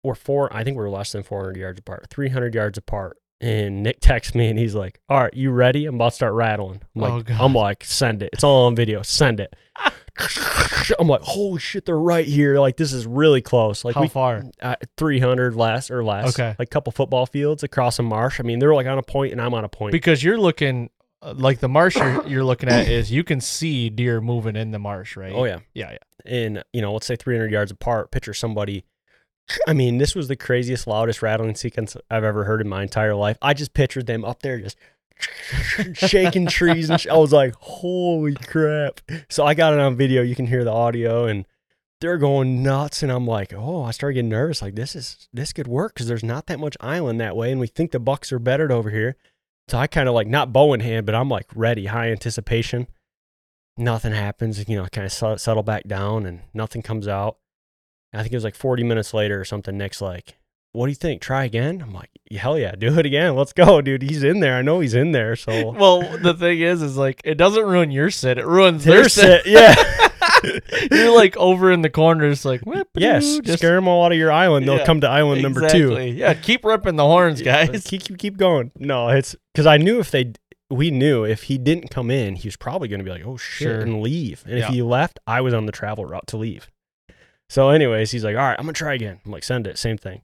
we're 0.05 0.15
four. 0.15 0.55
I 0.55 0.65
think 0.65 0.77
we're 0.77 0.91
less 0.91 1.13
than 1.13 1.23
400 1.23 1.57
yards 1.57 1.79
apart, 1.79 2.07
300 2.11 2.55
yards 2.55 2.79
apart. 2.79 3.19
And 3.41 3.83
Nick 3.83 4.01
texts 4.01 4.35
me 4.35 4.49
and 4.49 4.59
he's 4.59 4.75
like, 4.75 5.01
"All 5.09 5.21
right, 5.21 5.35
you 5.35 5.51
ready? 5.51 5.87
I'm 5.87 5.97
about 5.97 6.11
to 6.11 6.15
start 6.15 6.35
rattling." 6.35 6.81
I'm 6.95 7.01
like, 7.03 7.31
Oh, 7.31 7.45
"I'm 7.45 7.55
like, 7.55 7.83
send 7.85 8.23
it. 8.23 8.31
It's 8.33 8.45
all 8.45 8.67
on 8.67 8.77
video. 8.77 9.03
Send 9.03 9.41
it." 9.41 9.55
I'm 10.99 11.09
like, 11.09 11.23
"Holy 11.23 11.59
shit, 11.59 11.87
they're 11.87 11.99
right 11.99 12.27
here! 12.27 12.61
Like 12.61 12.77
this 12.77 12.93
is 12.93 13.07
really 13.07 13.41
close. 13.41 13.85
Like 13.85 13.95
How 13.95 14.03
we 14.03 14.09
far? 14.09 14.45
uh, 14.61 14.77
300 14.97 15.57
less 15.57 15.91
or 15.91 16.05
less. 16.05 16.29
Okay. 16.39 16.55
Like 16.59 16.69
a 16.69 16.71
couple 16.71 16.93
football 16.93 17.27
fields 17.27 17.63
across 17.63 17.99
a 17.99 18.03
marsh. 18.03 18.39
I 18.39 18.43
mean, 18.43 18.59
they're 18.59 18.75
like 18.75 18.87
on 18.87 18.99
a 18.99 19.03
point 19.03 19.33
and 19.33 19.41
I'm 19.41 19.55
on 19.55 19.65
a 19.65 19.69
point. 19.69 19.93
Because 19.93 20.23
you're 20.23 20.39
looking 20.39 20.91
like 21.35 21.61
the 21.61 21.69
marsh 21.69 21.97
you're, 21.97 22.27
you're 22.27 22.45
looking 22.45 22.69
at 22.69 22.89
is 22.89 23.13
you 23.13 23.25
can 23.25 23.41
see 23.41 23.91
deer 23.91 24.21
moving 24.21 24.57
in 24.57 24.71
the 24.71 24.79
marsh, 24.79 25.17
right? 25.17 25.33
oh, 25.33 25.45
yeah. 25.45 25.61
yeah, 25.75 25.93
yeah. 25.93 25.99
And, 26.25 26.65
you 26.73 26.83
know, 26.83 26.93
let's 26.93 27.07
say 27.07 27.17
300 27.17 27.51
yards 27.51 27.71
apart, 27.71 28.11
picture 28.11 28.35
somebody. 28.35 28.85
I 29.67 29.73
mean, 29.73 29.99
this 29.99 30.15
was 30.15 30.29
the 30.29 30.37
craziest, 30.37 30.87
loudest 30.87 31.23
rattling 31.23 31.55
sequence 31.55 31.97
I've 32.11 32.25
ever 32.25 32.45
heard 32.45 32.61
in 32.61 32.69
my 32.69 32.83
entire 32.83 33.15
life. 33.15 33.37
I 33.43 33.55
just 33.55 33.75
pictured 33.75 34.07
them 34.07 34.25
up 34.25 34.43
there 34.43 34.61
just 34.61 34.77
shaking 35.95 36.47
trees 36.47 36.91
and 36.91 37.01
sh- 37.01 37.09
I 37.09 37.17
was 37.17 37.33
like, 37.33 37.55
holy 37.59 38.35
crap. 38.35 39.01
So 39.29 39.45
I 39.45 39.55
got 39.55 39.73
it 39.73 39.81
on 39.81 39.97
video. 39.97 40.23
You 40.23 40.37
can 40.37 40.47
hear 40.47 40.65
the 40.65 40.73
audio 40.73 41.27
and 41.27 41.45
they're 42.01 42.19
going 42.19 42.63
nuts. 42.63 43.03
And 43.03 43.11
I'm 43.13 43.27
like, 43.27 43.53
oh, 43.53 43.83
I 43.83 43.91
started 43.91 44.15
getting 44.15 44.31
nervous. 44.31 44.63
Like, 44.63 44.75
this 44.75 44.97
is, 44.97 45.29
this 45.33 45.53
could 45.53 45.69
work 45.69 45.95
because 45.95 46.09
there's 46.09 46.25
not 46.25 46.47
that 46.47 46.61
much 46.61 46.77
island 46.81 47.21
that 47.21 47.37
way. 47.37 47.51
And 47.51 47.61
we 47.61 47.67
think 47.67 47.91
the 47.91 48.01
bucks 48.01 48.33
are 48.33 48.39
bettered 48.39 48.73
over 48.73 48.91
here. 48.91 49.17
So 49.69 49.79
I 49.79 49.87
kind 49.87 50.09
of 50.09 50.15
like, 50.15 50.27
not 50.27 50.53
bow 50.53 50.73
in 50.75 50.81
hand, 50.81 51.07
but 51.07 51.15
I'm 51.15 51.29
like 51.29 51.47
ready, 51.55 51.87
high 51.87 52.11
anticipation. 52.11 52.89
Nothing 53.79 54.13
happens. 54.13 54.69
You 54.69 54.77
know, 54.77 54.87
kind 54.93 55.07
of 55.07 55.41
settle 55.41 55.63
back 55.63 55.85
down 55.89 56.27
and 56.27 56.41
nothing 56.53 56.83
comes 56.83 57.09
out. 57.09 57.39
I 58.13 58.21
think 58.23 58.33
it 58.33 58.37
was 58.37 58.45
like 58.45 58.55
40 58.57 58.85
minutes 58.85 59.15
later 59.15 59.41
or 59.41 59.45
something. 59.45 59.79
Nick's 59.79 60.03
like, 60.03 60.37
what 60.73 60.87
do 60.87 60.91
you 60.91 60.97
think? 60.97 61.23
Try 61.23 61.45
again? 61.45 61.81
I'm 61.81 61.93
like, 61.93 62.11
hell 62.31 62.59
yeah, 62.59 62.73
do 62.73 62.99
it 62.99 63.07
again. 63.07 63.35
Let's 63.37 63.53
go, 63.55 63.81
dude. 63.81 64.03
He's 64.03 64.23
in 64.23 64.41
there. 64.41 64.57
I 64.57 64.63
know 64.63 64.81
he's 64.81 64.95
in 64.95 65.13
there. 65.13 65.37
So 65.37 65.71
Well, 65.79 66.03
the 66.19 66.35
thing 66.35 66.61
is, 66.61 66.83
is 66.83 66.97
like 66.97 67.21
it 67.25 67.37
doesn't 67.37 67.65
ruin 67.65 67.91
your 67.91 68.11
sit; 68.11 68.37
it 68.39 68.47
ruins 68.47 68.85
their 68.85 69.01
Their 69.01 69.09
sit. 69.09 69.45
sit, 69.45 69.47
yeah. 69.53 69.75
you're 70.91 71.15
like 71.15 71.37
over 71.37 71.71
in 71.73 71.83
the 71.83 71.91
corners, 71.91 72.45
like 72.45 72.63
yes, 72.95 73.39
just 73.41 73.59
scare 73.59 73.75
them 73.75 73.89
all 73.89 74.05
out 74.05 74.13
of 74.13 74.19
your 74.19 74.33
island. 74.33 74.67
They'll 74.67 74.79
Yeah, 74.79 74.85
come 74.87 75.01
to 75.03 75.09
island 75.09 75.43
number 75.43 75.69
two. 75.69 75.99
Yeah, 76.01 76.35
keep 76.35 76.65
ripping 76.65 76.97
the 76.97 77.05
horns, 77.05 77.43
guys. 77.43 77.85
Keep, 77.87 78.05
keep, 78.05 78.19
keep 78.19 78.37
going. 78.37 78.73
No, 78.79 79.09
it's 79.09 79.35
because 79.53 79.67
I 79.67 79.77
knew 79.77 79.99
if 80.01 80.11
they, 80.11 80.33
we 80.71 80.91
knew 80.91 81.25
if 81.25 81.45
he 81.45 81.59
didn't 81.59 81.89
come 81.91 82.11
in, 82.11 82.37
he 82.37 82.49
was 82.49 82.57
probably 82.57 82.89
going 82.89 83.01
to 83.01 83.05
be 83.05 83.11
like, 83.11 83.27
oh 83.27 83.37
shit, 83.37 83.67
Sure. 83.69 83.81
and 83.81 84.01
leave. 84.03 84.43
And 84.47 84.59
Yeah. 84.59 84.69
if 84.69 84.71
he 84.75 84.83
left, 84.83 85.19
I 85.27 85.41
was 85.41 85.53
on 85.55 85.67
the 85.67 85.73
travel 85.73 86.05
route 86.07 86.27
to 86.29 86.37
leave. 86.37 86.71
So, 87.49 87.69
anyways, 87.69 88.11
he's 88.11 88.25
like, 88.25 88.35
all 88.37 88.43
right, 88.43 88.57
I'm 88.59 88.65
gonna 88.65 88.73
try 88.73 88.95
again. 88.95 89.21
I'm 89.27 89.31
like, 89.31 89.45
send 89.45 89.67
it, 89.67 89.77
same 89.79 89.99
thing. 89.99 90.23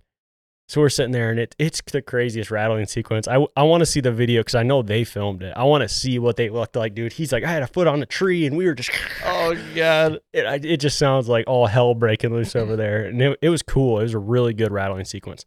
So 0.69 0.83
we're 0.83 0.91
sitting 0.91 1.12
there, 1.12 1.31
and 1.31 1.41
it, 1.41 1.55
it's 1.59 1.81
the 1.91 2.03
craziest 2.03 2.51
rattling 2.51 2.85
sequence. 2.85 3.27
I, 3.27 3.43
I 3.57 3.62
want 3.62 3.81
to 3.81 3.87
see 3.87 4.01
the 4.01 4.12
video 4.12 4.41
because 4.41 4.55
I 4.55 4.62
know 4.62 4.83
they 4.83 5.03
filmed 5.03 5.43
it. 5.43 5.55
I 5.57 5.64
want 5.64 5.81
to 5.81 5.89
see 5.89 6.19
what 6.19 6.37
they 6.37 6.51
looked 6.51 6.77
like, 6.77 6.95
dude. 6.95 7.14
He's 7.14 7.33
like, 7.33 7.43
I 7.43 7.51
had 7.51 7.62
a 7.62 7.66
foot 7.66 7.87
on 7.87 8.03
a 8.03 8.07
tree, 8.07 8.45
and 8.47 8.55
we 8.57 8.66
were 8.66 8.75
just. 8.75 8.91
Oh 9.25 9.55
god. 9.75 10.19
it, 10.35 10.45
I- 10.45 10.61
it 10.62 10.77
just 10.79 10.99
sounds 10.99 11.27
like 11.29 11.47
all 11.47 11.66
hell 11.66 11.95
breaking 11.95 12.35
loose 12.35 12.55
over 12.55 12.77
there. 12.77 13.07
And 13.07 13.21
it, 13.23 13.39
it 13.41 13.49
was 13.49 13.62
cool. 13.62 13.99
It 14.01 14.03
was 14.03 14.12
a 14.14 14.19
really 14.19 14.53
good 14.53 14.71
rattling 14.71 15.07
sequence. 15.07 15.47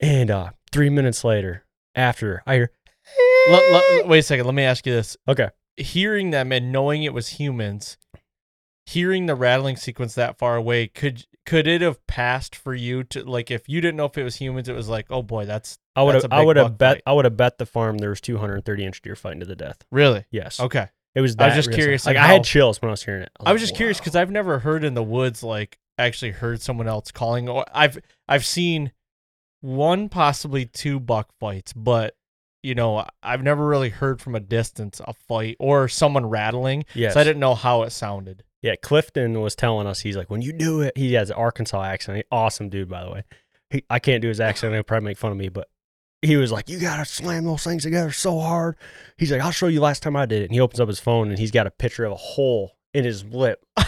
And 0.00 0.30
uh, 0.30 0.50
three 0.70 0.90
minutes 0.90 1.24
later, 1.24 1.64
after 1.96 2.42
I 2.46 2.54
hear, 2.54 2.70
Let- 3.50 3.72
let- 3.72 4.06
wait 4.08 4.20
a 4.20 4.22
second. 4.22 4.46
Let 4.46 4.54
me 4.54 4.62
ask 4.62 4.86
you 4.86 4.92
this: 4.92 5.16
okay, 5.26 5.48
hearing 5.76 6.30
them 6.30 6.52
and 6.52 6.70
knowing 6.70 7.02
it 7.02 7.12
was 7.12 7.30
humans, 7.30 7.98
hearing 8.90 9.26
the 9.26 9.34
rattling 9.34 9.76
sequence 9.76 10.14
that 10.14 10.38
far 10.38 10.56
away, 10.56 10.88
could 10.88 11.24
could 11.46 11.66
it 11.66 11.80
have 11.80 12.04
passed 12.06 12.54
for 12.54 12.74
you 12.74 13.02
to 13.04 13.24
like 13.24 13.50
if 13.50 13.68
you 13.68 13.80
didn't 13.80 13.96
know 13.96 14.04
if 14.04 14.18
it 14.18 14.24
was 14.24 14.36
humans? 14.36 14.68
It 14.68 14.74
was 14.74 14.88
like, 14.88 15.06
oh 15.10 15.22
boy, 15.22 15.46
that's 15.46 15.78
I 15.96 16.02
would 16.02 16.14
have, 16.14 16.26
I 16.30 16.44
would 16.44 16.56
have 16.56 16.78
bet, 16.78 16.96
fight. 16.96 17.02
I 17.06 17.12
would 17.12 17.24
have 17.24 17.36
bet 17.36 17.58
the 17.58 17.66
farm 17.66 17.98
there 17.98 18.10
was 18.10 18.20
230 18.20 18.84
inch 18.84 19.02
deer 19.02 19.16
fighting 19.16 19.40
to 19.40 19.46
the 19.46 19.56
death. 19.56 19.84
really 19.90 20.24
Yes, 20.30 20.60
okay. 20.60 20.88
it 21.14 21.20
was. 21.20 21.36
I 21.38 21.46
was 21.46 21.54
just 21.54 21.72
curious, 21.72 22.06
Like 22.06 22.16
like, 22.16 22.24
I 22.24 22.32
had 22.32 22.44
chills 22.44 22.80
when 22.80 22.88
I 22.88 22.92
was 22.92 23.02
hearing 23.02 23.22
it. 23.22 23.30
I 23.38 23.52
was 23.52 23.60
like, 23.60 23.68
just 23.68 23.76
curious 23.76 23.98
because 23.98 24.16
I've 24.16 24.30
never 24.30 24.58
heard 24.58 24.84
in 24.84 24.94
the 24.94 25.02
woods 25.02 25.42
like 25.42 25.78
actually 25.98 26.32
heard 26.32 26.60
someone 26.60 26.88
else 26.88 27.10
calling. 27.10 27.48
Or 27.48 27.64
I've 27.72 27.98
I've 28.28 28.44
seen 28.44 28.92
one 29.60 30.08
possibly 30.08 30.66
two 30.66 30.98
buck 31.00 31.30
fights, 31.38 31.72
but 31.72 32.16
you 32.62 32.74
know 32.74 33.06
I've 33.22 33.42
never 33.42 33.66
really 33.66 33.90
heard 33.90 34.20
from 34.20 34.34
a 34.34 34.40
distance 34.40 35.00
a 35.04 35.14
fight 35.14 35.56
or 35.58 35.88
someone 35.88 36.26
rattling. 36.26 36.84
Yes. 36.94 37.14
So 37.14 37.20
I 37.20 37.24
didn't 37.24 37.40
know 37.40 37.54
how 37.54 37.82
it 37.82 37.90
sounded. 37.90 38.44
Yeah, 38.62 38.74
Clifton 38.76 39.40
was 39.40 39.54
telling 39.54 39.86
us 39.86 40.00
he's 40.00 40.16
like, 40.16 40.30
when 40.30 40.42
you 40.42 40.52
do 40.52 40.82
it, 40.82 40.96
he 40.96 41.14
has 41.14 41.30
an 41.30 41.36
Arkansas 41.36 41.82
accent. 41.82 42.18
He- 42.18 42.24
awesome 42.30 42.68
dude, 42.68 42.88
by 42.88 43.04
the 43.04 43.10
way. 43.10 43.24
He, 43.70 43.84
I 43.88 43.98
can't 43.98 44.20
do 44.20 44.28
his 44.28 44.40
accent. 44.40 44.74
He'll 44.74 44.82
probably 44.82 45.06
make 45.06 45.18
fun 45.18 45.32
of 45.32 45.38
me, 45.38 45.48
but 45.48 45.68
he 46.22 46.36
was 46.36 46.52
like, 46.52 46.68
you 46.68 46.78
gotta 46.78 47.04
slam 47.04 47.44
those 47.44 47.64
things 47.64 47.84
together 47.84 48.12
so 48.12 48.38
hard. 48.40 48.76
He's 49.16 49.32
like, 49.32 49.40
I'll 49.40 49.52
show 49.52 49.68
you 49.68 49.80
last 49.80 50.02
time 50.02 50.16
I 50.16 50.26
did 50.26 50.42
it. 50.42 50.46
And 50.46 50.52
he 50.52 50.60
opens 50.60 50.80
up 50.80 50.88
his 50.88 51.00
phone 51.00 51.30
and 51.30 51.38
he's 51.38 51.50
got 51.50 51.66
a 51.66 51.70
picture 51.70 52.04
of 52.04 52.12
a 52.12 52.16
hole 52.16 52.76
in 52.92 53.04
his 53.04 53.24
lip. 53.24 53.64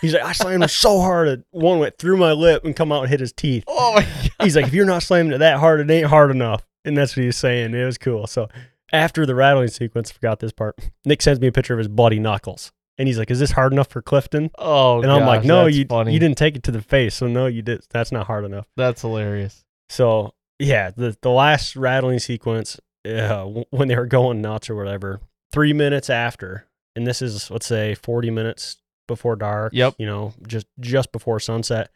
He's 0.00 0.14
like, 0.14 0.22
I 0.22 0.32
slammed 0.32 0.64
it 0.64 0.68
so 0.68 0.98
hard 1.00 1.28
that 1.28 1.44
one 1.50 1.78
went 1.78 1.98
through 1.98 2.16
my 2.16 2.32
lip 2.32 2.64
and 2.64 2.74
come 2.74 2.90
out 2.90 3.02
and 3.02 3.10
hit 3.10 3.20
his 3.20 3.34
teeth. 3.34 3.64
Oh 3.66 3.92
my 3.96 4.00
god! 4.00 4.30
He's 4.42 4.56
like, 4.56 4.66
if 4.66 4.72
you're 4.72 4.86
not 4.86 5.02
slamming 5.02 5.32
it 5.32 5.38
that 5.38 5.58
hard, 5.58 5.80
it 5.80 5.90
ain't 5.90 6.06
hard 6.06 6.30
enough. 6.30 6.66
And 6.86 6.96
that's 6.96 7.14
what 7.14 7.24
he's 7.24 7.36
saying. 7.36 7.74
It 7.74 7.84
was 7.84 7.98
cool. 7.98 8.26
So 8.26 8.48
after 8.92 9.26
the 9.26 9.34
rattling 9.34 9.68
sequence, 9.68 10.10
forgot 10.10 10.40
this 10.40 10.52
part. 10.52 10.78
Nick 11.04 11.20
sends 11.20 11.38
me 11.38 11.48
a 11.48 11.52
picture 11.52 11.74
of 11.74 11.78
his 11.78 11.88
bloody 11.88 12.18
knuckles. 12.18 12.72
And 13.00 13.08
he's 13.08 13.18
like, 13.18 13.30
Is 13.30 13.38
this 13.38 13.52
hard 13.52 13.72
enough 13.72 13.88
for 13.88 14.02
Clifton? 14.02 14.50
Oh, 14.58 15.00
and 15.00 15.10
I'm 15.10 15.24
like, 15.24 15.42
no, 15.42 15.64
you 15.64 15.86
funny. 15.86 16.12
you 16.12 16.18
didn't 16.18 16.36
take 16.36 16.54
it 16.54 16.62
to 16.64 16.70
the 16.70 16.82
face, 16.82 17.14
so 17.14 17.26
no, 17.26 17.46
you 17.46 17.62
did. 17.62 17.82
That's 17.88 18.12
not 18.12 18.26
hard 18.26 18.44
enough. 18.44 18.66
That's 18.76 19.00
hilarious. 19.00 19.64
So 19.88 20.34
yeah, 20.58 20.90
the 20.94 21.16
the 21.22 21.30
last 21.30 21.76
rattling 21.76 22.18
sequence, 22.18 22.78
uh, 23.08 23.44
when 23.70 23.88
they 23.88 23.96
were 23.96 24.04
going 24.04 24.42
nuts 24.42 24.68
or 24.68 24.76
whatever, 24.76 25.22
three 25.50 25.72
minutes 25.72 26.10
after, 26.10 26.66
and 26.94 27.06
this 27.06 27.22
is 27.22 27.50
let's 27.50 27.64
say 27.64 27.94
40 27.94 28.28
minutes 28.32 28.76
before 29.08 29.34
dark. 29.34 29.72
Yep. 29.72 29.94
You 29.96 30.04
know, 30.04 30.34
just 30.46 30.66
just 30.78 31.10
before 31.10 31.40
sunset, 31.40 31.88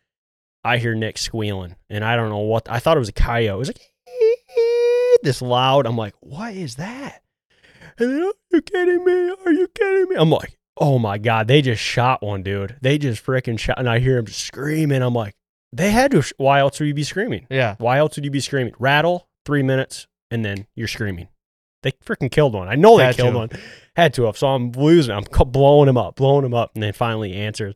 I 0.64 0.78
hear 0.78 0.94
Nick 0.94 1.18
squealing, 1.18 1.76
and 1.90 2.02
I 2.02 2.16
don't 2.16 2.30
know 2.30 2.38
what. 2.38 2.66
I 2.70 2.78
thought 2.78 2.96
it 2.96 3.00
was 3.00 3.10
a 3.10 3.12
coyote. 3.12 3.54
It 3.54 3.58
was 3.58 3.68
like 3.68 3.82
this 5.22 5.42
loud. 5.42 5.84
I'm 5.86 5.98
like, 5.98 6.14
what 6.20 6.54
is 6.54 6.76
that? 6.76 7.20
And 7.98 8.10
then, 8.10 8.22
are 8.24 8.32
you 8.52 8.62
kidding 8.62 9.04
me? 9.04 9.34
Are 9.44 9.52
you 9.52 9.68
kidding 9.68 10.08
me? 10.08 10.16
I'm 10.16 10.30
like, 10.30 10.58
oh 10.76 10.98
my 10.98 11.18
god, 11.18 11.48
they 11.48 11.62
just 11.62 11.82
shot 11.82 12.22
one 12.22 12.42
dude. 12.42 12.76
They 12.80 12.98
just 12.98 13.24
freaking 13.24 13.58
shot, 13.58 13.78
and 13.78 13.88
I 13.88 13.98
hear 13.98 14.18
him 14.18 14.26
screaming. 14.26 15.02
I'm 15.02 15.14
like, 15.14 15.34
they 15.72 15.90
had 15.90 16.10
to. 16.12 16.22
Why 16.36 16.60
else 16.60 16.78
would 16.80 16.86
you 16.86 16.94
be 16.94 17.04
screaming? 17.04 17.46
Yeah. 17.50 17.76
Why 17.78 17.98
else 17.98 18.16
would 18.16 18.24
you 18.24 18.30
be 18.30 18.40
screaming? 18.40 18.74
Rattle 18.78 19.28
three 19.44 19.62
minutes, 19.62 20.06
and 20.30 20.44
then 20.44 20.66
you're 20.74 20.88
screaming. 20.88 21.28
They 21.82 21.92
freaking 21.92 22.30
killed 22.30 22.54
one. 22.54 22.68
I 22.68 22.76
know 22.76 22.96
they 22.96 23.04
Had 23.04 23.16
killed 23.16 23.32
to. 23.34 23.38
one. 23.38 23.50
Had 23.94 24.14
to 24.14 24.24
have. 24.24 24.38
So 24.38 24.46
I'm 24.48 24.72
losing. 24.72 25.14
I'm 25.14 25.24
blowing 25.48 25.88
him 25.88 25.98
up, 25.98 26.16
blowing 26.16 26.44
him 26.44 26.54
up, 26.54 26.70
and 26.74 26.82
then 26.82 26.92
finally 26.94 27.34
answers. 27.34 27.74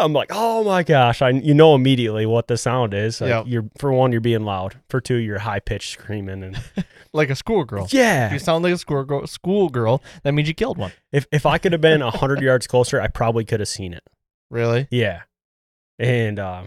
I'm 0.00 0.12
like, 0.12 0.30
oh 0.32 0.64
my 0.64 0.82
gosh! 0.82 1.22
I 1.22 1.30
you 1.30 1.54
know 1.54 1.74
immediately 1.74 2.26
what 2.26 2.48
the 2.48 2.56
sound 2.56 2.94
is. 2.94 3.20
Like, 3.20 3.28
Yep. 3.28 3.44
You're 3.46 3.64
for 3.78 3.92
one, 3.92 4.12
you're 4.12 4.20
being 4.20 4.44
loud. 4.44 4.76
For 4.88 5.00
two, 5.00 5.16
you're 5.16 5.38
high 5.38 5.60
pitched 5.60 5.92
screaming, 5.92 6.42
and 6.42 6.58
Like 7.14 7.28
a 7.28 7.34
schoolgirl. 7.34 7.86
If 7.86 7.92
yeah. 7.92 8.32
you 8.32 8.38
sound 8.38 8.64
like 8.64 8.72
a 8.72 8.78
schoolgirl, 8.78 9.26
schoolgirl, 9.26 10.02
that 10.22 10.32
means 10.32 10.48
you 10.48 10.54
killed 10.54 10.78
one. 10.78 10.92
If 11.12 11.26
if 11.30 11.44
I 11.44 11.58
could 11.58 11.72
have 11.72 11.80
been 11.80 12.00
hundred 12.00 12.40
yards 12.40 12.66
closer, 12.66 13.00
I 13.00 13.08
probably 13.08 13.44
could 13.44 13.60
have 13.60 13.68
seen 13.68 13.92
it. 13.92 14.02
Really? 14.50 14.88
Yeah. 14.90 15.22
And 15.98 16.38
uh, 16.38 16.66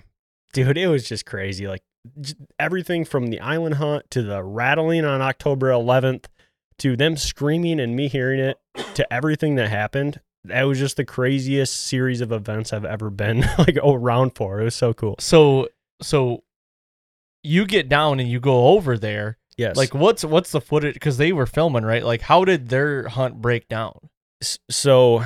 dude, 0.53 0.77
it 0.77 0.87
was 0.87 1.07
just 1.07 1.25
crazy. 1.25 1.67
Like 1.67 1.81
j- 2.21 2.35
everything 2.59 3.05
from 3.05 3.27
the 3.27 3.39
island 3.39 3.75
hunt 3.75 4.09
to 4.11 4.21
the 4.21 4.43
rattling 4.43 5.03
on 5.03 5.21
October 5.21 5.69
11th 5.69 6.25
to 6.79 6.95
them 6.95 7.17
screaming 7.17 7.79
and 7.79 7.95
me 7.95 8.07
hearing 8.07 8.39
it 8.39 8.59
to 8.95 9.11
everything 9.11 9.55
that 9.55 9.69
happened. 9.69 10.19
That 10.47 10.63
was 10.63 10.79
just 10.79 10.97
the 10.97 11.05
craziest 11.05 11.75
series 11.75 12.21
of 12.21 12.31
events 12.31 12.73
I've 12.73 12.85
ever 12.85 13.09
been 13.09 13.41
like 13.57 13.77
around 13.83 14.35
for. 14.35 14.61
It 14.61 14.65
was 14.65 14.75
so 14.75 14.93
cool. 14.93 15.15
So, 15.19 15.69
so 16.01 16.43
you 17.43 17.65
get 17.65 17.89
down 17.89 18.19
and 18.19 18.29
you 18.29 18.39
go 18.39 18.67
over 18.67 18.97
there. 18.97 19.37
Yes. 19.57 19.77
Like, 19.77 19.93
what's 19.93 20.25
what's 20.25 20.51
the 20.51 20.59
footage? 20.61 20.95
Because 20.95 21.17
they 21.17 21.31
were 21.31 21.45
filming, 21.45 21.85
right? 21.85 22.03
Like, 22.03 22.21
how 22.21 22.43
did 22.43 22.69
their 22.69 23.07
hunt 23.07 23.41
break 23.41 23.69
down? 23.69 24.09
So 24.69 25.23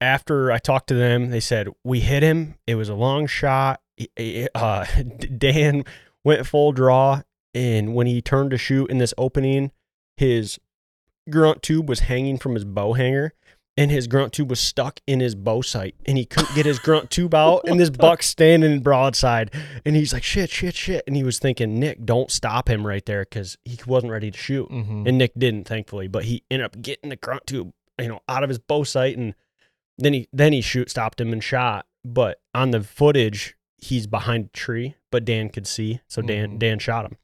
after 0.00 0.52
I 0.52 0.58
talked 0.58 0.88
to 0.88 0.94
them, 0.94 1.30
they 1.30 1.40
said 1.40 1.68
we 1.82 2.00
hit 2.00 2.22
him. 2.22 2.54
It 2.66 2.76
was 2.76 2.88
a 2.88 2.94
long 2.94 3.26
shot. 3.26 3.80
Uh, 4.54 4.86
Dan 5.38 5.84
went 6.22 6.46
full 6.46 6.72
draw, 6.72 7.22
and 7.54 7.94
when 7.94 8.06
he 8.06 8.20
turned 8.20 8.50
to 8.50 8.58
shoot 8.58 8.90
in 8.90 8.98
this 8.98 9.14
opening, 9.18 9.72
his 10.16 10.58
grunt 11.30 11.62
tube 11.62 11.88
was 11.88 12.00
hanging 12.00 12.38
from 12.38 12.54
his 12.54 12.64
bow 12.64 12.92
hanger, 12.92 13.32
and 13.76 13.90
his 13.90 14.06
grunt 14.06 14.32
tube 14.32 14.48
was 14.50 14.60
stuck 14.60 15.00
in 15.06 15.20
his 15.20 15.34
bow 15.34 15.60
sight 15.60 15.94
and 16.06 16.16
he 16.16 16.24
couldn't 16.24 16.54
get 16.54 16.64
his 16.66 16.78
grunt 16.78 17.10
tube 17.10 17.34
out 17.34 17.62
and 17.66 17.78
this 17.78 17.90
buck 17.90 18.22
standing 18.22 18.80
broadside 18.80 19.50
and 19.84 19.94
he's 19.96 20.12
like 20.12 20.22
shit 20.22 20.50
shit 20.50 20.74
shit 20.74 21.04
and 21.06 21.14
he 21.16 21.22
was 21.22 21.38
thinking 21.38 21.78
nick 21.78 22.04
don't 22.04 22.30
stop 22.30 22.68
him 22.68 22.86
right 22.86 23.04
there 23.06 23.22
because 23.24 23.58
he 23.64 23.78
wasn't 23.86 24.10
ready 24.10 24.30
to 24.30 24.38
shoot 24.38 24.68
Mhm. 24.70 25.06
and 25.08 25.18
nick 25.18 25.32
didn't 25.36 25.66
thankfully 25.66 26.08
but 26.08 26.24
he 26.24 26.42
ended 26.50 26.64
up 26.66 26.80
getting 26.80 27.10
the 27.10 27.16
grunt 27.16 27.46
tube 27.46 27.72
you 28.00 28.08
know 28.08 28.20
out 28.28 28.42
of 28.42 28.48
his 28.48 28.58
bow 28.58 28.82
sight 28.84 29.16
and 29.18 29.34
then 29.98 30.12
he 30.12 30.28
then 30.32 30.52
he 30.52 30.60
shoot 30.60 30.90
stopped 30.90 31.20
him 31.20 31.32
and 31.32 31.42
shot 31.44 31.86
but 32.04 32.40
on 32.54 32.70
the 32.70 32.82
footage 32.82 33.56
he's 33.78 34.06
behind 34.06 34.46
a 34.46 34.56
tree 34.56 34.94
but 35.10 35.24
dan 35.24 35.48
could 35.50 35.66
see 35.66 36.00
so 36.08 36.22
dan 36.22 36.52
Mhm. 36.52 36.58
dan 36.58 36.78
shot 36.78 37.04
him 37.04 37.16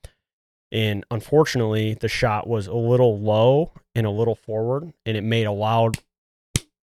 and 0.70 1.04
unfortunately 1.10 1.94
the 1.94 2.08
shot 2.08 2.46
was 2.46 2.66
a 2.66 2.74
little 2.74 3.18
low 3.18 3.72
and 3.94 4.06
a 4.06 4.10
little 4.10 4.34
forward 4.34 4.92
and 5.06 5.16
it 5.16 5.22
made 5.22 5.46
a 5.46 5.52
loud 5.52 5.98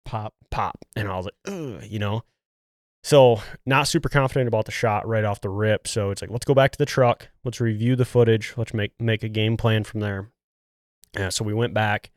Pop. 0.10 0.34
pop. 0.50 0.86
And 0.96 1.08
i 1.08 1.16
was 1.16 1.26
like 1.26 1.36
Ugh, 1.46 1.84
you 1.88 2.00
know? 2.00 2.24
So 3.04 3.42
not 3.66 3.88
super 3.88 4.10
confident 4.10 4.48
about 4.48 4.66
the 4.66 4.72
shot 4.72 5.08
right 5.08 5.24
off 5.24 5.42
the 5.42 5.50
rip. 5.50 5.88
So 5.88 6.12
it's 6.12 6.22
like 6.22 6.32
let's 6.32 6.46
go 6.46 6.54
back 6.54 6.72
to 6.72 6.78
the 6.78 6.86
truck. 6.86 7.30
Let's 7.44 7.62
review 7.62 7.96
the 7.96 8.06
footage. 8.06 8.54
Let's 8.58 8.74
make 8.74 9.00
make 9.00 9.24
a 9.24 9.30
game 9.30 9.56
plan 9.56 9.84
from 9.84 10.00
there. 10.02 10.32
Uh, 11.18 11.30
so 11.30 11.46
we 11.46 11.54
went 11.54 11.74
back 11.74 12.12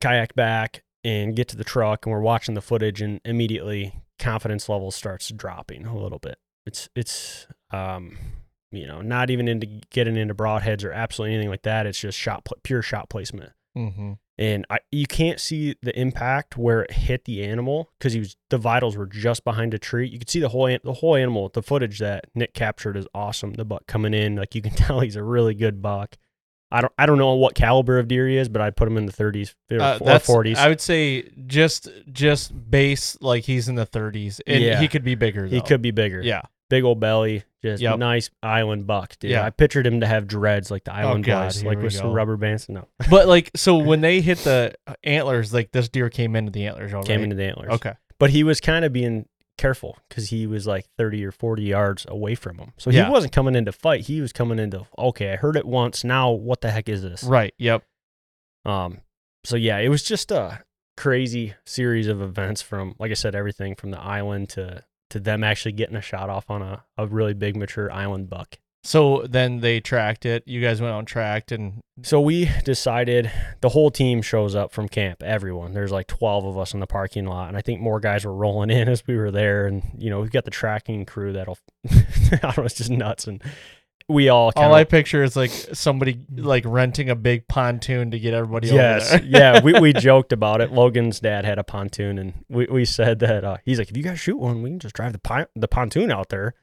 kayak 0.00 0.34
back 0.34 0.82
and 1.04 1.36
get 1.36 1.48
to 1.48 1.56
the 1.56 1.64
truck 1.64 2.04
and 2.04 2.12
we're 2.12 2.20
watching 2.20 2.54
the 2.54 2.60
footage 2.60 3.00
and 3.00 3.20
immediately 3.24 4.02
confidence 4.18 4.68
level 4.68 4.90
starts 4.90 5.30
dropping 5.30 5.86
a 5.86 5.96
little 5.96 6.18
bit. 6.18 6.38
It's 6.66 6.88
it's 6.94 7.46
um 7.70 8.16
you 8.72 8.86
know 8.86 9.00
not 9.00 9.30
even 9.30 9.48
into 9.48 9.66
getting 9.90 10.16
into 10.16 10.34
broadheads 10.34 10.84
or 10.84 10.92
absolutely 10.92 11.34
anything 11.34 11.50
like 11.50 11.62
that. 11.62 11.86
It's 11.86 12.00
just 12.00 12.18
shot 12.18 12.46
pure 12.62 12.82
shot 12.82 13.08
placement. 13.08 13.52
Mm-hmm. 13.76 14.12
And 14.36 14.66
I, 14.68 14.78
you 14.90 15.06
can't 15.06 15.38
see 15.40 15.76
the 15.82 15.96
impact 15.98 16.56
where 16.56 16.82
it 16.82 16.90
hit 16.92 17.24
the 17.24 17.44
animal 17.44 17.90
because 17.98 18.12
he 18.14 18.18
was 18.18 18.36
the 18.50 18.58
vitals 18.58 18.96
were 18.96 19.06
just 19.06 19.44
behind 19.44 19.74
a 19.74 19.78
tree. 19.78 20.08
You 20.08 20.18
could 20.18 20.30
see 20.30 20.40
the 20.40 20.48
whole 20.48 20.66
the 20.82 20.92
whole 20.94 21.14
animal. 21.14 21.48
The 21.48 21.62
footage 21.62 21.98
that 22.00 22.26
Nick 22.34 22.52
captured 22.54 22.96
is 22.96 23.06
awesome. 23.14 23.52
The 23.54 23.64
buck 23.64 23.86
coming 23.86 24.12
in, 24.14 24.36
like 24.36 24.54
you 24.54 24.62
can 24.62 24.72
tell, 24.74 25.00
he's 25.00 25.16
a 25.16 25.22
really 25.22 25.54
good 25.54 25.80
buck. 25.82 26.16
I 26.72 26.80
don't 26.80 26.92
I 26.98 27.06
don't 27.06 27.18
know 27.18 27.34
what 27.34 27.54
caliber 27.54 28.00
of 28.00 28.08
deer 28.08 28.26
he 28.26 28.36
is, 28.36 28.48
but 28.48 28.60
I'd 28.60 28.74
put 28.76 28.88
him 28.88 28.96
in 28.96 29.06
the 29.06 29.12
30s 29.12 29.54
or, 29.70 29.80
Uh, 29.80 29.98
or 29.98 30.18
40s. 30.18 30.56
I 30.56 30.68
would 30.68 30.80
say 30.80 31.28
just 31.46 31.88
just 32.10 32.52
base 32.70 33.16
like 33.20 33.44
he's 33.44 33.68
in 33.68 33.76
the 33.76 33.86
30s, 33.86 34.40
and 34.46 34.64
Yeah. 34.64 34.80
he 34.80 34.88
could 34.88 35.04
be 35.04 35.14
bigger. 35.14 35.46
he 35.46 35.60
could 35.60 35.82
be 35.82 35.92
bigger. 35.92 36.20
Yeah. 36.20 36.42
Big 36.74 36.84
old 36.84 36.98
belly, 37.00 37.44
just 37.62 37.80
Yep. 37.82 37.98
nice 37.98 38.30
island 38.42 38.86
buck, 38.86 39.16
dude. 39.18 39.30
Yeah. 39.30 39.42
Oh, 39.42 39.46
I 39.46 39.50
pictured 39.50 39.86
him 39.86 40.00
to 40.00 40.06
have 40.06 40.26
dreads 40.26 40.70
like 40.70 40.84
the 40.84 40.92
island 40.92 41.24
God, 41.24 41.44
boys, 41.46 41.60
here 41.60 41.68
like 41.70 41.78
we 41.78 41.84
with 41.84 41.92
some 41.94 42.08
go. 42.08 42.12
rubber 42.12 42.36
bands. 42.36 42.68
No, 42.68 42.88
But 43.10 43.28
like, 43.28 43.50
so 43.54 43.76
when 43.78 44.00
they 44.00 44.20
hit 44.20 44.38
the 44.38 44.74
uh, 44.86 44.94
antlers, 45.04 45.54
like 45.54 45.70
this 45.72 45.88
deer 45.88 46.10
came 46.10 46.34
into 46.36 46.50
the 46.50 46.66
antlers. 46.66 46.92
All 46.94 47.02
came 47.02 47.22
into 47.22 47.36
the 47.36 47.44
antlers. 47.44 47.70
Okay. 47.74 47.92
but 48.18 48.30
he 48.30 48.42
was 48.44 48.60
kind 48.60 48.84
of 48.84 48.92
being 48.92 49.26
careful 49.56 49.96
because 50.08 50.28
he 50.30 50.46
was 50.48 50.66
like 50.66 50.84
30 50.98 51.24
or 51.24 51.30
40 51.30 51.62
yards 51.62 52.04
away 52.08 52.34
from 52.34 52.58
him. 52.58 52.72
So 52.76 52.90
he 52.90 52.96
Yeah. 52.96 53.08
wasn't 53.10 53.32
coming 53.32 53.54
in 53.54 53.64
to 53.66 53.72
fight. 53.72 54.00
He 54.06 54.20
was 54.20 54.32
coming 54.32 54.58
into, 54.58 54.86
okay, 54.98 55.32
I 55.32 55.36
heard 55.36 55.56
it 55.56 55.64
once. 55.64 56.02
Now, 56.02 56.30
what 56.32 56.60
the 56.60 56.70
heck 56.72 56.88
is 56.88 57.02
this? 57.02 57.22
Right. 57.22 57.54
Yep. 57.58 57.84
Um, 58.64 58.98
so 59.44 59.56
yeah, 59.56 59.78
it 59.78 59.88
was 59.90 60.02
just 60.02 60.30
a 60.32 60.64
crazy 60.96 61.54
series 61.66 62.08
of 62.08 62.20
events 62.20 62.62
from, 62.62 62.94
like 62.98 63.10
I 63.10 63.14
said, 63.14 63.34
everything 63.34 63.74
from 63.76 63.90
the 63.92 64.00
island 64.00 64.48
to, 64.50 64.82
to 65.10 65.20
them 65.20 65.44
actually 65.44 65.72
getting 65.72 65.96
a 65.96 66.02
shot 66.02 66.30
off 66.30 66.50
on 66.50 66.62
a, 66.62 66.84
a 66.96 67.06
really 67.06 67.34
big 67.34 67.56
mature 67.56 67.90
island 67.92 68.28
buck. 68.28 68.58
So 68.84 69.24
then 69.26 69.60
they 69.60 69.80
tracked 69.80 70.26
it. 70.26 70.42
You 70.46 70.60
guys 70.60 70.82
went 70.82 70.92
out 70.92 70.98
and 70.98 71.08
tracked, 71.08 71.52
and 71.52 71.80
So 72.02 72.20
we 72.20 72.50
decided 72.64 73.30
the 73.62 73.70
whole 73.70 73.90
team 73.90 74.20
shows 74.20 74.54
up 74.54 74.72
from 74.72 74.88
camp. 74.88 75.22
Everyone. 75.22 75.72
There's 75.72 75.90
like 75.90 76.06
12 76.06 76.44
of 76.44 76.58
us 76.58 76.74
in 76.74 76.80
the 76.80 76.86
parking 76.86 77.24
lot, 77.24 77.48
and 77.48 77.56
I 77.56 77.62
think 77.62 77.80
more 77.80 77.98
guys 77.98 78.26
were 78.26 78.34
rolling 78.34 78.70
in 78.70 78.88
as 78.90 79.06
we 79.06 79.16
were 79.16 79.30
there. 79.30 79.66
And 79.66 79.82
you 79.96 80.10
know, 80.10 80.20
we've 80.20 80.30
got 80.30 80.44
the 80.44 80.50
tracking 80.50 81.06
crew 81.06 81.32
that'll, 81.32 81.58
I 81.90 82.38
don't 82.42 82.58
know, 82.58 82.64
it's 82.64 82.74
just 82.74 82.90
nuts. 82.90 83.26
And 83.26 83.42
we 84.08 84.28
all 84.28 84.52
kind 84.52 84.66
all 84.66 84.74
I 84.74 84.84
picture 84.84 85.22
is 85.22 85.34
like 85.34 85.50
somebody 85.50 86.20
like 86.36 86.64
renting 86.66 87.08
a 87.08 87.14
big 87.14 87.48
pontoon 87.48 88.10
to 88.10 88.18
get 88.18 88.34
everybody 88.34 88.68
yes, 88.68 89.12
over 89.12 89.24
there. 89.24 89.54
yeah. 89.54 89.60
We 89.62 89.78
we 89.78 89.92
joked 89.94 90.32
about 90.32 90.60
it. 90.60 90.72
Logan's 90.72 91.20
dad 91.20 91.44
had 91.44 91.58
a 91.58 91.64
pontoon, 91.64 92.18
and 92.18 92.44
we, 92.48 92.66
we 92.66 92.84
said 92.84 93.20
that 93.20 93.44
uh, 93.44 93.56
he's 93.64 93.78
like, 93.78 93.90
if 93.90 93.96
you 93.96 94.02
guys 94.02 94.20
shoot 94.20 94.36
one, 94.36 94.62
we 94.62 94.70
can 94.70 94.78
just 94.78 94.94
drive 94.94 95.12
the 95.12 95.18
pon- 95.18 95.46
the 95.56 95.68
pontoon 95.68 96.12
out 96.12 96.28
there. 96.28 96.54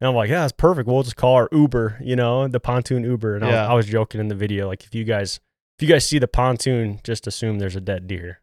And 0.00 0.08
I'm 0.08 0.14
like, 0.14 0.30
yeah, 0.30 0.40
that's 0.40 0.52
perfect. 0.52 0.88
We'll 0.88 1.02
just 1.02 1.16
call 1.16 1.34
our 1.34 1.48
Uber, 1.52 1.98
you 2.02 2.16
know, 2.16 2.48
the 2.48 2.60
pontoon 2.60 3.02
Uber. 3.04 3.36
And 3.36 3.44
I, 3.44 3.48
was, 3.48 3.56
I 3.56 3.74
was 3.74 3.86
joking 3.86 4.20
in 4.20 4.28
the 4.28 4.34
video, 4.34 4.66
like 4.66 4.84
if 4.84 4.94
you 4.94 5.04
guys 5.04 5.40
if 5.78 5.86
you 5.86 5.92
guys 5.92 6.06
see 6.06 6.18
the 6.18 6.28
pontoon, 6.28 7.00
just 7.04 7.26
assume 7.26 7.58
there's 7.58 7.76
a 7.76 7.80
dead 7.80 8.06
deer. 8.06 8.40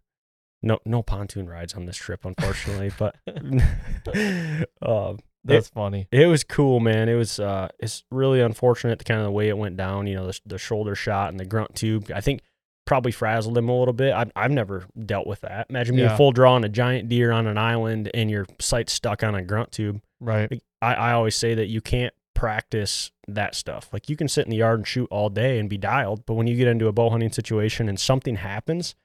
No 0.62 0.80
no 0.86 1.02
pontoon 1.02 1.50
rides 1.50 1.74
on 1.74 1.86
this 1.86 1.98
trip, 1.98 2.24
unfortunately, 2.24 2.92
but 2.98 3.16
um, 4.82 5.18
That's 5.46 5.68
funny. 5.70 6.08
it 6.12 6.28
was 6.28 6.44
cool, 6.44 6.80
man. 6.80 7.10
It 7.10 7.16
was 7.16 7.40
uh, 7.40 7.68
it's 7.80 8.04
really 8.12 8.40
unfortunate 8.42 9.00
the 9.00 9.06
kind 9.06 9.20
of 9.20 9.26
the 9.26 9.32
way 9.32 9.50
it 9.50 9.58
went 9.58 9.76
down. 9.78 10.08
You 10.08 10.16
know, 10.16 10.28
the, 10.28 10.40
the 10.46 10.58
shoulder 10.58 10.96
shot 10.96 11.30
and 11.32 11.40
the 11.40 11.46
grunt 11.46 11.76
tube. 11.76 12.10
I 12.14 12.22
think 12.22 12.42
probably 12.86 13.12
frazzled 13.14 13.58
him 13.58 13.70
a 13.70 13.78
little 13.78 13.94
bit. 13.94 14.14
I've 14.14 14.32
I've 14.36 14.52
never 14.52 14.86
dealt 15.06 15.28
with 15.28 15.42
that. 15.42 15.68
Imagine 15.70 15.96
being 15.96 16.08
Yeah. 16.10 16.18
full 16.18 16.32
draw 16.32 16.54
on 16.54 16.64
a 16.64 16.70
giant 16.70 17.10
deer 17.10 17.32
on 17.32 17.48
an 17.48 17.58
island 17.58 18.10
and 18.14 18.30
your 18.32 18.46
sight 18.60 18.90
stuck 18.90 19.24
on 19.24 19.36
a 19.36 19.42
grunt 19.42 19.72
tube. 19.72 20.02
Right. 20.20 20.62
I 20.82 20.94
I 20.94 21.12
always 21.14 21.36
say 21.36 21.54
that 21.56 21.68
you 21.68 21.82
can't 21.82 22.14
practice 22.36 23.12
that 23.28 23.56
stuff. 23.56 23.90
Like 23.94 24.10
you 24.10 24.16
can 24.18 24.28
sit 24.28 24.46
in 24.46 24.52
the 24.52 24.58
yard 24.58 24.80
and 24.80 24.88
shoot 24.88 25.08
all 25.12 25.30
day 25.30 25.60
and 25.60 25.70
be 25.70 25.78
dialed, 25.78 26.26
but 26.26 26.34
when 26.34 26.48
you 26.48 26.56
get 26.58 26.68
into 26.68 26.88
a 26.88 26.92
bow 26.92 27.10
hunting 27.10 27.32
situation 27.32 27.88
and 27.88 27.98
something 28.00 28.36
happens, 28.36 28.96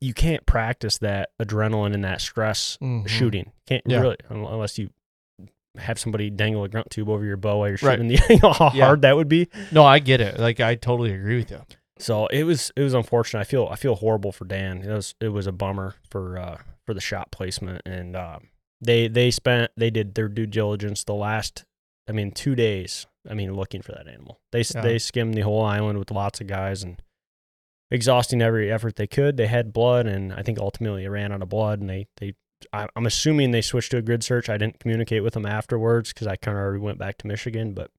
you 0.00 0.12
can't 0.12 0.44
practice 0.44 0.98
that 0.98 1.30
adrenaline 1.40 1.94
and 1.94 2.02
that 2.04 2.20
stress 2.20 2.76
Mhm. 2.82 3.06
shooting. 3.06 3.52
Can't 3.66 3.82
Yeah. 3.86 4.00
really 4.00 4.16
unless 4.28 4.76
you 4.78 4.90
have 5.76 5.98
somebody 5.98 6.30
dangle 6.30 6.64
a 6.64 6.68
grunt 6.68 6.90
tube 6.90 7.08
over 7.08 7.24
your 7.24 7.36
bow 7.36 7.58
while 7.58 7.68
you're 7.68 7.78
Right. 7.82 7.98
shooting. 7.98 8.08
The, 8.08 8.20
you 8.30 8.38
know 8.42 8.52
how 8.52 8.70
Yeah. 8.74 8.86
hard 8.86 9.02
that 9.02 9.16
would 9.16 9.28
be. 9.28 9.48
No, 9.72 9.84
I 9.84 9.98
get 9.98 10.20
it. 10.20 10.38
Like 10.38 10.60
I 10.60 10.74
totally 10.76 11.12
agree 11.12 11.36
with 11.38 11.50
you. 11.50 11.62
So 11.98 12.26
it 12.26 12.44
was 12.44 12.72
it 12.76 12.82
was 12.82 12.94
unfortunate. 12.94 13.40
I 13.40 13.44
feel 13.44 13.68
I 13.70 13.76
feel 13.76 13.94
horrible 13.96 14.32
for 14.32 14.44
Dan. 14.44 14.82
It 14.82 14.88
was 14.92 15.14
it 15.20 15.28
was 15.28 15.46
a 15.46 15.52
bummer 15.52 15.94
for 16.10 16.38
uh 16.38 16.58
for 16.86 16.94
the 16.94 17.00
shot 17.00 17.30
placement 17.32 17.82
and 17.86 18.14
uh, 18.16 18.38
they 18.80 19.08
they 19.08 19.30
spent 19.30 19.70
they 19.76 19.90
did 19.90 20.14
their 20.14 20.28
due 20.28 20.46
diligence 20.46 21.02
the 21.04 21.14
last 21.14 21.64
I 22.08 22.12
mean 22.12 22.30
two 22.32 22.54
days. 22.54 23.06
I 23.28 23.34
mean 23.34 23.54
looking 23.54 23.80
for 23.82 23.92
that 23.92 24.06
animal. 24.08 24.40
They 24.52 24.62
Yeah. 24.74 24.80
they 24.82 24.98
skimmed 24.98 25.34
the 25.34 25.40
whole 25.42 25.62
island 25.64 25.98
with 25.98 26.10
lots 26.10 26.40
of 26.40 26.46
guys 26.46 26.82
and 26.82 27.00
exhausting 27.90 28.42
every 28.42 28.70
effort 28.72 28.96
they 28.96 29.06
could. 29.06 29.36
They 29.36 29.46
had 29.46 29.72
blood 29.72 30.06
and 30.06 30.32
I 30.32 30.42
think 30.42 30.58
ultimately 30.58 31.04
it 31.04 31.08
ran 31.08 31.32
out 31.32 31.42
of 31.42 31.48
blood 31.48 31.80
and 31.80 31.88
they 31.88 32.06
they 32.18 32.34
I'm 32.72 33.06
assuming 33.06 33.50
they 33.50 33.60
switched 33.62 33.90
to 33.92 33.98
a 33.98 34.02
grid 34.02 34.22
search. 34.24 34.48
I 34.48 34.56
didn't 34.58 34.80
communicate 34.80 35.22
with 35.22 35.34
them 35.34 35.46
afterwards 35.46 36.12
because 36.12 36.26
I 36.26 36.36
kind 36.36 36.56
of 36.56 36.62
already 36.62 36.80
went 36.80 36.98
back 36.98 37.18
to 37.18 37.26
Michigan, 37.26 37.74
but 37.74 37.90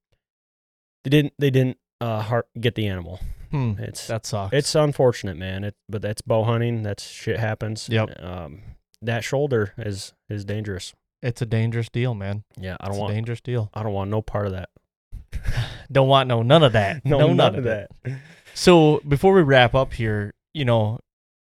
they 1.04 1.10
didn't 1.10 1.34
they 1.40 1.50
didn't 1.50 1.78
uh 2.02 2.22
heart, 2.22 2.48
get 2.60 2.76
the 2.76 2.88
animal. 2.88 3.20
Hmm. 3.52 3.74
It's 3.78 4.08
That 4.08 4.26
sucks. 4.26 4.54
it's 4.54 4.74
unfortunate, 4.76 5.38
man. 5.38 5.64
It, 5.64 5.76
but 5.88 6.02
that's 6.02 6.22
bow 6.22 6.44
hunting. 6.44 6.84
That's 6.84 7.04
shit 7.08 7.40
happens. 7.40 7.88
Yep. 7.90 8.22
Um, 8.22 8.62
that 9.02 9.24
shoulder 9.24 9.74
is 9.78 10.14
is 10.30 10.44
dangerous. 10.46 10.94
it's 11.22 11.42
a 11.42 11.46
dangerous 11.46 11.90
deal, 11.90 12.16
man. 12.16 12.44
Yeah, 12.58 12.76
I 12.80 12.88
don't 12.88 12.98
a 12.98 13.00
want. 13.02 13.14
dangerous 13.14 13.42
deal. 13.42 13.70
I 13.74 13.84
don't 13.84 13.94
want 13.94 14.10
no 14.10 14.22
part 14.22 14.48
of 14.48 14.54
that. 14.54 14.70
Don't 15.92 16.08
want 16.08 16.28
no 16.28 16.42
none 16.42 16.64
of 16.64 16.74
that. 16.74 17.02
No, 17.06 17.20
none, 17.20 17.38
none 17.38 17.56
of 17.56 17.64
that. 17.66 17.90
So 18.56 19.02
before 19.08 19.34
we 19.34 19.42
wrap 19.44 19.76
up 19.76 19.94
here, 19.94 20.34
you 20.54 20.66
know, 20.66 21.00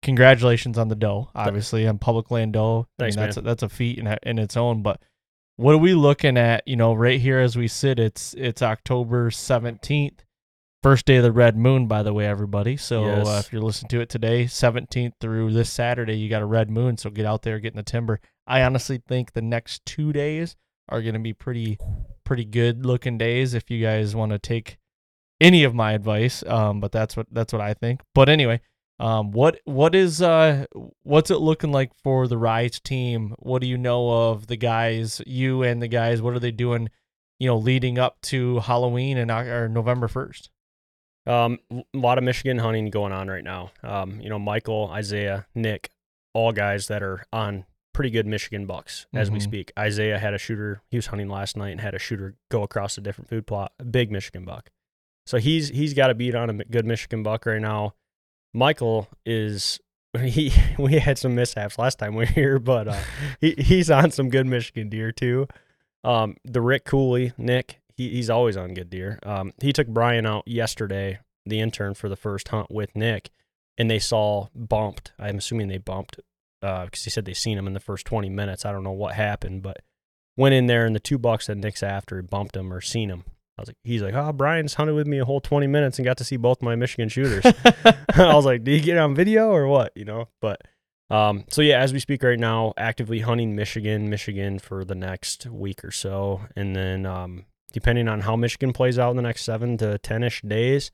congratulations 0.03 0.79
on 0.79 0.89
the 0.89 0.95
doe. 0.95 1.31
Obviously, 1.35 1.87
on 1.87 1.99
public 1.99 2.31
land 2.31 2.53
doe. 2.55 2.87
I 2.99 3.03
Thanks, 3.03 3.17
mean, 3.17 3.25
that's 3.25 3.37
man. 3.37 3.45
A, 3.45 3.49
that's 3.49 3.63
a 3.63 3.69
feat 3.69 3.99
in 3.99 4.07
in 4.23 4.39
its 4.39 4.57
own. 4.57 4.83
But 4.83 5.01
what 5.57 5.75
are 5.75 5.79
we 5.79 5.95
looking 5.95 6.37
at? 6.37 6.67
You 6.67 6.77
know, 6.77 6.95
right 6.95 7.21
here 7.21 7.39
as 7.39 7.57
we 7.57 7.69
sit, 7.69 7.99
it's 7.99 8.35
it's 8.35 8.63
October 8.63 9.31
seventeenth, 9.31 10.25
first 10.83 11.07
day 11.07 11.17
of 11.17 11.23
the 11.23 11.33
red 11.33 11.57
moon. 11.57 11.87
By 11.87 12.03
the 12.03 12.13
way, 12.13 12.27
everybody. 12.27 12.77
So 12.77 13.05
uh, 13.05 13.39
if 13.39 13.53
you're 13.53 13.63
listening 13.63 13.91
to 13.91 14.01
it 14.01 14.09
today, 14.09 14.47
seventeenth 14.47 15.15
through 15.21 15.53
this 15.53 15.71
Saturday, 15.71 16.19
you 16.19 16.29
got 16.29 16.43
a 16.43 16.47
red 16.47 16.71
moon. 16.71 16.97
So 16.97 17.11
get 17.11 17.27
out 17.27 17.43
there, 17.43 17.59
get 17.59 17.73
in 17.73 17.77
the 17.77 17.83
timber. 17.83 18.21
I 18.47 18.63
honestly 18.63 19.03
think 19.07 19.33
the 19.33 19.43
next 19.43 19.85
two 19.87 20.13
days 20.13 20.57
are 20.91 21.01
going 21.03 21.15
to 21.15 21.21
be 21.21 21.33
pretty 21.33 21.79
pretty 22.25 22.45
good 22.45 22.85
looking 22.85 23.17
days 23.17 23.55
if 23.55 23.71
you 23.71 23.81
guys 23.81 24.15
want 24.15 24.33
to 24.33 24.39
take 24.39 24.77
any 25.41 25.65
of 25.65 25.75
my 25.75 25.93
advice 25.93 26.45
um 26.47 26.81
but 26.81 26.93
that's 26.93 27.17
what 27.17 27.27
that's 27.33 27.53
what 27.53 27.63
i 27.63 27.73
think 27.73 28.01
but 28.15 28.29
anyway 28.29 28.61
um 29.01 29.31
what 29.33 29.59
what 29.65 29.95
is 29.95 30.21
uh 30.23 30.67
what's 31.03 31.31
it 31.31 31.39
looking 31.39 31.73
like 31.73 31.91
for 32.05 32.29
the 32.29 32.39
rise 32.39 32.79
team 32.81 33.35
what 33.39 33.61
do 33.63 33.67
you 33.67 33.77
know 33.79 34.29
of 34.31 34.47
the 34.47 34.57
guys 34.57 35.21
you 35.27 35.63
and 35.63 35.81
the 35.83 35.89
guys 35.89 36.21
what 36.23 36.35
are 36.35 36.39
they 36.39 36.51
doing 36.53 36.89
you 37.39 37.47
know 37.49 37.57
leading 37.57 37.99
up 37.99 38.21
to 38.21 38.59
halloween 38.61 39.17
and 39.17 39.31
Oc- 39.31 39.47
or 39.47 39.69
november 39.69 40.07
1st 40.07 40.49
Um, 41.27 41.59
a 41.73 41.83
lot 41.95 42.19
of 42.19 42.25
Michigan 42.25 42.59
hunting 42.59 42.89
going 42.91 43.13
on 43.13 43.29
right 43.29 43.45
now. 43.45 43.71
Um, 43.83 44.21
you 44.23 44.31
know, 44.31 44.39
Michael, 44.39 44.89
Isaiah, 44.91 45.47
Nick, 45.55 45.91
all 46.33 46.51
guys 46.51 46.89
that 46.89 47.03
are 47.03 47.25
on 47.31 47.67
pretty 47.93 48.11
good 48.11 48.27
Michigan 48.27 48.65
bucks 48.67 49.07
as 49.13 49.31
we 49.31 49.39
Mhm. 49.39 49.43
speak. 49.43 49.73
Isaiah 49.79 50.19
had 50.19 50.33
a 50.33 50.39
shooter. 50.39 50.81
He 50.91 50.97
was 50.97 51.07
hunting 51.09 51.29
last 51.29 51.57
night 51.59 51.71
and 51.73 51.81
had 51.83 51.95
a 51.95 51.99
shooter 51.99 52.37
go 52.51 52.63
across 52.63 52.97
a 52.97 53.03
different 53.03 53.29
food 53.29 53.47
plot. 53.47 53.73
A 53.79 53.85
big 53.85 54.11
Michigan 54.11 54.45
buck. 54.47 54.71
So 55.27 55.37
he's 55.39 55.69
he's 55.69 55.93
got 55.93 56.11
a 56.11 56.15
beat 56.15 56.35
on 56.35 56.49
a 56.51 56.65
good 56.65 56.87
Michigan 56.87 57.23
buck 57.23 57.45
right 57.47 57.61
now. 57.61 57.95
Michael 58.53 59.09
is 59.25 59.81
he 60.19 60.53
we 60.79 60.99
had 60.99 61.19
some 61.19 61.35
mishaps 61.35 61.79
last 61.79 61.99
time 61.99 62.15
we 62.15 62.25
were 62.25 62.27
here, 62.27 62.59
but 62.59 62.89
uh, 62.89 63.01
he 63.41 63.55
he's 63.59 63.91
on 63.91 64.11
some 64.11 64.29
good 64.29 64.47
Michigan 64.47 64.89
deer 64.89 65.13
too. 65.13 65.47
Um, 66.03 66.37
the 66.45 66.61
Rick 66.61 66.85
Cooley, 66.85 67.33
Nick, 67.37 67.81
he, 67.95 68.09
he's 68.09 68.31
always 68.31 68.57
on 68.57 68.75
good 68.75 68.89
deer. 68.89 69.19
Um, 69.23 69.53
he 69.61 69.73
took 69.73 69.87
Brian 69.87 70.25
out 70.25 70.49
yesterday, 70.49 71.19
the 71.45 71.61
intern, 71.61 71.95
for 71.95 72.09
the 72.09 72.17
first 72.17 72.49
hunt 72.49 72.71
with 72.71 72.97
Nick, 72.97 73.31
and 73.77 73.91
they 73.91 73.99
saw 73.99 74.49
bumped. 74.55 75.13
I'm 75.19 75.39
assuming 75.39 75.69
they 75.69 75.79
bumped 75.79 76.19
because 76.61 76.87
uh, 76.87 77.05
he 77.05 77.11
said 77.11 77.25
they 77.25 77.35
seen 77.35 77.59
him 77.59 77.67
in 77.67 77.75
the 77.75 77.81
first 77.81 78.07
20 78.07 78.29
minutes. 78.31 78.65
I 78.65 78.73
don't 78.73 78.85
know 78.85 78.93
what 78.93 79.15
happened, 79.15 79.63
but 79.63 79.83
went 80.37 80.55
in 80.55 80.67
there 80.67 80.87
and 80.87 80.95
the 80.95 81.01
two 81.01 81.19
bucks 81.19 81.47
that 81.47 81.57
Nick's 81.57 81.83
after 81.83 82.23
bumped 82.23 82.57
him 82.57 82.73
or 82.73 82.81
seen 82.81 83.11
him. 83.11 83.25
I 83.61 83.63
was 83.63 83.69
like, 83.69 83.77
he's 83.85 84.01
like, 84.01 84.15
oh, 84.15 84.33
Brian's 84.33 84.73
hunted 84.73 84.95
with 84.95 85.07
me 85.07 85.19
a 85.19 85.25
whole 85.27 85.41
20 85.41 85.67
minutes 85.67 85.99
and 85.99 86.07
got 86.07 86.17
to 86.17 86.25
see 86.25 86.39
both 86.39 86.63
my 86.63 86.77
Michigan 86.77 87.11
shooters. 87.11 87.45
I 88.15 88.35
was 88.35 88.47
like, 88.47 88.65
did 88.65 88.73
you 88.73 88.81
get 88.81 88.97
on 88.97 89.15
video 89.15 89.51
or 89.51 89.67
what? 89.67 89.93
You 89.95 90.07
know, 90.07 90.29
but 90.41 90.63
um, 91.11 91.45
so 91.51 91.61
yeah, 91.61 91.79
as 91.79 91.93
we 91.93 91.99
speak 91.99 92.23
right 92.23 92.39
now, 92.39 92.73
actively 92.79 93.19
hunting 93.21 93.55
Michigan, 93.55 94.09
Michigan 94.09 94.59
for 94.59 94.83
the 94.83 94.95
next 94.95 95.47
week 95.47 95.85
or 95.85 95.91
so, 95.91 96.41
and 96.57 96.75
then 96.75 97.05
um, 97.05 97.45
depending 97.73 98.09
on 98.09 98.23
how 98.23 98.35
Michigan 98.35 98.73
plays 98.73 98.99
out 98.99 99.11
in 99.11 99.17
the 99.17 99.23
next 99.23 99.45
seven 99.45 99.77
to 99.77 99.99
ten 99.99 100.23
ish 100.23 100.41
days, 100.41 100.91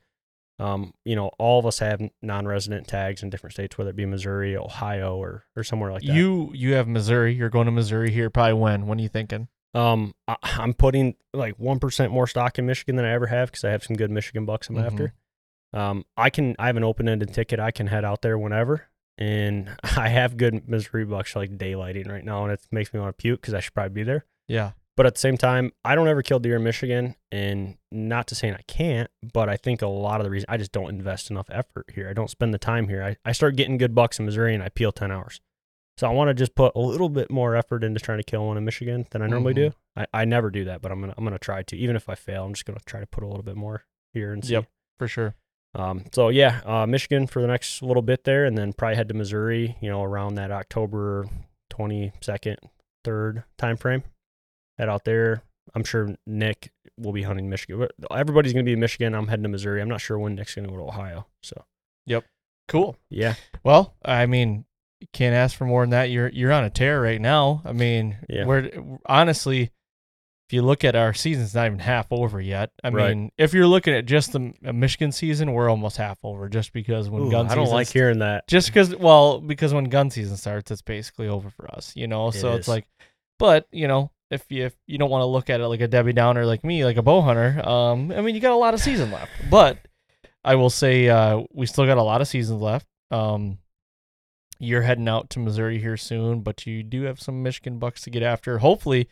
um, 0.59 0.93
you 1.05 1.15
know, 1.15 1.31
all 1.39 1.61
of 1.61 1.67
us 1.67 1.79
have 1.79 2.01
non-resident 2.21 2.89
tags 2.89 3.23
in 3.23 3.31
different 3.31 3.53
states, 3.53 3.79
whether 3.79 3.91
it 3.91 3.97
be 3.97 4.07
Missouri, 4.07 4.57
Ohio, 4.57 5.17
or 5.17 5.45
or 5.55 5.63
somewhere 5.63 5.93
like 5.93 6.03
that. 6.03 6.15
You 6.15 6.51
you 6.53 6.75
have 6.75 6.89
Missouri. 6.89 7.33
You're 7.33 7.51
going 7.51 7.67
to 7.67 7.73
Missouri 7.73 8.11
here. 8.11 8.29
Probably 8.29 8.55
when? 8.55 8.87
When 8.87 8.99
are 8.99 9.03
you 9.03 9.09
thinking? 9.09 9.49
Um, 9.77 10.15
I, 10.27 10.37
am 10.43 10.75
putting 10.75 11.17
like 11.33 11.59
one 11.59 11.79
percent 11.79 12.13
more 12.13 12.27
stock 12.27 12.59
in 12.59 12.67
Michigan 12.67 12.97
than 12.97 13.05
I 13.05 13.13
ever 13.13 13.27
have 13.27 13.51
because 13.51 13.65
I 13.65 13.71
have 13.71 13.85
some 13.85 13.97
good 13.97 14.11
Michigan 14.11 14.47
bucks 14.47 14.69
I'm 14.69 14.77
mm-hmm. 14.77 14.87
after. 14.87 15.15
Um, 15.73 16.05
I 16.17 16.31
can 16.31 16.57
I 16.59 16.67
have 16.67 16.77
an 16.77 16.85
open-ended 16.85 17.35
ticket. 17.35 17.61
I 17.61 17.71
can 17.71 17.87
head 17.87 18.05
out 18.05 18.23
there 18.23 18.39
whenever 18.39 18.89
and 19.19 19.71
I 19.97 20.09
have 20.09 20.37
good 20.37 20.69
Missouri 20.69 21.05
bucks 21.05 21.37
like 21.37 21.57
daylighting 21.57 22.09
right 22.09 22.25
now, 22.25 22.45
and 22.45 22.53
it 22.53 22.67
makes 22.71 22.93
me 22.93 23.01
want 23.01 23.17
to 23.17 23.23
puke 23.23 23.41
because 23.41 23.55
I 23.55 23.61
should 23.61 23.75
probably 23.75 23.95
be 23.95 24.03
there. 24.03 24.25
Yeah. 24.49 24.73
But 24.97 25.05
at 25.05 25.15
the 25.15 25.21
same 25.21 25.37
time, 25.37 25.73
I 25.85 25.95
don't 25.95 26.09
ever 26.09 26.23
kill 26.23 26.39
deer 26.39 26.57
in 26.57 26.65
Michigan, 26.65 27.17
and 27.31 27.77
not 27.93 28.27
to 28.29 28.35
say 28.35 28.51
I 28.51 28.63
can't, 28.67 29.11
but 29.35 29.49
I 29.51 29.59
think 29.59 29.83
a 29.83 29.87
lot 29.87 30.21
of 30.21 30.25
the 30.25 30.31
reason 30.31 30.47
I 30.49 30.57
just 30.57 30.73
don't 30.73 30.89
invest 30.89 31.31
enough 31.31 31.49
effort 31.51 31.91
here. 31.95 32.09
I 32.09 32.15
don't 32.15 32.31
spend 32.31 32.55
the 32.55 32.59
time 32.59 32.89
here. 32.89 33.03
I, 33.03 33.17
I 33.23 33.33
start 33.33 33.57
getting 33.57 33.77
good 33.77 33.95
bucks 33.95 34.19
in 34.19 34.25
Missouri, 34.25 34.55
and 34.55 34.63
I 34.63 34.71
peel 34.71 34.93
ten 34.93 35.13
hours. 35.13 35.41
So 35.99 36.07
I 36.07 36.13
want 36.13 36.29
to 36.29 36.35
just 36.35 36.55
put 36.55 36.73
a 36.75 36.81
little 36.81 37.09
bit 37.09 37.31
more 37.31 37.57
effort 37.57 37.83
into 37.83 38.01
trying 38.01 38.19
to 38.19 38.25
kill 38.25 38.47
one 38.47 38.57
in 38.57 38.65
Michigan 38.65 39.07
than 39.11 39.23
I 39.23 39.27
normally 39.27 39.55
mm-hmm. 39.55 39.71
do. 39.71 39.75
I, 39.97 40.07
I 40.13 40.25
never 40.25 40.51
do 40.51 40.65
that, 40.65 40.83
but 40.83 40.93
I'm 40.93 41.01
gonna 41.01 41.15
I'm 41.17 41.25
gonna 41.25 41.39
try 41.39 41.63
to. 41.63 41.77
Even 41.77 41.97
if 41.97 42.09
I 42.09 42.15
fail, 42.15 42.45
I'm 42.45 42.55
just 42.55 42.67
gonna 42.67 42.81
try 42.85 43.01
to 43.01 43.07
put 43.07 43.25
a 43.25 43.27
little 43.27 43.43
bit 43.43 43.57
more 43.57 43.85
here 44.13 44.33
and 44.33 44.45
see. 44.45 44.53
Yep, 44.53 44.67
for 44.99 45.09
sure. 45.09 45.35
Um, 45.75 46.05
so 46.13 46.29
yeah, 46.29 46.61
uh, 46.65 46.87
Michigan 46.87 47.27
for 47.27 47.41
the 47.41 47.49
next 47.49 47.83
little 47.83 48.03
bit 48.03 48.25
there, 48.25 48.45
and 48.45 48.57
then 48.57 48.73
probably 48.73 48.97
head 48.97 49.09
to 49.09 49.15
Missouri. 49.15 49.77
You 49.81 49.91
know, 49.91 50.03
around 50.03 50.35
that 50.35 50.51
October 50.51 51.27
twenty 51.71 52.13
second, 52.21 52.59
third 53.05 53.45
time 53.57 53.77
frame. 53.77 54.03
Head 54.79 54.89
out 54.89 55.05
there. 55.05 55.43
I'm 55.75 55.85
sure 55.85 56.15
Nick 56.27 56.71
will 56.97 57.13
be 57.13 57.23
hunting 57.23 57.51
Michigan. 57.51 57.89
Everybody's 58.11 58.53
going 58.53 58.65
to 58.65 58.69
be 58.69 58.75
in 58.75 58.81
Michigan. 58.81 59.15
I'm 59.15 59.27
heading 59.27 59.43
to 59.43 59.49
Missouri. 59.49 59.83
I'm 59.83 59.89
not 59.89 60.01
sure 60.01 60.19
when 60.19 60.35
Nick's 60.35 60.55
going 60.55 60.67
to 60.67 60.73
go 60.73 60.79
to 60.79 60.89
Ohio. 60.89 61.27
So. 61.43 61.65
Yep. 62.07 62.25
Cool. 62.69 62.97
Yeah. 63.11 63.35
Well, 63.65 63.95
I 64.05 64.27
mean, 64.27 64.65
can't 65.13 65.35
ask 65.35 65.57
for 65.57 65.67
more 65.67 65.83
than 65.83 65.91
that. 65.91 66.11
You're 66.11 66.29
you're 66.29 66.53
on 66.53 66.65
a 66.65 66.71
tear 66.71 67.01
right 67.01 67.21
now. 67.21 67.63
I 67.65 67.73
mean, 67.73 68.17
yeah. 68.29 68.47
we're 68.47 68.71
honestly 69.07 69.71
if 70.49 70.53
you 70.53 70.63
look 70.63 70.85
at 70.85 70.95
our 70.95 71.13
season's 71.13 71.55
not 71.57 71.67
even 71.67 71.81
half 71.81 72.07
over 72.13 72.41
yet. 72.41 72.71
I 72.85 72.91
right. 72.91 73.17
mean, 73.17 73.33
if 73.37 73.53
you're 73.53 73.67
looking 73.67 73.95
at 73.95 74.07
just 74.07 74.33
the 74.33 74.53
Michigan 74.63 75.11
season, 75.11 75.53
we're 75.53 75.69
almost 75.69 75.97
half 75.97 76.19
over 76.23 76.49
just 76.49 76.73
because 76.73 77.11
when 77.11 77.23
Ooh, 77.23 77.31
gun 77.33 77.49
I 77.49 77.57
don't 77.57 77.69
like 77.69 77.89
hearing 77.89 78.21
that. 78.21 78.47
Just 78.47 78.69
because, 78.69 78.95
well, 78.95 79.41
because 79.41 79.75
when 79.75 79.85
gun 79.85 80.09
season 80.11 80.37
starts, 80.37 80.71
it's 80.71 80.83
basically 80.83 81.27
over 81.27 81.51
for 81.51 81.69
us, 81.75 81.93
you 81.97 82.07
know. 82.07 82.29
It 82.29 82.35
so 82.35 82.53
is. 82.53 82.61
it's 82.61 82.69
like, 82.69 82.87
but 83.41 83.67
you 83.73 83.89
know, 83.89 84.13
if 84.31 84.45
you 84.49 84.67
if 84.67 84.77
you 84.87 84.99
don't 84.99 85.11
want 85.11 85.23
to 85.23 85.27
look 85.27 85.51
at 85.51 85.61
it 85.61 85.67
like 85.67 85.81
a 85.81 85.89
Debbie 85.89 86.13
Downer 86.13 86.47
like 86.47 86.63
me, 86.63 86.85
like 86.85 86.97
a 86.97 87.03
bow 87.03 87.23
hunter, 87.23 87.61
um, 87.69 88.13
I 88.13 88.21
mean, 88.21 88.37
you 88.37 88.41
got 88.41 88.53
a 88.53 88.57
lot 88.57 88.73
of 88.73 88.79
season 88.79 89.11
left. 89.11 89.33
But 89.51 89.79
I 90.45 90.55
will 90.55 90.71
say, 90.71 91.09
uh, 91.09 91.43
we 91.53 91.67
still 91.67 91.87
got 91.87 91.99
a 91.99 92.05
lot 92.05 92.21
of 92.21 92.29
seasons 92.29 92.63
left. 92.63 92.87
Um, 93.11 93.59
you're 94.59 94.83
heading 94.83 95.09
out 95.09 95.31
to 95.31 95.39
Missouri 95.39 95.79
here 95.79 95.97
soon, 95.97 96.41
but 96.41 96.67
you 96.67 96.83
do 96.83 97.03
have 97.03 97.21
some 97.21 97.43
Michigan 97.43 97.79
bucks 97.79 98.03
to 98.03 98.11
get 98.11 98.23
after. 98.23 98.59
Hopefully 98.59 99.09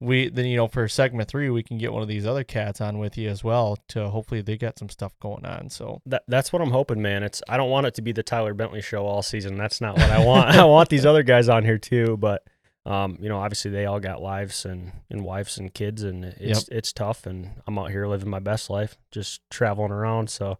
we 0.00 0.28
then 0.28 0.44
you 0.44 0.56
know 0.56 0.68
for 0.68 0.86
segment 0.88 1.28
three 1.28 1.48
we 1.48 1.62
can 1.62 1.78
get 1.78 1.92
one 1.92 2.02
of 2.02 2.08
these 2.08 2.26
other 2.26 2.44
cats 2.44 2.80
on 2.80 2.98
with 2.98 3.16
you 3.16 3.28
as 3.28 3.42
well 3.42 3.78
to 3.88 4.08
hopefully 4.10 4.42
they 4.42 4.56
got 4.56 4.78
some 4.78 4.90
stuff 4.90 5.18
going 5.20 5.44
on 5.46 5.70
so 5.70 6.00
that 6.04 6.22
that's 6.28 6.52
what 6.52 6.60
i'm 6.60 6.70
hoping 6.70 7.00
man 7.00 7.22
it's 7.22 7.42
i 7.48 7.56
don't 7.56 7.70
want 7.70 7.86
it 7.86 7.94
to 7.94 8.02
be 8.02 8.12
the 8.12 8.22
tyler 8.22 8.52
bentley 8.52 8.82
show 8.82 9.06
all 9.06 9.22
season 9.22 9.56
that's 9.56 9.80
not 9.80 9.96
what 9.96 10.10
i 10.10 10.22
want 10.24 10.48
i 10.50 10.64
want 10.64 10.88
these 10.90 11.06
other 11.06 11.22
guys 11.22 11.48
on 11.48 11.64
here 11.64 11.78
too 11.78 12.16
but 12.18 12.42
um, 12.84 13.18
you 13.20 13.28
know 13.28 13.38
obviously 13.38 13.72
they 13.72 13.84
all 13.84 13.98
got 13.98 14.22
lives 14.22 14.64
and, 14.64 14.92
and 15.10 15.24
wives 15.24 15.58
and 15.58 15.74
kids 15.74 16.04
and 16.04 16.24
it's 16.24 16.68
yep. 16.68 16.78
it's 16.78 16.92
tough 16.92 17.26
and 17.26 17.50
i'm 17.66 17.78
out 17.80 17.90
here 17.90 18.06
living 18.06 18.28
my 18.28 18.38
best 18.38 18.70
life 18.70 18.96
just 19.10 19.40
traveling 19.50 19.90
around 19.90 20.30
so 20.30 20.58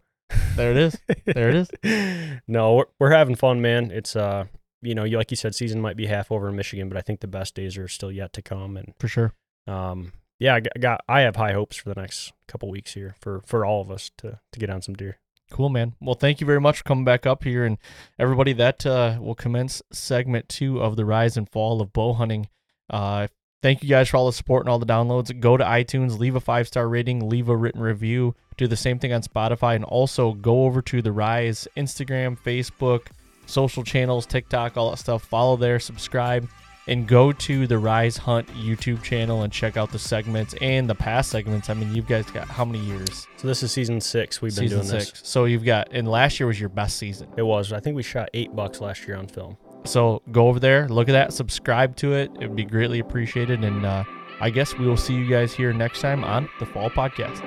there 0.55 0.71
it 0.71 0.77
is 0.77 0.97
there 1.25 1.49
it 1.49 1.55
is 1.55 2.39
no 2.47 2.75
we're, 2.75 2.85
we're 2.99 3.11
having 3.11 3.35
fun 3.35 3.61
man 3.61 3.91
it's 3.91 4.15
uh 4.15 4.45
you 4.81 4.95
know, 4.95 5.03
like 5.03 5.31
you 5.31 5.37
said, 5.37 5.55
season 5.55 5.81
might 5.81 5.97
be 5.97 6.05
half 6.05 6.31
over 6.31 6.49
in 6.49 6.55
Michigan, 6.55 6.89
but 6.89 6.97
I 6.97 7.01
think 7.01 7.19
the 7.19 7.27
best 7.27 7.55
days 7.55 7.77
are 7.77 7.87
still 7.87 8.11
yet 8.11 8.33
to 8.33 8.41
come. 8.41 8.77
And 8.77 8.93
for 8.99 9.07
sure, 9.07 9.33
um, 9.65 10.13
yeah, 10.39 10.55
I 10.55 10.59
got, 10.79 11.01
I 11.07 11.21
have 11.21 11.35
high 11.35 11.53
hopes 11.53 11.77
for 11.77 11.89
the 11.89 11.99
next 11.99 12.31
couple 12.47 12.69
weeks 12.69 12.93
here 12.93 13.15
for 13.19 13.41
for 13.45 13.65
all 13.65 13.81
of 13.81 13.89
us 13.89 14.11
to 14.17 14.39
to 14.51 14.59
get 14.59 14.69
on 14.69 14.81
some 14.81 14.95
deer. 14.95 15.19
Cool, 15.49 15.69
man. 15.69 15.95
Well, 16.01 16.15
thank 16.15 16.41
you 16.41 16.47
very 16.47 16.59
much 16.59 16.79
for 16.79 16.83
coming 16.83 17.05
back 17.05 17.25
up 17.25 17.43
here, 17.43 17.65
and 17.65 17.77
everybody 18.19 18.53
that 18.53 18.85
uh, 18.85 19.17
will 19.19 19.35
commence 19.35 19.81
segment 19.91 20.49
two 20.49 20.81
of 20.81 20.95
the 20.95 21.05
rise 21.05 21.37
and 21.37 21.49
fall 21.49 21.81
of 21.81 21.93
bow 21.93 22.13
hunting. 22.13 22.49
Uh, 22.89 23.27
thank 23.61 23.83
you 23.83 23.89
guys 23.89 24.09
for 24.09 24.17
all 24.17 24.25
the 24.25 24.33
support 24.33 24.63
and 24.63 24.69
all 24.69 24.79
the 24.79 24.85
downloads. 24.85 25.37
Go 25.39 25.57
to 25.57 25.63
iTunes, 25.63 26.19
leave 26.19 26.35
a 26.35 26.39
five 26.39 26.67
star 26.67 26.87
rating, 26.87 27.27
leave 27.29 27.49
a 27.49 27.55
written 27.55 27.81
review. 27.81 28.35
Do 28.57 28.67
the 28.67 28.77
same 28.77 28.97
thing 28.97 29.13
on 29.13 29.21
Spotify, 29.21 29.75
and 29.75 29.85
also 29.85 30.33
go 30.33 30.65
over 30.65 30.81
to 30.83 31.01
the 31.01 31.11
Rise 31.11 31.67
Instagram, 31.77 32.37
Facebook, 32.39 33.07
social 33.45 33.83
channels, 33.83 34.25
TikTok, 34.25 34.77
all 34.77 34.91
that 34.91 34.97
stuff. 34.97 35.23
Follow 35.23 35.55
there, 35.57 35.79
subscribe, 35.79 36.49
and 36.87 37.07
go 37.07 37.31
to 37.31 37.67
the 37.67 37.77
Rise 37.77 38.17
Hunt 38.17 38.47
YouTube 38.49 39.03
channel 39.03 39.43
and 39.43 39.53
check 39.53 39.77
out 39.77 39.91
the 39.91 39.99
segments 39.99 40.55
and 40.61 40.89
the 40.89 40.95
past 40.95 41.29
segments. 41.29 41.69
I 41.69 41.75
mean, 41.75 41.93
you 41.93 42.01
guys 42.01 42.25
got 42.31 42.47
how 42.47 42.65
many 42.65 42.79
years? 42.79 43.27
So 43.37 43.47
this 43.47 43.61
is 43.61 43.71
season 43.71 44.01
six. 44.01 44.41
We've 44.41 44.55
been 44.55 44.69
season 44.69 44.79
doing 44.87 45.01
six. 45.01 45.19
This. 45.19 45.29
So 45.29 45.45
you've 45.45 45.65
got, 45.65 45.89
and 45.91 46.07
last 46.07 46.39
year 46.39 46.47
was 46.47 46.59
your 46.59 46.69
best 46.69 46.97
season. 46.97 47.27
It 47.37 47.43
was. 47.43 47.71
I 47.71 47.79
think 47.79 47.95
we 47.95 48.03
shot 48.03 48.29
eight 48.33 48.55
bucks 48.55 48.81
last 48.81 49.07
year 49.07 49.17
on 49.17 49.27
film. 49.27 49.57
So 49.87 50.21
go 50.31 50.47
over 50.47 50.59
there, 50.59 50.87
look 50.89 51.09
at 51.09 51.13
that, 51.13 51.33
subscribe 51.33 51.95
to 51.97 52.13
it. 52.13 52.31
It 52.39 52.47
would 52.47 52.55
be 52.55 52.65
greatly 52.65 52.99
appreciated. 52.99 53.63
And 53.63 53.85
uh, 53.85 54.03
I 54.39 54.49
guess 54.49 54.77
we 54.77 54.85
will 54.85 54.97
see 54.97 55.13
you 55.13 55.27
guys 55.27 55.53
here 55.53 55.73
next 55.73 56.01
time 56.01 56.23
on 56.23 56.49
the 56.59 56.65
Fall 56.65 56.89
Podcast. 56.89 57.41